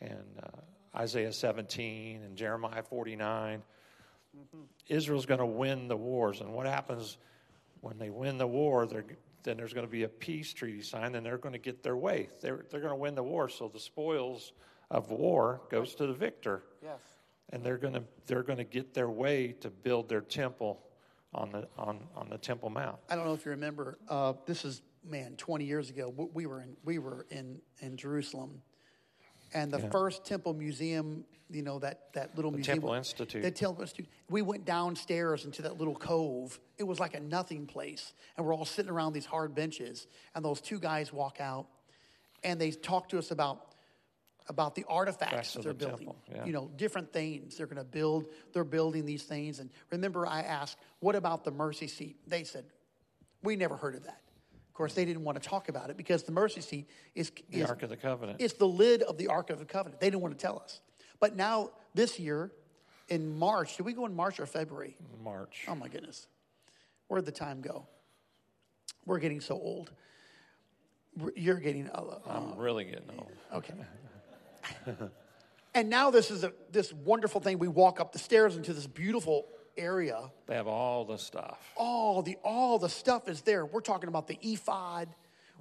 and 0.01 0.43
uh, 0.43 0.99
Isaiah 0.99 1.33
17 1.33 2.23
and 2.23 2.37
Jeremiah 2.37 2.83
49. 2.83 3.63
Israel's 4.89 5.27
going 5.27 5.41
to 5.41 5.47
win 5.47 5.89
the 5.89 5.97
wars, 5.97 6.41
and 6.41 6.53
what 6.53 6.67
happens 6.67 7.19
when 7.81 7.99
they 7.99 8.11
win 8.11 8.39
the 8.39 8.47
war? 8.47 8.87
Then 8.87 9.57
there's 9.57 9.73
going 9.73 9.87
to 9.87 9.91
be 9.91 10.03
a 10.03 10.09
peace 10.09 10.53
treaty 10.53 10.83
signed, 10.83 11.15
and 11.17 11.25
they're 11.25 11.39
going 11.39 11.53
to 11.53 11.59
get 11.59 11.83
their 11.83 11.97
way. 11.97 12.29
They're 12.41 12.65
they're 12.71 12.81
going 12.81 12.93
to 12.93 12.97
win 12.97 13.15
the 13.15 13.23
war, 13.23 13.49
so 13.49 13.69
the 13.69 13.81
spoils 13.81 14.53
of 14.91 15.11
war 15.11 15.61
goes 15.71 15.95
to 15.97 16.07
the 16.07 16.13
victor 16.13 16.63
Yes. 16.83 17.01
and 17.51 17.65
they're 17.65 17.77
going 17.79 17.95
to 17.95 18.05
they're 18.27 18.45
going 18.45 18.59
to 18.59 18.65
get 18.65 18.95
their 18.95 19.11
way 19.11 19.53
to 19.61 19.69
build 19.71 20.09
their 20.09 20.21
temple 20.21 20.81
on 21.35 21.51
the 21.53 21.69
on 21.77 22.01
on 22.15 22.29
the 22.29 22.39
Temple 22.39 22.71
Mount. 22.71 22.99
I 23.11 23.17
don't 23.17 23.25
know 23.25 23.35
if 23.35 23.45
you 23.45 23.51
remember. 23.51 23.99
Uh, 24.09 24.35
this 24.47 24.65
is 24.65 24.83
man, 25.05 25.35
20 25.37 25.65
years 25.65 25.91
ago. 25.91 26.13
We 26.33 26.47
were 26.47 26.61
in 26.61 26.77
we 26.85 26.99
were 26.99 27.27
in 27.31 27.61
in 27.81 27.97
Jerusalem, 27.97 28.63
and 29.57 29.73
the 29.73 29.79
first 29.91 30.25
temple 30.25 30.55
museum. 30.55 31.25
You 31.49 31.63
know 31.63 31.79
that 31.79 32.13
that 32.13 32.35
little 32.37 32.51
museum. 32.51 32.77
Temple 32.77 32.95
Institute. 32.95 33.43
The 33.43 33.51
Temple 33.51 33.83
Institute. 33.83 34.09
We 34.29 34.43
went 34.43 34.65
downstairs 34.65 35.45
into 35.45 35.63
that 35.63 35.79
little 35.79 35.95
cove. 35.95 36.59
It 36.77 36.85
was 36.85 36.99
like 36.99 37.15
a 37.15 37.21
nothing 37.21 37.67
place, 37.67 38.13
and 38.37 38.45
we're 38.45 38.55
all 38.55 38.65
sitting 38.65 38.91
around 38.91 39.13
these 39.13 39.27
hard 39.27 39.55
benches. 39.55 40.07
And 40.35 40.45
those 40.45 40.61
two 40.61 40.81
guys 40.81 41.13
walk 41.13 41.41
out, 41.41 41.67
and 42.43 42.61
they 42.61 42.73
talk 42.73 43.09
to 43.11 43.19
us 43.19 43.31
about 43.31 43.75
about 44.49 44.75
the 44.75 44.85
artifacts 44.89 45.35
Facts 45.35 45.55
that 45.55 45.63
they're 45.63 45.73
the 45.73 45.87
building. 45.87 46.15
yeah. 46.33 46.45
You 46.45 46.53
know, 46.53 46.71
different 46.77 47.13
things 47.13 47.57
they're 47.57 47.67
going 47.67 47.79
to 47.79 47.85
build. 47.85 48.27
They're 48.53 48.65
building 48.65 49.05
these 49.05 49.23
things. 49.23 49.59
And 49.61 49.71
remember, 49.91 50.27
I 50.27 50.41
asked, 50.43 50.79
"What 51.01 51.15
about 51.15 51.45
the 51.45 51.53
mercy 51.53 51.87
seat?" 51.87 52.17
They 52.27 52.45
said, 52.45 52.65
"We 53.43 53.57
never 53.57 53.77
heard 53.77 53.95
of 53.95 54.05
that." 54.05 54.21
Of 54.77 54.79
course, 54.79 54.93
they 54.93 55.07
didn't 55.07 55.25
want 55.25 55.43
to 55.43 55.49
talk 55.49 55.71
about 55.71 55.89
it 55.89 55.97
because 55.97 56.25
the 56.25 56.33
mercy 56.33 56.61
seat 56.61 56.91
is, 57.15 57.33
The 57.51 57.61
is 57.61 57.71
Ark 57.71 57.83
of 57.83 57.89
the 57.89 57.97
Covenant. 57.97 58.43
it's 58.43 58.53
the 58.53 58.69
lid 58.69 59.01
of 59.01 59.17
the 59.17 59.29
Ark 59.29 59.49
of 59.49 59.59
the 59.59 59.65
Covenant. 59.65 60.03
They 60.03 60.09
didn't 60.09 60.21
want 60.21 60.39
to 60.39 60.47
tell 60.47 60.59
us. 60.59 60.81
But 61.19 61.35
now, 61.35 61.71
this 61.95 62.19
year, 62.21 62.53
in 63.09 63.39
March, 63.39 63.79
did 63.79 63.87
we 63.87 63.95
go 63.95 64.05
in 64.05 64.15
March 64.15 64.39
or 64.39 64.45
February? 64.45 64.99
March. 65.25 65.65
Oh 65.67 65.75
my 65.75 65.89
goodness. 65.89 66.27
Where'd 67.09 67.25
the 67.25 67.33
time 67.33 67.63
go? 67.63 67.87
We're 69.07 69.19
getting 69.19 69.41
so 69.41 69.55
old. 69.55 69.93
You're 71.35 71.57
getting, 71.57 71.89
uh, 71.89 72.19
I'm 72.27 72.59
really 72.59 72.85
getting 72.85 73.09
old. 73.19 73.33
okay. 73.55 73.73
and 75.75 75.89
now 75.89 76.11
this 76.11 76.31
is 76.31 76.45
a, 76.45 76.53
this 76.71 76.93
wonderful 76.93 77.41
thing. 77.41 77.59
We 77.59 77.69
walk 77.69 77.99
up 77.99 78.13
the 78.13 78.19
stairs 78.19 78.59
into 78.59 78.75
this 78.75 78.87
beautiful 78.87 79.47
area. 79.77 80.31
They 80.47 80.55
have 80.55 80.67
all 80.67 81.05
the 81.05 81.19
stuff. 81.19 81.59
All 81.77 82.23
the 82.23 82.37
all 82.45 82.79
the 82.79 82.89
stuff 82.89 83.29
is 83.29 83.43
there. 83.43 83.65
We're 83.67 83.81
talking 83.81 84.09
about 84.09 84.27
the 84.27 84.39
ephod. 84.43 85.09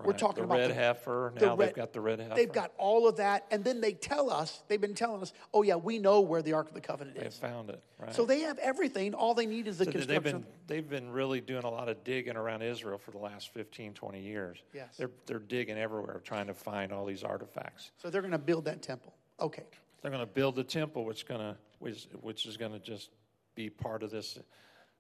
We're 0.04 0.12
talking 0.12 0.44
The 0.44 0.50
about 0.50 0.58
red 0.60 0.72
heifer. 0.72 1.32
the 1.38 1.46
Now 1.46 1.56
they've 1.56 1.74
got 1.74 1.94
the 1.94 2.02
red 2.02 2.20
heifer. 2.20 2.36
They've 2.36 2.52
got 2.52 2.74
all 2.78 3.08
of 3.08 3.16
that, 3.16 3.46
and 3.50 3.64
then 3.64 3.80
they 3.80 3.94
tell 3.94 4.30
us. 4.30 4.62
They've 4.68 4.82
been 4.82 4.94
telling 4.94 5.22
us, 5.22 5.32
"Oh 5.54 5.62
yeah, 5.62 5.76
we 5.78 6.00
know 6.00 6.20
where 6.20 6.42
the 6.42 6.52
Ark 6.52 6.68
of 6.68 6.74
the 6.74 6.82
Covenant 6.82 7.16
is. 7.16 7.24
They've 7.24 7.34
found 7.50 7.70
it. 7.70 7.82
Right. 7.98 8.14
So 8.14 8.26
they 8.26 8.42
have 8.42 8.58
everything. 8.58 9.14
All 9.14 9.34
they 9.34 9.46
need 9.46 9.68
is 9.68 9.78
the 9.78 9.86
So 9.86 9.92
they've 9.92 10.22
been 10.22 10.46
they've 10.68 10.90
been 10.90 11.10
really 11.12 11.40
doing 11.40 11.64
a 11.64 11.70
lot 11.70 11.88
of 11.88 12.04
digging 12.04 12.36
around 12.36 12.62
Israel 12.62 12.98
for 12.98 13.12
the 13.12 13.20
last 13.20 13.54
15, 13.54 13.94
20 13.94 14.20
years. 14.20 14.58
Yes. 14.74 14.98
They're 14.98 15.12
they're 15.28 15.40
digging 15.40 15.78
everywhere 15.78 16.20
trying 16.26 16.48
to 16.48 16.54
find 16.54 16.92
all 16.92 17.06
these 17.06 17.24
artifacts. 17.24 17.92
so 17.98 18.10
they're 18.10 18.22
going 18.22 18.32
to 18.34 18.38
build 18.38 18.66
that 18.66 18.82
temple. 18.82 19.14
Okay. 19.40 19.64
They're 20.02 20.12
going 20.12 20.26
to 20.28 20.32
build 20.32 20.56
the 20.58 20.64
temple, 20.66 21.06
which 21.06 21.26
going 21.26 21.40
to 21.40 21.56
which 21.80 22.08
which 22.20 22.46
is 22.46 22.58
going 22.58 22.74
to 22.74 22.80
just 22.80 23.12
be 23.56 23.70
part 23.70 24.04
of 24.04 24.12
this 24.12 24.38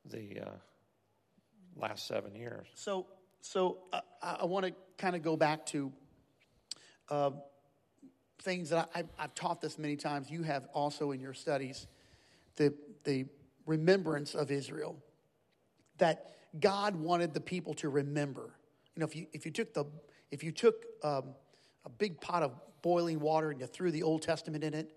the 0.05 0.39
uh, 0.41 0.49
last 1.75 2.07
seven 2.07 2.35
years. 2.35 2.67
So, 2.75 3.07
so 3.41 3.79
uh, 3.91 4.01
I, 4.21 4.37
I 4.41 4.45
want 4.45 4.65
to 4.65 4.73
kind 4.97 5.15
of 5.15 5.21
go 5.21 5.35
back 5.35 5.65
to 5.67 5.91
uh, 7.09 7.31
things 8.41 8.69
that 8.69 8.89
I, 8.95 9.03
I've 9.19 9.35
taught 9.35 9.61
this 9.61 9.77
many 9.77 9.95
times. 9.95 10.29
You 10.29 10.43
have 10.43 10.67
also 10.73 11.11
in 11.11 11.19
your 11.19 11.33
studies 11.33 11.87
the 12.55 12.73
the 13.03 13.25
remembrance 13.65 14.35
of 14.35 14.51
Israel. 14.51 14.95
That 15.97 16.35
God 16.59 16.95
wanted 16.95 17.33
the 17.33 17.41
people 17.41 17.73
to 17.75 17.89
remember. 17.89 18.53
You 18.95 19.01
know, 19.01 19.05
if 19.05 19.15
you 19.15 19.27
if 19.33 19.45
you 19.45 19.51
took 19.51 19.73
the 19.73 19.85
if 20.31 20.43
you 20.43 20.51
took 20.51 20.85
um, 21.03 21.35
a 21.85 21.89
big 21.89 22.19
pot 22.21 22.43
of 22.43 22.53
boiling 22.81 23.19
water 23.19 23.51
and 23.51 23.59
you 23.59 23.67
threw 23.67 23.91
the 23.91 24.03
Old 24.03 24.21
Testament 24.21 24.63
in 24.63 24.73
it, 24.73 24.91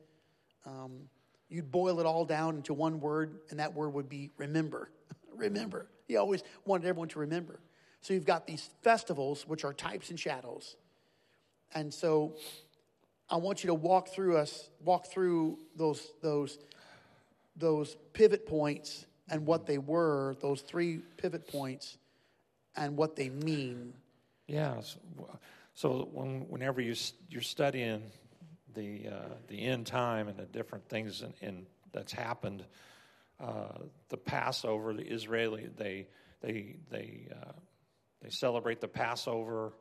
um, 0.66 1.08
you'd 1.48 1.70
boil 1.70 2.00
it 2.00 2.06
all 2.06 2.24
down 2.24 2.56
into 2.56 2.74
one 2.74 3.00
word, 3.00 3.38
and 3.50 3.58
that 3.60 3.74
word 3.74 3.90
would 3.90 4.08
be 4.08 4.30
remember. 4.36 4.90
remember. 5.36 5.86
He 6.06 6.16
always 6.16 6.42
wanted 6.64 6.86
everyone 6.86 7.08
to 7.08 7.20
remember. 7.20 7.60
So 8.00 8.14
you've 8.14 8.26
got 8.26 8.46
these 8.46 8.70
festivals, 8.82 9.46
which 9.46 9.64
are 9.64 9.72
types 9.72 10.10
and 10.10 10.18
shadows. 10.18 10.76
And 11.74 11.92
so 11.92 12.36
I 13.28 13.36
want 13.36 13.62
you 13.62 13.68
to 13.68 13.74
walk 13.74 14.08
through 14.08 14.36
us, 14.36 14.70
walk 14.84 15.06
through 15.06 15.58
those 15.76 16.06
those 16.22 16.58
those 17.56 17.96
pivot 18.12 18.46
points 18.46 19.04
and 19.30 19.44
what 19.44 19.66
they 19.66 19.78
were, 19.78 20.36
those 20.40 20.60
three 20.62 21.00
pivot 21.16 21.46
points, 21.48 21.98
and 22.76 22.96
what 22.96 23.16
they 23.16 23.28
mean. 23.28 23.92
Yeah. 24.46 24.80
So, 24.80 24.98
so 25.74 26.08
when, 26.12 26.46
whenever 26.48 26.80
you 26.80 26.94
you're 27.28 27.42
studying 27.42 28.02
the 28.74 29.08
uh, 29.08 29.34
the 29.48 29.60
end 29.60 29.86
time 29.86 30.28
and 30.28 30.36
the 30.36 30.44
different 30.46 30.88
things 30.88 31.22
in, 31.22 31.32
in 31.46 31.66
that's 31.92 32.12
happened, 32.12 32.64
uh, 33.40 33.78
the 34.08 34.16
Passover, 34.16 34.94
the 34.94 35.06
Israeli 35.06 35.68
they 35.76 36.06
they 36.40 36.76
they 36.90 37.28
uh, 37.32 37.52
they 38.22 38.30
celebrate 38.30 38.80
the 38.80 38.88
Passover, 38.88 39.72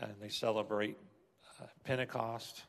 and 0.00 0.14
they 0.20 0.28
celebrate 0.28 0.96
uh, 1.60 1.66
Pentecost, 1.84 2.64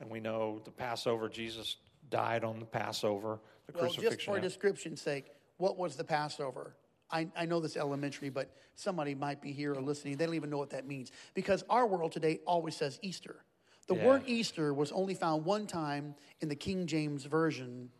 and 0.00 0.10
we 0.10 0.20
know 0.20 0.60
the 0.64 0.70
Passover. 0.70 1.28
Jesus 1.28 1.76
died 2.10 2.44
on 2.44 2.58
the 2.58 2.66
Passover, 2.66 3.40
the 3.66 3.72
Well, 3.72 3.84
just 3.86 3.98
crucifixion. 3.98 4.34
for 4.34 4.40
description's 4.40 5.00
sake, 5.00 5.26
what 5.56 5.78
was 5.78 5.96
the 5.96 6.04
Passover? 6.04 6.74
I, 7.10 7.28
I 7.36 7.46
know 7.46 7.60
this 7.60 7.76
elementary, 7.76 8.30
but 8.30 8.50
somebody 8.74 9.14
might 9.14 9.40
be 9.40 9.52
here 9.52 9.74
or 9.74 9.80
listening. 9.80 10.16
They 10.16 10.26
don't 10.26 10.34
even 10.34 10.50
know 10.50 10.58
what 10.58 10.70
that 10.70 10.86
means 10.86 11.10
because 11.34 11.64
our 11.68 11.86
world 11.86 12.12
today 12.12 12.40
always 12.46 12.76
says 12.76 12.98
Easter. 13.02 13.36
The 13.90 13.96
Yeah. 13.96 14.06
word 14.06 14.22
Easter 14.26 14.72
was 14.72 14.92
only 14.92 15.14
found 15.14 15.44
one 15.44 15.66
time 15.66 16.14
in 16.40 16.48
the 16.48 16.54
King 16.54 16.86
James 16.86 17.24
version, 17.24 17.90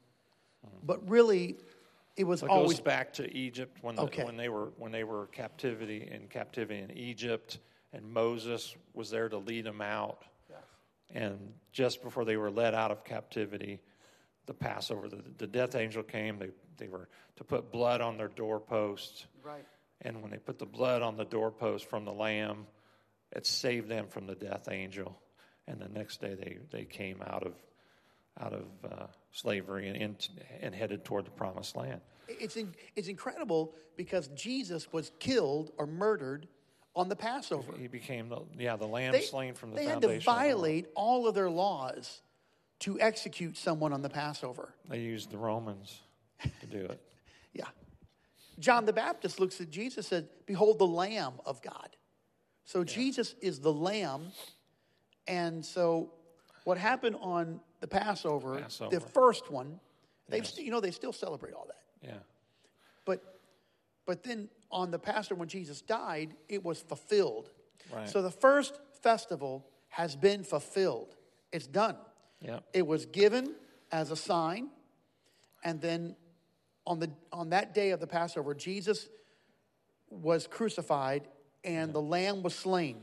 but 0.85 1.09
really, 1.11 1.59
it 2.17 2.23
was 2.23 2.45
It 2.45 2.49
always 2.49 2.75
goes 2.75 2.81
back 2.81 3.13
to 3.15 3.29
Egypt 3.37 3.77
when 3.83 3.97
the, 3.97 4.03
Okay. 4.03 4.23
when 4.23 4.37
they 4.37 4.49
were 4.49 4.67
when 4.77 4.93
they 4.93 5.03
were 5.03 5.27
captivity 5.27 6.09
in 6.09 6.29
captivity 6.29 6.79
in 6.79 6.93
Egypt, 6.93 7.59
and 7.93 8.09
Moses 8.09 8.77
was 8.95 9.11
there 9.11 9.29
to 9.29 9.39
lead 9.39 9.65
them 9.65 9.81
out. 9.81 10.25
And 11.13 11.55
just 11.73 12.05
before 12.05 12.25
they 12.25 12.37
were 12.37 12.53
led 12.53 12.73
out 12.73 12.93
of 12.93 13.03
captivity, 13.03 13.81
the 14.47 14.55
Passover, 14.55 15.09
the, 15.09 15.25
the 15.39 15.47
death 15.49 15.75
angel 15.75 16.05
came. 16.05 16.39
They 16.39 16.51
they 16.77 16.87
were 16.87 17.09
to 17.35 17.43
put 17.43 17.73
blood 17.73 18.01
on 18.01 18.17
their 18.17 18.29
doorposts, 18.29 19.27
right. 19.43 19.67
and 20.03 20.23
when 20.23 20.31
they 20.31 20.39
put 20.39 20.61
the 20.61 20.67
blood 20.67 21.03
on 21.03 21.17
the 21.17 21.25
doorpost 21.25 21.87
from 21.87 22.05
the 22.05 22.13
lamb, 22.13 22.69
it 23.33 23.45
saved 23.45 23.89
them 23.89 24.07
from 24.07 24.29
the 24.29 24.37
death 24.37 24.69
angel. 24.71 25.21
And 25.71 25.81
the 25.81 25.89
next 25.89 26.21
day 26.21 26.35
they, 26.35 26.59
they 26.71 26.85
came 26.85 27.23
out 27.25 27.47
of 27.47 27.55
out 28.41 28.53
of 28.53 28.65
uh, 28.91 29.07
slavery 29.33 29.89
and, 29.89 29.97
in, 29.97 30.17
and 30.61 30.75
headed 30.75 31.05
toward 31.05 31.27
the 31.27 31.31
promised 31.31 31.77
land. 31.77 32.01
It's, 32.29 32.57
in, 32.57 32.73
it's 32.97 33.09
incredible 33.09 33.75
because 33.97 34.29
Jesus 34.29 34.93
was 34.93 35.11
killed 35.19 35.73
or 35.77 35.87
murdered 35.87 36.47
on 36.97 37.09
the 37.09 37.17
Passover. 37.17 37.73
He 37.79 37.87
became 37.87 38.29
the 38.29 38.41
yeah 38.59 38.77
the 38.77 38.87
lamb 38.87 39.13
They, 39.13 39.21
slain 39.21 39.55
from 39.55 39.71
the 39.71 39.77
they 39.77 39.85
had 39.85 39.95
foundation. 39.95 40.11
to 40.11 40.17
of 40.17 40.25
the 40.25 40.31
world. 40.31 40.39
violate 40.41 40.87
all 40.95 41.29
of 41.29 41.35
their 41.35 41.51
laws 41.51 42.23
to 42.81 43.01
execute 43.01 43.57
someone 43.57 43.93
on 43.93 44.03
the 44.03 44.09
Passover. 44.09 44.75
They 44.89 45.01
used 45.01 45.31
the 45.31 45.39
Romans 45.39 46.01
to 46.61 46.67
do 46.67 46.85
it. 46.85 47.01
Yeah. 47.53 47.65
John 48.61 48.85
the 48.87 48.93
Baptist 48.93 49.41
looks 49.41 49.61
at 49.61 49.71
Jesus 49.71 49.97
and 49.97 50.05
said, 50.07 50.29
Behold 50.47 50.79
the 50.79 50.87
Lamb 50.87 51.33
of 51.45 51.61
God. 51.63 51.97
So 52.65 52.85
Jesus 52.85 53.35
is 53.41 53.59
the 53.59 53.73
Lamb. 53.73 54.29
And 55.31 55.65
so 55.65 56.11
what 56.65 56.77
happened 56.77 57.17
on 57.21 57.61
the 57.81 57.87
Passover, 57.87 58.61
Passover. 58.61 58.91
the 58.95 59.01
first 59.01 59.51
one, 59.51 59.81
they've 60.29 60.47
st- 60.47 60.65
you 60.67 60.71
know, 60.73 60.81
they 60.81 60.91
still 60.91 61.13
celebrate 61.13 61.55
all 61.55 61.67
that. 61.69 62.09
Yeah, 62.09 62.19
But 63.05 63.23
but 64.07 64.23
then 64.23 64.49
on 64.71 64.91
the 64.91 64.99
Passover 64.99 65.39
when 65.39 65.49
Jesus 65.49 65.81
died, 65.83 66.35
it 66.49 66.65
was 66.65 66.81
fulfilled. 66.81 67.51
Right. 67.95 68.09
So 68.09 68.23
the 68.23 68.31
first 68.31 68.81
festival 69.03 69.67
has 69.89 70.17
been 70.17 70.43
fulfilled. 70.45 71.17
It's 71.53 71.67
done. 71.67 71.97
yeah, 72.41 72.61
It 72.73 72.87
was 72.87 73.07
given 73.07 73.55
as 73.93 74.11
a 74.11 74.17
sign, 74.17 74.71
and 75.65 75.81
then 75.81 76.17
on 76.87 76.99
the 76.99 77.11
on 77.33 77.51
that 77.51 77.75
day 77.75 77.91
of 77.91 78.01
the 78.01 78.07
Passover, 78.07 78.55
Jesus 78.55 79.09
was 80.11 80.47
crucified 80.47 81.29
and 81.63 81.93
the 81.93 82.03
lamb 82.03 82.43
was 82.43 82.55
slain. 82.55 82.97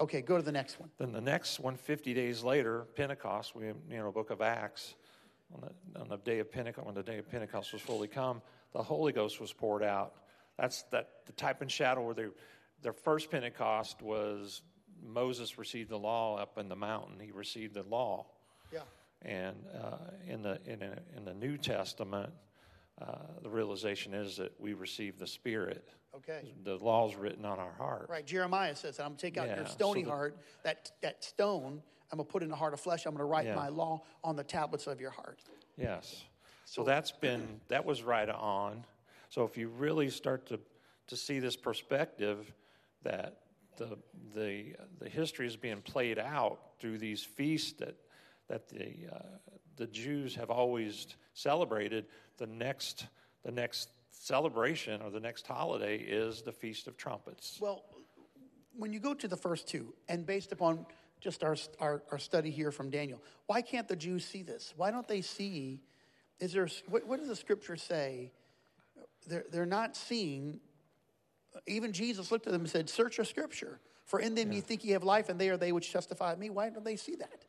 Okay, 0.00 0.22
go 0.22 0.36
to 0.36 0.42
the 0.42 0.52
next 0.52 0.80
one. 0.80 0.90
Then 0.98 1.12
the 1.12 1.20
next 1.20 1.60
one, 1.60 1.76
50 1.76 2.14
days 2.14 2.42
later, 2.42 2.86
Pentecost, 2.96 3.54
we 3.54 3.66
you 3.66 3.74
know, 3.90 4.10
book 4.10 4.30
of 4.30 4.40
Acts, 4.40 4.94
on 5.54 5.60
the, 5.60 6.00
on 6.00 6.08
the 6.08 6.16
day 6.16 6.38
of 6.38 6.50
Pentecost, 6.50 6.86
when 6.86 6.94
the 6.94 7.02
day 7.02 7.18
of 7.18 7.30
Pentecost 7.30 7.72
was 7.72 7.82
fully 7.82 8.08
come, 8.08 8.40
the 8.72 8.82
Holy 8.82 9.12
Ghost 9.12 9.40
was 9.40 9.52
poured 9.52 9.82
out. 9.82 10.14
That's 10.58 10.82
that 10.92 11.10
the 11.26 11.32
type 11.32 11.60
and 11.60 11.70
shadow 11.70 12.02
where 12.02 12.14
they, 12.14 12.26
their 12.82 12.92
first 12.92 13.30
Pentecost 13.30 14.00
was 14.02 14.62
Moses 15.02 15.58
received 15.58 15.90
the 15.90 15.98
law 15.98 16.36
up 16.36 16.58
in 16.58 16.68
the 16.68 16.76
mountain. 16.76 17.18
He 17.20 17.32
received 17.32 17.74
the 17.74 17.82
law. 17.82 18.26
Yeah. 18.72 18.80
And 19.22 19.56
uh, 19.74 19.96
in, 20.26 20.42
the, 20.42 20.58
in, 20.66 20.82
in 21.16 21.24
the 21.24 21.34
New 21.34 21.58
Testament, 21.58 22.32
uh, 23.02 23.14
the 23.42 23.50
realization 23.50 24.14
is 24.14 24.36
that 24.36 24.52
we 24.60 24.74
receive 24.74 25.18
the 25.18 25.26
Spirit. 25.26 25.88
Okay. 26.14 26.54
The 26.64 26.76
law's 26.76 27.16
written 27.16 27.44
on 27.44 27.58
our 27.58 27.72
heart. 27.72 28.06
Right. 28.08 28.24
Jeremiah 28.26 28.76
says, 28.76 28.98
that 28.98 29.04
I'm 29.04 29.10
gonna 29.10 29.18
take 29.18 29.38
out 29.38 29.48
Yeah, 29.48 29.56
your 29.56 29.66
so 29.66 29.72
stony 29.72 30.02
the- 30.04 30.10
heart, 30.10 30.36
that 30.62 30.92
that 31.00 31.24
stone, 31.24 31.82
I'm 32.10 32.18
gonna 32.18 32.28
put 32.28 32.42
in 32.42 32.50
the 32.50 32.56
heart 32.56 32.74
of 32.74 32.80
flesh, 32.80 33.06
I'm 33.06 33.12
gonna 33.12 33.24
write 33.24 33.46
Yeah. 33.46 33.54
my 33.54 33.68
law 33.68 34.02
on 34.22 34.36
the 34.36 34.44
tablets 34.44 34.86
of 34.86 35.00
your 35.00 35.10
heart. 35.10 35.40
Yes. 35.76 36.24
So 36.66 36.84
that's 36.84 37.10
been 37.12 37.60
that 37.68 37.84
was 37.84 38.02
right 38.02 38.28
on. 38.28 38.84
So 39.30 39.44
if 39.44 39.56
you 39.56 39.68
really 39.68 40.10
start 40.10 40.46
to 40.46 40.60
to 41.08 41.16
see 41.16 41.38
this 41.40 41.56
perspective 41.56 42.52
that 43.02 43.38
the 43.76 43.98
the 44.34 44.76
the 44.98 45.08
history 45.08 45.46
is 45.46 45.56
being 45.56 45.80
played 45.80 46.18
out 46.18 46.78
through 46.78 46.98
these 46.98 47.24
feasts 47.24 47.72
that 47.80 47.96
that 48.48 48.68
the 48.68 49.08
uh, 49.10 49.18
the 49.76 49.86
Jews 49.86 50.34
have 50.34 50.50
always 50.50 51.06
celebrated, 51.34 52.06
the 52.38 52.46
next 52.46 53.06
the 53.44 53.50
next 53.50 53.88
celebration 54.10 55.02
or 55.02 55.10
the 55.10 55.20
next 55.20 55.46
holiday 55.46 55.96
is 55.96 56.42
the 56.42 56.52
Feast 56.52 56.86
of 56.86 56.96
Trumpets. 56.96 57.58
Well, 57.60 57.84
when 58.76 58.92
you 58.92 59.00
go 59.00 59.14
to 59.14 59.26
the 59.26 59.36
first 59.36 59.66
two, 59.66 59.94
and 60.08 60.24
based 60.24 60.52
upon 60.52 60.86
just 61.20 61.42
our, 61.42 61.56
our, 61.80 62.02
our 62.12 62.18
study 62.18 62.50
here 62.50 62.70
from 62.70 62.88
Daniel, 62.90 63.20
why 63.46 63.62
can't 63.62 63.88
the 63.88 63.96
Jews 63.96 64.24
see 64.24 64.42
this? 64.42 64.74
Why 64.76 64.90
don't 64.90 65.08
they 65.08 65.22
see? 65.22 65.80
Is 66.38 66.52
there 66.52 66.68
what, 66.88 67.06
what 67.06 67.18
does 67.18 67.28
the 67.28 67.36
scripture 67.36 67.76
say? 67.76 68.30
They're, 69.28 69.44
they're 69.50 69.66
not 69.66 69.96
seeing. 69.96 70.60
Even 71.66 71.92
Jesus 71.92 72.30
looked 72.30 72.46
at 72.46 72.52
them 72.52 72.62
and 72.62 72.70
said, 72.70 72.88
"Search 72.88 73.18
your 73.18 73.24
scripture, 73.24 73.80
for 74.06 74.20
in 74.20 74.34
them 74.34 74.52
you 74.52 74.60
think 74.60 74.84
you 74.84 74.92
have 74.94 75.04
life, 75.04 75.28
and 75.28 75.38
they 75.40 75.48
are 75.48 75.56
they 75.56 75.72
which 75.72 75.92
testify 75.92 76.32
of 76.32 76.38
me." 76.38 76.48
Why 76.50 76.70
don't 76.70 76.84
they 76.84 76.96
see 76.96 77.16
that? 77.16 77.44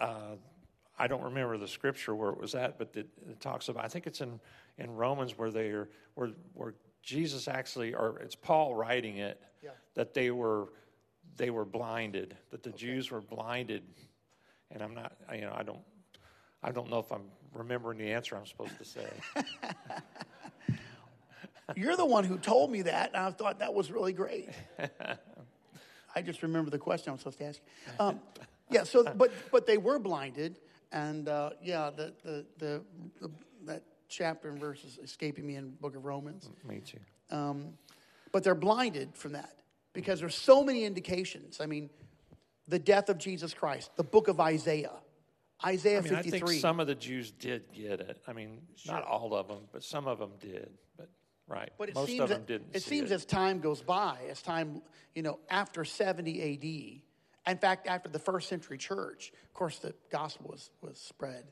uh, 0.00 0.36
I 1.00 1.06
don't 1.06 1.22
remember 1.22 1.56
the 1.56 1.66
scripture 1.66 2.14
where 2.14 2.28
it 2.30 2.38
was 2.38 2.54
at, 2.54 2.78
but 2.78 2.94
it, 2.94 3.08
it 3.28 3.40
talks 3.40 3.68
about. 3.70 3.84
I 3.84 3.88
think 3.88 4.06
it's 4.06 4.20
in 4.20 4.38
in 4.76 4.94
Romans 4.94 5.38
where 5.38 5.50
they 5.50 5.70
are 5.70 5.88
where 6.14 6.30
where 6.52 6.74
Jesus 7.02 7.48
actually, 7.48 7.94
or 7.94 8.18
it's 8.18 8.34
Paul 8.34 8.74
writing 8.74 9.16
it, 9.16 9.40
Yeah. 9.62 9.70
that 9.94 10.12
they 10.12 10.30
were 10.30 10.68
they 11.36 11.48
were 11.48 11.64
blinded, 11.64 12.36
that 12.50 12.62
the 12.62 12.70
Jews 12.70 13.10
were 13.10 13.22
blinded, 13.22 13.82
and 14.70 14.82
I'm 14.82 14.94
not, 14.94 15.16
you 15.34 15.40
know, 15.40 15.54
I 15.56 15.62
don't, 15.62 15.80
I 16.62 16.70
don't 16.70 16.90
know 16.90 16.98
if 16.98 17.10
I'm 17.10 17.30
remembering 17.54 17.96
the 17.96 18.12
answer 18.12 18.36
I'm 18.36 18.44
supposed 18.44 18.76
to 18.76 18.84
say. 18.84 19.08
You're 21.76 21.96
the 21.96 22.04
one 22.04 22.24
who 22.24 22.36
told 22.36 22.70
me 22.70 22.82
that, 22.82 23.08
and 23.14 23.16
I 23.16 23.30
thought 23.30 23.60
that 23.60 23.72
was 23.72 23.90
really 23.90 24.12
great. 24.12 24.50
I 26.14 26.20
just 26.20 26.42
remember 26.42 26.70
the 26.70 26.78
question 26.78 27.10
I 27.10 27.12
was 27.12 27.20
supposed 27.20 27.38
to 27.38 27.44
ask. 27.44 27.60
Um, 27.98 28.20
yeah, 28.70 28.84
so 28.84 29.04
but 29.04 29.32
but 29.50 29.66
they 29.66 29.78
were 29.78 29.98
blinded, 29.98 30.58
and 30.92 31.28
uh, 31.28 31.50
yeah, 31.62 31.90
the, 31.94 32.12
the 32.24 32.46
the 32.58 32.82
the 33.20 33.30
that 33.66 33.82
chapter 34.08 34.48
and 34.48 34.58
verse 34.58 34.82
is 34.84 34.98
escaping 35.02 35.46
me 35.46 35.56
in 35.56 35.70
Book 35.80 35.94
of 35.96 36.04
Romans. 36.04 36.48
Me 36.66 36.80
too. 36.80 36.98
Um, 37.30 37.74
but 38.32 38.42
they're 38.44 38.54
blinded 38.54 39.14
from 39.14 39.32
that 39.32 39.60
because 39.92 40.20
there's 40.20 40.34
so 40.34 40.64
many 40.64 40.84
indications. 40.84 41.60
I 41.60 41.66
mean, 41.66 41.90
the 42.68 42.78
death 42.78 43.08
of 43.08 43.18
Jesus 43.18 43.54
Christ, 43.54 43.90
the 43.96 44.04
Book 44.04 44.28
of 44.28 44.40
Isaiah, 44.40 44.92
Isaiah 45.64 45.98
I 45.98 46.02
mean, 46.02 46.14
I 46.14 46.22
53. 46.22 46.48
think 46.48 46.60
some 46.60 46.80
of 46.80 46.86
the 46.86 46.94
Jews 46.94 47.30
did 47.32 47.64
get 47.72 48.00
it. 48.00 48.20
I 48.26 48.32
mean, 48.32 48.62
not 48.86 49.04
all 49.04 49.34
of 49.34 49.48
them, 49.48 49.60
but 49.72 49.82
some 49.84 50.06
of 50.06 50.18
them 50.18 50.32
did. 50.40 50.70
But 50.96 51.08
right, 51.48 51.70
But 51.78 51.90
it 51.90 51.94
most 51.94 52.06
seems 52.08 52.20
of 52.22 52.28
them 52.30 52.38
that- 52.40 52.46
didn't. 52.46 52.68
It 52.74 52.82
see 52.82 52.90
seems 52.96 53.10
it. 53.10 53.14
as 53.14 53.24
time 53.24 53.60
goes 53.60 53.82
by, 53.82 54.18
as 54.30 54.40
time, 54.42 54.82
you 55.14 55.22
know, 55.22 55.38
after 55.50 55.84
70 55.84 56.40
AD, 56.40 57.02
in 57.46 57.58
fact, 57.58 57.86
after 57.86 58.08
the 58.08 58.18
first 58.18 58.48
century 58.48 58.78
church, 58.78 59.32
of 59.44 59.54
course, 59.54 59.78
the 59.78 59.94
gospel 60.10 60.50
was, 60.50 60.70
was 60.82 60.98
spread. 60.98 61.44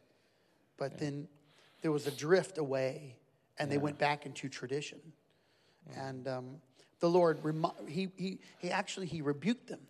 But 0.76 0.98
then 0.98 1.28
there 1.82 1.92
was 1.92 2.06
a 2.06 2.10
drift 2.10 2.58
away, 2.58 3.16
and 3.58 3.70
they 3.70 3.78
went 3.78 3.98
back 3.98 4.26
into 4.26 4.48
tradition. 4.48 5.00
And 5.96 6.28
um, 6.28 6.56
the 7.00 7.08
Lord, 7.08 7.40
he, 7.88 8.08
he, 8.16 8.38
he 8.58 8.70
actually, 8.70 9.06
he 9.06 9.22
rebuked 9.22 9.66
them. 9.66 9.80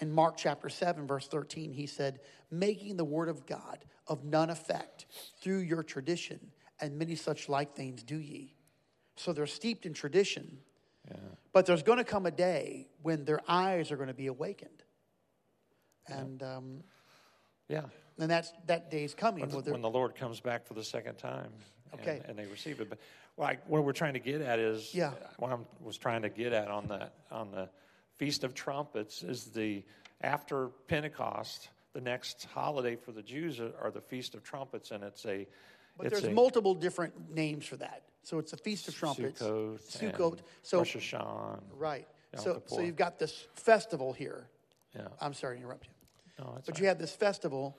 In 0.00 0.12
Mark 0.12 0.36
chapter 0.36 0.68
7, 0.68 1.06
verse 1.06 1.26
13, 1.26 1.72
he 1.72 1.86
said, 1.86 2.20
making 2.50 2.96
the 2.96 3.04
word 3.04 3.28
of 3.28 3.46
God 3.46 3.84
of 4.06 4.24
none 4.24 4.48
effect 4.48 5.06
through 5.42 5.58
your 5.58 5.82
tradition, 5.82 6.38
and 6.80 6.96
many 6.96 7.16
such 7.16 7.48
like 7.48 7.74
things 7.74 8.02
do 8.04 8.16
ye. 8.16 8.54
So 9.16 9.32
they're 9.32 9.46
steeped 9.46 9.86
in 9.86 9.92
tradition. 9.92 10.58
But 11.52 11.66
there's 11.66 11.82
going 11.82 11.98
to 11.98 12.04
come 12.04 12.26
a 12.26 12.30
day 12.30 12.88
when 13.02 13.24
their 13.24 13.40
eyes 13.48 13.90
are 13.90 13.96
going 13.96 14.08
to 14.08 14.14
be 14.14 14.28
awakened. 14.28 14.84
And, 16.08 16.42
um, 16.42 16.82
yeah. 17.68 17.82
and 18.18 18.30
that's, 18.30 18.52
that 18.66 18.90
day's 18.90 19.14
coming. 19.14 19.48
when, 19.48 19.62
the, 19.64 19.72
when 19.72 19.82
the 19.82 19.90
Lord 19.90 20.14
comes 20.14 20.40
back 20.40 20.66
for 20.66 20.74
the 20.74 20.84
second 20.84 21.16
time. 21.16 21.44
and- 21.46 22.00
Okay. 22.00 22.20
And, 22.28 22.38
they 22.38 22.44
receive 22.46 22.80
it. 22.80 22.90
But 22.90 22.98
what, 23.36 23.58
what 23.66 23.82
we're 23.82 23.92
trying 23.92 24.12
to 24.12 24.18
get 24.20 24.42
at 24.42 24.58
is, 24.58 24.94
Yeah. 24.94 25.12
what 25.38 25.52
I 25.52 25.56
was 25.82 25.96
trying 25.96 26.20
to 26.22 26.28
get 26.28 26.52
at 26.52 26.68
on 26.68 26.86
the, 26.86 27.08
on 27.30 27.50
the 27.50 27.70
Feast 28.18 28.44
of 28.44 28.54
Trumpets 28.54 29.22
is 29.22 29.46
the, 29.46 29.82
after 30.20 30.68
Pentecost, 30.86 31.70
the 31.94 32.00
next 32.02 32.46
holiday 32.52 32.94
for 32.96 33.12
the 33.12 33.22
Jews 33.22 33.58
are, 33.58 33.90
the 33.90 34.02
Feast 34.02 34.34
of 34.34 34.42
Trumpets, 34.42 34.90
and 34.90 35.02
it's 35.02 35.24
a, 35.24 35.46
but 35.96 36.06
it's 36.06 36.20
there's 36.20 36.30
a 36.30 36.34
multiple 36.34 36.74
different 36.74 37.34
names 37.34 37.64
for 37.64 37.76
that. 37.78 38.02
So 38.22 38.38
it's 38.38 38.52
a 38.52 38.58
Feast 38.58 38.88
of 38.88 38.94
Trumpets. 38.94 39.40
Sukkot, 39.40 39.80
Sukkot. 40.12 40.38
So, 40.62 40.78
Rosh 40.78 40.96
Hashanah. 40.96 41.60
right. 41.78 42.06
Yom 42.34 42.44
So, 42.44 42.62
so 42.66 42.80
you've 42.80 42.96
got 42.96 43.18
this 43.18 43.46
festival 43.54 44.12
here. 44.12 44.46
Yeah. 44.94 45.08
I'm 45.20 45.32
sorry 45.32 45.56
to 45.56 45.62
interrupt 45.62 45.86
you. 45.86 45.92
No, 46.38 46.58
But 46.64 46.76
all 46.76 46.80
you 46.80 46.88
have 46.88 46.98
this 46.98 47.14
festival, 47.14 47.78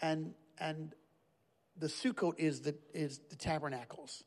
and 0.00 0.34
and 0.58 0.94
the 1.76 1.86
Sukkot 1.86 2.38
is 2.38 2.60
the 2.60 2.74
is 2.92 3.20
the 3.30 3.36
tabernacles. 3.36 4.24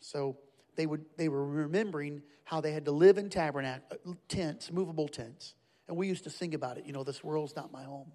So 0.00 0.38
they 0.76 0.86
would 0.86 1.04
they 1.16 1.28
were 1.28 1.44
remembering 1.46 2.22
how 2.44 2.60
they 2.60 2.72
had 2.72 2.84
to 2.84 2.92
live 2.92 3.18
in 3.18 3.28
tabernacle 3.28 4.16
tents, 4.28 4.70
movable 4.70 5.08
tents, 5.08 5.54
and 5.88 5.96
we 5.96 6.06
used 6.06 6.24
to 6.24 6.30
sing 6.30 6.54
about 6.54 6.78
it. 6.78 6.86
You 6.86 6.92
know, 6.92 7.04
this 7.04 7.24
world's 7.24 7.56
not 7.56 7.72
my 7.72 7.84
home, 7.84 8.12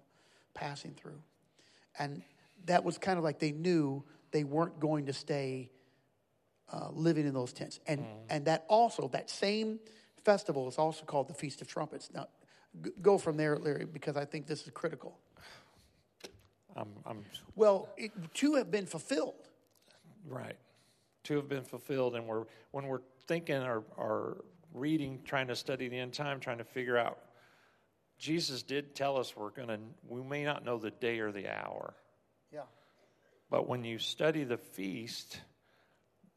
passing 0.54 0.94
through, 0.94 1.20
and 1.98 2.22
that 2.66 2.84
was 2.84 2.98
kind 2.98 3.18
of 3.18 3.24
like 3.24 3.38
they 3.38 3.52
knew 3.52 4.04
they 4.30 4.44
weren't 4.44 4.78
going 4.80 5.06
to 5.06 5.12
stay 5.12 5.70
uh, 6.72 6.88
living 6.92 7.26
in 7.26 7.34
those 7.34 7.52
tents, 7.52 7.80
and 7.86 8.04
and 8.30 8.44
that 8.46 8.64
also 8.68 9.08
that 9.08 9.28
same 9.28 9.80
festival 10.24 10.68
is 10.68 10.78
also 10.78 11.04
called 11.04 11.28
the 11.28 11.34
Feast 11.34 11.62
of 11.62 11.68
Trumpets. 11.68 12.10
Now, 12.12 12.28
go 13.02 13.18
from 13.18 13.36
there, 13.36 13.56
Larry, 13.56 13.84
because 13.84 14.16
I 14.16 14.24
think 14.24 14.46
this 14.46 14.62
is 14.62 14.70
critical. 14.70 15.18
I'm, 16.76 16.88
I'm 17.06 17.24
Well, 17.56 17.88
it, 17.96 18.12
two 18.34 18.54
have 18.54 18.70
been 18.70 18.86
fulfilled. 18.86 19.34
Right. 20.26 20.56
Two 21.24 21.36
have 21.36 21.48
been 21.48 21.64
fulfilled, 21.64 22.14
and 22.14 22.26
we're 22.26 22.44
when 22.70 22.86
we're 22.86 23.00
thinking 23.26 23.56
or, 23.56 23.82
or 23.96 24.44
reading, 24.72 25.20
trying 25.24 25.48
to 25.48 25.56
study 25.56 25.88
the 25.88 25.98
end 25.98 26.12
time, 26.12 26.40
trying 26.40 26.58
to 26.58 26.64
figure 26.64 26.96
out. 26.96 27.18
Jesus 28.18 28.62
did 28.62 28.94
tell 28.94 29.16
us 29.16 29.36
we're 29.36 29.50
gonna. 29.50 29.78
We 30.08 30.22
may 30.22 30.44
not 30.44 30.64
know 30.64 30.78
the 30.78 30.90
day 30.90 31.20
or 31.20 31.32
the 31.32 31.48
hour, 31.48 31.94
Yeah. 32.52 32.62
but 33.50 33.68
when 33.68 33.84
you 33.84 33.98
study 33.98 34.44
the 34.44 34.56
feast, 34.56 35.40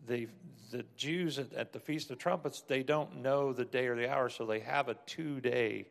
they, 0.05 0.27
the 0.71 0.83
Jews 0.95 1.39
at, 1.39 1.53
at 1.53 1.73
the 1.73 1.79
Feast 1.79 2.11
of 2.11 2.17
Trumpets, 2.17 2.61
they 2.61 2.83
don't 2.83 3.17
know 3.21 3.53
the 3.53 3.65
day 3.65 3.87
or 3.87 3.95
the 3.95 4.11
hour, 4.11 4.29
so 4.29 4.45
they 4.45 4.59
have 4.59 4.89
a 4.89 4.95
two 5.05 5.39
day 5.41 5.87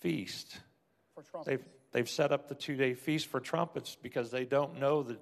feast. 0.00 0.58
For 1.14 1.22
trumpets. 1.22 1.46
They've, 1.46 1.64
they've 1.92 2.08
set 2.08 2.32
up 2.32 2.48
the 2.48 2.54
two 2.54 2.76
day 2.76 2.94
feast 2.94 3.26
for 3.26 3.40
trumpets 3.40 3.96
because 4.02 4.30
they 4.30 4.44
don't 4.44 4.78
know 4.78 5.02
the, 5.02 5.18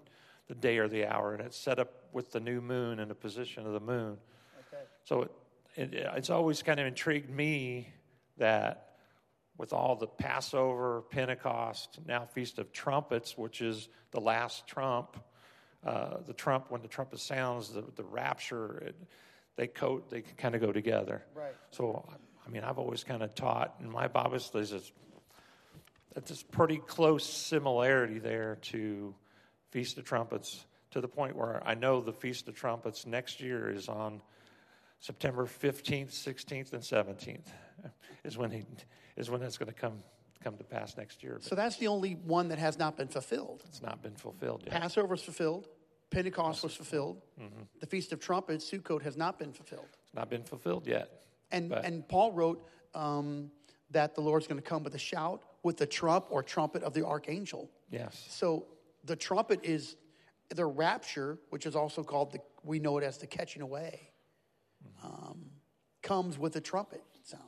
the 0.49 0.55
day 0.55 0.79
or 0.79 0.89
the 0.89 1.07
hour, 1.07 1.35
and 1.35 1.43
it's 1.43 1.57
set 1.57 1.79
up 1.79 1.91
with 2.12 2.33
the 2.33 2.41
new 2.41 2.61
moon 2.61 3.01
and 3.01 3.11
the 3.11 3.14
position 3.14 3.66
of 3.66 3.72
the 3.72 3.81
moon. 3.81 4.18
Okay. 4.72 4.83
So 5.05 5.22
it, 5.22 5.31
it, 5.77 5.95
it's 6.16 6.31
always 6.31 6.62
kind 6.62 6.81
of 6.81 6.87
intrigued 6.87 7.31
me 7.31 7.89
that 8.39 8.97
with 9.57 9.72
all 9.72 9.97
the 9.97 10.07
Passover, 10.07 11.03
Pentecost, 11.11 12.01
now 12.07 12.27
Feast 12.27 12.59
of 12.59 12.72
Trumpets, 12.72 13.39
which 13.39 13.61
is 13.61 13.89
the 14.11 14.20
last 14.20 14.66
trump, 14.66 15.16
uh, 15.85 16.16
the 16.27 16.33
trump 16.33 16.70
when 16.70 16.83
the 16.83 16.89
trumpet 16.89 17.20
sounds, 17.20 17.70
the, 17.70 17.85
the 17.95 18.05
rapture, 18.05 18.79
it, 18.79 18.97
they 19.57 19.66
co- 19.68 20.03
they 20.11 20.22
kind 20.22 20.55
of 20.55 20.61
go 20.61 20.72
together. 20.72 21.25
Right. 21.35 21.55
So 21.70 22.05
I 22.47 22.51
mean, 22.51 22.63
I've 22.65 22.79
always 22.79 23.05
kind 23.05 23.23
of 23.23 23.35
taught 23.35 23.75
in 23.81 23.91
my 23.91 24.09
Bible 24.09 24.39
studies 24.39 24.73
it's, 24.73 24.93
it's 26.17 26.31
this 26.31 26.43
pretty 26.43 26.77
close 26.79 27.25
similarity 27.25 28.19
there 28.19 28.57
to 28.63 29.15
Feast 29.71 29.99
of 29.99 30.05
Trumpets 30.05 30.67
to 30.93 31.01
the 31.01 31.09
point 31.09 31.37
where 31.37 31.63
I 31.67 31.75
know 31.75 32.01
the 32.01 32.13
Feast 32.13 32.49
of 32.49 32.55
Trumpets 32.55 33.07
next 33.07 33.41
year 33.41 33.71
is 33.71 33.89
on 33.89 34.21
September 35.01 35.47
15th, 35.47 36.11
16th, 36.11 36.73
and 36.73 36.83
17th 36.83 37.49
is 38.25 38.39
when 38.39 38.51
he 38.51 38.65
is 39.17 39.31
when 39.31 39.43
it's 39.43 39.59
going 39.59 39.73
to 39.73 39.75
come 39.75 40.03
come 40.43 40.57
to 40.59 40.65
pass 40.65 40.97
next 40.97 41.23
year. 41.23 41.35
But 41.35 41.45
So 41.45 41.55
that's 41.55 41.77
the 41.77 41.89
only 41.89 42.13
one 42.13 42.49
that 42.49 42.59
has 42.59 42.79
not 42.79 42.97
been 42.97 43.09
fulfilled. 43.09 43.63
it's 43.67 43.83
not 43.83 44.03
been 44.03 44.15
fulfilled 44.15 44.63
yet. 44.65 44.81
Passover 44.81 45.09
was 45.09 45.23
fulfilled. 45.23 45.69
Pentecost 46.11 46.63
was 46.63 46.75
fulfilled. 46.75 47.23
Mm-hmm. 47.41 47.63
The 47.81 47.87
Feast 47.87 48.13
of 48.13 48.21
Trumpets, 48.21 48.71
Sukkot, 48.71 49.03
has 49.03 49.17
not 49.17 49.39
been 49.39 49.53
fulfilled. 49.53 49.89
It's 50.05 50.15
not 50.15 50.31
been 50.31 50.45
fulfilled 50.45 50.87
yet. 50.87 51.23
And, 51.51 51.69
But- 51.71 51.85
and 51.85 52.07
Paul 52.09 52.33
wrote 52.33 52.67
um, 52.95 53.51
that 53.91 54.15
the 54.15 54.21
Lord's 54.21 54.47
going 54.47 54.61
to 54.61 54.69
come 54.69 54.83
with 54.83 54.95
a 54.95 54.99
shout, 54.99 55.43
with 55.63 55.77
the 55.77 55.87
trump 55.87 56.27
or 56.31 56.43
trumpet 56.43 56.83
of 56.83 56.95
the 56.95 57.07
archangel. 57.07 57.71
Yes. 57.91 58.25
So 58.29 58.67
the 59.05 59.17
trumpet 59.17 59.61
is 59.63 59.97
the 60.55 60.65
rapture, 60.67 61.39
which 61.51 61.67
is 61.67 61.75
also 61.77 62.03
called 62.03 62.33
the, 62.33 62.39
we 62.63 62.79
know 62.79 62.99
it 62.99 63.05
as 63.05 63.19
the 63.19 63.27
catching 63.27 63.63
away, 63.63 64.11
um, 65.03 65.47
comes 66.03 66.39
with 66.39 66.57
a 66.57 66.61
trumpet 66.61 67.03
sound. 67.23 67.43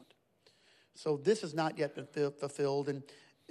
So 0.94 1.16
this 1.18 1.42
has 1.42 1.52
not 1.54 1.78
yet 1.78 1.94
been 1.94 2.06
fil- 2.06 2.30
fulfilled. 2.30 2.88
And, 2.88 3.02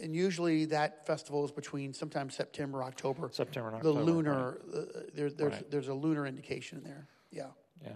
and 0.01 0.15
usually 0.15 0.65
that 0.65 1.05
festival 1.05 1.45
is 1.45 1.51
between 1.51 1.93
sometimes 1.93 2.35
September, 2.35 2.83
October. 2.83 3.29
September 3.31 3.69
and 3.69 3.81
The 3.83 3.89
October, 3.89 4.03
lunar, 4.03 4.61
uh, 4.73 4.81
there, 5.13 5.29
there's, 5.29 5.53
Right. 5.53 5.71
there's 5.71 5.87
a 5.89 5.93
lunar 5.93 6.25
indication 6.25 6.79
in 6.79 6.83
there. 6.83 7.07
Yeah. 7.31 7.47
Yeah. 7.83 7.91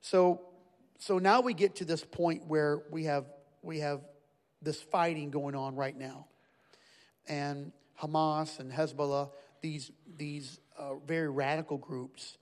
So, 0.00 0.40
so 1.02 1.18
now 1.18 1.40
we 1.40 1.52
get 1.52 1.74
to 1.76 1.84
this 1.84 2.04
point 2.04 2.46
where 2.46 2.82
we 2.88 3.04
have 3.04 3.24
we 3.60 3.80
have 3.80 4.02
this 4.62 4.80
fighting 4.80 5.32
going 5.32 5.56
on 5.56 5.74
right 5.74 5.98
now, 5.98 6.26
and 7.26 7.72
Hamas 8.00 8.60
and 8.60 8.70
Hezbollah, 8.70 9.30
these 9.62 9.90
these 10.16 10.60
uh, 10.78 10.94
very 11.04 11.28
radical 11.28 11.76
groups, 11.76 12.38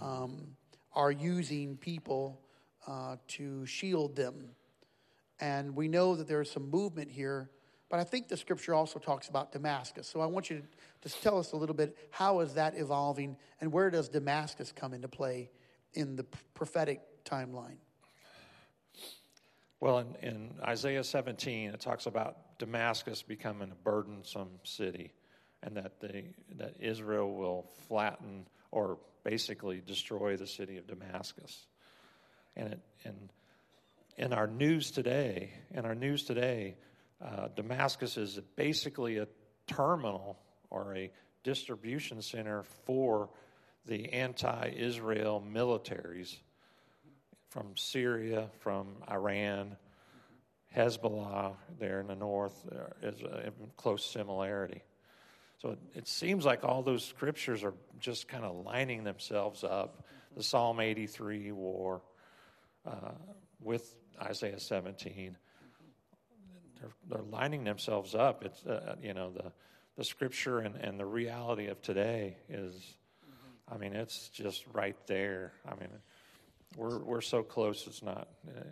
um, 0.00 0.56
are 0.92 1.12
using 1.12 1.76
people 1.76 2.40
uh, 2.88 3.14
to 3.28 3.64
shield 3.64 4.16
them, 4.16 4.56
and 5.38 5.76
we 5.76 5.86
know 5.86 6.16
that 6.16 6.26
there's 6.26 6.50
some 6.50 6.68
movement 6.68 7.12
here. 7.12 7.48
But 7.88 8.00
I 8.00 8.04
think 8.04 8.26
the 8.26 8.36
scripture 8.36 8.74
also 8.74 8.98
talks 8.98 9.28
about 9.28 9.52
Damascus. 9.52 10.08
So 10.08 10.20
I 10.20 10.26
want 10.26 10.50
you 10.50 10.56
to 10.58 10.62
just 11.00 11.22
tell 11.22 11.38
us 11.38 11.52
a 11.52 11.56
little 11.56 11.76
bit 11.76 11.96
how 12.10 12.40
is 12.40 12.54
that 12.54 12.76
evolving, 12.76 13.36
and 13.60 13.70
where 13.70 13.88
does 13.88 14.08
Damascus 14.08 14.72
come 14.74 14.94
into 14.94 15.06
play 15.06 15.48
in 15.94 16.16
the 16.16 16.24
prophetic 16.54 17.02
timeline? 17.24 17.76
Well, 19.80 19.98
in, 19.98 20.14
in 20.20 20.50
Isaiah 20.62 21.02
17, 21.02 21.70
it 21.70 21.80
talks 21.80 22.04
about 22.04 22.58
Damascus 22.58 23.22
becoming 23.22 23.72
a 23.72 23.74
burdensome 23.74 24.50
city, 24.62 25.14
and 25.62 25.76
that 25.78 26.00
they, 26.00 26.26
that 26.56 26.74
Israel 26.80 27.34
will 27.34 27.66
flatten 27.88 28.46
or 28.70 28.98
basically 29.24 29.82
destroy 29.84 30.36
the 30.36 30.46
city 30.46 30.76
of 30.76 30.86
Damascus. 30.86 31.66
And 32.56 32.74
it, 32.74 32.80
in 34.18 34.34
our 34.34 34.46
news 34.46 34.90
today, 34.90 35.50
in 35.70 35.86
our 35.86 35.94
news 35.94 36.24
today, 36.24 36.76
uh, 37.24 37.48
Damascus 37.56 38.18
is 38.18 38.38
basically 38.56 39.16
a 39.16 39.28
terminal 39.66 40.38
or 40.68 40.94
a 40.94 41.10
distribution 41.42 42.20
center 42.20 42.64
for 42.84 43.30
the 43.86 44.12
anti-Israel 44.12 45.42
militaries 45.50 46.36
from 47.50 47.76
Syria, 47.76 48.48
from 48.60 48.86
Iran, 49.10 49.76
Hezbollah 50.74 51.54
there 51.78 52.00
in 52.00 52.06
the 52.06 52.14
north 52.14 52.54
is 53.02 53.20
a 53.22 53.52
close 53.76 54.04
similarity. 54.04 54.82
So 55.58 55.70
it, 55.70 55.78
it 55.94 56.08
seems 56.08 56.44
like 56.44 56.64
all 56.64 56.82
those 56.82 57.04
scriptures 57.04 57.64
are 57.64 57.74
just 57.98 58.28
kind 58.28 58.44
of 58.44 58.64
lining 58.64 59.04
themselves 59.04 59.64
up. 59.64 60.04
The 60.36 60.42
Psalm 60.42 60.80
83 60.80 61.50
war 61.52 62.02
uh, 62.86 63.12
with 63.60 63.94
Isaiah 64.22 64.60
17. 64.60 65.36
They're, 66.80 66.90
they're 67.08 67.26
lining 67.30 67.64
themselves 67.64 68.14
up. 68.14 68.44
It's, 68.44 68.64
uh, 68.64 68.94
you 69.02 69.12
know, 69.12 69.32
the, 69.32 69.52
the 69.96 70.04
scripture 70.04 70.60
and, 70.60 70.76
and 70.76 70.98
the 70.98 71.04
reality 71.04 71.66
of 71.66 71.82
today 71.82 72.36
is, 72.48 72.74
I 73.68 73.76
mean, 73.76 73.92
it's 73.92 74.28
just 74.28 74.64
right 74.72 74.96
there. 75.06 75.52
I 75.66 75.74
mean, 75.74 75.90
we're, 76.76 76.98
we're 76.98 77.20
so 77.20 77.42
close, 77.42 77.86
it's 77.86 78.02
not. 78.02 78.28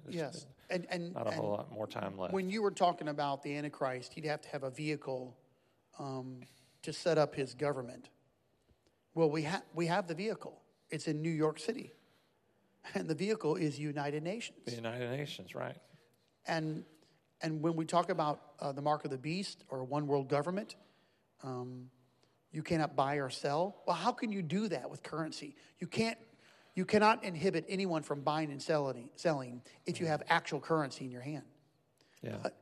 It's 0.06 0.16
Yes, 0.16 0.46
and 0.70 0.86
and, 0.90 1.14
Not 1.14 1.26
a 1.26 1.30
and 1.30 1.40
whole 1.40 1.50
lot 1.50 1.72
more 1.72 1.86
time 1.86 2.16
left. 2.16 2.32
when 2.32 2.48
you 2.48 2.62
were 2.62 2.70
talking 2.70 3.08
about 3.08 3.42
the 3.42 3.56
Antichrist, 3.56 4.12
he'd 4.14 4.24
have 4.24 4.40
to 4.42 4.48
have 4.50 4.62
a 4.62 4.70
vehicle 4.70 5.36
um, 5.98 6.40
to 6.82 6.92
set 6.92 7.18
up 7.18 7.34
his 7.34 7.54
government. 7.54 8.08
Well, 9.14 9.30
we 9.30 9.42
have 9.42 9.62
we 9.74 9.86
have 9.86 10.06
the 10.06 10.14
vehicle. 10.14 10.60
It's 10.90 11.08
in 11.08 11.20
New 11.20 11.30
York 11.30 11.58
City, 11.58 11.92
and 12.94 13.08
the 13.08 13.14
vehicle 13.14 13.56
is 13.56 13.78
United 13.78 14.22
Nations. 14.22 14.58
the 14.64 14.74
United 14.74 15.10
Nations, 15.10 15.54
right? 15.54 15.76
And 16.46 16.84
and 17.40 17.60
when 17.60 17.74
we 17.76 17.84
talk 17.84 18.10
about 18.10 18.40
uh, 18.60 18.72
the 18.72 18.82
mark 18.82 19.04
of 19.04 19.10
the 19.10 19.18
beast 19.18 19.64
or 19.68 19.84
one 19.84 20.06
world 20.06 20.28
government, 20.28 20.76
um, 21.42 21.90
you 22.52 22.62
cannot 22.62 22.96
buy 22.96 23.16
or 23.16 23.28
sell. 23.30 23.82
Well, 23.86 23.96
how 23.96 24.12
can 24.12 24.32
you 24.32 24.42
do 24.42 24.68
that 24.68 24.88
with 24.88 25.02
currency? 25.02 25.56
You 25.80 25.86
can't. 25.86 26.18
You 26.78 26.84
cannot 26.84 27.24
inhibit 27.24 27.64
anyone 27.68 28.04
from 28.04 28.20
buying 28.20 28.52
and 28.52 28.62
selling, 28.62 29.10
selling 29.16 29.62
if 29.84 29.98
you 29.98 30.06
have 30.06 30.22
actual 30.28 30.60
currency 30.60 31.06
in 31.06 31.10
your 31.10 31.22
hand. 31.22 31.42
Yeah. 32.22 32.36
But- 32.40 32.54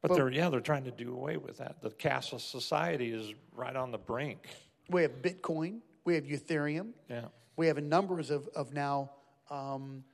but, 0.00 0.08
but- 0.08 0.14
they're 0.14 0.30
yeah 0.30 0.48
they're 0.48 0.60
trying 0.60 0.84
to 0.84 0.92
do 0.92 1.12
away 1.12 1.36
with 1.36 1.58
that. 1.58 1.82
The 1.82 1.90
cashless 1.90 2.42
society 2.42 3.10
is 3.10 3.34
right 3.52 3.74
on 3.74 3.90
the 3.90 3.98
brink. 3.98 4.46
We 4.90 5.02
have 5.02 5.10
Bitcoin. 5.22 5.80
We 6.04 6.14
have 6.14 6.22
Ethereum. 6.22 6.92
Yeah. 7.08 7.24
We 7.56 7.66
have 7.66 7.78
a 7.78 7.80
numbers 7.80 8.30
of, 8.30 8.46
of 8.54 8.72
now 8.72 9.10
um, 9.50 10.04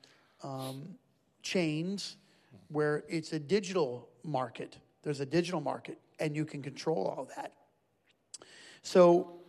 um, 0.42 0.94
chains 1.42 2.16
where 2.68 3.04
it's 3.10 3.34
a 3.34 3.38
digital 3.38 4.08
market. 4.24 4.78
There's 5.02 5.20
a 5.20 5.26
digital 5.26 5.60
market, 5.60 5.98
and 6.18 6.34
you 6.34 6.46
can 6.46 6.62
control 6.62 7.14
all 7.14 7.28
that. 7.36 7.52
So, 8.80 9.42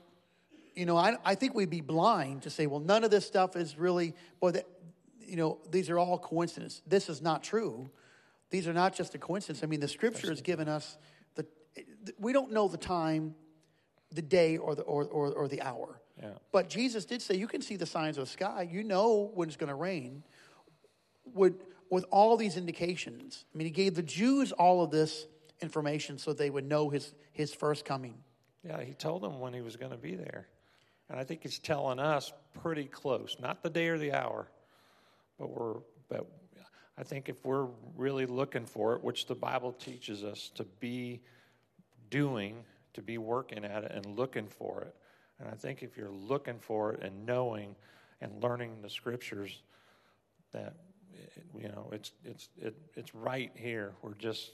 you 0.78 0.86
know, 0.86 0.96
I, 0.96 1.18
I 1.26 1.34
think 1.34 1.56
we'd 1.56 1.72
be 1.72 1.82
blind 1.82 2.44
to 2.44 2.52
say, 2.52 2.68
well, 2.68 2.80
none 2.80 3.04
of 3.04 3.10
this 3.10 3.26
stuff 3.26 3.56
is 3.56 3.80
really, 3.80 4.14
boy, 4.40 4.52
that, 4.52 4.66
you 5.20 5.36
know, 5.36 5.58
these 5.72 5.90
are 5.90 5.98
all 5.98 6.20
coincidence. 6.20 6.84
This 6.86 7.10
is 7.10 7.20
not 7.20 7.44
true. 7.44 7.90
These 8.52 8.68
are 8.68 8.74
not 8.74 8.96
just 8.96 9.16
a 9.16 9.18
coincidence. 9.18 9.64
I 9.64 9.66
mean, 9.66 9.80
the 9.80 9.88
scripture 9.88 10.30
has 10.30 10.42
given 10.42 10.70
us 10.70 11.00
the, 11.34 11.48
we 12.20 12.32
don't 12.32 12.52
know 12.52 12.68
the 12.68 12.78
time, 12.78 13.34
the 14.12 14.22
day, 14.22 14.58
or 14.58 14.76
the, 14.76 14.84
or, 14.84 15.06
or, 15.06 15.34
or 15.34 15.48
the 15.48 15.64
hour. 15.64 16.00
Yeah. 16.22 16.30
But 16.52 16.70
Jesus 16.70 17.06
did 17.06 17.24
say, 17.24 17.36
you 17.36 17.48
can 17.48 17.62
see 17.62 17.76
the 17.76 17.88
signs 17.88 18.20
of 18.20 18.26
the 18.26 18.32
sky. 18.32 18.70
You 18.72 18.84
know 18.84 19.32
when 19.34 19.48
it's 19.48 19.58
going 19.58 19.70
to 19.70 19.76
rain. 19.76 20.24
With, 21.34 21.64
with 21.90 22.06
all 22.12 22.38
these 22.38 22.56
indications, 22.56 23.46
I 23.54 23.58
mean, 23.58 23.66
he 23.66 23.72
gave 23.72 23.96
the 23.96 24.04
Jews 24.04 24.52
all 24.52 24.84
of 24.84 24.92
this 24.92 25.26
information 25.60 26.20
so 26.20 26.34
they 26.34 26.52
would 26.52 26.66
know 26.66 26.90
his, 26.90 27.16
his 27.34 27.52
first 27.52 27.84
coming. 27.84 28.14
Yeah, 28.64 28.84
he 28.84 28.94
told 28.94 29.24
them 29.24 29.40
when 29.40 29.54
he 29.54 29.62
was 29.62 29.76
going 29.76 29.92
to 29.92 29.98
be 29.98 30.16
there. 30.16 30.48
And 31.10 31.20
I 31.20 31.24
think 31.24 31.44
he's 31.44 31.60
telling 31.60 32.00
us 32.00 32.34
pretty 32.62 32.86
close, 32.86 33.38
not 33.40 33.64
the 33.64 33.70
day 33.70 33.88
or 33.88 33.98
the 33.98 34.14
hour, 34.14 34.48
but 35.40 35.50
we're 35.50 35.80
but 36.10 36.26
I 36.98 37.04
think 37.04 37.30
if 37.30 37.46
we're 37.46 37.68
really 37.96 38.26
looking 38.26 38.66
for 38.66 38.96
it, 38.96 39.04
which 39.04 39.28
the 39.28 39.36
Bible 39.36 39.72
teaches 39.74 40.24
us 40.24 40.52
to 40.56 40.64
be 40.80 41.22
doing, 42.10 42.64
to 42.94 43.02
be 43.02 43.18
working 43.18 43.64
at 43.64 43.84
it 43.84 43.92
and 43.94 44.06
looking 44.06 44.48
for 44.48 44.82
it. 44.82 44.96
And 45.40 45.48
I 45.48 45.54
think 45.54 45.84
if 45.84 45.96
you're 45.96 46.10
looking 46.10 46.58
for 46.60 46.94
it 46.94 47.04
and 47.04 47.26
knowing 47.26 47.76
and 48.22 48.42
learning 48.42 48.82
the 48.82 48.90
scriptures 48.90 49.62
that 50.54 50.76
you 51.56 51.68
know, 51.70 51.90
it's 51.92 52.12
it's 52.24 52.50
it, 52.58 52.76
it's 52.96 53.14
right 53.14 53.52
here. 53.56 53.94
We're 54.02 54.14
just 54.16 54.52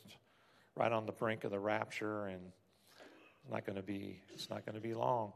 right 0.76 0.92
on 0.92 1.06
the 1.06 1.12
brink 1.12 1.44
of 1.44 1.52
the 1.52 1.60
rapture 1.60 2.28
and 2.28 2.42
it's 3.44 3.52
not 3.52 3.66
going 3.66 3.76
to 3.76 3.84
be 3.84 4.22
it's 4.34 4.50
not 4.50 4.66
going 4.66 4.76
to 4.76 4.82
be 4.82 4.94
long 4.94 5.34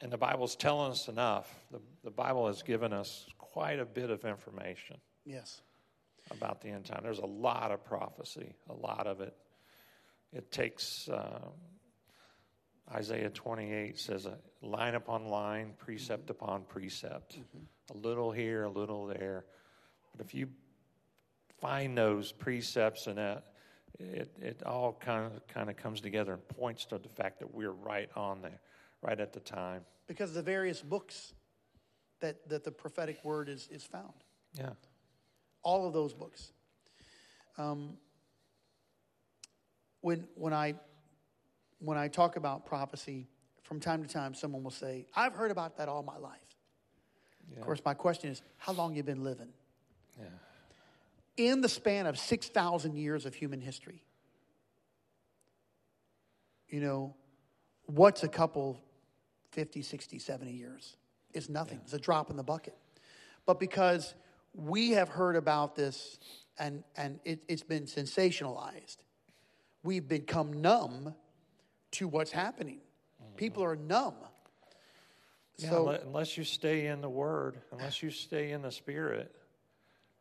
And 0.00 0.12
the 0.12 0.18
Bible's 0.18 0.56
telling 0.56 0.90
us 0.90 1.08
enough. 1.08 1.48
The, 1.70 1.80
the 2.02 2.10
Bible 2.10 2.46
has 2.48 2.62
given 2.62 2.92
us 2.92 3.26
quite 3.38 3.78
a 3.78 3.84
bit 3.84 4.10
of 4.10 4.24
information 4.24 4.96
Yes. 5.24 5.62
about 6.30 6.60
the 6.60 6.68
end 6.68 6.86
time. 6.86 7.00
There's 7.02 7.18
a 7.18 7.26
lot 7.26 7.70
of 7.70 7.84
prophecy, 7.84 8.54
a 8.68 8.74
lot 8.74 9.06
of 9.06 9.20
it. 9.20 9.34
It 10.32 10.50
takes, 10.50 11.08
uh, 11.08 11.48
Isaiah 12.92 13.30
28 13.30 13.98
says, 13.98 14.26
a 14.26 14.38
line 14.60 14.96
upon 14.96 15.26
line, 15.26 15.74
precept 15.78 16.24
mm-hmm. 16.24 16.44
upon 16.44 16.62
precept, 16.64 17.38
mm-hmm. 17.38 17.96
a 17.96 18.06
little 18.06 18.32
here, 18.32 18.64
a 18.64 18.70
little 18.70 19.06
there. 19.06 19.44
But 20.16 20.26
if 20.26 20.34
you 20.34 20.48
find 21.60 21.96
those 21.96 22.32
precepts 22.32 23.06
and 23.06 23.18
that, 23.18 23.44
it, 24.00 24.30
it 24.42 24.62
all 24.64 24.92
kind 24.92 25.26
of, 25.26 25.46
kind 25.46 25.70
of 25.70 25.76
comes 25.76 26.00
together 26.00 26.32
and 26.32 26.48
points 26.48 26.86
to 26.86 26.98
the 26.98 27.08
fact 27.08 27.38
that 27.38 27.54
we're 27.54 27.70
right 27.70 28.10
on 28.16 28.42
there, 28.42 28.60
right 29.04 29.20
at 29.20 29.32
the 29.32 29.40
time. 29.40 29.84
Because 30.06 30.30
of 30.30 30.36
the 30.36 30.42
various 30.42 30.82
books 30.82 31.32
that, 32.20 32.48
that 32.48 32.64
the 32.64 32.70
prophetic 32.70 33.24
word 33.24 33.48
is, 33.48 33.68
is 33.70 33.84
found. 33.84 34.14
Yeah. 34.58 34.70
all 35.62 35.86
of 35.86 35.92
those 35.92 36.14
books. 36.14 36.52
Um, 37.58 37.96
when 40.00 40.28
when 40.34 40.52
I 40.52 40.74
when 41.80 41.98
I 41.98 42.08
talk 42.08 42.36
about 42.36 42.66
prophecy, 42.66 43.26
from 43.62 43.80
time 43.80 44.02
to 44.02 44.08
time, 44.08 44.34
someone 44.34 44.62
will 44.62 44.70
say, 44.70 45.06
"I've 45.16 45.32
heard 45.34 45.50
about 45.50 45.76
that 45.78 45.88
all 45.88 46.02
my 46.02 46.18
life." 46.18 46.38
Yeah. 47.50 47.58
Of 47.58 47.64
course, 47.64 47.80
my 47.84 47.94
question 47.94 48.30
is, 48.30 48.42
how 48.58 48.72
long 48.72 48.94
you 48.94 49.02
been 49.02 49.24
living? 49.24 49.48
Yeah. 50.18 50.26
In 51.36 51.60
the 51.62 51.68
span 51.68 52.06
of 52.06 52.18
six 52.18 52.48
thousand 52.48 52.96
years 52.96 53.26
of 53.26 53.34
human 53.34 53.60
history, 53.60 54.02
you 56.68 56.80
know, 56.80 57.14
what's 57.86 58.22
a 58.22 58.28
couple 58.28 58.80
50, 59.54 59.82
60, 59.82 60.18
70 60.18 60.52
years? 60.52 60.96
It's 61.32 61.48
nothing. 61.48 61.80
It's 61.84 61.92
a 61.92 61.98
drop 61.98 62.30
in 62.30 62.36
the 62.36 62.42
bucket. 62.42 62.76
But 63.46 63.58
because 63.58 64.14
we 64.54 64.90
have 64.90 65.08
heard 65.08 65.36
about 65.36 65.74
this 65.74 66.18
and, 66.58 66.84
and 66.96 67.18
it, 67.24 67.42
it's 67.48 67.62
been 67.62 67.84
sensationalized, 67.84 68.98
we've 69.82 70.06
become 70.06 70.60
numb 70.60 71.14
to 71.92 72.08
what's 72.08 72.30
happening. 72.30 72.78
Mm-hmm. 73.22 73.36
People 73.36 73.64
are 73.64 73.76
numb. 73.76 74.14
Yeah, 75.58 75.70
So, 75.70 75.88
unless 75.88 76.36
you 76.36 76.44
stay 76.44 76.86
in 76.86 77.00
the 77.00 77.08
Word, 77.08 77.60
unless 77.72 78.02
you 78.02 78.10
stay 78.10 78.50
in 78.50 78.62
the 78.62 78.72
Spirit, 78.72 79.32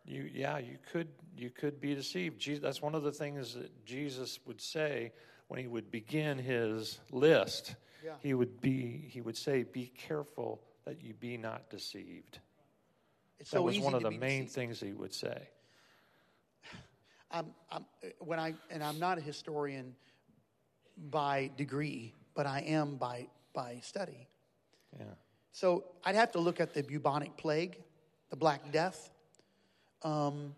you 0.06 0.30
yeah, 0.32 0.60
you 0.60 0.78
could 0.92 1.08
you 1.36 1.50
could 1.50 1.82
be 1.82 1.96
deceived. 1.96 2.40
Jesus, 2.40 2.62
that's 2.62 2.82
one 2.84 2.94
of 2.94 3.02
the 3.02 3.12
things 3.12 3.56
that 3.56 3.86
Jesus 3.86 4.40
would 4.46 4.62
say 4.62 5.12
when 5.48 5.60
he 5.60 5.68
would 5.68 5.90
begin 5.90 6.38
his 6.38 7.00
list. 7.12 7.76
Yeah. 8.04 8.12
He 8.22 8.34
would 8.34 8.60
be 8.60 9.06
he 9.10 9.22
would 9.22 9.38
say, 9.38 9.64
"Be 9.64 9.88
careful 9.98 10.62
that 10.86 11.02
you 11.02 11.14
be 11.14 11.38
not 11.38 11.70
deceived." 11.70 12.40
it's 13.40 13.52
That 13.52 13.58
so 13.58 13.62
was 13.64 13.80
one 13.80 13.94
of 13.94 14.04
the 14.04 14.12
main 14.12 14.44
deceived. 14.44 14.52
things 14.52 14.80
he 14.80 14.92
would 14.94 15.14
say. 15.14 15.50
I'm, 17.32 17.48
I'm, 17.72 17.86
when 18.20 18.40
I, 18.40 18.54
and 18.70 18.84
I'm 18.84 19.00
not 19.00 19.18
a 19.18 19.22
historian 19.22 19.96
by 21.10 21.50
degree, 21.58 22.14
but 22.36 22.46
I 22.46 22.60
am 22.62 22.96
by, 22.96 23.28
by 23.54 23.80
study. 23.82 24.28
Yeah. 25.00 25.06
So 25.52 25.84
I'd 26.06 26.14
have 26.16 26.32
to 26.34 26.40
look 26.40 26.60
at 26.60 26.76
the 26.76 26.84
bubonic 26.84 27.36
plague, 27.36 27.78
the 28.30 28.36
Black 28.36 28.72
Death. 28.72 29.10
Um, 30.04 30.56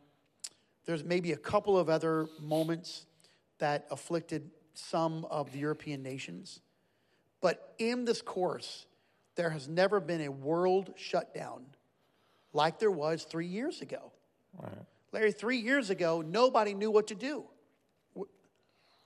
there's 0.86 1.04
maybe 1.04 1.32
a 1.32 1.38
couple 1.38 1.78
of 1.78 1.90
other 1.90 2.28
moments 2.42 3.06
that 3.60 3.88
afflicted 3.90 4.52
some 4.74 5.26
of 5.32 5.54
the 5.54 5.60
European 5.60 6.04
nations. 6.04 6.60
But 7.46 7.76
in 7.78 8.06
this 8.06 8.24
course, 8.24 8.88
there 9.36 9.52
has 9.52 9.68
never 9.68 10.00
been 10.00 10.22
a 10.22 10.30
world 10.30 10.96
shutdown 10.96 11.64
like 12.54 12.80
there 12.80 12.90
was 12.90 13.24
three 13.24 13.46
years 13.46 13.82
ago. 13.82 14.12
Right. 14.60 14.74
Larry, 15.12 15.32
three 15.32 15.58
years 15.58 15.92
ago, 15.92 16.24
nobody 16.28 16.74
knew 16.74 16.90
what 16.90 17.06
to 17.10 17.14
do. 17.14 17.44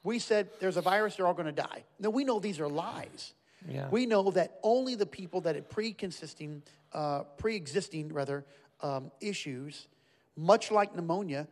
We 0.03 0.19
said 0.19 0.47
there's 0.61 0.77
a 0.77 0.81
virus, 0.81 1.17
they're 1.17 1.27
all 1.27 1.33
going 1.33 1.47
to 1.47 1.51
die. 1.51 1.83
Now, 1.99 2.11
we 2.11 2.23
know 2.23 2.39
these 2.39 2.61
are 2.61 2.69
lies. 2.69 3.33
Yeah. 3.67 3.89
We 3.91 4.05
know 4.05 4.31
that 4.31 4.57
only 4.63 4.95
the 4.95 5.05
people 5.05 5.41
that 5.41 5.55
had 5.55 5.69
pre-consisting, 5.69 6.63
uh, 6.93 7.23
pre-existing 7.35 8.13
rather 8.13 8.45
um, 8.81 9.11
issues, 9.19 9.89
much 10.37 10.71
like 10.71 10.95
pneumonia, 10.95 11.45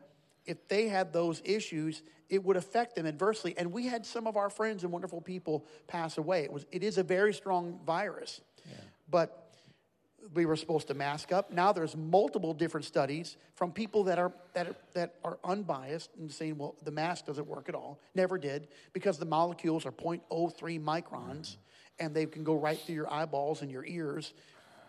if 0.48 0.68
they 0.68 0.88
had 0.88 1.14
those 1.14 1.42
issues, 1.46 2.02
it 2.30 2.44
would 2.44 2.58
affect 2.58 2.96
them 2.96 3.06
adversely. 3.06 3.54
And 3.58 3.72
we 3.72 3.86
had 3.88 4.06
some 4.06 4.26
of 4.26 4.38
our 4.38 4.50
friends 4.50 4.84
and 4.84 4.92
wonderful 4.92 5.22
people 5.22 5.66
pass 5.88 6.18
away. 6.18 6.44
It 6.44 6.52
was, 6.52 6.66
it 6.72 6.84
is 6.84 6.98
a 6.98 7.04
very 7.04 7.34
strong 7.34 7.80
virus, 7.86 8.42
but 9.10 9.44
we 10.34 10.46
were 10.46 10.56
supposed 10.56 10.88
to 10.88 10.94
mask 10.94 11.32
up. 11.32 11.52
Now 11.52 11.72
there's 11.72 11.96
multiple 11.96 12.54
different 12.54 12.86
studies 12.86 13.38
from 13.54 13.72
people 13.72 14.04
that 14.06 14.20
are 14.20 14.34
that 14.54 14.68
are, 14.68 14.76
that 14.94 15.16
are 15.24 15.38
unbiased 15.44 16.10
and 16.18 16.32
saying, 16.32 16.58
well, 16.58 16.76
the 16.84 16.92
mask 16.92 17.26
doesn't 17.26 17.48
work 17.48 17.70
at 17.70 17.76
all. 17.76 18.00
Never 18.16 18.38
did 18.38 18.68
because 18.94 19.18
the 19.18 19.26
molecules 19.26 19.86
are 19.86 19.92
0.03 19.92 20.82
microns, 20.82 21.04
mm-hmm. 21.04 21.60
and 22.00 22.16
they 22.16 22.26
can 22.26 22.44
go 22.44 22.56
right 22.56 22.80
through 22.80 22.96
your 22.96 23.12
eyeballs 23.12 23.62
and 23.62 23.72
your 23.72 23.86
ears. 23.86 24.34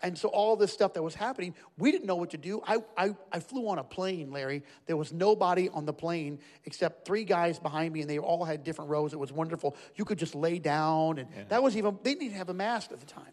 And 0.02 0.16
so 0.16 0.28
all 0.28 0.56
this 0.56 0.72
stuff 0.72 0.94
that 0.94 1.02
was 1.02 1.14
happening, 1.14 1.54
we 1.76 1.92
didn't 1.92 2.06
know 2.06 2.16
what 2.16 2.30
to 2.30 2.38
do. 2.38 2.62
I, 2.66 2.78
I, 2.96 3.16
I 3.32 3.40
flew 3.40 3.68
on 3.68 3.78
a 3.78 3.84
plane, 3.84 4.30
Larry. 4.30 4.62
There 4.86 4.96
was 4.96 5.12
nobody 5.12 5.68
on 5.68 5.84
the 5.84 5.92
plane 5.92 6.38
except 6.64 7.06
three 7.06 7.24
guys 7.24 7.58
behind 7.58 7.92
me, 7.92 8.00
and 8.00 8.10
they 8.10 8.18
all 8.18 8.44
had 8.44 8.64
different 8.64 8.90
rows. 8.90 9.12
It 9.12 9.18
was 9.18 9.32
wonderful. 9.32 9.76
You 9.96 10.04
could 10.04 10.18
just 10.18 10.34
lay 10.34 10.58
down, 10.58 11.18
and 11.18 11.28
that 11.48 11.62
was 11.62 11.76
even, 11.76 11.98
they 12.02 12.12
didn't 12.12 12.26
even 12.26 12.38
have 12.38 12.48
a 12.48 12.54
mask 12.54 12.92
at 12.92 13.00
the 13.00 13.06
time. 13.06 13.32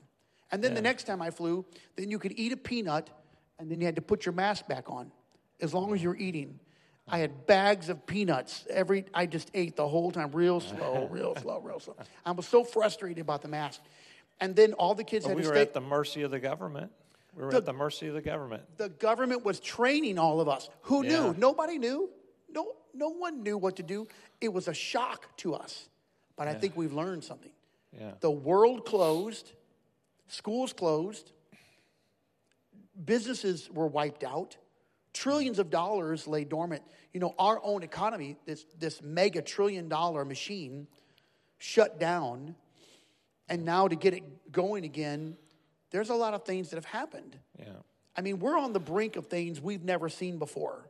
And 0.51 0.63
then 0.63 0.73
the 0.73 0.81
next 0.81 1.05
time 1.05 1.21
I 1.21 1.31
flew, 1.31 1.65
then 1.95 2.09
you 2.09 2.19
could 2.19 2.33
eat 2.37 2.51
a 2.51 2.57
peanut, 2.57 3.09
and 3.59 3.69
then 3.69 3.79
you 3.79 3.85
had 3.85 3.95
to 3.95 4.01
put 4.01 4.25
your 4.25 4.33
mask 4.33 4.67
back 4.67 4.89
on, 4.89 5.11
as 5.61 5.73
long 5.73 5.93
as 5.93 6.01
you 6.01 6.09
were 6.09 6.17
eating. 6.17 6.59
I 7.07 7.19
had 7.19 7.45
bags 7.45 7.89
of 7.89 8.05
peanuts 8.07 8.65
every. 8.69 9.05
I 9.13 9.27
just 9.27 9.51
ate 9.53 9.75
the 9.75 9.87
whole 9.87 10.11
time, 10.11 10.31
real 10.31 10.59
slow, 10.61 11.07
real 11.11 11.35
slow, 11.35 11.59
real 11.59 11.79
slow. 11.79 11.95
I 12.25 12.31
was 12.31 12.47
so 12.47 12.63
frustrated 12.63 13.21
about 13.21 13.41
the 13.41 13.47
mask, 13.47 13.81
and 14.39 14.55
then 14.55 14.73
all 14.73 14.95
the 14.95 15.03
kids 15.03 15.25
had 15.25 15.35
we 15.35 15.41
to 15.43 15.47
were 15.49 15.55
stay. 15.55 15.61
at 15.61 15.73
the 15.73 15.81
mercy 15.81 16.21
of 16.23 16.31
the 16.31 16.39
government. 16.39 16.91
We 17.35 17.43
were 17.43 17.51
The- 17.51 17.57
at 17.57 17.65
the 17.65 17.73
mercy 17.73 18.07
of 18.07 18.13
the 18.13 18.21
government. 18.21 18.63
the 18.77 18.89
government 18.89 19.43
was 19.43 19.59
training 19.59 20.17
all 20.17 20.39
of 20.41 20.47
us. 20.47 20.69
Who 20.83 21.03
Yeah. 21.03 21.31
knew? 21.31 21.33
Nobody 21.37 21.77
knew. 21.77 22.09
No, 22.49 22.75
no 22.93 23.09
one 23.09 23.43
knew 23.43 23.57
what 23.57 23.75
to 23.77 23.83
do. 23.83 24.07
It 24.39 24.49
was 24.49 24.67
a 24.67 24.73
shock 24.73 25.35
to 25.37 25.53
us. 25.55 25.89
But 26.37 26.47
I 26.47 26.53
think 26.53 26.75
we've 26.77 26.93
learned 26.93 27.23
something. 27.23 27.51
Yeah. 27.91 28.13
The 28.19 28.31
world 28.31 28.85
closed, 28.85 29.51
schools 30.27 30.73
closed, 30.73 31.31
businesses 33.03 33.69
were 33.69 33.87
wiped 33.87 34.23
out, 34.23 34.57
trillions 35.13 35.59
of 35.59 35.69
dollars 35.69 36.27
lay 36.27 36.43
dormant. 36.43 36.83
You 37.13 37.19
know, 37.19 37.33
our 37.39 37.59
own 37.63 37.83
economy, 37.83 38.37
this, 38.45 38.65
this 38.77 39.01
mega 39.01 39.41
trillion 39.41 39.87
dollar 39.87 40.25
machine, 40.25 40.87
shut 41.57 41.99
down. 41.99 42.55
And 43.49 43.65
now 43.65 43.87
to 43.87 43.95
get 43.95 44.13
it 44.13 44.51
going 44.51 44.85
again, 44.85 45.37
there's 45.91 46.09
a 46.09 46.15
lot 46.15 46.33
of 46.33 46.43
things 46.43 46.69
that 46.69 46.77
have 46.77 46.85
happened. 46.85 47.37
Yeah. 47.59 47.67
I 48.17 48.21
mean, 48.21 48.39
we're 48.39 48.57
on 48.57 48.73
the 48.73 48.79
brink 48.79 49.15
of 49.15 49.27
things 49.27 49.61
we've 49.61 49.83
never 49.83 50.09
seen 50.09 50.39
before. 50.39 50.89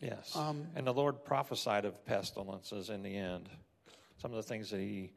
Yes. 0.00 0.36
Um, 0.36 0.66
and 0.76 0.86
the 0.86 0.92
Lord 0.92 1.24
prophesied 1.24 1.84
of 1.84 2.04
pestilences 2.04 2.90
in 2.90 3.02
the 3.02 3.16
end. 3.16 3.48
Some 4.20 4.32
of 4.32 4.36
the 4.36 4.42
things 4.42 4.70
that 4.70 4.80
He 4.80 5.12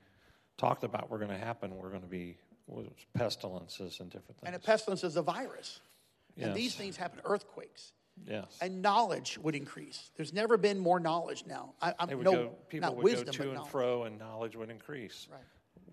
talked 0.58 0.84
about 0.84 1.10
were 1.10 1.18
going 1.18 1.32
to 1.32 1.38
happen 1.38 1.78
were 1.78 1.90
going 1.90 2.02
to 2.02 2.08
be 2.08 2.38
was 2.68 2.88
pestilences 3.16 4.00
and 4.00 4.10
different 4.10 4.40
things. 4.40 4.48
And 4.48 4.56
a 4.56 4.60
pestilence 4.60 5.04
is 5.04 5.18
a 5.18 5.22
virus. 5.22 5.82
Yes. 6.36 6.48
And 6.48 6.56
these 6.56 6.76
things 6.76 6.96
happen, 6.96 7.20
earthquakes. 7.26 7.92
yes. 8.26 8.46
And 8.62 8.82
knowledge 8.82 9.38
would 9.40 9.56
increase. 9.56 10.12
There's 10.16 10.32
never 10.32 10.58
been 10.58 10.80
more 10.80 11.00
knowledge 11.00 11.44
now. 11.46 11.74
I, 11.82 11.94
would 12.06 12.24
no, 12.24 12.32
go, 12.32 12.56
people 12.70 12.96
would 12.96 13.04
wisdom, 13.04 13.36
go 13.38 13.44
to 13.44 13.52
and 13.52 13.68
fro, 13.68 14.04
and 14.04 14.18
knowledge 14.18 14.56
would 14.56 14.70
increase. 14.70 15.28
Right. 15.30 15.42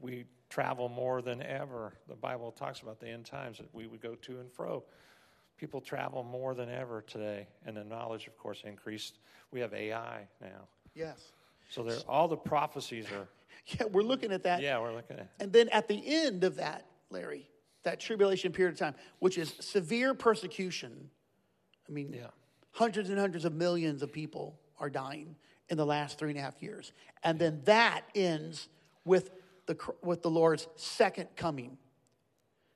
We 0.01 0.25
travel 0.49 0.89
more 0.89 1.21
than 1.23 1.43
ever. 1.43 1.93
The 2.09 2.15
Bible 2.15 2.51
talks 2.53 2.81
about 2.81 3.01
the 3.01 3.09
end 3.09 3.27
times 3.27 3.59
that 3.59 3.73
we 3.75 3.87
would 3.87 4.01
go 4.01 4.15
to 4.15 4.41
and 4.41 4.51
fro. 4.51 4.83
People 5.57 5.81
travel 5.81 6.23
more 6.23 6.55
than 6.55 6.69
ever 6.71 7.03
today, 7.03 7.47
and 7.67 7.77
the 7.77 7.85
knowledge, 7.85 8.27
of 8.27 8.39
course, 8.39 8.63
increased. 8.65 9.19
We 9.51 9.61
have 9.61 9.75
AI 9.75 10.27
now, 10.41 10.69
Yes. 10.95 11.33
so 11.71 11.83
there 11.83 11.99
all 12.09 12.29
the 12.29 12.37
prophecies 12.37 13.07
are. 13.13 13.29
Yeah, 13.79 13.85
we're 13.87 14.03
looking 14.03 14.33
at 14.33 14.45
that. 14.45 14.63
Yeah, 14.63 14.79
we're 14.81 14.95
looking 14.95 15.19
at. 15.19 15.29
And 15.41 15.53
then 15.53 15.69
at 15.71 15.89
the 15.89 16.01
end 16.07 16.43
of 16.45 16.57
that, 16.57 16.87
Larry, 17.11 17.51
that 17.83 18.01
tribulation 18.01 18.51
period 18.53 18.73
of 18.75 18.79
time, 18.79 18.95
which 19.19 19.37
is 19.37 19.53
severe 19.61 20.15
persecution. 20.15 21.11
I 21.87 21.93
mean, 21.93 22.13
Yeah. 22.15 22.29
hundreds 22.73 23.11
and 23.11 23.19
hundreds 23.19 23.45
of 23.45 23.53
millions 23.53 24.03
of 24.03 24.11
people 24.11 24.59
are 24.79 24.89
dying 24.89 25.37
in 25.69 25.77
the 25.77 25.85
last 25.85 26.19
three 26.19 26.31
and 26.31 26.39
a 26.39 26.43
half 26.43 26.63
years. 26.63 26.93
And 27.25 27.39
then 27.39 27.61
that 27.65 28.05
ends 28.15 28.69
with 29.05 29.31
the, 29.69 29.77
with 30.03 30.23
the 30.23 30.31
Lord's 30.31 30.67
second 30.75 31.29
coming. 31.37 31.79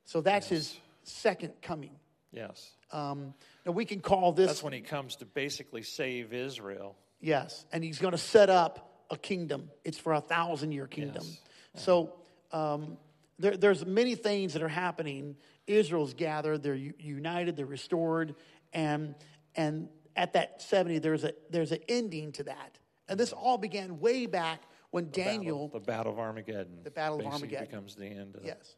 So 0.05 0.21
that's 0.21 0.49
his 0.49 0.79
second 1.03 1.55
coming. 1.63 1.91
Yes. 2.33 2.71
Um, 2.93 3.35
now 3.67 3.73
we 3.73 3.85
can 3.85 4.01
call 4.01 4.33
this, 4.33 4.47
That's 4.47 4.63
when 4.63 4.73
he 4.73 4.81
comes 4.81 5.17
to 5.17 5.27
basically 5.27 5.83
save 5.83 6.33
Israel. 6.33 6.97
yes, 7.21 7.67
and 7.73 7.83
he's 7.83 7.99
going 7.99 8.13
to 8.13 8.19
set 8.19 8.51
up 8.51 9.05
a 9.11 9.17
kingdom. 9.17 9.71
It's 9.85 9.99
for 9.99 10.13
a 10.13 10.21
thousand 10.21 10.73
year 10.73 10.87
kingdom. 10.87 11.25
Yes. 11.25 11.85
So 11.85 12.15
um, 12.53 12.97
there, 13.39 13.57
there's 13.57 13.85
many 13.85 14.15
things 14.15 14.53
that 14.53 14.63
are 14.63 14.69
happening. 14.69 15.37
Israel's 15.67 16.15
gathered, 16.15 16.63
they're 16.63 16.75
united, 16.75 17.57
they're 17.57 17.67
restored, 17.67 18.35
and 18.73 19.15
and 19.55 19.89
at 20.17 20.35
that 20.35 20.61
70, 20.61 20.99
there's 20.99 21.25
a 21.25 21.33
there's 21.51 21.73
an 21.73 21.81
ending 21.89 22.33
to 22.33 22.45
that. 22.45 22.79
And 23.09 23.19
this 23.19 23.33
all 23.33 23.59
began 23.59 24.01
way 24.01 24.27
back 24.27 24.63
when 24.93 25.11
Daniel, 25.11 25.69
Battle, 25.69 25.81
the 25.81 25.87
Battle 25.87 26.13
of 26.13 26.19
Armageddon. 26.19 26.79
The 26.85 26.91
Battle 26.91 27.21
of 27.21 27.27
Armageddon. 27.27 27.67
becomes 27.67 27.95
the 27.97 28.07
end. 28.07 28.37
Of 28.37 28.45
yes. 28.45 28.77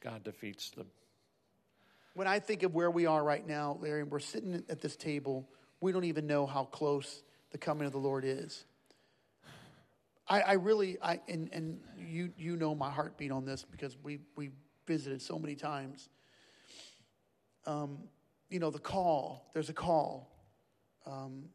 God 0.00 0.22
defeats 0.22 0.70
the. 0.70 0.86
When 2.14 2.28
I 2.28 2.38
think 2.38 2.62
of 2.62 2.74
where 2.74 2.90
we 2.90 3.04
are 3.04 3.22
right 3.22 3.46
now, 3.46 3.76
Larry, 3.80 4.02
and 4.02 4.10
we're 4.10 4.20
sitting 4.20 4.64
at 4.68 4.80
this 4.80 4.96
table, 4.96 5.48
we 5.80 5.92
don't 5.92 6.04
even 6.04 6.26
know 6.26 6.46
how 6.46 6.64
close 6.64 7.22
the 7.50 7.58
coming 7.58 7.86
of 7.86 7.92
the 7.92 7.98
Lord 7.98 8.24
is. 8.24 8.64
I, 10.28 10.40
I 10.40 10.52
really, 10.52 10.98
I 11.02 11.20
and, 11.28 11.48
and 11.52 11.80
you 11.96 12.30
you 12.36 12.56
know 12.56 12.74
my 12.74 12.90
heartbeat 12.90 13.32
on 13.32 13.44
this 13.44 13.64
because 13.68 13.96
we 14.02 14.20
we 14.36 14.50
visited 14.86 15.20
so 15.20 15.36
many 15.36 15.56
times. 15.56 16.08
Um, 17.66 17.98
you 18.50 18.60
know 18.60 18.70
the 18.70 18.78
call. 18.78 19.50
There's 19.52 19.68
a 19.68 19.74
call. 19.74 20.30
Um, 21.06 21.46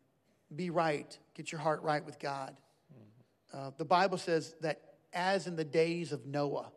be 0.53 0.69
right. 0.69 1.17
Get 1.33 1.51
your 1.51 1.61
heart 1.61 1.81
right 1.81 2.05
with 2.05 2.19
God. 2.19 2.57
Uh, 3.53 3.71
the 3.77 3.85
Bible 3.85 4.17
says 4.17 4.55
that 4.61 4.81
as 5.13 5.47
in 5.47 5.55
the 5.55 5.63
days 5.63 6.11
of 6.11 6.25
Noah, 6.25 6.71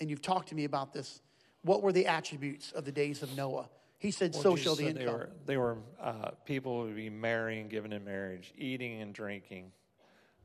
and 0.00 0.10
you've 0.10 0.22
talked 0.22 0.48
to 0.48 0.54
me 0.54 0.64
about 0.64 0.92
this. 0.92 1.20
What 1.62 1.82
were 1.82 1.92
the 1.92 2.06
attributes 2.06 2.72
of 2.72 2.84
the 2.84 2.92
days 2.92 3.22
of 3.22 3.36
Noah? 3.36 3.68
He 3.98 4.10
said, 4.10 4.32
Well, 4.32 4.42
"So 4.42 4.56
shall 4.56 4.76
the 4.76 4.86
end 4.86 4.96
they 4.96 5.06
were, 5.06 5.30
they 5.44 5.56
were 5.58 5.76
uh, 6.00 6.30
people 6.46 6.80
would 6.80 6.96
be 6.96 7.10
marrying, 7.10 7.68
giving 7.68 7.92
in 7.92 8.02
marriage, 8.02 8.54
eating 8.56 9.02
and 9.02 9.12
drinking. 9.12 9.72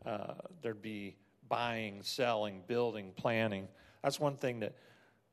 Uh, 0.06 0.34
there'd 0.62 0.82
be 0.82 1.16
buying, 1.48 2.04
selling, 2.04 2.64
building, 2.68 3.14
planning. 3.16 3.68
That's 4.04 4.20
one 4.20 4.36
thing 4.36 4.60
that 4.60 4.76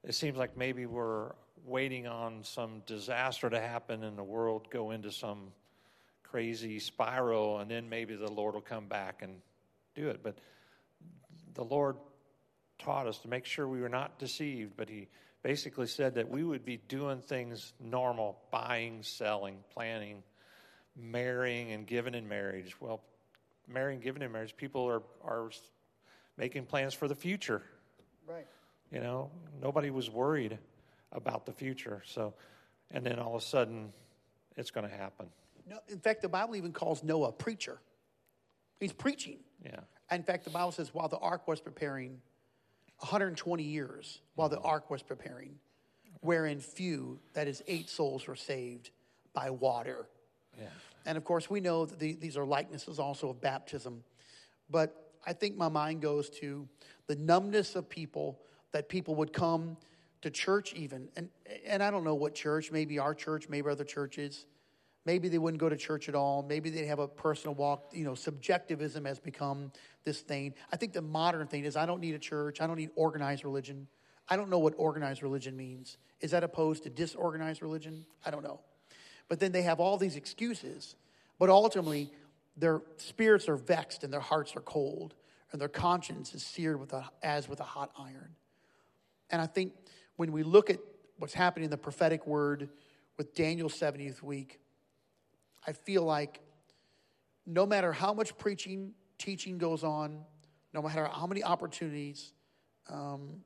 it 0.05 0.15
seems 0.15 0.37
like 0.37 0.57
maybe 0.57 0.87
we're 0.87 1.33
waiting 1.65 2.07
on 2.07 2.45
some 2.45 2.83
disaster 2.87 3.51
to 3.51 3.61
happen 3.61 4.05
in 4.05 4.15
the 4.17 4.23
world, 4.23 4.69
go 4.71 4.93
into 4.93 5.11
some 5.11 5.49
crazy 6.23 6.79
spiral, 6.79 7.59
and 7.59 7.71
then 7.71 7.89
maybe 7.89 8.15
the 8.15 8.31
Lord 8.31 8.55
will 8.55 8.61
come 8.61 8.87
back 8.87 9.23
and 9.23 9.35
do 9.95 10.09
it. 10.09 10.23
But 10.23 10.39
the 11.55 11.65
Lord 11.65 11.97
taught 12.79 13.07
us 13.07 13.19
to 13.19 13.29
make 13.29 13.45
sure 13.45 13.67
we 13.67 13.81
were 13.81 13.89
not 13.89 14.19
deceived, 14.19 14.73
but 14.77 14.89
He 14.89 15.09
basically 15.43 15.87
said 15.87 16.15
that 16.15 16.29
we 16.29 16.45
would 16.45 16.65
be 16.65 16.77
doing 16.77 17.21
things 17.21 17.73
normal 17.81 18.39
buying, 18.51 19.03
selling, 19.03 19.59
planning, 19.73 20.23
marrying, 20.97 21.73
and 21.73 21.87
giving 21.87 22.15
in 22.15 22.29
marriage. 22.29 22.77
Well, 22.81 23.03
marrying, 23.69 24.01
giving 24.01 24.23
in 24.23 24.33
marriage, 24.33 24.57
people 24.57 24.87
are, 24.89 25.03
are 25.25 25.51
making 26.37 26.67
plans 26.67 26.95
for 26.95 27.09
the 27.09 27.15
future. 27.15 27.63
Right. 28.27 28.47
You 28.91 29.01
know, 29.01 29.31
nobody 29.61 29.91
was 29.91 30.11
worried 30.11 30.59
about 31.11 31.47
the 31.47 31.53
future. 31.53 32.03
So, 32.07 32.35
and 32.91 33.05
then 33.05 33.19
all 33.19 33.35
of 33.35 33.43
a 33.43 33.45
sudden, 33.45 33.93
it's 34.57 34.71
going 34.71 34.89
to 34.89 34.95
happen. 34.95 35.27
No, 35.69 35.79
in 35.89 35.99
fact, 35.99 36.23
the 36.23 36.29
Bible 36.29 36.57
even 36.57 36.73
calls 36.73 37.03
Noah 37.03 37.29
a 37.29 37.33
preacher. 37.33 37.79
He's 38.81 38.93
preaching. 38.93 39.39
Yeah. 39.65 39.81
In 40.11 40.23
fact, 40.23 40.45
the 40.45 40.51
Bible 40.51 40.73
says 40.73 40.93
while 40.93 41.09
the 41.09 41.19
ark 41.19 41.49
was 41.49 41.61
preparing, 41.61 42.21
120 42.99 43.63
years 43.63 44.21
while 44.35 44.49
the 44.49 44.57
mm-hmm. 44.57 44.67
ark 44.67 44.91
was 44.91 45.03
preparing, 45.03 45.57
wherein 46.21 46.61
few, 46.61 47.19
that 47.35 47.49
is, 47.49 47.63
eight 47.67 47.89
souls 47.89 48.27
were 48.27 48.37
saved 48.37 48.91
by 49.33 49.51
water. 49.51 50.07
Yeah. 50.59 50.67
And 51.05 51.19
of 51.19 51.25
course, 51.25 51.51
we 51.51 51.61
know 51.61 51.85
that 51.85 51.99
the, 51.99 52.15
these 52.15 52.37
are 52.37 52.45
likenesses 52.45 52.99
also 52.99 53.31
of 53.31 53.41
baptism. 53.41 54.05
But 54.71 55.13
I 55.27 55.33
think 55.33 55.57
my 55.57 55.69
mind 55.69 56.01
goes 56.01 56.31
to 56.41 56.69
the 57.07 57.17
numbness 57.17 57.75
of 57.75 57.89
people 57.89 58.41
that 58.73 58.89
people 58.89 59.15
would 59.17 59.33
come 59.33 59.77
to 60.23 60.31
church 60.31 60.73
even. 60.75 61.09
And, 61.17 61.29
and 61.67 61.83
I 61.83 61.91
don't 61.91 62.05
know 62.05 62.15
what 62.15 62.35
church, 62.35 62.71
maybe 62.71 62.99
our 62.99 63.15
church, 63.15 63.49
maybe 63.49 63.69
other 63.69 63.85
churches. 63.85 64.47
Maybe 65.05 65.29
they 65.29 65.39
wouldn't 65.39 65.61
go 65.61 65.69
to 65.69 65.77
church 65.77 66.09
at 66.09 66.15
all. 66.15 66.45
Maybe 66.49 66.71
they'd 66.71 66.87
have 66.87 67.01
a 67.01 67.09
personal 67.09 67.55
walk. 67.55 67.91
You 67.93 68.05
know, 68.05 68.15
subjectivism 68.15 69.05
has 69.05 69.19
become 69.19 69.73
this 70.05 70.21
thing. 70.21 70.55
I 70.73 70.77
think 70.77 70.93
the 70.93 71.03
modern 71.03 71.49
thing 71.49 71.65
is 71.65 71.77
I 71.77 71.87
don't 71.87 72.01
need 72.01 72.15
a 72.15 72.21
church. 72.21 72.61
I 72.61 72.67
don't 72.67 72.77
need 72.77 72.91
organized 72.95 73.45
religion. 73.45 73.89
I 74.29 74.37
don't 74.37 74.49
know 74.49 74.61
what 74.61 74.75
organized 74.77 75.23
religion 75.23 75.57
means. 75.57 75.97
Is 76.21 76.31
that 76.31 76.45
opposed 76.45 76.85
to 76.85 76.91
disorganized 76.91 77.63
religion? 77.63 78.07
I 78.25 78.31
don't 78.31 78.45
know. 78.45 78.61
But 79.29 79.41
then 79.41 79.51
they 79.51 79.63
have 79.63 79.81
all 79.81 79.99
these 79.99 80.15
excuses. 80.15 80.95
But 81.39 81.51
ultimately, 81.51 82.13
their 82.57 82.83
spirits 82.97 83.49
are 83.49 83.57
vexed 83.57 84.05
and 84.05 84.13
their 84.13 84.21
hearts 84.21 84.55
are 84.55 84.61
cold, 84.61 85.15
and 85.51 85.61
their 85.61 85.69
conscience 85.69 86.35
is 86.35 86.45
seared 86.45 86.79
with 86.79 86.93
a, 86.93 87.05
as 87.23 87.49
with 87.49 87.61
a 87.61 87.65
hot 87.65 87.91
iron. 87.99 88.37
And 89.31 89.41
I 89.41 89.47
think 89.47 89.73
when 90.17 90.31
we 90.33 90.43
look 90.43 90.71
at 90.71 90.79
what's 91.19 91.35
happening 91.35 91.65
in 91.65 91.71
the 91.71 91.79
prophetic 91.79 92.27
word 92.27 92.69
with 93.17 93.35
Daniel's 93.35 93.75
70th 93.79 94.23
week, 94.23 94.61
I 95.67 95.73
feel 95.73 96.03
like 96.03 96.41
no 97.47 97.67
matter 97.67 97.93
how 97.93 98.15
much 98.15 98.37
preaching, 98.39 98.93
teaching 99.19 99.59
goes 99.59 99.85
on, 99.85 100.25
no 100.73 100.83
matter 100.83 101.07
how 101.07 101.27
many 101.27 101.43
opportunities, 101.43 102.33
um, 102.89 103.43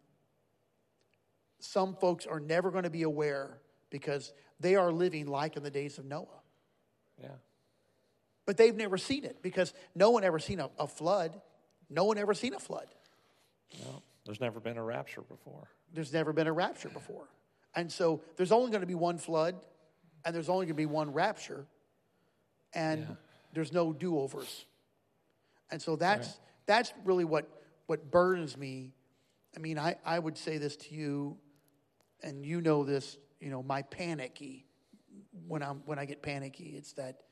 some 1.59 1.95
folks 1.97 2.27
are 2.27 2.41
never 2.41 2.71
going 2.71 2.85
to 2.85 2.91
be 2.91 3.03
aware 3.03 3.59
because 3.91 4.33
they 4.61 4.77
are 4.77 4.93
living 4.93 5.27
like 5.27 5.57
in 5.57 5.63
the 5.63 5.71
days 5.71 5.99
of 5.99 6.05
Noah. 6.05 6.27
Yeah. 7.21 7.29
But 8.45 8.57
they've 8.57 8.77
never 8.77 8.97
seen 8.97 9.25
it 9.25 9.43
because 9.43 9.75
no 9.95 10.11
one 10.11 10.23
ever 10.25 10.39
seen 10.39 10.61
a, 10.61 10.71
a 10.79 10.87
flood. 10.87 11.41
No 11.91 12.05
one 12.05 12.19
ever 12.19 12.35
seen 12.35 12.55
a 12.55 12.61
flood. 12.61 12.87
No, 13.85 14.03
there's 14.25 14.41
never 14.41 14.61
been 14.61 14.77
a 14.77 14.83
rapture 14.83 15.23
before. 15.23 15.69
There's 15.93 16.13
never 16.13 16.33
been 16.33 16.47
a 16.47 16.53
rapture 16.53 16.89
before. 16.89 17.29
And 17.75 17.91
so 17.91 18.23
there's 18.37 18.53
only 18.53 18.71
going 18.71 18.81
to 18.81 18.87
be 18.87 18.95
one 18.95 19.19
flood 19.19 19.57
and 20.25 20.35
there's 20.35 20.49
only 20.49 20.67
going 20.67 20.75
to 20.75 20.83
be 20.83 20.87
one 20.87 21.13
rapture 21.13 21.67
and 22.75 23.01
Yeah. 23.01 23.15
there's 23.53 23.73
no 23.73 23.93
do-overs. 23.93 24.67
And 25.71 25.81
so 25.81 25.97
that's 25.97 26.39
that's 26.67 26.93
really 27.05 27.25
what 27.25 27.49
what 27.87 28.11
burdens 28.11 28.57
me. 28.57 28.93
I 29.57 29.59
mean, 29.59 29.79
I, 29.79 29.97
I 30.05 30.19
would 30.19 30.37
say 30.37 30.59
this 30.59 30.77
to 30.77 30.95
you, 30.95 31.39
and 32.23 32.45
you 32.45 32.61
know 32.61 32.85
this, 32.85 33.17
you 33.41 33.51
know, 33.51 33.63
my 33.63 33.83
panicky 33.83 34.67
when 35.47 35.63
I'm 35.63 35.83
when 35.87 35.99
I 35.99 36.05
get 36.05 36.23
panicky, 36.23 36.75
it's 36.77 36.93
that 36.95 37.23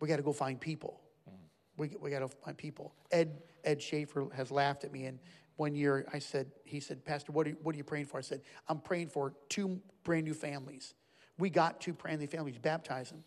we 0.00 0.08
got 0.08 0.16
to 0.16 0.22
go 0.22 0.32
find 0.32 0.60
people. 0.60 1.00
Mm-hmm. 1.28 1.36
We, 1.76 1.96
we 2.00 2.10
got 2.10 2.20
to 2.20 2.28
find 2.28 2.56
people. 2.56 2.94
Ed 3.10 3.42
Ed 3.64 3.80
Schaefer 3.80 4.28
has 4.34 4.50
laughed 4.50 4.84
at 4.84 4.92
me, 4.92 5.06
and 5.06 5.18
one 5.56 5.74
year 5.74 6.06
I 6.12 6.18
said, 6.18 6.50
he 6.64 6.80
said, 6.80 7.04
Pastor, 7.04 7.32
what 7.32 7.46
are 7.46 7.50
you, 7.50 7.56
what 7.62 7.74
are 7.74 7.78
you 7.78 7.84
praying 7.84 8.06
for? 8.06 8.18
I 8.18 8.22
said, 8.22 8.40
I'm 8.68 8.80
praying 8.80 9.08
for 9.08 9.34
two 9.48 9.80
brand 10.02 10.24
new 10.24 10.34
families. 10.34 10.94
We 11.38 11.50
got 11.50 11.80
two 11.80 11.92
brand 11.92 12.20
new 12.20 12.26
families, 12.26 12.58
baptize 12.58 13.10
them. 13.10 13.22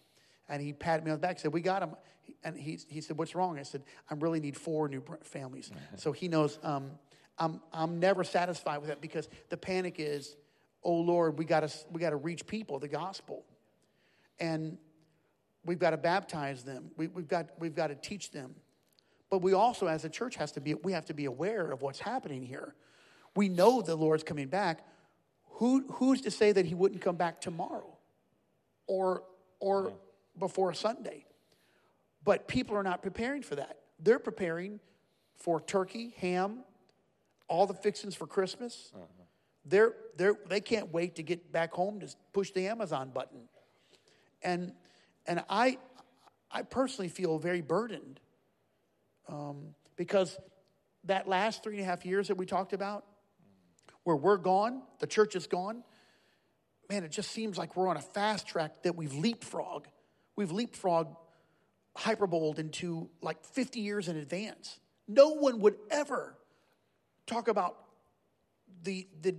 And 0.48 0.62
he 0.62 0.74
patted 0.74 1.04
me 1.04 1.12
on 1.12 1.18
the 1.18 1.22
back, 1.22 1.32
and 1.32 1.40
said, 1.40 1.54
We 1.54 1.62
got 1.62 1.82
him. 1.82 1.96
And 2.44 2.58
he, 2.58 2.80
he 2.88 3.02
said, 3.02 3.18
What's 3.18 3.36
wrong? 3.36 3.58
I 3.60 3.64
said, 3.64 3.84
I 4.10 4.14
really 4.16 4.40
need 4.40 4.56
four 4.56 4.88
new 4.88 5.04
families. 5.24 5.72
so 5.96 6.12
he 6.12 6.28
knows 6.28 6.60
um, 6.64 6.92
I'm, 7.38 7.62
I'm 7.74 8.00
never 8.00 8.24
satisfied 8.24 8.78
with 8.78 8.90
that 8.90 9.02
because 9.02 9.28
the 9.50 9.58
panic 9.58 9.96
is, 9.98 10.36
Oh 10.84 10.96
Lord, 10.96 11.38
we 11.38 11.46
got 11.46 11.62
to 11.62 11.74
we 11.92 12.00
got 12.00 12.12
to 12.12 12.16
reach 12.18 12.46
people, 12.46 12.80
the 12.80 12.88
gospel. 12.88 13.44
And 14.40 14.78
we've 15.66 15.80
got 15.80 15.92
to 15.92 15.98
baptize 15.98 16.64
them. 16.64 16.92
We, 16.98 17.08
we've, 17.08 17.28
got, 17.28 17.50
we've 17.60 17.76
got 17.76 17.88
to 17.88 17.96
teach 17.96 18.32
them. 18.32 18.56
But 19.30 19.42
we 19.42 19.54
also, 19.54 19.88
as 19.88 20.06
a 20.06 20.10
church, 20.10 20.36
has 20.36 20.52
to 20.54 20.62
be, 20.62 20.76
we 20.76 20.92
have 20.92 21.06
to 21.06 21.14
be 21.14 21.26
aware 21.26 21.72
of 21.72 21.82
what's 21.82 22.00
happening 22.00 22.44
here. 22.44 22.76
We 23.36 23.50
know 23.50 23.82
the 23.82 23.96
Lord's 23.96 24.24
coming 24.24 24.48
back. 24.48 24.86
Who, 25.56 25.86
who's 25.94 26.22
to 26.22 26.32
say 26.32 26.52
that 26.52 26.66
he 26.66 26.76
wouldn't 26.76 27.02
come 27.02 27.16
back 27.16 27.42
tomorrow 27.42 27.98
or, 28.88 29.24
or 29.60 29.94
before 30.38 30.74
Sunday? 30.74 31.26
But 32.24 32.48
people 32.48 32.76
are 32.76 32.84
not 32.84 33.02
preparing 33.02 33.44
for 33.44 33.56
that. 33.56 33.78
They're 34.00 34.20
preparing 34.20 34.80
for 35.38 35.62
turkey, 35.62 36.14
ham, 36.18 36.64
all 37.48 37.68
the 37.68 37.74
fixings 37.74 38.16
for 38.16 38.28
Christmas. 38.28 38.92
They're, 39.66 39.94
they're, 40.18 40.36
they 40.48 40.62
can't 40.62 40.92
wait 40.94 41.16
to 41.16 41.24
get 41.24 41.52
back 41.52 41.74
home 41.74 42.00
to 42.00 42.08
push 42.34 42.52
the 42.52 42.68
Amazon 42.68 43.12
button. 43.14 43.42
And, 44.42 44.74
and 45.26 45.44
I, 45.50 45.78
I 46.52 46.62
personally 46.64 47.10
feel 47.10 47.40
very 47.40 47.62
burdened 47.62 48.20
um, 49.28 49.76
because 49.96 50.38
that 51.06 51.28
last 51.28 51.64
three 51.64 51.76
and 51.76 51.84
a 51.84 51.86
half 51.86 52.06
years 52.06 52.28
that 52.28 52.36
we 52.36 52.46
talked 52.46 52.74
about, 52.74 53.06
where 54.04 54.16
we're 54.16 54.38
gone, 54.38 54.84
the 55.00 55.08
church 55.08 55.36
is 55.36 55.48
gone, 55.48 55.84
man, 56.90 57.04
it 57.04 57.12
just 57.12 57.32
seems 57.32 57.58
like 57.58 57.76
we're 57.76 57.88
on 57.88 57.98
a 57.98 58.02
fast 58.02 58.48
track 58.48 58.84
that 58.84 58.96
we've 58.96 59.14
leapfrog. 59.14 59.88
We've 60.36 60.52
leapfrog 60.52 61.16
hyperboled 61.98 62.60
into 62.60 63.10
like 63.22 63.44
50 63.44 63.80
years 63.80 64.08
in 64.08 64.18
advance. 64.18 64.80
No 65.08 65.30
one 65.30 65.60
would 65.62 65.76
ever 65.90 66.36
talk 67.26 67.48
about 67.48 67.78
the, 68.84 69.08
the, 69.22 69.36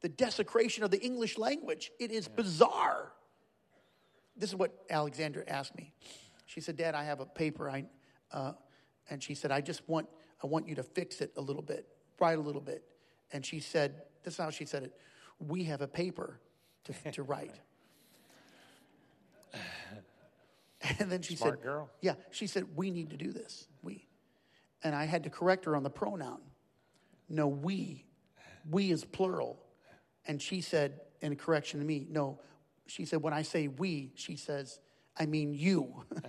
the 0.00 0.08
desecration 0.08 0.84
of 0.84 0.90
the 0.90 1.00
English 1.00 1.36
language. 1.36 1.90
It 1.98 2.12
is 2.12 2.28
bizarre. 2.28 3.12
This 4.36 4.50
is 4.50 4.56
what 4.56 4.72
Alexandra 4.88 5.42
asked 5.48 5.76
me. 5.76 5.92
She 6.46 6.60
said, 6.60 6.76
Dad, 6.76 6.94
I 6.94 7.04
have 7.04 7.20
a 7.20 7.26
paper. 7.26 7.68
I, 7.68 7.84
uh, 8.32 8.52
and 9.10 9.22
she 9.22 9.34
said, 9.34 9.50
I 9.50 9.60
just 9.60 9.86
want, 9.88 10.08
I 10.42 10.46
want 10.46 10.68
you 10.68 10.76
to 10.76 10.82
fix 10.82 11.20
it 11.20 11.32
a 11.36 11.40
little 11.40 11.62
bit, 11.62 11.86
write 12.20 12.38
a 12.38 12.40
little 12.40 12.60
bit. 12.60 12.84
And 13.32 13.44
she 13.44 13.58
said, 13.58 14.02
This 14.22 14.34
is 14.34 14.38
how 14.38 14.50
she 14.50 14.64
said 14.64 14.84
it 14.84 14.94
we 15.38 15.64
have 15.64 15.80
a 15.80 15.88
paper 15.88 16.40
to, 16.84 17.12
to 17.12 17.22
write. 17.24 17.54
And 20.98 21.10
then 21.10 21.22
she 21.22 21.36
Smart 21.36 21.56
said, 21.56 21.62
girl. 21.62 21.90
Yeah, 22.00 22.14
she 22.30 22.46
said, 22.46 22.66
We 22.74 22.90
need 22.90 23.10
to 23.10 23.16
do 23.16 23.32
this. 23.32 23.68
We. 23.82 24.06
And 24.82 24.94
I 24.94 25.04
had 25.04 25.24
to 25.24 25.30
correct 25.30 25.64
her 25.64 25.76
on 25.76 25.82
the 25.82 25.90
pronoun. 25.90 26.40
No, 27.28 27.48
we. 27.48 28.06
We 28.70 28.90
is 28.90 29.04
plural. 29.04 29.58
And 30.26 30.40
she 30.40 30.60
said, 30.60 31.00
in 31.20 31.32
a 31.32 31.36
correction 31.36 31.80
to 31.80 31.86
me, 31.86 32.06
no, 32.08 32.38
she 32.86 33.04
said, 33.04 33.22
when 33.22 33.32
I 33.32 33.42
say 33.42 33.68
we, 33.68 34.12
she 34.14 34.36
says, 34.36 34.78
I 35.18 35.26
mean 35.26 35.52
you. 35.52 36.04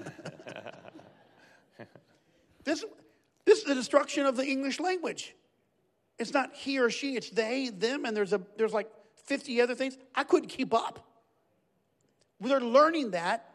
this, 2.63 2.83
this 3.45 3.59
is 3.59 3.63
the 3.65 3.75
destruction 3.75 4.25
of 4.25 4.35
the 4.35 4.45
English 4.45 4.79
language. 4.79 5.35
It's 6.17 6.33
not 6.33 6.53
he 6.53 6.79
or 6.79 6.89
she, 6.89 7.15
it's 7.15 7.29
they, 7.29 7.69
them, 7.69 8.05
and 8.05 8.15
there's, 8.15 8.33
a, 8.33 8.41
there's 8.57 8.73
like 8.73 8.89
50 9.25 9.61
other 9.61 9.75
things. 9.75 9.97
I 10.15 10.23
couldn't 10.23 10.49
keep 10.49 10.73
up. 10.73 11.05
They're 12.41 12.59
learning 12.59 13.11
that, 13.11 13.48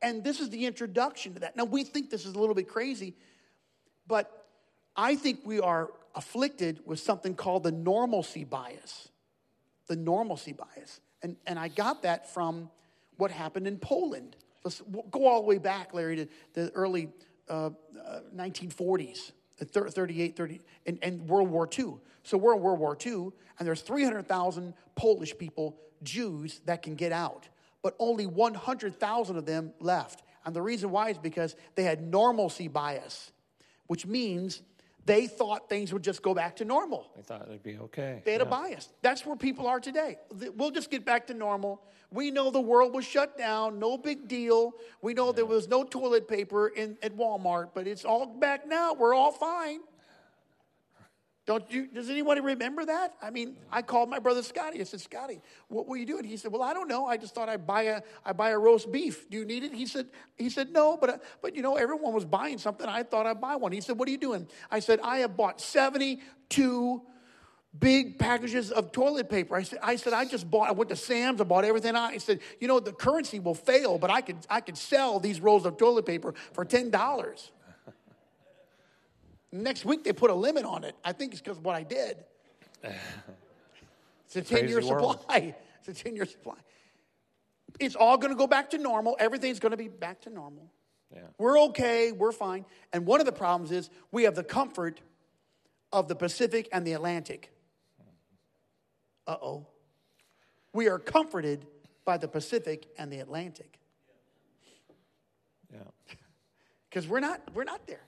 and 0.00 0.22
this 0.22 0.40
is 0.40 0.50
the 0.50 0.66
introduction 0.66 1.34
to 1.34 1.40
that. 1.40 1.56
Now, 1.56 1.64
we 1.64 1.84
think 1.84 2.10
this 2.10 2.24
is 2.24 2.34
a 2.34 2.38
little 2.38 2.54
bit 2.54 2.68
crazy, 2.68 3.14
but 4.06 4.46
I 4.96 5.16
think 5.16 5.40
we 5.44 5.60
are 5.60 5.90
afflicted 6.14 6.80
with 6.84 7.00
something 7.00 7.34
called 7.34 7.62
the 7.62 7.72
normalcy 7.72 8.44
bias. 8.44 9.08
The 9.86 9.96
normalcy 9.96 10.52
bias. 10.52 11.00
And, 11.22 11.36
and 11.46 11.58
I 11.58 11.68
got 11.68 12.02
that 12.02 12.32
from 12.32 12.70
what 13.16 13.30
happened 13.30 13.66
in 13.66 13.78
Poland. 13.78 14.36
Let's 14.64 14.82
go 15.10 15.26
all 15.26 15.42
the 15.42 15.46
way 15.46 15.58
back, 15.58 15.94
Larry, 15.94 16.16
to 16.16 16.28
the 16.52 16.70
early 16.70 17.10
uh, 17.48 17.70
uh, 18.06 18.20
1940s, 18.34 19.32
38, 19.58 20.36
30, 20.36 20.60
and, 20.86 20.98
and 21.02 21.28
World 21.28 21.48
War 21.48 21.68
II. 21.76 21.94
So 22.22 22.36
we're 22.36 22.54
in 22.54 22.60
World 22.60 22.78
War 22.78 22.96
II, 23.04 23.30
and 23.58 23.66
there's 23.66 23.80
300,000 23.80 24.74
Polish 24.94 25.36
people, 25.38 25.76
Jews, 26.02 26.60
that 26.66 26.82
can 26.82 26.94
get 26.94 27.12
out. 27.12 27.48
But 27.82 27.94
only 27.98 28.26
100,000 28.26 29.36
of 29.36 29.46
them 29.46 29.72
left. 29.80 30.22
And 30.44 30.54
the 30.54 30.62
reason 30.62 30.90
why 30.90 31.10
is 31.10 31.18
because 31.18 31.54
they 31.74 31.84
had 31.84 32.02
normalcy 32.02 32.68
bias, 32.68 33.32
which 33.86 34.06
means 34.06 34.62
they 35.08 35.26
thought 35.26 35.70
things 35.70 35.92
would 35.92 36.04
just 36.04 36.22
go 36.22 36.34
back 36.34 36.56
to 36.56 36.64
normal. 36.64 37.10
They 37.16 37.22
thought 37.22 37.42
it'd 37.48 37.62
be 37.62 37.78
okay. 37.78 38.22
They 38.24 38.32
had 38.32 38.42
a 38.42 38.46
bias. 38.46 38.90
That's 39.00 39.24
where 39.24 39.36
people 39.36 39.66
are 39.66 39.80
today. 39.80 40.18
We'll 40.54 40.70
just 40.70 40.90
get 40.90 41.04
back 41.04 41.26
to 41.28 41.34
normal. 41.34 41.82
We 42.10 42.30
know 42.30 42.50
the 42.50 42.60
world 42.60 42.94
was 42.94 43.06
shut 43.06 43.38
down, 43.38 43.78
no 43.78 43.96
big 43.96 44.28
deal. 44.28 44.72
We 45.00 45.14
know 45.14 45.32
there 45.32 45.46
was 45.46 45.66
no 45.66 45.82
toilet 45.82 46.28
paper 46.28 46.68
in, 46.68 46.98
at 47.02 47.16
Walmart, 47.16 47.70
but 47.74 47.86
it's 47.86 48.04
all 48.04 48.26
back 48.26 48.68
now. 48.68 48.92
We're 48.94 49.14
all 49.14 49.32
fine. 49.32 49.80
Don't 51.48 51.64
you, 51.72 51.86
does 51.86 52.10
anybody 52.10 52.42
remember 52.42 52.84
that? 52.84 53.14
I 53.22 53.30
mean, 53.30 53.56
I 53.72 53.80
called 53.80 54.10
my 54.10 54.18
brother 54.18 54.42
Scotty. 54.42 54.82
I 54.82 54.84
said, 54.84 55.00
Scotty, 55.00 55.40
what 55.68 55.86
were 55.86 55.96
you 55.96 56.04
doing? 56.04 56.24
He 56.24 56.36
said, 56.36 56.52
Well, 56.52 56.62
I 56.62 56.74
don't 56.74 56.88
know. 56.88 57.06
I 57.06 57.16
just 57.16 57.34
thought 57.34 57.48
I'd 57.48 57.66
buy 57.66 57.84
a, 57.84 58.02
I 58.22 58.34
buy 58.34 58.50
a 58.50 58.58
roast 58.58 58.92
beef. 58.92 59.30
Do 59.30 59.38
you 59.38 59.46
need 59.46 59.64
it? 59.64 59.72
He 59.72 59.86
said, 59.86 60.08
he 60.36 60.50
said, 60.50 60.74
No, 60.74 60.98
but, 60.98 61.24
but 61.40 61.56
you 61.56 61.62
know, 61.62 61.76
everyone 61.76 62.12
was 62.12 62.26
buying 62.26 62.58
something. 62.58 62.86
I 62.86 63.02
thought 63.02 63.24
I'd 63.24 63.40
buy 63.40 63.56
one. 63.56 63.72
He 63.72 63.80
said, 63.80 63.98
What 63.98 64.08
are 64.08 64.10
you 64.10 64.18
doing? 64.18 64.46
I 64.70 64.80
said, 64.80 65.00
I 65.02 65.20
have 65.20 65.38
bought 65.38 65.58
72 65.58 67.02
big 67.78 68.18
packages 68.18 68.70
of 68.70 68.92
toilet 68.92 69.30
paper. 69.30 69.56
I 69.56 69.62
said, 69.62 69.78
I 69.82 69.96
said, 69.96 70.12
I 70.12 70.26
just 70.26 70.50
bought, 70.50 70.68
I 70.68 70.72
went 70.72 70.90
to 70.90 70.96
Sam's, 70.96 71.40
I 71.40 71.44
bought 71.44 71.64
everything 71.64 71.96
I, 71.96 72.08
I 72.08 72.18
said, 72.18 72.40
you 72.60 72.68
know, 72.68 72.78
the 72.78 72.92
currency 72.92 73.40
will 73.40 73.54
fail, 73.54 73.96
but 73.96 74.10
I 74.10 74.20
could, 74.20 74.36
I 74.50 74.60
could 74.60 74.76
sell 74.76 75.18
these 75.18 75.40
rolls 75.40 75.64
of 75.64 75.78
toilet 75.78 76.04
paper 76.04 76.34
for 76.52 76.66
$10. 76.66 77.50
Next 79.50 79.84
week 79.84 80.04
they 80.04 80.12
put 80.12 80.30
a 80.30 80.34
limit 80.34 80.64
on 80.64 80.84
it. 80.84 80.94
I 81.04 81.12
think 81.12 81.32
it's 81.32 81.40
because 81.40 81.58
of 81.58 81.64
what 81.64 81.74
I 81.74 81.82
did. 81.82 82.24
It's 84.28 84.36
a 84.36 84.42
10 84.42 84.68
year 84.68 84.82
supply. 84.82 85.54
It's 85.80 85.88
a 85.88 86.04
10 86.04 86.14
year 86.14 86.26
supply. 86.26 86.56
It's 87.80 87.94
all 87.94 88.18
going 88.18 88.30
to 88.30 88.36
go 88.36 88.46
back 88.46 88.68
to 88.70 88.78
normal. 88.78 89.16
Everything's 89.18 89.58
going 89.58 89.70
to 89.70 89.78
be 89.78 89.88
back 89.88 90.20
to 90.22 90.30
normal. 90.30 90.70
Yeah. 91.14 91.22
We're 91.38 91.58
okay. 91.60 92.12
We're 92.12 92.32
fine. 92.32 92.66
And 92.92 93.06
one 93.06 93.20
of 93.20 93.26
the 93.26 93.32
problems 93.32 93.70
is 93.70 93.88
we 94.12 94.24
have 94.24 94.34
the 94.34 94.44
comfort 94.44 95.00
of 95.92 96.08
the 96.08 96.14
Pacific 96.14 96.68
and 96.72 96.86
the 96.86 96.92
Atlantic. 96.92 97.50
Uh 99.26 99.36
oh. 99.40 99.66
We 100.74 100.88
are 100.88 100.98
comforted 100.98 101.66
by 102.04 102.18
the 102.18 102.28
Pacific 102.28 102.86
and 102.98 103.10
the 103.10 103.20
Atlantic. 103.20 103.78
Yeah. 105.72 105.80
Because 106.90 107.06
we're 107.06 107.20
not, 107.20 107.42
we're 107.52 107.64
not 107.64 107.86
there. 107.86 108.07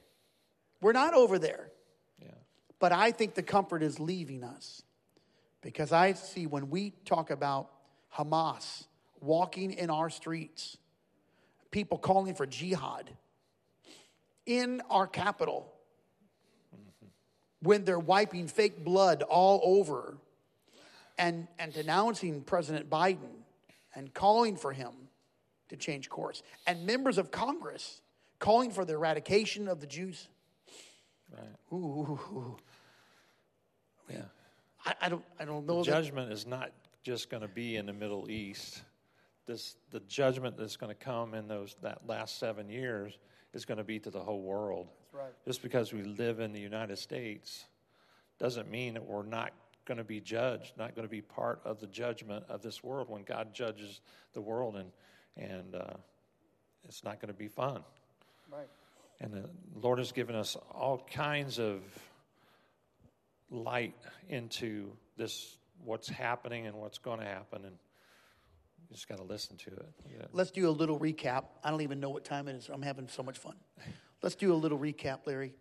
We're 0.81 0.93
not 0.93 1.15
over 1.15 1.39
there. 1.39 1.71
Yeah. 2.21 2.29
But 2.79 2.93
I 2.93 3.11
think 3.11 3.35
the 3.35 3.43
comfort 3.43 3.83
is 3.83 4.01
leaving 4.01 4.45
us. 4.45 4.83
Because 5.63 5.93
I 5.93 6.15
see 6.15 6.47
when 6.47 6.71
we 6.71 6.95
talk 7.05 7.31
about 7.31 7.71
Hamas 8.15 8.87
walking 9.21 9.73
in 9.73 9.91
our 9.91 10.09
streets, 10.09 10.79
people 11.71 11.99
calling 11.99 12.35
for 12.35 12.47
jihad 12.47 13.11
in 14.47 14.81
our 14.89 15.07
capital, 15.07 15.71
when 17.63 17.85
they're 17.85 17.99
wiping 17.99 18.49
fake 18.49 18.83
blood 18.83 19.23
all 19.23 19.61
over 19.63 20.17
and, 21.19 21.47
and 21.59 21.73
denouncing 21.75 22.41
President 22.41 22.89
Biden 22.89 23.45
and 23.95 24.13
calling 24.15 24.57
for 24.57 24.73
him 24.73 24.93
to 25.69 25.77
change 25.77 26.09
course, 26.09 26.43
and 26.67 26.87
members 26.87 27.19
of 27.19 27.31
Congress 27.31 28.01
calling 28.39 28.71
for 28.71 28.85
the 28.85 28.95
eradication 28.95 29.69
of 29.69 29.81
the 29.81 29.87
Jews. 29.87 30.29
Right. 31.33 31.57
Ooh, 31.73 31.77
ooh, 31.77 32.21
ooh. 32.33 32.57
Yeah. 34.09 34.23
I, 34.85 34.95
I 35.03 35.09
don't, 35.09 35.25
I 35.39 35.45
don't 35.45 35.67
know. 35.67 35.83
The 35.83 35.91
judgment 35.91 36.33
is 36.33 36.47
not 36.47 36.73
just 37.03 37.31
going 37.31 37.43
to 37.43 37.49
be 37.49 37.77
in 37.77 37.87
the 37.87 37.93
Middle 37.93 38.31
East. 38.31 38.83
This, 39.47 39.77
the 39.91 40.01
judgment 40.01 40.57
that's 40.57 40.77
going 40.77 40.95
to 40.95 41.05
come 41.05 41.35
in 41.35 41.49
those 41.49 41.77
that 41.83 42.07
last 42.07 42.39
seven 42.39 42.69
years 42.69 43.19
is 43.53 43.65
going 43.65 43.79
to 43.79 43.85
be 43.85 43.99
to 44.01 44.11
the 44.11 44.21
whole 44.21 44.43
world. 44.43 44.89
That's 45.13 45.25
right. 45.25 45.33
Just 45.45 45.63
because 45.63 45.93
we 45.93 46.03
live 46.03 46.41
in 46.41 46.53
the 46.53 46.61
United 46.61 46.99
States 46.99 47.65
doesn't 48.39 48.71
mean 48.71 48.95
that 48.95 49.05
we're 49.05 49.25
not 49.25 49.53
going 49.85 49.99
to 49.99 50.05
be 50.05 50.21
judged, 50.21 50.77
not 50.77 50.95
going 50.95 51.07
to 51.07 51.11
be 51.11 51.21
part 51.21 51.61
of 51.65 51.81
the 51.81 51.87
judgment 51.87 52.45
of 52.49 52.63
this 52.63 52.85
world 52.85 53.09
when 53.09 53.23
God 53.23 53.53
judges 53.53 54.01
the 54.35 54.41
world, 54.41 54.77
and 54.77 54.91
and 55.37 55.75
uh, 55.75 55.95
it's 56.85 57.03
not 57.03 57.21
going 57.21 57.33
to 57.33 57.39
be 57.39 57.49
fun. 57.49 57.83
Right. 58.51 58.69
And 59.21 59.35
the 59.35 59.49
Lord 59.75 59.99
has 59.99 60.13
given 60.13 60.35
us 60.35 60.57
all 60.73 61.07
kinds 61.13 61.59
of 61.59 61.83
light 63.51 63.95
into 64.29 64.93
this, 65.17 65.59
what's 65.85 66.09
happening 66.09 66.67
and 66.67 66.77
what's 66.77 66.99
going 66.99 67.21
to 67.21 67.27
happen, 67.27 67.65
and 67.65 67.77
you 68.89 68.95
just 68.95 69.09
got 69.09 69.19
to 69.19 69.25
listen 69.25 69.57
to 69.59 69.71
it. 69.71 69.93
Yeah. 70.11 70.27
Let's 70.33 70.51
do 70.51 70.69
a 70.69 70.71
little 70.71 70.99
recap. 70.99 71.45
I 71.63 71.71
don't 71.71 71.83
even 71.83 72.01
know 72.01 72.11
what 72.11 72.25
time 72.25 72.49
it 72.49 72.57
is. 72.57 72.71
I'm 72.73 72.83
having 72.83 73.09
so 73.09 73.23
much 73.23 73.39
fun. 73.39 73.57
Let's 74.23 74.37
do 74.37 74.53
a 74.53 74.57
little 74.57 74.79
recap, 74.79 75.27
Larry. 75.27 75.55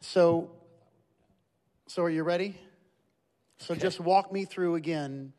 So, 0.00 0.50
so 1.86 2.02
are 2.02 2.10
you 2.10 2.22
ready? 2.22 2.58
So 3.58 3.74
just 3.74 4.00
walk 4.00 4.32
me 4.32 4.44
through 4.44 4.74
again. 4.74 5.32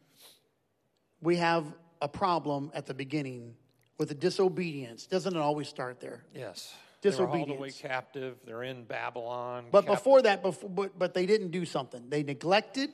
We 1.22 1.38
have 1.38 1.65
a 2.01 2.07
problem 2.07 2.72
at 2.73 2.85
the 2.85 2.93
beginning 2.93 3.55
with 3.98 4.10
the 4.10 4.15
disobedience. 4.15 5.06
Doesn't 5.07 5.36
it 5.36 5.40
always 5.40 5.68
start 5.68 5.99
there? 5.99 6.24
Yes. 6.34 6.74
Disobedience. 7.02 7.15
They 7.18 7.22
were 7.22 7.45
hauled 7.45 7.60
away 7.60 7.72
captive. 7.72 8.36
They're 8.45 8.64
in 8.64 8.84
Babylon. 8.84 9.65
But 9.72 9.82
captive. 9.86 9.98
before 9.98 10.22
that, 10.24 10.41
before, 10.41 10.69
but, 10.69 10.98
but 10.98 11.14
they 11.14 11.26
didn't 11.26 11.52
do 11.52 11.65
something. 11.65 12.10
They 12.10 12.24
neglected. 12.24 12.90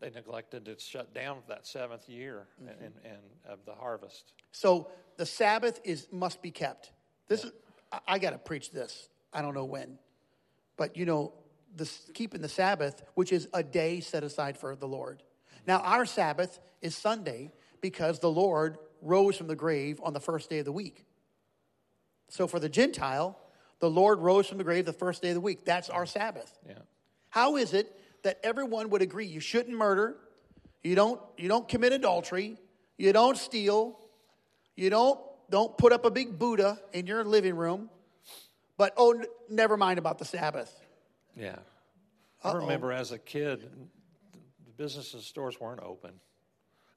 they 0.00 0.10
neglected 0.10 0.64
to 0.66 0.78
shut 0.78 1.12
down 1.14 1.38
that 1.48 1.66
seventh 1.66 2.08
year 2.08 2.46
Mm-hmm. 2.62 2.84
and, 2.84 2.94
and 3.04 3.18
of 3.48 3.58
the 3.66 3.74
harvest. 3.74 4.32
So 4.52 4.88
the 5.16 5.26
Sabbath 5.26 5.80
is 5.84 6.06
must 6.12 6.40
be 6.42 6.50
kept. 6.50 6.92
This 7.28 7.44
is 7.44 7.52
I, 7.90 7.98
I 8.08 8.18
got 8.18 8.30
to 8.30 8.38
preach 8.38 8.70
this. 8.70 9.08
I 9.32 9.42
don't 9.42 9.54
know 9.54 9.64
when, 9.64 9.98
but 10.76 10.96
you 10.96 11.06
know, 11.06 11.32
this 11.74 12.10
keeping 12.14 12.40
the 12.42 12.48
Sabbath, 12.48 13.02
which 13.14 13.32
is 13.32 13.48
a 13.54 13.62
day 13.62 14.00
set 14.00 14.22
aside 14.22 14.56
for 14.58 14.76
the 14.76 14.86
Lord. 14.88 15.22
Now 15.66 15.78
our 15.80 16.04
Sabbath 16.06 16.60
is 16.80 16.94
Sunday 16.94 17.50
because 17.80 18.18
the 18.20 18.30
Lord 18.30 18.78
rose 19.02 19.36
from 19.36 19.48
the 19.48 19.56
grave 19.56 20.00
on 20.02 20.12
the 20.12 20.20
first 20.20 20.48
day 20.48 20.60
of 20.60 20.64
the 20.64 20.72
week. 20.72 21.04
So 22.28 22.46
for 22.46 22.58
the 22.58 22.68
Gentile, 22.68 23.38
the 23.80 23.90
Lord 23.90 24.20
rose 24.20 24.46
from 24.46 24.58
the 24.58 24.64
grave 24.64 24.86
the 24.86 24.92
first 24.92 25.20
day 25.20 25.30
of 25.30 25.34
the 25.34 25.40
week. 25.40 25.64
That's 25.64 25.90
our 25.90 26.06
Sabbath. 26.06 26.58
Yeah. 26.66 26.74
How 27.28 27.56
is 27.56 27.74
it 27.74 27.98
that 28.22 28.38
everyone 28.42 28.90
would 28.90 29.02
agree 29.02 29.26
you 29.26 29.40
shouldn't 29.40 29.76
murder, 29.76 30.16
you 30.82 30.94
don't 30.94 31.20
you 31.36 31.48
don't 31.48 31.68
commit 31.68 31.92
adultery, 31.92 32.56
you 32.96 33.12
don't 33.12 33.36
steal, 33.36 33.98
you 34.76 34.88
don't 34.88 35.20
don't 35.50 35.76
put 35.76 35.92
up 35.92 36.04
a 36.04 36.10
big 36.10 36.38
Buddha 36.38 36.78
in 36.92 37.06
your 37.06 37.24
living 37.24 37.56
room, 37.56 37.90
but 38.78 38.94
oh 38.96 39.12
n- 39.12 39.24
never 39.50 39.76
mind 39.76 39.98
about 39.98 40.18
the 40.18 40.24
Sabbath. 40.24 40.72
Yeah. 41.36 41.56
I 42.44 42.52
remember 42.52 42.92
as 42.92 43.12
a 43.12 43.18
kid, 43.18 43.68
the 44.64 44.72
businesses 44.76 45.14
and 45.14 45.22
stores 45.22 45.60
weren't 45.60 45.80
open. 45.80 46.12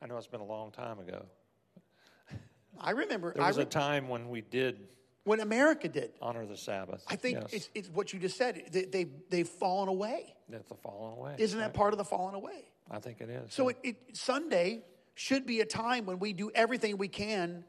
I 0.01 0.07
know 0.07 0.17
it's 0.17 0.27
been 0.27 0.41
a 0.41 0.45
long 0.45 0.71
time 0.71 0.99
ago. 0.99 1.25
I 2.79 2.91
remember 2.91 3.33
There 3.33 3.43
I 3.43 3.47
was 3.47 3.57
re- 3.57 3.63
a 3.63 3.67
time 3.67 4.07
when 4.07 4.29
we 4.29 4.41
did 4.41 4.79
when 5.25 5.39
America 5.39 5.89
did. 5.89 6.11
Honor 6.21 6.45
the 6.45 6.55
Sabbath. 6.55 7.03
I 7.07 7.15
think 7.15 7.39
yes. 7.41 7.53
it's, 7.53 7.69
it's 7.73 7.89
what 7.89 8.13
you 8.13 8.19
just 8.19 8.37
said. 8.37 8.61
They, 8.71 8.85
they, 8.85 9.07
they've 9.29 9.47
fallen 9.47 9.89
away. 9.89 10.35
That's 10.49 10.69
the 10.69 10.75
falling 10.75 11.17
away. 11.17 11.35
Isn't 11.39 11.59
that 11.59 11.65
right? 11.65 11.73
part 11.73 11.93
of 11.93 11.97
the 11.97 12.05
falling 12.05 12.35
away? 12.35 12.69
I 12.91 12.99
think 12.99 13.19
it 13.21 13.29
is. 13.29 13.51
So 13.53 13.69
it, 13.69 13.77
it, 13.83 13.95
Sunday 14.13 14.83
should 15.15 15.45
be 15.45 15.61
a 15.61 15.65
time 15.65 16.05
when 16.05 16.19
we 16.19 16.31
do 16.31 16.51
everything 16.53 16.97
we 16.97 17.07
can 17.07 17.63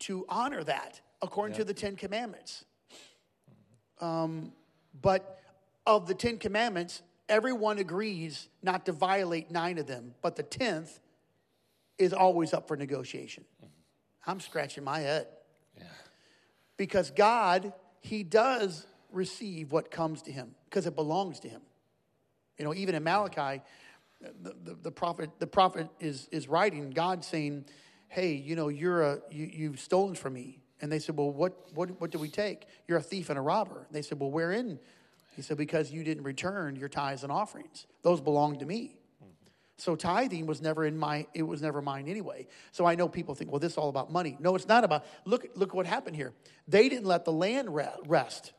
to 0.00 0.24
honor 0.28 0.62
that 0.64 1.00
according 1.20 1.56
to 1.56 1.64
the 1.64 1.74
Ten 1.74 1.96
Commandments. 1.96 2.64
Um, 4.00 4.52
but 5.02 5.40
of 5.86 6.06
the 6.06 6.14
Ten 6.14 6.38
Commandments, 6.38 7.02
everyone 7.28 7.78
agrees 7.78 8.48
not 8.62 8.86
to 8.86 8.92
violate 8.92 9.50
nine 9.50 9.78
of 9.78 9.86
them, 9.86 10.14
but 10.22 10.36
the 10.36 10.42
tenth 10.42 11.00
is 11.98 12.12
always 12.12 12.54
up 12.54 12.68
for 12.68 12.76
negotiation. 12.76 13.44
I'm 14.26 14.40
scratching 14.40 14.84
my 14.84 15.00
head 15.00 15.26
yeah. 15.76 15.84
because 16.76 17.10
God, 17.10 17.72
He 18.00 18.22
does 18.22 18.86
receive 19.10 19.72
what 19.72 19.90
comes 19.90 20.22
to 20.22 20.32
Him 20.32 20.54
because 20.66 20.86
it 20.86 20.94
belongs 20.94 21.40
to 21.40 21.48
Him. 21.48 21.62
You 22.58 22.64
know, 22.64 22.74
even 22.74 22.94
in 22.94 23.02
Malachi, 23.02 23.62
the, 24.20 24.54
the, 24.64 24.74
the 24.82 24.90
prophet 24.90 25.30
the 25.38 25.46
prophet 25.46 25.88
is 25.98 26.28
is 26.30 26.48
writing 26.48 26.90
God 26.90 27.24
saying, 27.24 27.64
"Hey, 28.08 28.34
you 28.34 28.54
know, 28.54 28.68
you're 28.68 29.02
a 29.02 29.20
you, 29.30 29.46
you've 29.46 29.80
stolen 29.80 30.14
from 30.14 30.34
me." 30.34 30.58
And 30.82 30.92
they 30.92 30.98
said, 30.98 31.16
"Well, 31.16 31.30
what 31.30 31.74
what 31.74 32.00
what 32.00 32.10
did 32.10 32.20
we 32.20 32.28
take? 32.28 32.66
You're 32.86 32.98
a 32.98 33.02
thief 33.02 33.30
and 33.30 33.38
a 33.38 33.42
robber." 33.42 33.86
They 33.90 34.02
said, 34.02 34.20
"Well, 34.20 34.30
wherein?" 34.30 34.78
He 35.36 35.42
said, 35.42 35.56
"Because 35.56 35.90
you 35.90 36.04
didn't 36.04 36.24
return 36.24 36.76
your 36.76 36.88
tithes 36.88 37.22
and 37.22 37.32
offerings; 37.32 37.86
those 38.02 38.20
belong 38.20 38.58
to 38.58 38.66
me." 38.66 38.99
So 39.80 39.96
tithing 39.96 40.44
was 40.44 40.60
never 40.60 40.84
in 40.84 40.98
my 40.98 41.26
it 41.32 41.42
was 41.42 41.62
never 41.62 41.80
mine 41.80 42.06
anyway. 42.06 42.46
So 42.70 42.84
I 42.84 42.96
know 42.96 43.08
people 43.08 43.34
think, 43.34 43.50
well, 43.50 43.60
this 43.60 43.72
is 43.72 43.78
all 43.78 43.88
about 43.88 44.12
money. 44.12 44.36
No, 44.38 44.54
it's 44.54 44.68
not 44.68 44.84
about. 44.84 45.06
Look 45.24 45.46
look 45.54 45.72
what 45.72 45.86
happened 45.86 46.16
here. 46.16 46.34
They 46.68 46.90
didn't 46.90 47.06
let 47.06 47.24
the 47.24 47.32
land 47.32 47.74
rest. 47.74 48.52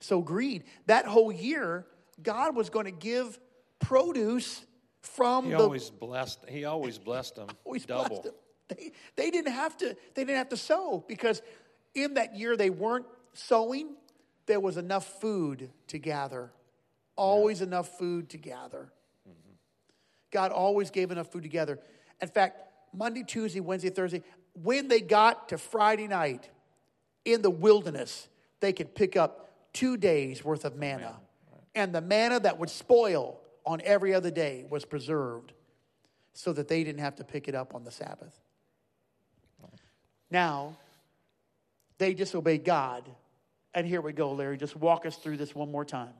So 0.00 0.20
greed. 0.20 0.64
That 0.86 1.06
whole 1.06 1.30
year, 1.30 1.86
God 2.20 2.56
was 2.56 2.70
going 2.70 2.86
to 2.86 2.90
give 2.90 3.38
produce 3.78 4.66
from 5.00 5.44
He 5.44 5.50
the 5.52 5.58
always 5.58 5.90
blessed. 5.90 6.44
He 6.48 6.64
always 6.64 6.98
blessed 6.98 7.36
them 7.36 7.48
always 7.64 7.86
double. 7.86 8.08
blessed 8.08 8.22
them. 8.24 8.34
They, 8.68 8.92
they 9.14 9.30
didn't 9.30 9.52
have 9.52 9.76
to 9.76 9.96
they 10.14 10.24
didn't 10.24 10.38
have 10.38 10.48
to 10.48 10.56
sow 10.56 11.04
because 11.06 11.40
in 11.94 12.14
that 12.14 12.36
year 12.36 12.56
they 12.56 12.70
weren't 12.70 13.06
sowing. 13.32 13.94
There 14.46 14.60
was 14.60 14.76
enough 14.76 15.20
food 15.20 15.70
to 15.86 15.98
gather. 15.98 16.50
Always 17.14 17.62
enough 17.62 17.96
food 17.96 18.30
to 18.30 18.38
gather. 18.38 18.90
God 20.34 20.50
always 20.50 20.90
gave 20.90 21.12
enough 21.12 21.30
food 21.30 21.44
together. 21.44 21.78
In 22.20 22.28
fact, 22.28 22.60
Monday, 22.92 23.22
Tuesday, 23.22 23.60
Wednesday, 23.60 23.88
Thursday, 23.88 24.22
when 24.60 24.88
they 24.88 25.00
got 25.00 25.48
to 25.50 25.58
Friday 25.58 26.08
night 26.08 26.50
in 27.24 27.40
the 27.40 27.50
wilderness, 27.50 28.28
they 28.58 28.72
could 28.72 28.96
pick 28.96 29.16
up 29.16 29.48
two 29.72 29.96
days 29.96 30.44
worth 30.44 30.64
of 30.64 30.76
manna. 30.76 31.14
And 31.76 31.94
the 31.94 32.00
manna 32.00 32.40
that 32.40 32.58
would 32.58 32.68
spoil 32.68 33.40
on 33.64 33.80
every 33.84 34.12
other 34.12 34.30
day 34.30 34.66
was 34.68 34.84
preserved 34.84 35.52
so 36.32 36.52
that 36.52 36.66
they 36.66 36.82
didn't 36.82 37.00
have 37.00 37.14
to 37.16 37.24
pick 37.24 37.46
it 37.46 37.54
up 37.54 37.72
on 37.74 37.84
the 37.84 37.92
Sabbath. 37.92 38.38
Now, 40.32 40.76
they 41.98 42.12
disobeyed 42.12 42.64
God. 42.64 43.08
And 43.72 43.86
here 43.86 44.00
we 44.00 44.12
go, 44.12 44.32
Larry. 44.32 44.56
Just 44.56 44.74
walk 44.74 45.06
us 45.06 45.16
through 45.16 45.36
this 45.36 45.54
one 45.54 45.70
more 45.70 45.84
time. 45.84 46.14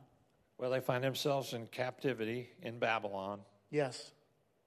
Well, 0.56 0.70
they 0.70 0.80
find 0.80 1.02
themselves 1.02 1.52
in 1.52 1.66
captivity 1.66 2.50
in 2.62 2.78
Babylon. 2.78 3.40
Yes. 3.74 4.12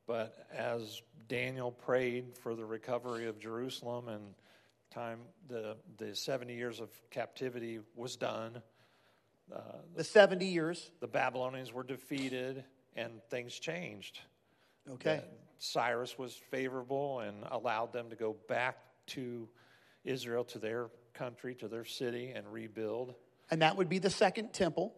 But 0.06 0.36
as 0.54 1.02
Daniel 1.30 1.72
prayed 1.72 2.36
for 2.38 2.56
the 2.56 2.66
recovery 2.66 3.28
of 3.28 3.40
Jerusalem 3.40 4.10
and 4.10 4.34
time 4.92 5.20
the 5.48 5.78
the 5.98 6.14
70 6.14 6.54
years 6.54 6.82
of 6.82 6.90
captivity 7.10 7.80
was 7.96 8.18
done, 8.18 8.62
uh, 9.56 9.62
The 9.96 10.04
70 10.04 10.46
years. 10.46 10.92
the 11.00 11.08
Babylonians 11.08 11.72
were 11.72 11.84
defeated 11.84 12.66
and 12.98 13.22
things 13.30 13.58
changed. 13.58 14.20
Okay. 14.92 15.24
Cyrus 15.58 16.18
was 16.18 16.36
favorable 16.36 17.22
and 17.22 17.46
allowed 17.50 17.94
them 17.94 18.10
to 18.10 18.18
go 18.18 18.36
back 18.50 18.78
to 19.08 19.48
Israel, 20.04 20.44
to 20.44 20.60
their 20.60 20.90
country, 21.14 21.56
to 21.56 21.70
their 21.70 21.86
city, 21.86 22.32
and 22.32 22.46
rebuild. 22.52 23.16
And 23.52 23.62
that 23.62 23.78
would 23.78 23.88
be 23.88 24.00
the 24.00 24.10
second 24.10 24.52
temple 24.52 24.94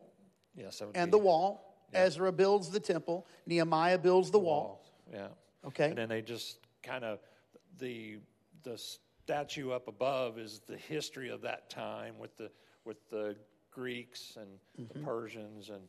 Yes, 0.55 0.81
and 0.81 0.93
be 0.93 1.11
the 1.11 1.23
wall. 1.23 1.68
Ezra 1.93 2.31
builds 2.31 2.69
the 2.69 2.79
temple. 2.79 3.25
Nehemiah 3.45 3.97
builds 3.97 4.31
the 4.31 4.39
wall. 4.39 4.83
Yeah. 5.11 5.27
Okay. 5.65 5.89
And 5.89 5.97
then 5.97 6.09
they 6.09 6.21
just 6.21 6.59
kind 6.83 7.03
of 7.03 7.19
the 7.79 8.17
the 8.63 8.77
statue 9.23 9.71
up 9.71 9.87
above 9.87 10.37
is 10.37 10.61
the 10.67 10.77
history 10.77 11.29
of 11.29 11.41
that 11.41 11.69
time 11.69 12.17
with 12.19 12.35
the 12.37 12.49
with 12.85 12.97
the 13.09 13.35
Greeks 13.71 14.37
and 14.39 14.47
Mm-hmm. 14.79 14.99
the 14.99 15.05
Persians 15.05 15.69
and 15.69 15.81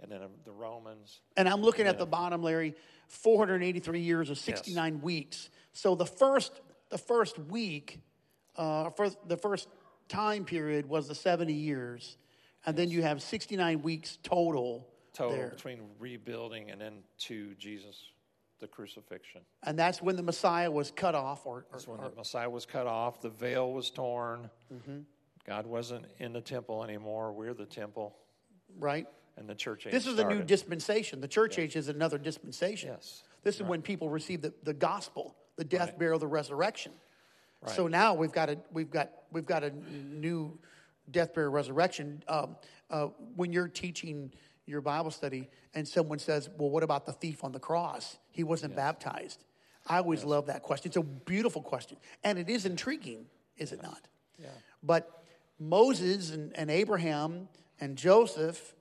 and 0.00 0.10
then 0.12 0.20
the 0.44 0.52
Romans. 0.52 1.20
And 1.36 1.48
I'm 1.48 1.60
looking 1.60 1.86
at 1.88 1.98
the 1.98 2.06
bottom, 2.06 2.40
Larry, 2.42 2.74
483 3.08 4.00
years 4.00 4.30
or 4.30 4.36
69 4.36 5.00
weeks. 5.00 5.50
So 5.72 5.96
the 5.96 6.06
first, 6.06 6.60
the 6.90 6.98
first 6.98 7.36
week, 7.38 8.00
uh, 8.56 8.90
first, 8.90 9.18
the 9.26 9.36
first 9.36 9.68
time 10.08 10.44
period 10.44 10.88
was 10.88 11.08
the 11.08 11.16
70 11.16 11.52
years. 11.52 12.16
And 12.64 12.76
then 12.76 12.90
you 12.90 13.02
have 13.02 13.20
69 13.20 13.82
weeks 13.82 14.18
total, 14.22 14.86
Total 15.18 15.36
there. 15.36 15.48
between 15.48 15.80
rebuilding 15.98 16.70
and 16.70 16.80
then 16.80 16.98
to 17.18 17.54
Jesus, 17.54 17.96
the 18.60 18.66
crucifixion. 18.68 19.40
And 19.64 19.78
that's 19.78 20.00
when 20.00 20.16
the 20.16 20.22
Messiah 20.22 20.70
was 20.70 20.90
cut 20.90 21.14
off 21.14 21.44
or, 21.44 21.58
or, 21.58 21.66
That's 21.72 21.88
when 21.88 21.98
or 22.00 22.08
the 22.08 22.16
Messiah 22.16 22.48
was 22.48 22.64
cut 22.64 22.86
off, 22.86 23.20
the 23.20 23.30
veil 23.30 23.72
was 23.72 23.90
torn. 23.90 24.48
Mm-hmm. 24.72 25.00
God 25.46 25.66
wasn't 25.66 26.04
in 26.18 26.32
the 26.32 26.40
temple 26.40 26.84
anymore. 26.84 27.32
We're 27.32 27.54
the 27.54 27.66
temple, 27.66 28.16
right? 28.78 29.06
and 29.38 29.48
the 29.48 29.54
church 29.54 29.86
age 29.86 29.92
This 29.92 30.06
is 30.06 30.18
a 30.18 30.24
new 30.24 30.42
dispensation. 30.42 31.20
The 31.20 31.28
church 31.28 31.58
age 31.58 31.76
is 31.76 31.88
another 31.88 32.18
dispensation. 32.18 32.90
Yes. 32.90 33.22
This 33.44 33.56
is 33.56 33.62
when 33.62 33.82
people 33.82 34.10
receive 34.10 34.42
the, 34.42 34.52
the 34.64 34.74
gospel, 34.74 35.36
the 35.56 35.64
death, 35.64 35.90
Right. 35.90 35.98
burial, 35.98 36.18
the 36.18 36.26
resurrection. 36.26 36.92
Right. 37.62 37.74
So 37.74 37.86
now 37.86 38.14
we've 38.14 38.32
got 38.32 38.50
a 38.50 38.58
we've 38.72 38.90
got 38.90 39.10
we've 39.32 39.46
got 39.46 39.64
a 39.64 39.70
new 39.70 40.58
death, 41.10 41.34
burial, 41.34 41.52
resurrection. 41.52 42.22
Um, 42.28 42.56
uh, 42.90 43.06
when 43.36 43.52
you're 43.52 43.68
teaching 43.68 44.32
your 44.68 44.80
Bible 44.80 45.10
study 45.10 45.48
and 45.74 45.86
someone 45.86 46.18
says, 46.18 46.48
"Well, 46.56 46.70
what 46.70 46.82
about 46.82 47.06
the 47.06 47.12
thief 47.12 47.42
on 47.42 47.52
the 47.52 47.60
cross? 47.60 48.18
He 48.30 48.44
wasn't 48.44 48.76
baptized." 48.76 49.44
I 49.86 49.98
always 49.98 50.22
love 50.22 50.46
that 50.46 50.62
question. 50.62 50.88
It's 50.88 50.96
a 50.96 51.02
beautiful 51.02 51.62
question, 51.62 51.96
and 52.22 52.38
it 52.38 52.50
is 52.50 52.66
intriguing, 52.66 53.26
is 53.56 53.72
it 53.72 53.82
not? 53.82 54.06
Yeah. 54.38 54.48
But 54.82 55.24
Moses 55.58 56.30
and, 56.30 56.54
and 56.56 56.70
Abraham 56.70 57.48
and 57.80 57.96
Joseph 57.96 58.74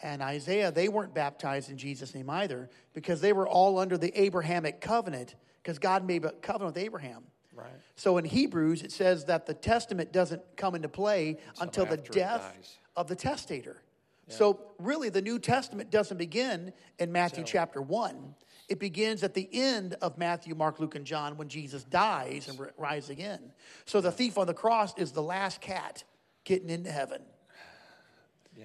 and 0.00 0.22
Isaiah, 0.22 0.70
they 0.70 0.88
weren't 0.88 1.14
baptized 1.14 1.70
in 1.70 1.78
Jesus' 1.78 2.14
name 2.14 2.30
either 2.30 2.70
because 2.92 3.20
they 3.20 3.32
were 3.32 3.48
all 3.48 3.78
under 3.78 3.96
the 3.98 4.18
Abrahamic 4.20 4.80
covenant 4.80 5.34
because 5.62 5.78
God 5.78 6.06
made 6.06 6.24
a 6.24 6.32
covenant 6.32 6.74
with 6.74 6.84
Abraham. 6.84 7.24
Right. 7.54 7.68
So 7.96 8.18
in 8.18 8.24
Hebrews, 8.24 8.82
it 8.82 8.92
says 8.92 9.24
that 9.26 9.46
the 9.46 9.54
testament 9.54 10.12
doesn't 10.12 10.42
come 10.56 10.74
into 10.74 10.88
play 10.88 11.38
until 11.60 11.86
the 11.86 11.96
death 11.96 12.78
of 12.96 13.06
the 13.06 13.16
testator. 13.16 13.82
So 14.28 14.72
really, 14.78 15.10
the 15.10 15.22
New 15.22 15.38
Testament 15.38 15.90
doesn't 15.90 16.16
begin 16.16 16.72
in 16.98 17.12
Matthew 17.12 17.44
chapter 17.44 17.82
1. 17.82 18.34
It 18.68 18.78
begins 18.78 19.22
at 19.22 19.34
the 19.34 19.48
end 19.52 19.94
of 20.00 20.16
Matthew, 20.16 20.54
Mark, 20.54 20.80
Luke, 20.80 20.94
and 20.94 21.04
John 21.04 21.36
when 21.36 21.48
Jesus 21.48 21.84
dies 21.84 22.48
and 22.48 22.58
ri- 22.58 22.70
rises 22.78 23.10
again. 23.10 23.52
So 23.84 24.00
the 24.00 24.10
thief 24.10 24.38
on 24.38 24.46
the 24.46 24.54
cross 24.54 24.96
is 24.96 25.12
the 25.12 25.22
last 25.22 25.60
cat 25.60 26.04
getting 26.44 26.70
into 26.70 26.90
heaven. 26.90 27.22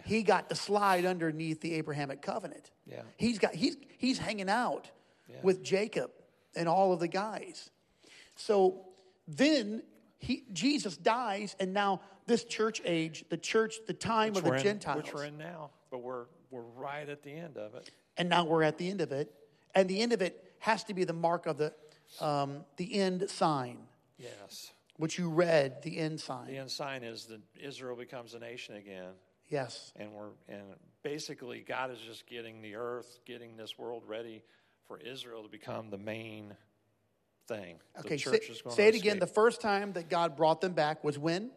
He 0.06 0.24
got 0.24 0.50
to 0.50 0.56
slide 0.56 1.04
underneath 1.04 1.62
the 1.62 1.74
Abrahamic 1.74 2.22
covenant. 2.22 2.72
Yeah. 2.86 3.02
He's 3.18 3.40
got 3.40 3.56
he's 3.56 3.76
he's 3.98 4.20
hanging 4.20 4.50
out 4.50 4.90
with 5.42 5.64
Jacob 5.64 6.12
and 6.56 6.70
all 6.70 6.94
of 6.94 7.00
the 7.00 7.08
guys. 7.08 7.72
So 8.36 8.86
then 9.28 9.84
he 10.20 10.44
Jesus 10.54 10.96
dies, 10.96 11.56
and 11.60 11.74
now 11.74 12.02
this 12.30 12.46
church 12.46 12.82
age, 12.86 13.26
the 13.30 13.36
church, 13.38 13.76
the 13.88 13.94
time 13.94 14.34
Which 14.34 14.44
of 14.46 14.50
the 14.50 14.56
in- 14.58 14.64
Gentiles, 14.64 14.98
which 15.04 15.14
we're 15.14 15.26
in 15.26 15.38
now, 15.38 15.72
but 15.92 16.02
we're 16.02 16.28
we're 16.52 16.62
right 16.62 17.08
at 17.10 17.22
the 17.24 17.32
end 17.32 17.58
of 17.58 17.76
it. 17.76 17.92
and 18.18 18.30
now 18.30 18.46
we're 18.46 18.64
at 18.64 18.78
the 18.78 18.90
end 18.90 19.02
of 19.02 19.12
it, 19.12 19.34
and 19.76 19.90
the 19.90 20.02
end 20.02 20.14
of 20.14 20.22
it 20.22 20.54
has 20.60 20.84
to 20.86 20.94
be 20.94 21.04
the 21.04 21.14
mark 21.14 21.46
of 21.46 21.58
the 21.58 21.74
um, 22.22 22.64
the 22.78 22.94
end 23.00 23.30
sign, 23.30 23.78
Yes. 24.18 24.72
which 24.98 25.18
you 25.20 25.30
read, 25.30 25.82
the 25.84 25.98
end 25.98 26.20
sign. 26.20 26.48
The 26.48 26.58
end 26.58 26.72
sign 26.72 27.04
is 27.04 27.26
that 27.26 27.42
Israel 27.62 27.96
becomes 27.96 28.34
a 28.34 28.40
nation 28.40 28.76
again, 28.78 29.12
Yes, 29.50 29.92
and 29.96 30.14
we're 30.14 30.30
and 30.48 30.64
basically 31.04 31.60
God 31.68 31.92
is 31.92 32.00
just 32.00 32.26
getting 32.28 32.62
the 32.62 32.76
earth, 32.76 33.20
getting 33.26 33.58
this 33.58 33.78
world 33.78 34.04
ready 34.08 34.44
for 34.88 34.98
Israel 35.00 35.44
to 35.44 35.50
become 35.50 35.90
the 35.92 35.98
main 36.00 36.56
thing. 37.48 37.78
okay. 38.00 38.10
the 38.10 38.18
Say, 38.18 38.32
church 38.32 38.50
is 38.50 38.62
going 38.62 38.76
say 38.76 38.88
it 38.88 38.96
again. 38.96 39.20
The 39.20 39.28
first 39.28 39.62
time 39.62 39.94
that 39.94 40.10
God 40.10 40.36
brought 40.36 40.62
them 40.62 40.74
back 40.74 41.04
was 41.04 41.18
when? 41.20 41.52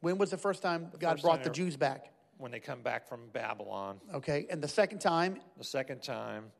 When 0.00 0.18
was 0.18 0.30
the 0.30 0.38
first 0.38 0.62
time 0.62 0.90
God 0.98 1.12
first 1.12 1.22
brought 1.22 1.36
time 1.36 1.44
the 1.44 1.50
Jews 1.50 1.76
back? 1.76 2.12
when 2.38 2.50
they 2.50 2.58
come 2.60 2.80
back 2.80 3.06
from 3.06 3.28
Babylon. 3.34 4.00
Okay, 4.14 4.46
and 4.48 4.62
the 4.62 4.68
second 4.68 4.98
time 5.00 5.36
The 5.58 5.64
second 5.64 6.02
time 6.02 6.50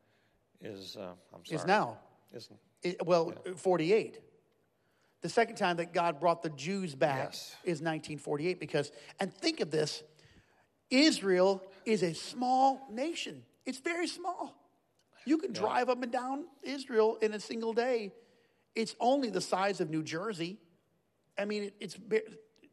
is 0.60 0.96
uh, 0.96 1.12
I'm 1.34 1.44
sorry 1.46 1.58
is 1.60 1.66
now. 1.66 1.98
Is 2.34 2.50
It- 2.82 3.04
well, 3.06 3.32
48. 3.56 4.20
The 5.22 5.28
second 5.30 5.56
time 5.56 5.76
that 5.78 5.92
God 5.94 6.20
brought 6.20 6.42
the 6.42 6.50
Jews 6.50 6.94
back 6.94 7.30
Yes. 7.30 7.56
is 7.64 7.80
1948 7.80 8.60
because, 8.60 8.92
and 9.20 9.32
think 9.32 9.60
of 9.60 9.70
this 9.70 10.02
Israel 10.90 11.62
is 11.86 12.02
a 12.02 12.14
small 12.14 12.86
nation, 12.90 13.42
it's 13.64 13.78
very 13.78 14.06
small. 14.06 14.56
You 15.26 15.38
can 15.38 15.52
drive 15.52 15.88
up 15.88 16.02
and 16.02 16.10
down 16.12 16.44
Israel 16.62 17.16
in 17.22 17.32
a 17.34 17.40
single 17.40 17.72
day. 17.72 18.12
It's 18.74 18.96
only 19.00 19.30
the 19.30 19.40
size 19.40 19.80
of 19.80 19.88
New 19.90 20.02
Jersey. 20.02 20.58
I 21.38 21.44
mean, 21.44 21.64
it- 21.64 21.74
it's 21.80 21.96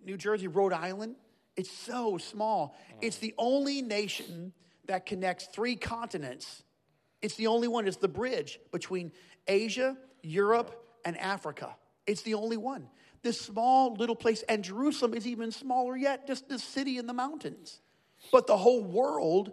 New 0.08 0.18
Jersey, 0.18 0.48
Rhode 0.48 0.72
Island. 0.72 1.18
It's 1.58 1.70
so 1.70 2.18
small. 2.18 2.78
It's 3.02 3.18
the 3.18 3.34
only 3.38 3.82
nation 3.82 4.54
that 4.86 5.06
connects 5.06 5.48
three 5.48 5.76
continents. 5.76 6.64
It's 7.22 7.36
the 7.36 7.48
only 7.48 7.68
one. 7.68 7.88
It's 7.88 7.98
the 7.98 8.08
bridge 8.08 8.60
between 8.72 9.12
Asia, 9.48 9.98
Europe, 10.24 10.82
and 11.04 11.18
Africa. 11.18 11.76
It's 12.06 12.22
the 12.22 12.36
only 12.36 12.56
one. 12.56 12.88
This 13.22 13.42
small 13.42 13.96
little 13.96 14.16
place, 14.16 14.44
and 14.48 14.64
Jerusalem 14.64 15.14
is 15.14 15.28
even 15.28 15.52
smaller 15.52 15.98
yet, 15.98 16.26
just 16.26 16.48
this 16.48 16.64
city 16.64 16.98
in 16.98 17.06
the 17.06 17.14
mountains. 17.14 17.82
But 18.32 18.48
the 18.48 18.56
whole 18.56 18.84
world 18.84 19.52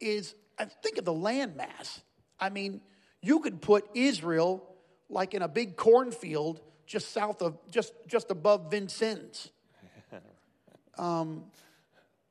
is, 0.00 0.36
think 0.84 0.98
of 0.98 1.04
the 1.04 1.12
landmass. 1.12 2.02
I 2.38 2.50
mean, 2.50 2.80
you 3.20 3.40
could 3.40 3.60
put 3.60 3.88
Israel 3.94 4.68
like 5.08 5.34
in 5.34 5.42
a 5.42 5.48
big 5.48 5.76
cornfield 5.76 6.60
just 6.92 7.10
south 7.12 7.40
of, 7.40 7.56
just, 7.70 7.94
just 8.06 8.30
above 8.30 8.70
Vincennes. 8.70 9.50
Um, 10.98 11.44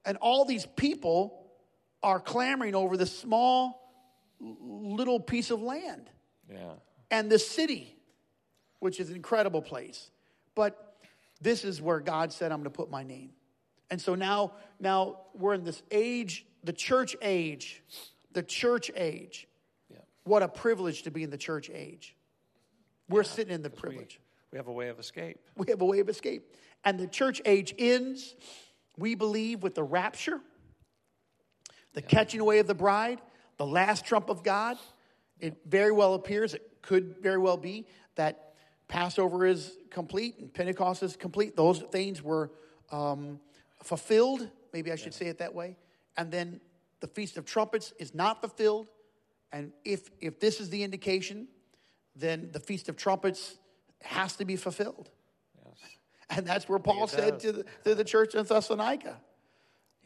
and 0.06 0.18
all 0.18 0.46
these 0.46 0.68
people 0.68 1.48
are 2.04 2.20
clamoring 2.20 2.76
over 2.76 2.96
this 2.96 3.12
small 3.12 3.92
little 4.40 5.20
piece 5.20 5.50
of 5.50 5.64
land 5.64 6.12
Yeah. 6.48 6.74
and 7.10 7.28
the 7.28 7.40
city, 7.40 7.96
which 8.80 9.00
is 9.00 9.10
an 9.10 9.16
incredible 9.16 9.64
place. 9.64 10.12
But 10.54 10.96
this 11.42 11.64
is 11.64 11.82
where 11.82 12.00
God 12.00 12.32
said, 12.32 12.52
I'm 12.52 12.60
going 12.60 12.66
to 12.66 12.78
put 12.78 12.92
my 12.92 13.02
name. 13.02 13.32
And 13.90 14.00
so 14.00 14.14
now, 14.14 14.54
now 14.80 15.22
we're 15.34 15.56
in 15.56 15.64
this 15.64 15.82
age, 15.90 16.46
the 16.64 16.74
church 16.74 17.16
age, 17.24 17.82
the 18.32 18.44
church 18.44 18.92
age. 18.96 19.48
Yeah. 19.90 19.98
What 20.24 20.44
a 20.44 20.48
privilege 20.48 21.02
to 21.04 21.12
be 21.12 21.24
in 21.24 21.32
the 21.32 21.38
church 21.38 21.72
age. 21.74 22.16
We're 23.10 23.24
sitting 23.24 23.54
in 23.56 23.64
the 23.64 23.72
privilege. 23.72 24.20
We 24.52 24.58
have 24.58 24.68
a 24.68 24.72
way 24.72 24.90
of 24.90 25.00
escape. 25.00 25.40
We 25.56 25.68
have 25.70 25.82
a 25.82 25.86
way 25.86 26.00
of 26.00 26.10
escape. 26.10 26.56
And 26.84 27.00
the 27.00 27.08
church 27.08 27.42
age 27.46 27.74
ends, 27.78 28.36
we 28.98 29.16
believe, 29.16 29.64
with 29.64 29.76
the 29.76 29.84
rapture, 29.84 30.40
the 31.94 32.02
catching 32.02 32.40
away 32.40 32.60
of 32.60 32.68
the 32.68 32.76
bride, 32.76 33.22
the 33.58 33.66
last 33.66 34.06
trump 34.06 34.30
of 34.30 34.44
God. 34.44 34.78
It 35.40 35.58
very 35.66 35.92
well 35.92 36.14
appears, 36.14 36.54
it 36.54 36.70
could 36.82 37.16
very 37.22 37.38
well 37.38 37.58
be, 37.58 37.88
that 38.16 38.54
Passover 38.88 39.46
is 39.46 39.78
complete 39.90 40.38
and 40.40 40.54
Pentecost 40.54 41.02
is 41.02 41.16
complete. 41.16 41.56
Those 41.56 41.80
things 41.80 42.22
were 42.22 42.52
um, 42.92 43.40
fulfilled, 43.84 44.50
maybe 44.74 44.92
I 44.92 44.96
should 44.96 45.14
say 45.14 45.28
it 45.28 45.38
that 45.38 45.54
way. 45.54 45.78
And 46.18 46.30
then 46.30 46.60
the 47.00 47.08
Feast 47.08 47.38
of 47.38 47.46
Trumpets 47.46 47.94
is 48.00 48.14
not 48.14 48.42
fulfilled. 48.42 48.88
And 49.54 49.72
if, 49.86 50.10
if 50.20 50.40
this 50.40 50.60
is 50.60 50.70
the 50.70 50.84
indication, 50.84 51.48
then 52.16 52.50
the 52.52 52.60
Feast 52.60 52.90
of 52.90 52.98
Trumpets 52.98 53.58
has 54.04 54.36
to 54.38 54.46
be 54.46 54.56
fulfilled. 54.56 55.10
Yes. 55.64 55.76
And 56.30 56.46
that's 56.46 56.68
where 56.68 56.80
Paul 56.80 57.08
said 57.08 57.40
to 57.42 57.52
the, 57.52 57.66
to 57.86 57.96
the 57.96 58.04
church 58.04 58.36
in 58.36 58.46
Thessalonica, 58.46 59.18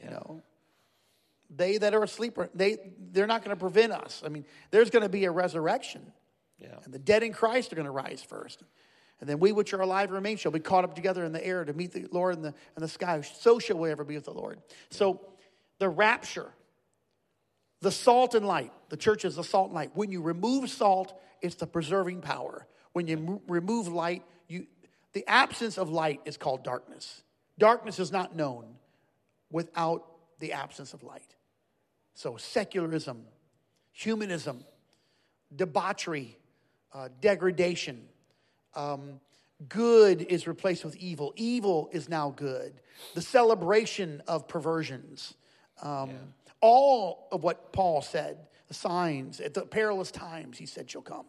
you 0.03 0.09
know, 0.09 0.41
they 1.55 1.77
that 1.77 1.93
are 1.93 2.03
asleep, 2.03 2.37
they, 2.53 2.77
they're 3.11 3.27
not 3.27 3.43
going 3.43 3.55
to 3.55 3.59
prevent 3.59 3.91
us. 3.91 4.23
I 4.25 4.29
mean, 4.29 4.45
there's 4.71 4.89
going 4.89 5.03
to 5.03 5.09
be 5.09 5.25
a 5.25 5.31
resurrection, 5.31 6.01
Yeah. 6.59 6.69
and 6.83 6.93
the 6.93 6.99
dead 6.99 7.23
in 7.23 7.33
Christ 7.33 7.71
are 7.71 7.75
going 7.75 7.85
to 7.85 7.91
rise 7.91 8.21
first. 8.21 8.63
And 9.21 9.29
then 9.29 9.39
we 9.39 9.51
which 9.53 9.73
are 9.73 9.81
alive 9.81 10.09
and 10.09 10.15
remain 10.15 10.37
shall 10.37 10.51
be 10.51 10.59
caught 10.59 10.83
up 10.83 10.93
together 10.93 11.23
in 11.23 11.31
the 11.31 11.45
air 11.45 11.63
to 11.63 11.73
meet 11.73 11.93
the 11.93 12.05
Lord 12.11 12.35
in 12.35 12.41
the, 12.41 12.49
in 12.49 12.81
the 12.81 12.87
sky. 12.87 13.21
So 13.21 13.59
shall 13.59 13.77
we 13.77 13.89
ever 13.89 14.03
be 14.03 14.15
with 14.15 14.25
the 14.25 14.33
Lord. 14.33 14.59
So 14.89 15.21
the 15.79 15.87
rapture, 15.87 16.51
the 17.81 17.91
salt 17.91 18.35
and 18.35 18.45
light, 18.45 18.73
the 18.89 18.97
church 18.97 19.23
is 19.23 19.37
the 19.37 19.43
salt 19.43 19.67
and 19.67 19.75
light. 19.75 19.91
When 19.93 20.11
you 20.11 20.21
remove 20.21 20.69
salt, 20.69 21.17
it's 21.41 21.55
the 21.55 21.67
preserving 21.67 22.21
power. 22.21 22.67
When 22.95 23.07
you 23.07 23.17
mo- 23.17 23.41
remove 23.49 23.89
light, 23.89 24.23
you, 24.47 24.67
the 25.11 25.27
absence 25.27 25.77
of 25.77 25.89
light 25.89 26.21
is 26.23 26.37
called 26.37 26.63
darkness. 26.63 27.23
Darkness 27.59 27.99
is 27.99 28.09
not 28.09 28.37
known 28.37 28.63
without 29.51 30.05
the 30.39 30.53
absence 30.53 30.93
of 30.93 31.03
light. 31.03 31.35
So 32.13 32.37
secularism, 32.37 33.25
humanism, 33.91 34.63
debauchery, 35.53 36.37
uh, 36.93 37.09
degradation, 37.19 38.01
um, 38.75 39.19
good 39.67 40.21
is 40.21 40.47
replaced 40.47 40.85
with 40.85 40.95
evil. 40.95 41.33
Evil 41.35 41.89
is 41.91 42.07
now 42.07 42.29
good. 42.29 42.75
The 43.13 43.21
celebration 43.21 44.21
of 44.25 44.47
perversions. 44.47 45.33
Um, 45.81 46.11
All 46.61 47.27
of 47.33 47.43
what 47.43 47.73
Paul 47.73 48.01
said, 48.01 48.37
the 48.69 48.73
signs, 48.73 49.41
at 49.41 49.53
the 49.53 49.65
perilous 49.65 50.11
times, 50.11 50.57
he 50.57 50.65
said, 50.65 50.89
shall 50.89 51.01
come. 51.01 51.25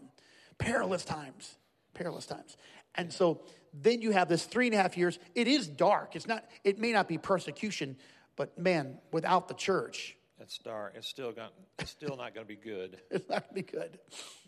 Perilous 0.59 1.05
times, 1.05 1.57
perilous 1.95 2.27
times. 2.27 2.57
And 2.95 3.13
so 3.13 3.43
then 3.75 4.01
you 4.01 4.11
have 4.13 4.29
this 4.29 4.45
three 4.45 4.67
and 4.67 4.75
a 4.75 4.79
half 4.79 4.97
years. 4.97 5.19
It 5.35 5.49
is 5.49 5.69
dark. 5.69 6.17
It's 6.17 6.27
not, 6.27 6.45
it 6.65 6.79
may 6.79 6.93
not 6.93 7.09
be 7.09 7.19
persecution, 7.19 7.97
but 8.37 8.59
man, 8.59 8.99
without 9.13 9.49
the 9.49 9.55
church, 9.55 10.17
It's 10.39 10.59
dark. 10.59 10.93
It's 10.97 11.09
still 11.09 11.33
got. 11.33 11.53
It's 11.79 11.91
still 11.91 12.17
not 12.17 12.35
going 12.35 12.47
to 12.47 12.49
be 12.49 12.57
good. 12.57 12.99
it's 13.11 13.29
not 13.29 13.43
going 13.45 13.63
to 13.65 13.73
be 13.73 13.79
good. 13.79 13.99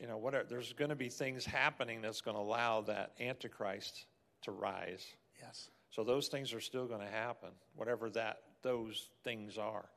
You 0.00 0.06
know, 0.06 0.18
whatever. 0.18 0.44
There's 0.48 0.72
going 0.74 0.90
to 0.90 0.96
be 0.96 1.08
things 1.08 1.46
happening 1.46 2.02
that's 2.02 2.20
going 2.20 2.36
to 2.36 2.42
allow 2.42 2.82
that 2.82 3.12
antichrist 3.20 4.06
to 4.42 4.52
rise. 4.52 5.04
Yes. 5.40 5.70
So 5.90 6.04
those 6.04 6.28
things 6.28 6.52
are 6.52 6.60
still 6.60 6.86
going 6.86 7.00
to 7.00 7.06
happen, 7.06 7.50
whatever 7.74 8.10
that 8.10 8.38
those 8.62 9.08
things 9.24 9.56
are. 9.56 9.88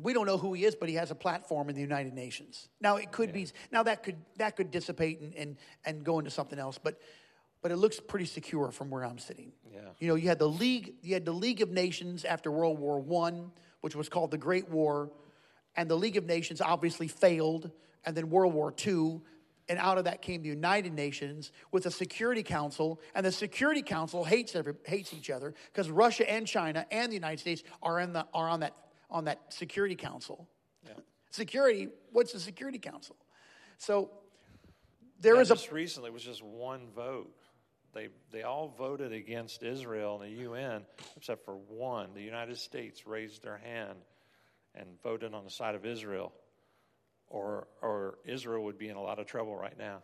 We 0.00 0.12
don't 0.12 0.26
know 0.26 0.38
who 0.38 0.54
he 0.54 0.64
is, 0.64 0.74
but 0.74 0.88
he 0.88 0.94
has 0.94 1.10
a 1.10 1.14
platform 1.14 1.68
in 1.68 1.74
the 1.74 1.80
United 1.80 2.14
Nations. 2.14 2.68
Now 2.80 2.96
it 2.96 3.12
could 3.12 3.32
be 3.32 3.48
now 3.70 3.82
that 3.82 4.02
could 4.02 4.16
that 4.36 4.56
could 4.56 4.70
dissipate 4.70 5.20
and, 5.20 5.34
and, 5.34 5.56
and 5.84 6.04
go 6.04 6.18
into 6.18 6.30
something 6.30 6.58
else, 6.58 6.78
but 6.78 7.00
but 7.62 7.70
it 7.70 7.76
looks 7.76 8.00
pretty 8.00 8.26
secure 8.26 8.72
from 8.72 8.90
where 8.90 9.04
I'm 9.04 9.18
sitting. 9.18 9.52
Yeah. 9.72 9.80
You 10.00 10.08
know, 10.08 10.16
you 10.16 10.28
had 10.28 10.40
the 10.40 10.48
League, 10.48 10.94
you 11.00 11.14
had 11.14 11.24
the 11.24 11.32
League 11.32 11.60
of 11.60 11.70
Nations 11.70 12.24
after 12.24 12.50
World 12.50 12.78
War 12.78 12.98
One, 13.00 13.52
which 13.80 13.94
was 13.94 14.08
called 14.08 14.32
the 14.32 14.38
Great 14.38 14.68
War, 14.68 15.10
and 15.76 15.88
the 15.88 15.96
League 15.96 16.16
of 16.16 16.26
Nations 16.26 16.60
obviously 16.60 17.06
failed, 17.08 17.70
and 18.04 18.16
then 18.16 18.30
World 18.30 18.52
War 18.52 18.72
Two, 18.72 19.22
and 19.68 19.78
out 19.78 19.96
of 19.96 20.04
that 20.04 20.22
came 20.22 20.42
the 20.42 20.48
United 20.48 20.92
Nations 20.92 21.52
with 21.70 21.86
a 21.86 21.90
Security 21.90 22.42
Council, 22.42 23.00
and 23.14 23.24
the 23.24 23.32
Security 23.32 23.82
Council 23.82 24.24
hates 24.24 24.56
every, 24.56 24.74
hates 24.84 25.14
each 25.14 25.30
other 25.30 25.54
because 25.72 25.88
Russia 25.88 26.28
and 26.28 26.46
China 26.46 26.84
and 26.90 27.10
the 27.10 27.14
United 27.14 27.38
States 27.38 27.62
are 27.80 28.00
in 28.00 28.12
the 28.12 28.26
are 28.34 28.48
on 28.48 28.60
that 28.60 28.74
on 29.12 29.26
that 29.26 29.52
Security 29.52 29.94
Council. 29.94 30.48
Security, 31.30 31.88
what's 32.10 32.34
the 32.34 32.38
Security 32.40 32.78
Council? 32.78 33.16
So 33.78 34.10
there 35.20 35.32
And 35.32 35.40
is 35.42 35.50
a 35.50 35.54
just 35.54 35.72
recently 35.72 36.08
it 36.10 36.12
was 36.12 36.22
just 36.22 36.42
one 36.42 36.88
vote. 36.94 37.32
They 37.94 38.08
they 38.30 38.42
all 38.42 38.68
voted 38.68 39.14
against 39.14 39.62
Israel 39.62 40.20
in 40.20 40.30
the 40.30 40.42
UN 40.42 40.82
except 41.16 41.46
for 41.46 41.54
one. 41.54 42.12
The 42.12 42.20
United 42.20 42.58
States 42.58 43.06
raised 43.06 43.42
their 43.42 43.56
hand 43.56 43.96
and 44.74 44.86
voted 45.02 45.32
on 45.32 45.44
the 45.44 45.50
side 45.50 45.74
of 45.74 45.86
Israel, 45.86 46.34
or 47.28 47.66
or 47.80 48.18
Israel 48.26 48.64
would 48.64 48.76
be 48.76 48.90
in 48.90 48.96
a 48.96 49.02
lot 49.02 49.18
of 49.18 49.24
trouble 49.26 49.56
right 49.56 49.78
now. 49.78 50.02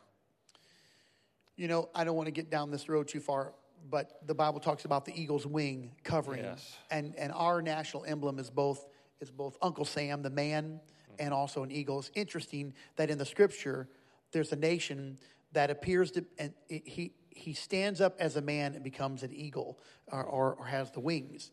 You 1.56 1.68
know, 1.68 1.90
I 1.94 2.05
don't 2.05 2.16
want 2.16 2.28
to 2.28 2.32
get 2.32 2.48
down 2.51 2.70
this 2.70 2.89
road 2.89 3.09
too 3.09 3.20
far, 3.20 3.52
but 3.90 4.18
the 4.26 4.35
Bible 4.35 4.60
talks 4.60 4.86
about 4.86 5.05
the 5.05 5.12
eagle's 5.20 5.47
wing 5.47 5.93
covering, 6.05 6.44
Yes. 6.44 6.74
and 6.90 7.14
and 7.16 7.32
our 7.32 7.60
national 7.60 8.05
emblem 8.06 8.39
is 8.39 8.48
both 8.48 8.86
is 9.20 9.31
both 9.31 9.57
Uncle 9.62 9.85
Sam, 9.85 10.23
the 10.23 10.31
man, 10.31 10.81
and 11.19 11.35
also 11.35 11.62
an 11.62 11.70
eagle. 11.70 11.99
It's 11.99 12.11
interesting 12.15 12.74
that 12.97 13.11
in 13.11 13.19
the 13.19 13.27
Scripture, 13.27 13.89
there's 14.32 14.53
a 14.53 14.57
nation 14.57 15.19
that 15.53 15.70
appears 15.70 16.11
to 16.12 16.24
and 16.39 16.53
it, 16.69 16.86
he 16.86 17.12
he 17.31 17.55
stands 17.55 18.01
up 18.01 18.16
as 18.19 18.36
a 18.36 18.43
man 18.43 18.74
and 18.74 18.82
becomes 18.82 19.23
an 19.23 19.32
eagle, 19.32 19.78
or 20.12 20.24
or, 20.24 20.55
or 20.55 20.66
has 20.66 20.90
the 20.90 21.01
wings, 21.01 21.51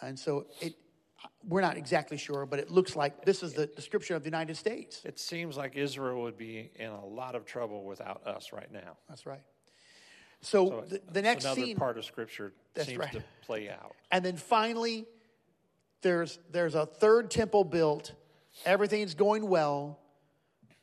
and 0.00 0.18
so 0.18 0.46
it. 0.60 0.74
We're 1.46 1.62
not 1.62 1.78
exactly 1.78 2.18
sure, 2.18 2.44
but 2.44 2.58
it 2.58 2.70
looks 2.70 2.96
like 2.96 3.24
this 3.24 3.42
is 3.42 3.54
the 3.54 3.66
description 3.66 4.14
of 4.14 4.22
the 4.22 4.28
United 4.28 4.56
States. 4.58 5.00
It 5.06 5.18
seems 5.18 5.56
like 5.56 5.74
Israel 5.74 6.20
would 6.22 6.36
be 6.36 6.70
in 6.74 6.90
a 6.90 7.04
lot 7.04 7.34
of 7.34 7.46
trouble 7.46 7.84
without 7.84 8.26
us 8.26 8.52
right 8.52 8.70
now. 8.70 8.98
That's 9.08 9.24
right. 9.24 9.40
So, 10.42 10.68
So 10.68 10.84
the, 10.86 11.00
the 11.12 11.22
next 11.22 11.44
another 11.44 11.62
scene, 11.62 11.76
part 11.76 11.96
of 11.96 12.04
Scripture 12.04 12.52
seems 12.76 12.98
right. 12.98 13.12
to 13.12 13.24
play 13.42 13.70
out. 13.70 13.94
And 14.10 14.22
then 14.22 14.36
finally, 14.36 15.06
there's, 16.04 16.38
there's 16.52 16.76
a 16.76 16.86
third 16.86 17.32
temple 17.32 17.64
built. 17.64 18.12
Everything's 18.64 19.14
going 19.14 19.48
well, 19.48 19.98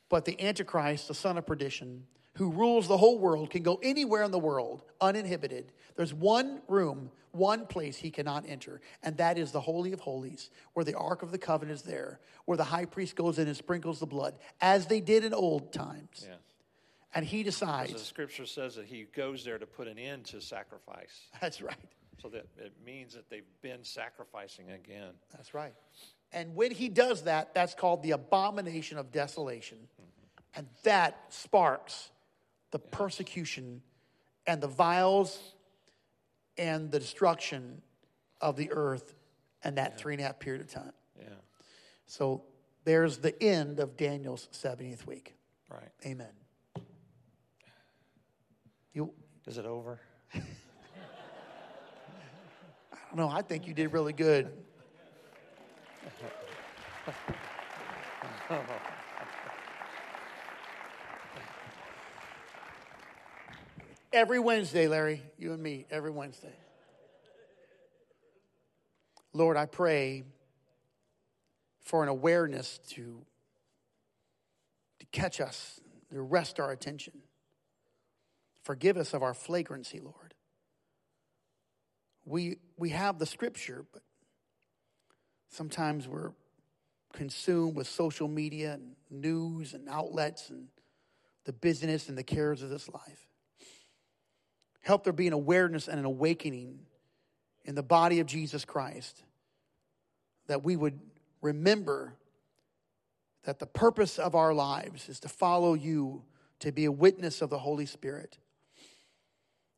but 0.10 0.26
the 0.26 0.40
Antichrist, 0.46 1.08
the 1.08 1.14
son 1.14 1.38
of 1.38 1.46
perdition, 1.46 2.06
who 2.36 2.52
rules 2.52 2.90
the 2.90 2.98
whole 2.98 3.18
world, 3.18 3.50
can 3.50 3.64
go 3.64 3.80
anywhere 3.82 4.24
in 4.24 4.32
the 4.32 4.40
world 4.40 4.84
uninhibited. 5.00 5.72
There's 5.96 6.14
one 6.14 6.62
room, 6.68 7.12
one 7.32 7.66
place 7.66 7.96
he 7.96 8.12
cannot 8.12 8.46
enter, 8.48 8.82
and 9.04 9.16
that 9.18 9.38
is 9.38 9.52
the 9.54 9.62
Holy 9.62 9.94
of 9.94 10.02
Holies, 10.02 10.50
where 10.74 10.84
the 10.84 10.98
Ark 10.98 11.24
of 11.24 11.32
the 11.32 11.38
Covenant 11.38 11.78
is 11.78 11.84
there, 11.84 12.20
where 12.46 12.58
the 12.58 12.64
high 12.66 12.86
priest 12.86 13.16
goes 13.16 13.40
in 13.40 13.48
and 13.48 13.56
sprinkles 13.56 14.00
the 14.00 14.06
blood, 14.06 14.36
as 14.60 14.88
they 14.88 15.00
did 15.00 15.24
in 15.24 15.34
old 15.34 15.72
times. 15.72 16.26
Yeah. 16.28 16.36
And 17.14 17.26
he 17.26 17.44
Because 17.44 17.60
the 17.60 17.66
decides. 17.66 18.04
scripture 18.04 18.46
says 18.46 18.76
that 18.76 18.86
he 18.86 19.06
goes 19.16 19.44
there 19.44 19.58
to 19.58 19.66
put 19.66 19.88
an 19.88 19.98
end 19.98 20.26
to 20.28 20.42
sacrifice. 20.42 21.28
That's 21.42 21.62
right. 21.62 21.76
So 22.22 22.30
that 22.30 22.48
it 22.58 22.74
means 22.86 23.14
that 23.14 23.30
they've 23.30 23.44
been 23.62 23.84
sacrificing 23.84 24.72
again. 24.72 25.12
That's 25.32 25.54
right. 25.54 25.74
And 26.32 26.56
when 26.56 26.72
he 26.72 26.88
does 26.88 27.24
that, 27.24 27.54
that's 27.54 27.74
called 27.74 28.04
the 28.04 28.12
abomination 28.12 28.98
of 28.98 29.12
desolation. 29.12 29.78
Mm-hmm. 29.78 30.60
And 30.60 30.68
that 30.84 31.18
sparks 31.30 32.12
the 32.72 32.80
persecution 32.80 33.82
and 34.48 34.62
the 34.62 34.68
vials 34.68 35.40
and 36.58 36.92
the 36.92 37.00
destruction 37.00 37.82
of 38.40 38.56
the 38.56 38.72
earth 38.72 39.14
and 39.64 39.78
that 39.78 39.98
three 39.98 40.14
and 40.14 40.22
a 40.22 40.26
half 40.26 40.40
period 40.40 40.62
of 40.62 40.72
time. 40.72 40.92
Yeah, 41.20 41.26
So 42.06 42.44
there's 42.84 43.18
the 43.18 43.42
end 43.42 43.80
of 43.80 43.98
Daniel's 43.98 44.48
70th 44.52 45.06
week. 45.06 45.36
right. 45.70 45.90
Amen. 46.06 46.28
You, 48.94 49.14
Is 49.48 49.58
it 49.58 49.66
over? 49.66 50.00
I 50.34 50.42
don't 53.16 53.28
know, 53.28 53.30
I 53.30 53.42
think 53.42 53.68
you 53.68 53.74
did 53.74 53.92
really 53.92 54.14
good. 54.14 54.50
Every 64.14 64.40
Wednesday, 64.40 64.88
Larry, 64.88 65.24
you 65.38 65.52
and 65.52 65.62
me, 65.62 65.86
every 65.90 66.12
Wednesday. 66.12 66.56
Lord, 69.34 69.58
I 69.58 69.66
pray 69.66 70.24
for 71.84 72.04
an 72.04 72.10
awareness 72.10 72.80
to, 72.90 73.26
to 75.00 75.06
catch 75.08 75.42
us, 75.42 75.82
to 76.12 76.20
arrest 76.20 76.60
our 76.60 76.72
attention. 76.72 77.14
Forgive 78.64 78.96
us 78.96 79.14
of 79.14 79.24
our 79.24 79.34
flagrancy, 79.34 80.00
Lord. 80.00 80.21
We, 82.26 82.58
we 82.78 82.90
have 82.90 83.20
the 83.20 83.26
scripture, 83.26 83.86
but 83.92 84.04
sometimes 85.50 86.08
we're 86.08 86.32
consumed 87.14 87.76
with 87.76 87.88
social 87.88 88.28
media 88.28 88.74
and 88.74 88.96
news 89.10 89.74
and 89.74 89.90
outlets 89.90 90.50
and 90.50 90.68
the 91.46 91.54
business 91.54 92.10
and 92.10 92.18
the 92.18 92.24
cares 92.24 92.62
of 92.62 92.70
this 92.70 92.88
life. 92.90 93.28
Help 94.82 95.04
there 95.04 95.14
be 95.14 95.28
an 95.28 95.34
awareness 95.34 95.88
and 95.88 96.00
an 96.00 96.06
awakening 96.06 96.80
in 97.66 97.76
the 97.76 97.84
body 97.84 98.20
of 98.20 98.28
Jesus 98.28 98.66
Christ 98.66 99.24
that 100.48 100.64
we 100.64 100.76
would 100.76 101.00
remember 101.42 102.16
that 103.44 103.60
the 103.60 103.66
purpose 103.66 104.20
of 104.20 104.36
our 104.36 104.54
lives 104.54 105.10
is 105.10 105.20
to 105.22 105.30
follow 105.30 105.74
you, 105.74 106.24
to 106.60 106.72
be 106.72 106.86
a 106.86 106.92
witness 106.92 107.42
of 107.42 107.50
the 107.50 107.58
Holy 107.58 107.86
Spirit, 107.86 108.38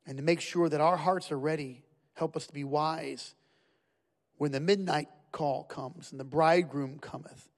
and 0.06 0.18
to 0.18 0.24
make 0.24 0.42
sure 0.42 0.68
that 0.68 0.82
our 0.82 0.98
hearts 0.98 1.32
are 1.32 1.40
ready. 1.40 1.84
Help 2.14 2.36
us 2.36 2.48
to 2.48 2.54
be 2.54 2.64
wise 2.64 3.36
when 4.38 4.52
the 4.52 4.60
midnight 4.60 5.08
call 5.32 5.64
comes 5.64 6.12
and 6.12 6.20
the 6.20 6.26
bridegroom 6.26 7.00
cometh, 7.00 7.50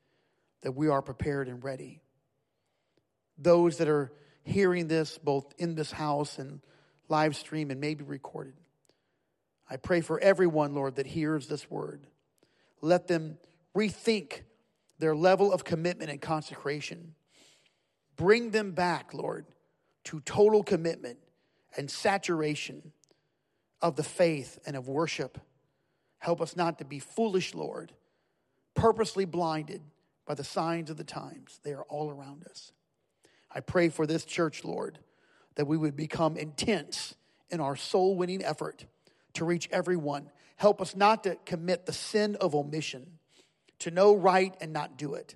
that 0.61 0.71
we 0.71 0.87
are 0.87 1.01
prepared 1.01 1.47
and 1.47 1.63
ready. 1.63 2.01
Those 3.37 3.77
that 3.77 3.87
are 3.87 4.11
hearing 4.43 4.87
this, 4.87 5.17
both 5.17 5.53
in 5.57 5.75
this 5.75 5.91
house 5.91 6.39
and 6.39 6.61
live 7.09 7.35
stream 7.35 7.71
and 7.71 7.81
maybe 7.81 8.03
recorded, 8.03 8.53
I 9.69 9.77
pray 9.77 10.01
for 10.01 10.19
everyone, 10.19 10.73
Lord, 10.73 10.95
that 10.95 11.07
hears 11.07 11.47
this 11.47 11.69
word. 11.69 12.05
Let 12.81 13.07
them 13.07 13.37
rethink 13.75 14.41
their 14.99 15.15
level 15.15 15.51
of 15.51 15.63
commitment 15.63 16.11
and 16.11 16.21
consecration. 16.21 17.15
Bring 18.15 18.51
them 18.51 18.71
back, 18.71 19.13
Lord, 19.13 19.45
to 20.05 20.19
total 20.21 20.63
commitment 20.63 21.17
and 21.75 21.89
saturation 21.89 22.93
of 23.81 23.95
the 23.95 24.03
faith 24.03 24.59
and 24.65 24.75
of 24.75 24.87
worship. 24.87 25.39
Help 26.19 26.41
us 26.41 26.55
not 26.55 26.79
to 26.79 26.85
be 26.85 26.99
foolish, 26.99 27.53
Lord, 27.53 27.93
purposely 28.73 29.25
blinded 29.25 29.81
by 30.25 30.33
the 30.33 30.43
signs 30.43 30.89
of 30.89 30.97
the 30.97 31.03
times. 31.03 31.59
They 31.63 31.73
are 31.73 31.83
all 31.83 32.09
around 32.09 32.45
us. 32.47 32.71
I 33.53 33.59
pray 33.59 33.89
for 33.89 34.07
this 34.07 34.25
church, 34.25 34.63
Lord, 34.63 34.99
that 35.55 35.67
we 35.67 35.77
would 35.77 35.95
become 35.95 36.35
intense 36.35 37.15
in 37.49 37.59
our 37.59 37.75
soul 37.75 38.15
winning 38.15 38.43
effort 38.43 38.85
to 39.33 39.45
reach 39.45 39.69
everyone. 39.71 40.31
Help 40.57 40.81
us 40.81 40.95
not 40.95 41.23
to 41.23 41.37
commit 41.45 41.85
the 41.85 41.93
sin 41.93 42.35
of 42.41 42.55
omission, 42.55 43.05
to 43.79 43.91
know 43.91 44.15
right 44.15 44.55
and 44.59 44.73
not 44.73 44.97
do 44.97 45.13
it. 45.13 45.35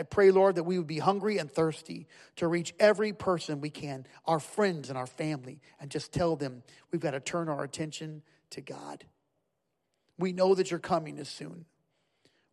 I 0.00 0.02
pray, 0.02 0.30
Lord, 0.30 0.54
that 0.54 0.62
we 0.62 0.78
would 0.78 0.86
be 0.86 0.98
hungry 0.98 1.36
and 1.36 1.52
thirsty 1.52 2.06
to 2.36 2.48
reach 2.48 2.72
every 2.80 3.12
person 3.12 3.60
we 3.60 3.68
can, 3.68 4.06
our 4.24 4.40
friends 4.40 4.88
and 4.88 4.96
our 4.96 5.06
family, 5.06 5.60
and 5.78 5.90
just 5.90 6.10
tell 6.10 6.36
them 6.36 6.62
we've 6.90 7.02
got 7.02 7.10
to 7.10 7.20
turn 7.20 7.50
our 7.50 7.62
attention 7.62 8.22
to 8.48 8.62
God. 8.62 9.04
We 10.18 10.32
know 10.32 10.54
that 10.54 10.70
you're 10.70 10.80
coming 10.80 11.18
as 11.18 11.28
soon. 11.28 11.66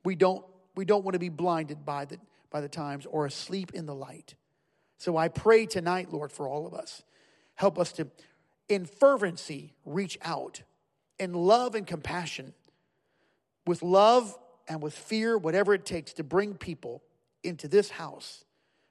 We 0.03 0.13
don't, 0.13 0.43
we 0.75 0.83
don't 0.83 1.05
want 1.05 1.13
to 1.13 1.19
be 1.19 1.29
blinded 1.29 1.85
by 1.85 2.03
the, 2.03 2.17
by 2.49 2.59
the 2.59 2.67
times 2.67 3.05
or 3.05 3.25
asleep 3.25 3.71
in 3.73 3.85
the 3.85 3.95
light. 3.95 4.35
So 4.97 5.15
I 5.15 5.29
pray 5.29 5.67
tonight, 5.67 6.11
Lord, 6.11 6.33
for 6.33 6.49
all 6.49 6.67
of 6.67 6.73
us. 6.73 7.01
Help 7.55 7.79
us 7.79 7.93
to, 7.93 8.09
in 8.67 8.85
fervency, 8.85 9.73
reach 9.85 10.17
out, 10.21 10.63
in 11.17 11.31
love 11.31 11.75
and 11.75 11.87
compassion, 11.87 12.53
with 13.65 13.83
love 13.83 14.37
and 14.67 14.81
with 14.81 14.93
fear, 14.93 15.37
whatever 15.37 15.73
it 15.73 15.85
takes 15.85 16.11
to 16.15 16.25
bring 16.25 16.53
people 16.53 17.03
into 17.43 17.67
this 17.67 17.89
house 17.89 18.43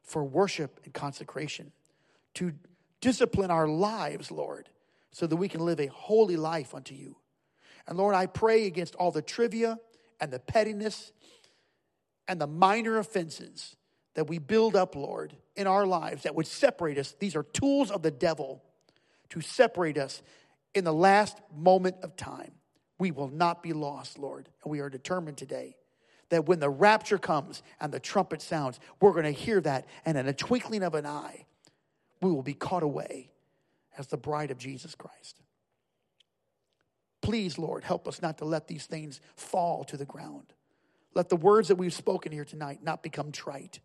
for 0.02 0.24
worship 0.24 0.80
and 0.84 0.94
consecration, 0.94 1.72
to 2.34 2.52
discipline 3.00 3.50
our 3.50 3.66
lives, 3.66 4.30
Lord, 4.30 4.68
so 5.10 5.26
that 5.26 5.36
we 5.36 5.48
can 5.48 5.60
live 5.60 5.80
a 5.80 5.86
holy 5.86 6.36
life 6.36 6.74
unto 6.74 6.94
you. 6.94 7.16
And 7.86 7.98
Lord, 7.98 8.14
I 8.14 8.26
pray 8.26 8.66
against 8.66 8.94
all 8.96 9.10
the 9.10 9.22
trivia 9.22 9.78
and 10.20 10.32
the 10.32 10.38
pettiness 10.38 11.12
and 12.28 12.40
the 12.40 12.46
minor 12.46 12.98
offenses 12.98 13.76
that 14.14 14.28
we 14.28 14.38
build 14.38 14.74
up, 14.74 14.96
Lord, 14.96 15.36
in 15.56 15.66
our 15.66 15.86
lives 15.86 16.22
that 16.22 16.34
would 16.34 16.46
separate 16.46 16.98
us. 16.98 17.14
These 17.18 17.36
are 17.36 17.42
tools 17.42 17.90
of 17.90 18.02
the 18.02 18.10
devil 18.10 18.62
to 19.30 19.40
separate 19.40 19.98
us 19.98 20.22
in 20.74 20.84
the 20.84 20.92
last 20.92 21.40
moment 21.54 21.96
of 22.02 22.16
time. 22.16 22.52
We 22.98 23.10
will 23.10 23.28
not 23.28 23.62
be 23.62 23.72
lost, 23.72 24.18
Lord. 24.18 24.48
And 24.64 24.70
we 24.70 24.80
are 24.80 24.88
determined 24.88 25.36
today 25.36 25.76
that 26.30 26.46
when 26.46 26.60
the 26.60 26.70
rapture 26.70 27.18
comes 27.18 27.62
and 27.80 27.92
the 27.92 28.00
trumpet 28.00 28.42
sounds, 28.42 28.80
we're 29.00 29.12
going 29.12 29.24
to 29.24 29.30
hear 29.30 29.60
that, 29.60 29.86
and 30.04 30.18
in 30.18 30.26
a 30.26 30.32
twinkling 30.32 30.82
of 30.82 30.94
an 30.94 31.06
eye, 31.06 31.46
we 32.20 32.30
will 32.30 32.42
be 32.42 32.54
caught 32.54 32.82
away 32.82 33.30
as 33.98 34.08
the 34.08 34.16
bride 34.16 34.50
of 34.50 34.58
Jesus 34.58 34.94
Christ. 34.94 35.40
Please, 37.22 37.58
Lord, 37.58 37.84
help 37.84 38.06
us 38.06 38.22
not 38.22 38.38
to 38.38 38.44
let 38.44 38.68
these 38.68 38.86
things 38.86 39.20
fall 39.34 39.84
to 39.84 39.96
the 39.96 40.04
ground. 40.04 40.52
Let 41.14 41.28
the 41.28 41.36
words 41.36 41.68
that 41.68 41.76
we've 41.76 41.94
spoken 41.94 42.30
here 42.30 42.44
tonight 42.44 42.82
not 42.82 43.02
become 43.02 43.32
trite. 43.32 43.80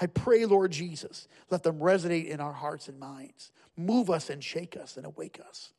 I 0.00 0.06
pray, 0.06 0.46
Lord 0.46 0.72
Jesus, 0.72 1.28
let 1.50 1.62
them 1.62 1.78
resonate 1.78 2.26
in 2.26 2.40
our 2.40 2.54
hearts 2.54 2.88
and 2.88 2.98
minds. 2.98 3.52
Move 3.76 4.08
us 4.08 4.30
and 4.30 4.42
shake 4.42 4.76
us 4.76 4.96
and 4.96 5.04
awake 5.04 5.38
us. 5.46 5.72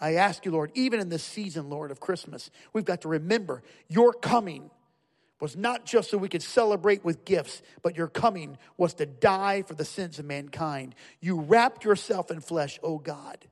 I 0.00 0.14
ask 0.14 0.44
you, 0.44 0.50
Lord, 0.50 0.72
even 0.74 0.98
in 0.98 1.08
this 1.08 1.22
season, 1.22 1.70
Lord, 1.70 1.92
of 1.92 2.00
Christmas, 2.00 2.50
we've 2.72 2.84
got 2.84 3.02
to 3.02 3.08
remember 3.08 3.62
your 3.88 4.12
coming 4.12 4.70
was 5.42 5.56
not 5.56 5.84
just 5.84 6.08
so 6.08 6.16
we 6.16 6.28
could 6.28 6.40
celebrate 6.40 7.04
with 7.04 7.24
gifts, 7.24 7.62
but 7.82 7.96
your 7.96 8.06
coming 8.06 8.56
was 8.76 8.94
to 8.94 9.04
die 9.04 9.62
for 9.62 9.74
the 9.74 9.84
sins 9.84 10.20
of 10.20 10.24
mankind. 10.24 10.94
You 11.20 11.40
wrapped 11.40 11.84
yourself 11.84 12.30
in 12.30 12.40
flesh, 12.40 12.78
O 12.80 12.98
God, 12.98 13.44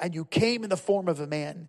and 0.00 0.16
you 0.16 0.24
came 0.24 0.64
in 0.64 0.70
the 0.70 0.76
form 0.76 1.06
of 1.06 1.20
a 1.20 1.28
man. 1.28 1.68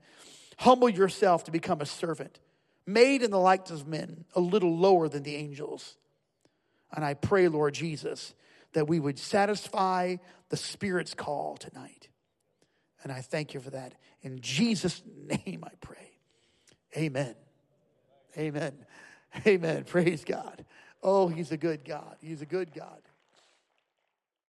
Humble 0.57 0.89
yourself 0.89 1.43
to 1.43 1.51
become 1.51 1.81
a 1.81 1.85
servant, 1.85 2.39
made 2.87 3.21
in 3.21 3.29
the 3.29 3.37
likeness 3.37 3.81
of 3.81 3.87
men, 3.87 4.25
a 4.35 4.39
little 4.39 4.75
lower 4.75 5.07
than 5.07 5.21
the 5.21 5.35
angels. 5.35 5.97
And 6.91 7.05
I 7.05 7.13
pray, 7.13 7.47
Lord 7.47 7.75
Jesus, 7.75 8.33
that 8.71 8.87
we 8.87 8.99
would 8.99 9.19
satisfy 9.19 10.15
the 10.49 10.57
Spirit's 10.57 11.13
call 11.13 11.57
tonight. 11.57 12.07
And 13.03 13.11
I 13.11 13.21
thank 13.21 13.53
you 13.53 13.59
for 13.59 13.69
that. 13.69 13.93
In 14.23 14.41
Jesus' 14.41 15.03
name 15.45 15.63
I 15.63 15.75
pray. 15.79 16.17
Amen. 16.97 17.35
Amen. 18.35 18.73
Amen. 19.45 19.83
Praise 19.87 20.23
God. 20.23 20.65
Oh, 21.01 21.27
he's 21.27 21.51
a 21.51 21.57
good 21.57 21.83
God. 21.85 22.17
He's 22.21 22.41
a 22.41 22.45
good 22.45 22.73
God. 22.73 23.01